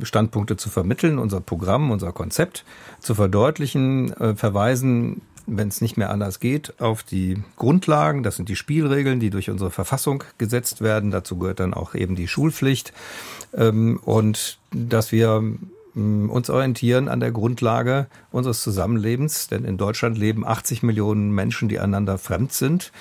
Standpunkte 0.04 0.58
zu 0.58 0.70
vermitteln, 0.70 1.20
unser 1.20 1.42
Programm, 1.42 1.92
unser 1.92 2.12
Konzept 2.12 2.66
zu 3.00 3.16
verdeutlichen, 3.16 4.14
äh, 4.14 4.36
verweisen 4.36 5.22
wenn 5.46 5.68
es 5.68 5.82
nicht 5.82 5.98
mehr 5.98 6.10
anders 6.10 6.40
geht, 6.40 6.80
auf 6.80 7.04
die 7.04 7.44
Grundlagen. 7.58 8.24
Das 8.24 8.36
sind 8.36 8.50
die 8.50 8.56
Spielregeln, 8.56 9.20
die 9.20 9.30
durch 9.30 9.50
unsere 9.50 9.72
Verfassung 9.72 10.24
gesetzt 10.38 10.82
werden. 10.82 11.12
Dazu 11.12 11.38
gehört 11.38 11.60
dann 11.60 11.74
auch 11.74 11.96
eben 11.96 12.16
die 12.16 12.28
Schulpflicht. 12.28 12.94
Ähm, 13.54 14.00
und 14.04 14.58
dass 14.72 15.12
wir 15.12 15.44
ähm, 15.96 16.30
uns 16.30 16.50
orientieren 16.50 17.08
an 17.08 17.20
der 17.20 17.32
Grundlage 17.32 18.08
unseres 18.32 18.62
Zusammenlebens, 18.62 19.48
denn 19.48 19.64
in 19.64 19.78
Deutschland 19.78 20.18
leben 20.18 20.46
80 20.46 20.84
Millionen 20.84 21.32
Menschen, 21.32 21.70
die 21.70 21.80
einander 21.80 22.18
fremd 22.18 22.54
sind 22.54 22.92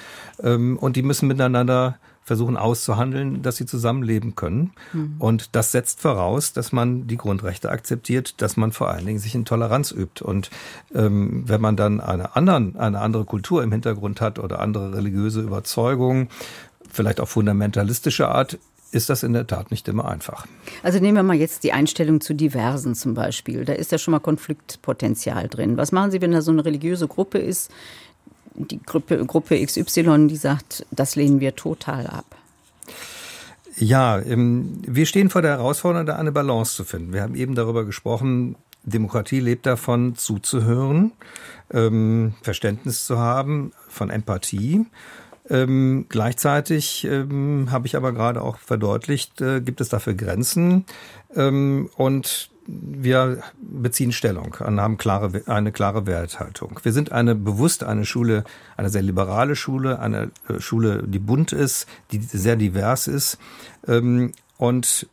ähm, 0.42 0.76
und 0.78 0.96
die 0.96 1.02
müssen 1.02 1.28
miteinander 1.28 1.98
versuchen 2.24 2.56
auszuhandeln, 2.56 3.42
dass 3.42 3.56
sie 3.56 3.66
zusammenleben 3.66 4.36
können. 4.36 4.72
Mhm. 4.92 5.16
Und 5.18 5.56
das 5.56 5.72
setzt 5.72 6.00
voraus, 6.00 6.52
dass 6.52 6.72
man 6.72 7.06
die 7.06 7.16
Grundrechte 7.16 7.70
akzeptiert, 7.70 8.40
dass 8.40 8.56
man 8.56 8.72
vor 8.72 8.90
allen 8.90 9.06
Dingen 9.06 9.18
sich 9.18 9.34
in 9.34 9.44
Toleranz 9.44 9.90
übt. 9.90 10.24
Und 10.24 10.50
ähm, 10.94 11.44
wenn 11.46 11.60
man 11.60 11.76
dann 11.76 12.00
eine, 12.00 12.36
anderen, 12.36 12.76
eine 12.76 13.00
andere 13.00 13.24
Kultur 13.24 13.62
im 13.62 13.72
Hintergrund 13.72 14.20
hat 14.20 14.38
oder 14.38 14.60
andere 14.60 14.94
religiöse 14.94 15.40
Überzeugungen, 15.40 16.28
vielleicht 16.90 17.20
auch 17.20 17.28
fundamentalistische 17.28 18.28
Art, 18.28 18.58
ist 18.92 19.08
das 19.08 19.22
in 19.22 19.32
der 19.32 19.46
Tat 19.46 19.70
nicht 19.70 19.88
immer 19.88 20.06
einfach. 20.06 20.46
Also 20.82 20.98
nehmen 20.98 21.16
wir 21.16 21.22
mal 21.22 21.34
jetzt 21.34 21.64
die 21.64 21.72
Einstellung 21.72 22.20
zu 22.20 22.34
Diversen 22.34 22.94
zum 22.94 23.14
Beispiel. 23.14 23.64
Da 23.64 23.72
ist 23.72 23.90
ja 23.90 23.98
schon 23.98 24.12
mal 24.12 24.20
Konfliktpotenzial 24.20 25.48
drin. 25.48 25.78
Was 25.78 25.92
machen 25.92 26.10
Sie, 26.10 26.20
wenn 26.20 26.30
da 26.30 26.42
so 26.42 26.52
eine 26.52 26.64
religiöse 26.64 27.08
Gruppe 27.08 27.38
ist, 27.38 27.70
die 28.54 28.80
Gruppe, 28.82 29.24
Gruppe 29.26 29.64
XY, 29.64 30.28
die 30.28 30.36
sagt, 30.36 30.86
das 30.90 31.16
lehnen 31.16 31.40
wir 31.40 31.56
total 31.56 32.06
ab? 32.06 32.36
Ja, 33.76 34.20
ähm, 34.20 34.82
wir 34.86 35.06
stehen 35.06 35.30
vor 35.30 35.42
der 35.42 35.52
Herausforderung, 35.52 36.06
da 36.06 36.16
eine 36.16 36.32
Balance 36.32 36.76
zu 36.76 36.84
finden. 36.84 37.12
Wir 37.12 37.22
haben 37.22 37.34
eben 37.34 37.54
darüber 37.54 37.84
gesprochen, 37.84 38.56
Demokratie 38.84 39.40
lebt 39.40 39.66
davon, 39.66 40.16
zuzuhören, 40.16 41.12
ähm, 41.72 42.34
Verständnis 42.42 43.06
zu 43.06 43.18
haben, 43.18 43.72
von 43.88 44.10
Empathie. 44.10 44.86
Ähm, 45.48 46.06
gleichzeitig 46.08 47.04
ähm, 47.04 47.68
habe 47.70 47.86
ich 47.86 47.96
aber 47.96 48.12
gerade 48.12 48.42
auch 48.42 48.58
verdeutlicht, 48.58 49.40
äh, 49.40 49.60
gibt 49.60 49.80
es 49.80 49.88
dafür 49.88 50.14
Grenzen. 50.14 50.84
Ähm, 51.34 51.90
und 51.96 52.51
wir 52.66 53.42
beziehen 53.60 54.12
Stellung 54.12 54.56
und 54.60 54.80
haben 54.80 54.96
klare, 54.96 55.42
eine 55.46 55.72
klare 55.72 56.06
Werthaltung. 56.06 56.78
Wir 56.82 56.92
sind 56.92 57.12
eine 57.12 57.34
bewusst 57.34 57.84
eine 57.84 58.04
Schule, 58.04 58.44
eine 58.76 58.90
sehr 58.90 59.02
liberale 59.02 59.56
Schule, 59.56 59.98
eine 59.98 60.30
äh, 60.48 60.60
Schule, 60.60 61.02
die 61.06 61.18
bunt 61.18 61.52
ist, 61.52 61.86
die 62.12 62.20
sehr 62.20 62.56
divers 62.56 63.08
ist. 63.08 63.38
Ähm, 63.86 64.32
und 64.58 65.08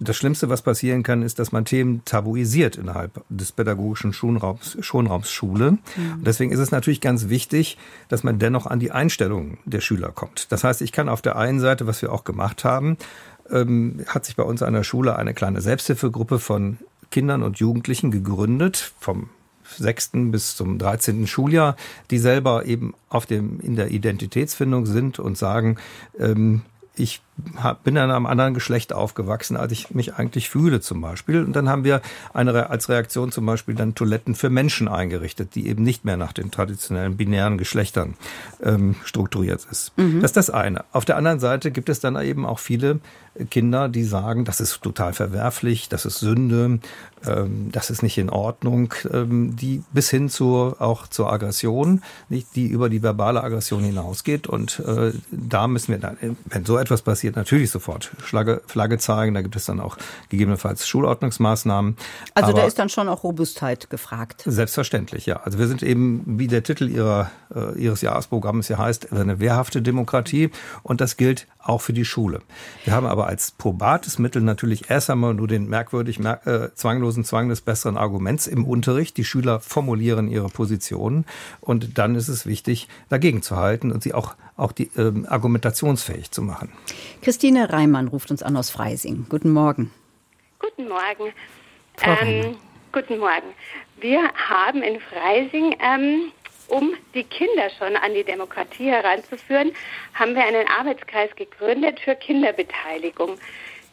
das 0.00 0.16
Schlimmste, 0.16 0.48
was 0.48 0.62
passieren 0.62 1.02
kann, 1.02 1.22
ist, 1.22 1.40
dass 1.40 1.50
man 1.50 1.64
Themen 1.64 2.04
tabuisiert 2.04 2.76
innerhalb 2.76 3.24
des 3.28 3.50
pädagogischen 3.50 4.12
Schonraums, 4.12 4.76
Schonraums 4.80 5.30
Schule. 5.30 5.72
Mhm. 5.72 6.12
Und 6.18 6.26
deswegen 6.26 6.52
ist 6.52 6.60
es 6.60 6.70
natürlich 6.70 7.00
ganz 7.00 7.28
wichtig, 7.28 7.78
dass 8.08 8.22
man 8.22 8.38
dennoch 8.38 8.66
an 8.66 8.78
die 8.78 8.92
Einstellungen 8.92 9.58
der 9.64 9.80
Schüler 9.80 10.12
kommt. 10.12 10.52
Das 10.52 10.62
heißt, 10.62 10.82
ich 10.82 10.92
kann 10.92 11.08
auf 11.08 11.20
der 11.20 11.36
einen 11.36 11.58
Seite, 11.58 11.88
was 11.88 12.00
wir 12.00 12.12
auch 12.12 12.22
gemacht 12.22 12.64
haben, 12.64 12.96
ähm, 13.50 14.04
hat 14.06 14.24
sich 14.24 14.36
bei 14.36 14.42
uns 14.42 14.62
an 14.62 14.74
der 14.74 14.84
Schule 14.84 15.16
eine 15.16 15.34
kleine 15.34 15.60
Selbsthilfegruppe 15.60 16.38
von 16.38 16.78
Kindern 17.10 17.42
und 17.42 17.58
Jugendlichen 17.58 18.10
gegründet, 18.10 18.92
vom 19.00 19.30
sechsten 19.64 20.30
bis 20.30 20.56
zum 20.56 20.78
13. 20.78 21.26
Schuljahr, 21.26 21.76
die 22.10 22.18
selber 22.18 22.64
eben 22.64 22.94
auf 23.08 23.26
dem, 23.26 23.60
in 23.60 23.76
der 23.76 23.90
Identitätsfindung 23.90 24.86
sind 24.86 25.18
und 25.18 25.36
sagen, 25.36 25.76
ähm, 26.18 26.62
ich 26.98 27.20
bin 27.84 27.94
in 27.96 28.02
einem 28.02 28.26
anderen 28.26 28.54
Geschlecht 28.54 28.92
aufgewachsen, 28.92 29.56
als 29.56 29.70
ich 29.72 29.94
mich 29.94 30.14
eigentlich 30.14 30.50
fühle 30.50 30.80
zum 30.80 31.00
Beispiel. 31.00 31.44
Und 31.44 31.54
dann 31.54 31.68
haben 31.68 31.84
wir 31.84 32.02
eine, 32.34 32.70
als 32.70 32.88
Reaktion 32.88 33.30
zum 33.30 33.46
Beispiel 33.46 33.74
dann 33.74 33.94
Toiletten 33.94 34.34
für 34.34 34.50
Menschen 34.50 34.88
eingerichtet, 34.88 35.54
die 35.54 35.68
eben 35.68 35.84
nicht 35.84 36.04
mehr 36.04 36.16
nach 36.16 36.32
den 36.32 36.50
traditionellen 36.50 37.16
binären 37.16 37.56
Geschlechtern 37.56 38.14
ähm, 38.62 38.96
strukturiert 39.04 39.66
ist. 39.70 39.96
Mhm. 39.96 40.20
Das 40.20 40.30
ist 40.30 40.36
das 40.36 40.50
eine. 40.50 40.84
Auf 40.92 41.04
der 41.04 41.16
anderen 41.16 41.38
Seite 41.38 41.70
gibt 41.70 41.88
es 41.88 42.00
dann 42.00 42.20
eben 42.20 42.44
auch 42.44 42.58
viele 42.58 42.98
Kinder, 43.50 43.88
die 43.88 44.04
sagen, 44.04 44.44
das 44.44 44.60
ist 44.60 44.82
total 44.82 45.12
verwerflich, 45.12 45.88
das 45.88 46.04
ist 46.04 46.18
Sünde, 46.18 46.80
ähm, 47.26 47.70
das 47.72 47.90
ist 47.90 48.02
nicht 48.02 48.18
in 48.18 48.30
Ordnung, 48.30 48.94
ähm, 49.12 49.56
die 49.56 49.82
bis 49.92 50.10
hin 50.10 50.28
zu 50.28 50.74
auch 50.78 51.06
zur 51.06 51.32
Aggression, 51.32 52.02
nicht, 52.28 52.54
die 52.54 52.66
über 52.66 52.88
die 52.88 53.02
verbale 53.02 53.42
Aggression 53.42 53.82
hinausgeht. 53.82 54.46
Und 54.46 54.80
äh, 54.80 55.12
da 55.30 55.68
müssen 55.68 55.92
wir 55.92 55.98
dann, 55.98 56.16
wenn 56.46 56.64
so 56.64 56.78
etwas 56.78 57.02
passiert, 57.02 57.36
natürlich 57.36 57.70
sofort 57.70 58.10
Flagge, 58.18 58.62
Flagge 58.66 58.98
zeigen. 58.98 59.34
Da 59.34 59.42
gibt 59.42 59.56
es 59.56 59.64
dann 59.64 59.80
auch 59.80 59.96
gegebenenfalls 60.28 60.86
Schulordnungsmaßnahmen. 60.86 61.96
Also 62.34 62.50
Aber 62.50 62.60
da 62.60 62.66
ist 62.66 62.78
dann 62.78 62.88
schon 62.88 63.08
auch 63.08 63.24
Robustheit 63.24 63.90
gefragt. 63.90 64.42
Selbstverständlich, 64.46 65.26
ja. 65.26 65.40
Also 65.42 65.58
wir 65.58 65.68
sind 65.68 65.82
eben, 65.82 66.22
wie 66.38 66.46
der 66.46 66.62
Titel 66.62 66.88
ihrer, 66.88 67.30
äh, 67.54 67.78
ihres 67.78 68.00
Jahresprogramms 68.00 68.68
ja 68.68 68.78
heißt, 68.78 69.12
eine 69.12 69.40
wehrhafte 69.40 69.82
Demokratie. 69.82 70.50
Und 70.82 71.00
das 71.00 71.16
gilt 71.16 71.46
auch 71.68 71.80
für 71.80 71.92
die 71.92 72.04
Schule. 72.04 72.40
Wir 72.84 72.94
haben 72.94 73.06
aber 73.06 73.26
als 73.26 73.50
probates 73.52 74.18
Mittel 74.18 74.42
natürlich 74.42 74.90
erst 74.90 75.10
einmal 75.10 75.34
nur 75.34 75.46
den 75.46 75.68
merkwürdig 75.68 76.18
äh, 76.20 76.70
zwanglosen 76.74 77.24
Zwang 77.24 77.48
des 77.48 77.60
besseren 77.60 77.96
Arguments 77.96 78.46
im 78.46 78.64
Unterricht. 78.64 79.16
Die 79.16 79.24
Schüler 79.24 79.60
formulieren 79.60 80.28
ihre 80.28 80.48
Positionen 80.48 81.24
und 81.60 81.98
dann 81.98 82.14
ist 82.14 82.28
es 82.28 82.46
wichtig, 82.46 82.88
dagegen 83.08 83.42
zu 83.42 83.56
halten 83.56 83.92
und 83.92 84.02
sie 84.02 84.14
auch, 84.14 84.34
auch 84.56 84.72
die, 84.72 84.90
ähm, 84.96 85.26
argumentationsfähig 85.28 86.30
zu 86.30 86.42
machen. 86.42 86.72
Christine 87.22 87.70
Reimann 87.72 88.08
ruft 88.08 88.30
uns 88.30 88.42
an 88.42 88.56
aus 88.56 88.70
Freising. 88.70 89.26
Guten 89.28 89.50
Morgen. 89.50 89.90
Guten 90.58 90.88
Morgen. 90.88 91.32
Ähm, 92.02 92.56
guten 92.92 93.18
Morgen. 93.18 93.46
Wir 94.00 94.30
haben 94.32 94.82
in 94.82 95.00
Freising 95.00 95.76
ähm, 95.80 96.32
um 96.68 96.94
die 97.14 97.24
Kinder 97.24 97.70
schon 97.78 97.96
an 97.96 98.14
die 98.14 98.24
Demokratie 98.24 98.90
heranzuführen, 98.90 99.72
haben 100.14 100.34
wir 100.34 100.44
einen 100.44 100.68
Arbeitskreis 100.68 101.34
gegründet 101.36 102.00
für 102.00 102.14
Kinderbeteiligung, 102.14 103.38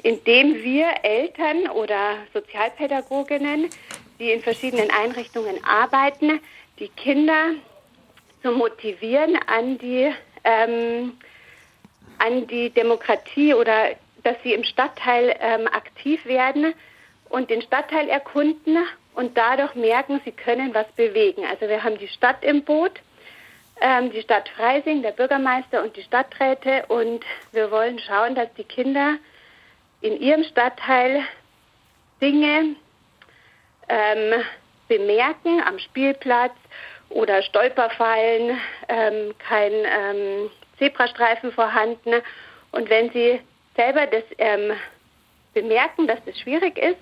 in 0.03 0.23
dem 0.25 0.63
wir 0.63 0.87
Eltern 1.03 1.69
oder 1.69 2.17
Sozialpädagoginnen, 2.33 3.69
die 4.19 4.31
in 4.31 4.41
verschiedenen 4.41 4.91
Einrichtungen 4.91 5.63
arbeiten, 5.63 6.39
die 6.79 6.89
Kinder 6.89 7.51
zu 8.41 8.51
motivieren 8.51 9.37
an 9.47 9.77
die, 9.77 10.13
ähm, 10.43 11.13
an 12.19 12.47
die 12.47 12.69
Demokratie 12.69 13.53
oder 13.53 13.95
dass 14.23 14.35
sie 14.43 14.53
im 14.53 14.63
Stadtteil 14.63 15.35
ähm, 15.39 15.67
aktiv 15.67 16.25
werden 16.25 16.73
und 17.29 17.49
den 17.49 17.61
Stadtteil 17.61 18.09
erkunden 18.09 18.77
und 19.15 19.37
dadurch 19.37 19.73
merken, 19.75 20.21
sie 20.23 20.31
können 20.31 20.73
was 20.73 20.87
bewegen. 20.93 21.43
Also 21.45 21.67
wir 21.67 21.83
haben 21.83 21.97
die 21.97 22.07
Stadt 22.07 22.43
im 22.43 22.63
Boot, 22.63 22.91
ähm, 23.81 24.11
die 24.11 24.21
Stadt 24.21 24.49
Freising, 24.49 25.01
der 25.01 25.11
Bürgermeister 25.11 25.83
und 25.83 25.95
die 25.95 26.03
Stadträte 26.03 26.85
und 26.87 27.23
wir 27.51 27.71
wollen 27.71 27.99
schauen, 27.99 28.35
dass 28.35 28.53
die 28.55 28.63
Kinder 28.63 29.15
in 30.01 30.19
ihrem 30.19 30.43
Stadtteil 30.43 31.23
Dinge 32.21 32.75
ähm, 33.89 34.43
bemerken 34.87 35.61
am 35.65 35.79
Spielplatz 35.79 36.53
oder 37.09 37.41
Stolperfallen, 37.43 38.57
ähm, 38.89 39.33
kein 39.39 39.71
ähm, 39.71 40.49
Zebrastreifen 40.77 41.51
vorhanden. 41.51 42.21
Und 42.71 42.89
wenn 42.89 43.09
sie 43.11 43.39
selber 43.75 44.07
das 44.07 44.23
ähm, 44.37 44.73
bemerken, 45.53 46.07
dass 46.07 46.19
das 46.25 46.37
schwierig 46.39 46.77
ist, 46.77 46.99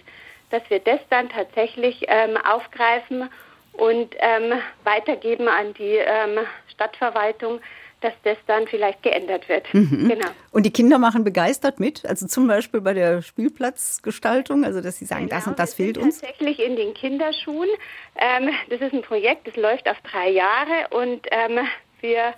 dass 0.54 0.62
wir 0.70 0.80
das 0.80 1.00
dann 1.10 1.30
tatsächlich 1.30 2.06
ähm, 2.08 2.38
aufgreifen 2.38 3.30
und 3.74 4.16
ähm, 4.20 4.54
weitergeben 4.84 5.48
an 5.48 5.74
die 5.74 5.98
ähm, 5.98 6.38
Stadtverwaltung, 6.72 7.60
dass 8.02 8.14
das 8.24 8.38
dann 8.46 8.68
vielleicht 8.68 9.02
geändert 9.02 9.50
wird. 9.50 9.74
Mhm. 9.74 10.10
Genau. 10.10 10.28
Und 10.52 10.66
die 10.68 10.72
Kinder 10.72 11.00
machen 11.00 11.24
begeistert 11.24 11.80
mit, 11.80 12.06
also 12.06 12.28
zum 12.28 12.48
Beispiel 12.48 12.82
bei 12.82 12.94
der 12.94 13.24
Spielplatzgestaltung, 13.24 14.64
also 14.64 14.80
dass 14.80 15.00
sie 15.00 15.06
sagen, 15.06 15.28
genau, 15.28 15.36
das 15.38 15.48
und 15.48 15.58
das 15.58 15.74
fehlt 15.74 15.98
uns. 15.98 16.20
Tatsächlich 16.20 16.60
in 16.60 16.76
den 16.76 16.94
Kinderschuhen. 16.94 17.70
Ähm, 18.16 18.50
das 18.70 18.80
ist 18.82 18.94
ein 18.94 19.02
Projekt, 19.02 19.48
das 19.48 19.56
läuft 19.56 19.90
auf 19.90 19.98
drei 20.02 20.30
Jahre 20.30 20.88
und 20.92 21.26
ähm, 21.32 21.66
wir 22.02 22.36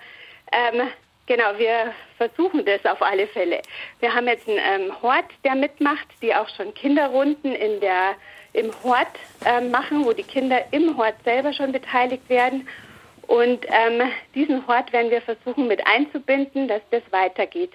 ähm, 0.53 0.87
Genau, 1.27 1.57
wir 1.57 1.91
versuchen 2.17 2.65
das 2.65 2.85
auf 2.85 3.01
alle 3.01 3.25
Fälle. 3.25 3.61
Wir 3.99 4.13
haben 4.13 4.27
jetzt 4.27 4.47
einen 4.47 4.59
ähm, 4.83 5.01
Hort, 5.01 5.25
der 5.43 5.55
mitmacht, 5.55 6.07
die 6.21 6.35
auch 6.35 6.47
schon 6.49 6.71
Kinderrunden 6.75 7.55
in 7.55 7.79
der, 7.79 8.13
im 8.53 8.71
Hort 8.83 9.07
äh, 9.43 9.59
machen, 9.61 10.05
wo 10.05 10.13
die 10.13 10.23
Kinder 10.23 10.63
im 10.69 10.95
Hort 10.97 11.15
selber 11.23 11.51
schon 11.51 11.71
beteiligt 11.71 12.29
werden. 12.29 12.67
Und 13.25 13.65
ähm, 13.69 14.11
diesen 14.35 14.67
Hort 14.67 14.93
werden 14.93 15.09
wir 15.09 15.21
versuchen 15.21 15.67
mit 15.67 15.81
einzubinden, 15.87 16.67
dass 16.67 16.81
das 16.91 17.01
weitergeht. 17.09 17.71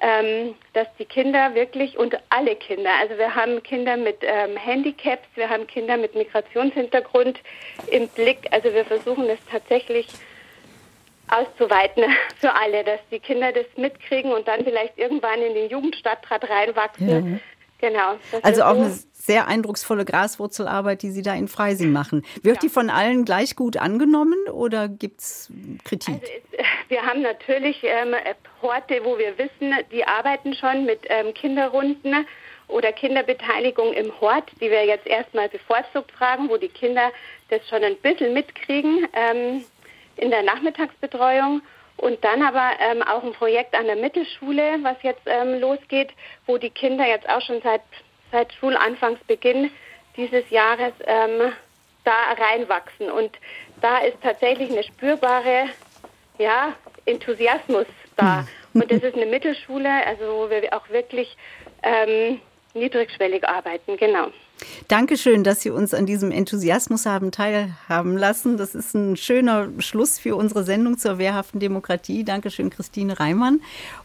Ähm, 0.00 0.54
dass 0.72 0.86
die 0.98 1.04
Kinder 1.04 1.54
wirklich 1.54 1.98
und 1.98 2.16
alle 2.28 2.56
Kinder, 2.56 2.90
also 3.00 3.16
wir 3.16 3.34
haben 3.34 3.62
Kinder 3.62 3.96
mit 3.96 4.18
ähm, 4.22 4.56
Handicaps, 4.56 5.26
wir 5.36 5.48
haben 5.48 5.68
Kinder 5.68 5.96
mit 5.96 6.16
Migrationshintergrund 6.16 7.40
im 7.86 8.08
Blick. 8.08 8.38
Also 8.50 8.72
wir 8.72 8.84
versuchen 8.84 9.28
das 9.28 9.38
tatsächlich 9.50 10.08
auszuweiten 11.34 12.04
für 12.40 12.54
alle, 12.54 12.84
dass 12.84 13.00
die 13.10 13.20
Kinder 13.20 13.52
das 13.52 13.66
mitkriegen 13.76 14.32
und 14.32 14.46
dann 14.48 14.64
vielleicht 14.64 14.98
irgendwann 14.98 15.40
in 15.40 15.54
den 15.54 15.70
Jugendstadtrat 15.70 16.48
reinwachsen. 16.48 17.08
Ja. 17.08 17.40
Genau. 17.80 18.14
Also 18.42 18.62
auch 18.62 18.76
so 18.76 18.80
eine 18.80 18.98
sehr 19.12 19.46
eindrucksvolle 19.46 20.06
Graswurzelarbeit, 20.06 21.02
die 21.02 21.10
Sie 21.10 21.22
da 21.22 21.34
in 21.34 21.48
Freising 21.48 21.92
machen. 21.92 22.24
Wird 22.42 22.56
ja. 22.56 22.60
die 22.62 22.68
von 22.68 22.88
allen 22.88 23.24
gleich 23.24 23.56
gut 23.56 23.76
angenommen 23.76 24.38
oder 24.50 24.88
gibt 24.88 25.20
es 25.20 25.50
Kritik? 25.84 26.14
Also 26.14 26.26
es, 26.52 26.64
wir 26.88 27.02
haben 27.02 27.20
natürlich 27.20 27.82
ähm, 27.82 28.14
Orte, 28.62 29.00
wo 29.04 29.18
wir 29.18 29.36
wissen, 29.38 29.74
die 29.92 30.04
arbeiten 30.06 30.54
schon 30.54 30.84
mit 30.84 31.00
ähm, 31.08 31.34
Kinderrunden 31.34 32.26
oder 32.68 32.92
Kinderbeteiligung 32.92 33.92
im 33.92 34.18
Hort, 34.20 34.50
die 34.60 34.70
wir 34.70 34.86
jetzt 34.86 35.06
erstmal 35.06 35.48
bevorzugt 35.48 36.10
fragen, 36.12 36.48
wo 36.48 36.56
die 36.56 36.68
Kinder 36.68 37.12
das 37.50 37.60
schon 37.68 37.84
ein 37.84 37.96
bisschen 37.96 38.32
mitkriegen. 38.32 39.06
Ähm, 39.12 39.64
in 40.18 40.30
der 40.30 40.42
Nachmittagsbetreuung 40.42 41.62
und 41.96 42.24
dann 42.24 42.42
aber 42.42 42.72
ähm, 42.80 43.02
auch 43.02 43.22
ein 43.22 43.32
Projekt 43.32 43.74
an 43.74 43.86
der 43.86 43.96
Mittelschule, 43.96 44.78
was 44.82 44.96
jetzt 45.02 45.22
ähm, 45.26 45.60
losgeht, 45.60 46.10
wo 46.46 46.58
die 46.58 46.70
Kinder 46.70 47.06
jetzt 47.06 47.28
auch 47.28 47.40
schon 47.40 47.60
seit, 47.62 47.82
seit 48.32 48.52
Schulanfangsbeginn 48.54 49.70
dieses 50.16 50.48
Jahres 50.50 50.92
ähm, 51.06 51.52
da 52.04 52.32
reinwachsen. 52.38 53.10
Und 53.10 53.38
da 53.80 53.98
ist 53.98 54.16
tatsächlich 54.22 54.70
eine 54.70 54.82
spürbare 54.82 55.66
ja, 56.38 56.74
Enthusiasmus 57.06 57.86
da. 58.16 58.46
Hm. 58.72 58.82
Und 58.82 58.90
das 58.90 59.02
ist 59.02 59.14
eine 59.14 59.26
Mittelschule, 59.26 59.88
also 60.06 60.24
wo 60.24 60.50
wir 60.50 60.72
auch 60.74 60.88
wirklich 60.88 61.36
ähm, 61.82 62.40
niedrigschwellig 62.74 63.46
arbeiten, 63.46 63.96
genau. 63.96 64.28
Dankeschön, 64.88 65.44
dass 65.44 65.62
Sie 65.62 65.70
uns 65.70 65.94
an 65.94 66.06
diesem 66.06 66.30
Enthusiasmus 66.30 67.06
haben 67.06 67.30
teilhaben 67.30 68.16
lassen. 68.16 68.56
Das 68.56 68.74
ist 68.74 68.94
ein 68.94 69.16
schöner 69.16 69.68
Schluss 69.78 70.18
für 70.18 70.36
unsere 70.36 70.64
Sendung 70.64 70.98
zur 70.98 71.18
wehrhaften 71.18 71.58
Demokratie. 71.58 72.24
Dankeschön, 72.24 72.70
Christine 72.70 73.18
Reimann. 73.18 73.60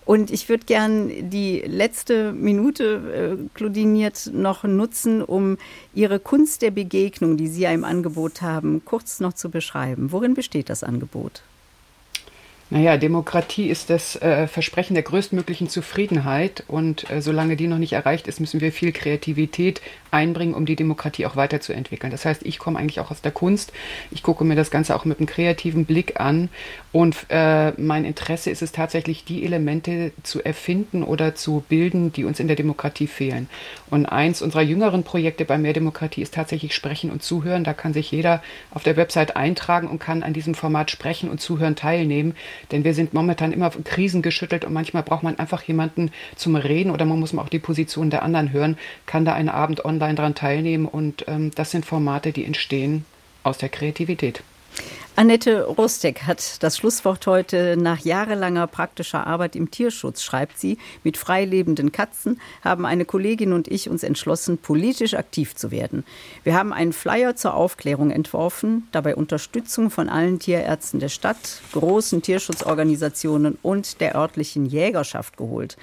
Und 0.06 0.32
ich 0.32 0.50
würde 0.50 0.66
gern 0.66 1.30
die 1.30 1.60
letzte 1.60 2.32
Minute, 2.32 3.38
äh, 3.40 3.50
Claudiniert, 3.54 4.32
noch 4.34 4.64
nutzen, 4.64 5.22
um 5.22 5.58
Ihre 5.94 6.20
Kunst 6.20 6.62
der 6.62 6.72
Begegnung, 6.72 7.38
die 7.38 7.48
Sie 7.48 7.62
ja 7.62 7.72
im 7.72 7.84
Angebot 7.84 8.42
haben, 8.42 8.84
kurz 8.86 9.20
noch 9.20 9.34
zu 9.34 9.50
beschreiben. 9.50 10.12
Worin 10.12 10.34
besteht 10.34 10.70
das 10.70 10.84
Angebot? 10.84 11.42
Naja, 12.72 12.98
Demokratie 12.98 13.68
ist 13.68 13.90
das 13.90 14.16
äh, 14.18 14.48
Versprechen 14.48 14.94
der 14.94 15.02
größtmöglichen 15.02 15.70
Zufriedenheit 15.70 16.64
und 16.68 17.10
äh, 17.10 17.20
solange 17.20 17.56
die 17.56 17.66
noch 17.66 17.80
nicht 17.80 17.94
erreicht 17.94 18.28
ist, 18.28 18.40
müssen 18.40 18.62
wir 18.62 18.72
viel 18.72 18.92
Kreativität 18.92 19.82
einbringen, 20.12 20.54
um 20.54 20.68
die 20.68 20.76
Demokratie 20.76 21.26
auch 21.26 21.36
weiterzuentwickeln. 21.36 22.12
Das 22.12 22.26
heißt, 22.26 22.44
ich 22.44 22.60
komme 22.60 22.78
eigentlich 22.78 23.00
auch 23.00 23.10
aus 23.10 23.22
der 23.22 23.32
Kunst. 23.32 23.74
Ich 24.12 24.22
gucke 24.22 24.44
mir 24.44 24.56
das 24.56 24.70
Ganze 24.70 24.96
auch 24.96 25.04
mit 25.04 25.18
einem 25.18 25.26
kreativen 25.26 25.86
Blick 25.86 26.20
an 26.20 26.50
und 26.92 27.16
äh, 27.30 27.72
mein 27.82 28.06
Interesse 28.06 28.52
ist 28.52 28.62
es 28.62 28.72
tatsächlich, 28.72 29.26
die 29.26 29.44
Elemente 29.44 30.12
zu 30.22 30.44
erfinden 30.44 31.04
oder 31.04 31.34
zu 31.34 31.64
bilden, 31.70 32.12
die 32.12 32.24
uns 32.24 32.40
in 32.40 32.48
der 32.48 32.56
Demokratie 32.56 33.08
fehlen. 33.08 33.50
Und 33.90 34.06
eins 34.06 34.44
unserer 34.44 34.62
jüngeren 34.62 35.04
Projekte 35.04 35.44
bei 35.44 35.58
Mehr 35.58 35.74
Demokratie 35.74 36.22
ist 36.22 36.36
tatsächlich 36.36 36.76
Sprechen 36.76 37.10
und 37.10 37.24
Zuhören. 37.24 37.64
Da 37.64 37.74
kann 37.74 37.94
sich 37.94 38.12
jeder 38.12 38.44
auf 38.70 38.84
der 38.84 38.96
Website 38.96 39.36
eintragen 39.36 39.88
und 39.88 39.98
kann 39.98 40.22
an 40.22 40.34
diesem 40.34 40.54
Format 40.54 40.92
Sprechen 40.92 41.30
und 41.30 41.42
Zuhören 41.42 41.76
teilnehmen. 41.76 42.36
Denn 42.72 42.84
wir 42.84 42.94
sind 42.94 43.14
momentan 43.14 43.52
immer 43.52 43.70
krisengeschüttelt 43.70 44.66
und 44.66 44.74
manchmal 44.74 45.04
braucht 45.04 45.24
man 45.24 45.40
einfach 45.40 45.64
jemanden 45.64 46.12
zum 46.36 46.56
Reden 46.56 46.92
oder 46.92 47.06
man 47.06 47.20
muss 47.20 47.38
auch 47.38 47.50
die 47.50 47.60
Position 47.60 48.10
der 48.10 48.24
anderen 48.24 48.52
hören, 48.52 48.78
kann 49.06 49.26
da 49.26 49.34
einen 49.34 49.50
Abend 49.50 49.86
online 49.86 50.16
daran 50.16 50.36
teilnehmen 50.36 50.86
und 50.86 51.26
ähm, 51.28 51.52
das 51.56 51.72
sind 51.72 51.86
Formate, 51.86 52.32
die 52.32 52.46
entstehen 52.46 53.06
aus 53.44 53.58
der 53.58 53.70
Kreativität. 53.70 54.44
Annette 55.20 55.66
Rostek 55.66 56.24
hat 56.24 56.64
das 56.64 56.78
Schlusswort 56.78 57.28
heute. 57.28 57.76
Nach 57.76 58.00
jahrelanger 58.00 58.68
praktischer 58.68 59.28
Arbeit 59.28 59.58
im 59.58 59.70
Tierschutz, 59.70 60.22
schreibt 60.22 60.58
sie, 60.58 60.78
mit 61.04 61.18
freilebenden 61.18 61.92
Katzen 61.92 62.40
haben 62.64 62.86
eine 62.86 63.04
Kollegin 63.04 63.52
und 63.52 63.68
ich 63.68 63.90
uns 63.90 64.04
entschlossen, 64.04 64.60
politisch 64.60 65.16
aktiv 65.16 65.56
zu 65.56 65.72
werden. 65.72 66.06
Wir 66.46 66.54
haben 66.54 66.72
einen 66.72 66.94
Flyer 66.94 67.36
zur 67.36 67.54
Aufklärung 67.56 68.12
entworfen, 68.12 68.88
dabei 68.94 69.14
Unterstützung 69.14 69.90
von 69.92 70.08
allen 70.08 70.40
Tierärzten 70.40 71.02
der 71.02 71.10
Stadt, 71.10 71.62
großen 71.74 72.22
Tierschutzorganisationen 72.22 73.58
und 73.62 74.00
der 74.00 74.16
örtlichen 74.16 74.66
Jägerschaft 74.66 75.36
geholt. 75.36 75.76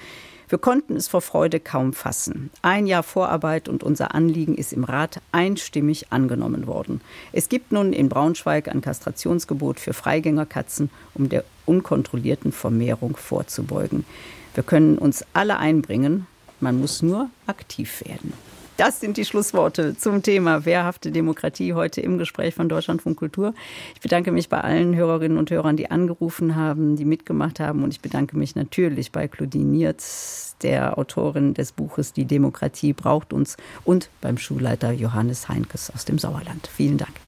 Wir 0.49 0.57
konnten 0.57 0.95
es 0.95 1.09
vor 1.09 1.19
Freude 1.19 1.59
kaum 1.59 1.91
fassen. 1.91 2.51
Ein 2.61 2.87
Jahr 2.87 3.03
Vorarbeit 3.03 3.67
und 3.67 3.83
unser 3.83 4.15
Anliegen 4.15 4.55
ist 4.55 4.71
im 4.71 4.85
Rat 4.85 5.19
einstimmig 5.33 6.07
angenommen 6.11 6.67
worden. 6.67 7.01
Es 7.33 7.49
gibt 7.49 7.73
nun 7.73 7.91
in 7.91 8.07
Braunschweig 8.07 8.69
ein 8.69 8.79
Kastrationsgebot 8.79 9.77
für 9.77 9.91
Freigängerkatzen, 9.91 10.89
um 11.13 11.27
der 11.27 11.43
unkontrollierten 11.65 12.53
Vermehrung 12.53 13.17
vorzubeugen. 13.17 14.05
Wir 14.53 14.63
können 14.63 14.97
uns 14.97 15.25
alle 15.33 15.57
einbringen, 15.57 16.27
man 16.61 16.79
muss 16.79 17.01
nur 17.01 17.29
aktiv 17.45 18.03
werden. 18.05 18.31
Das 18.77 18.99
sind 18.99 19.17
die 19.17 19.25
Schlussworte 19.25 19.97
zum 19.97 20.21
Thema 20.21 20.63
wehrhafte 20.63 21.11
Demokratie 21.11 21.73
heute 21.73 21.99
im 22.01 22.19
Gespräch 22.19 22.53
von 22.53 22.69
Deutschlandfunk 22.69 23.17
Kultur. 23.17 23.55
Ich 23.95 24.01
bedanke 24.01 24.31
mich 24.31 24.49
bei 24.49 24.61
allen 24.61 24.95
Hörerinnen 24.95 25.39
und 25.39 25.49
Hörern, 25.49 25.77
die 25.77 25.89
angerufen 25.89 26.55
haben, 26.55 26.95
die 26.95 27.03
mitgemacht 27.03 27.59
haben. 27.59 27.83
Und 27.83 27.91
ich 27.91 28.01
bedanke 28.01 28.37
mich 28.37 28.55
natürlich 28.55 29.11
bei 29.11 29.27
Claudine 29.27 29.65
Niertz, 29.65 30.55
der 30.61 30.99
Autorin 30.99 31.55
des 31.55 31.71
Buches 31.71 32.13
Die 32.13 32.25
Demokratie 32.25 32.93
braucht 32.93 33.33
uns 33.33 33.57
und 33.83 34.11
beim 34.21 34.37
Schulleiter 34.37 34.91
Johannes 34.91 35.49
Heinkes 35.49 35.89
aus 35.89 36.05
dem 36.05 36.19
Sauerland. 36.19 36.67
Vielen 36.67 36.99
Dank. 36.99 37.26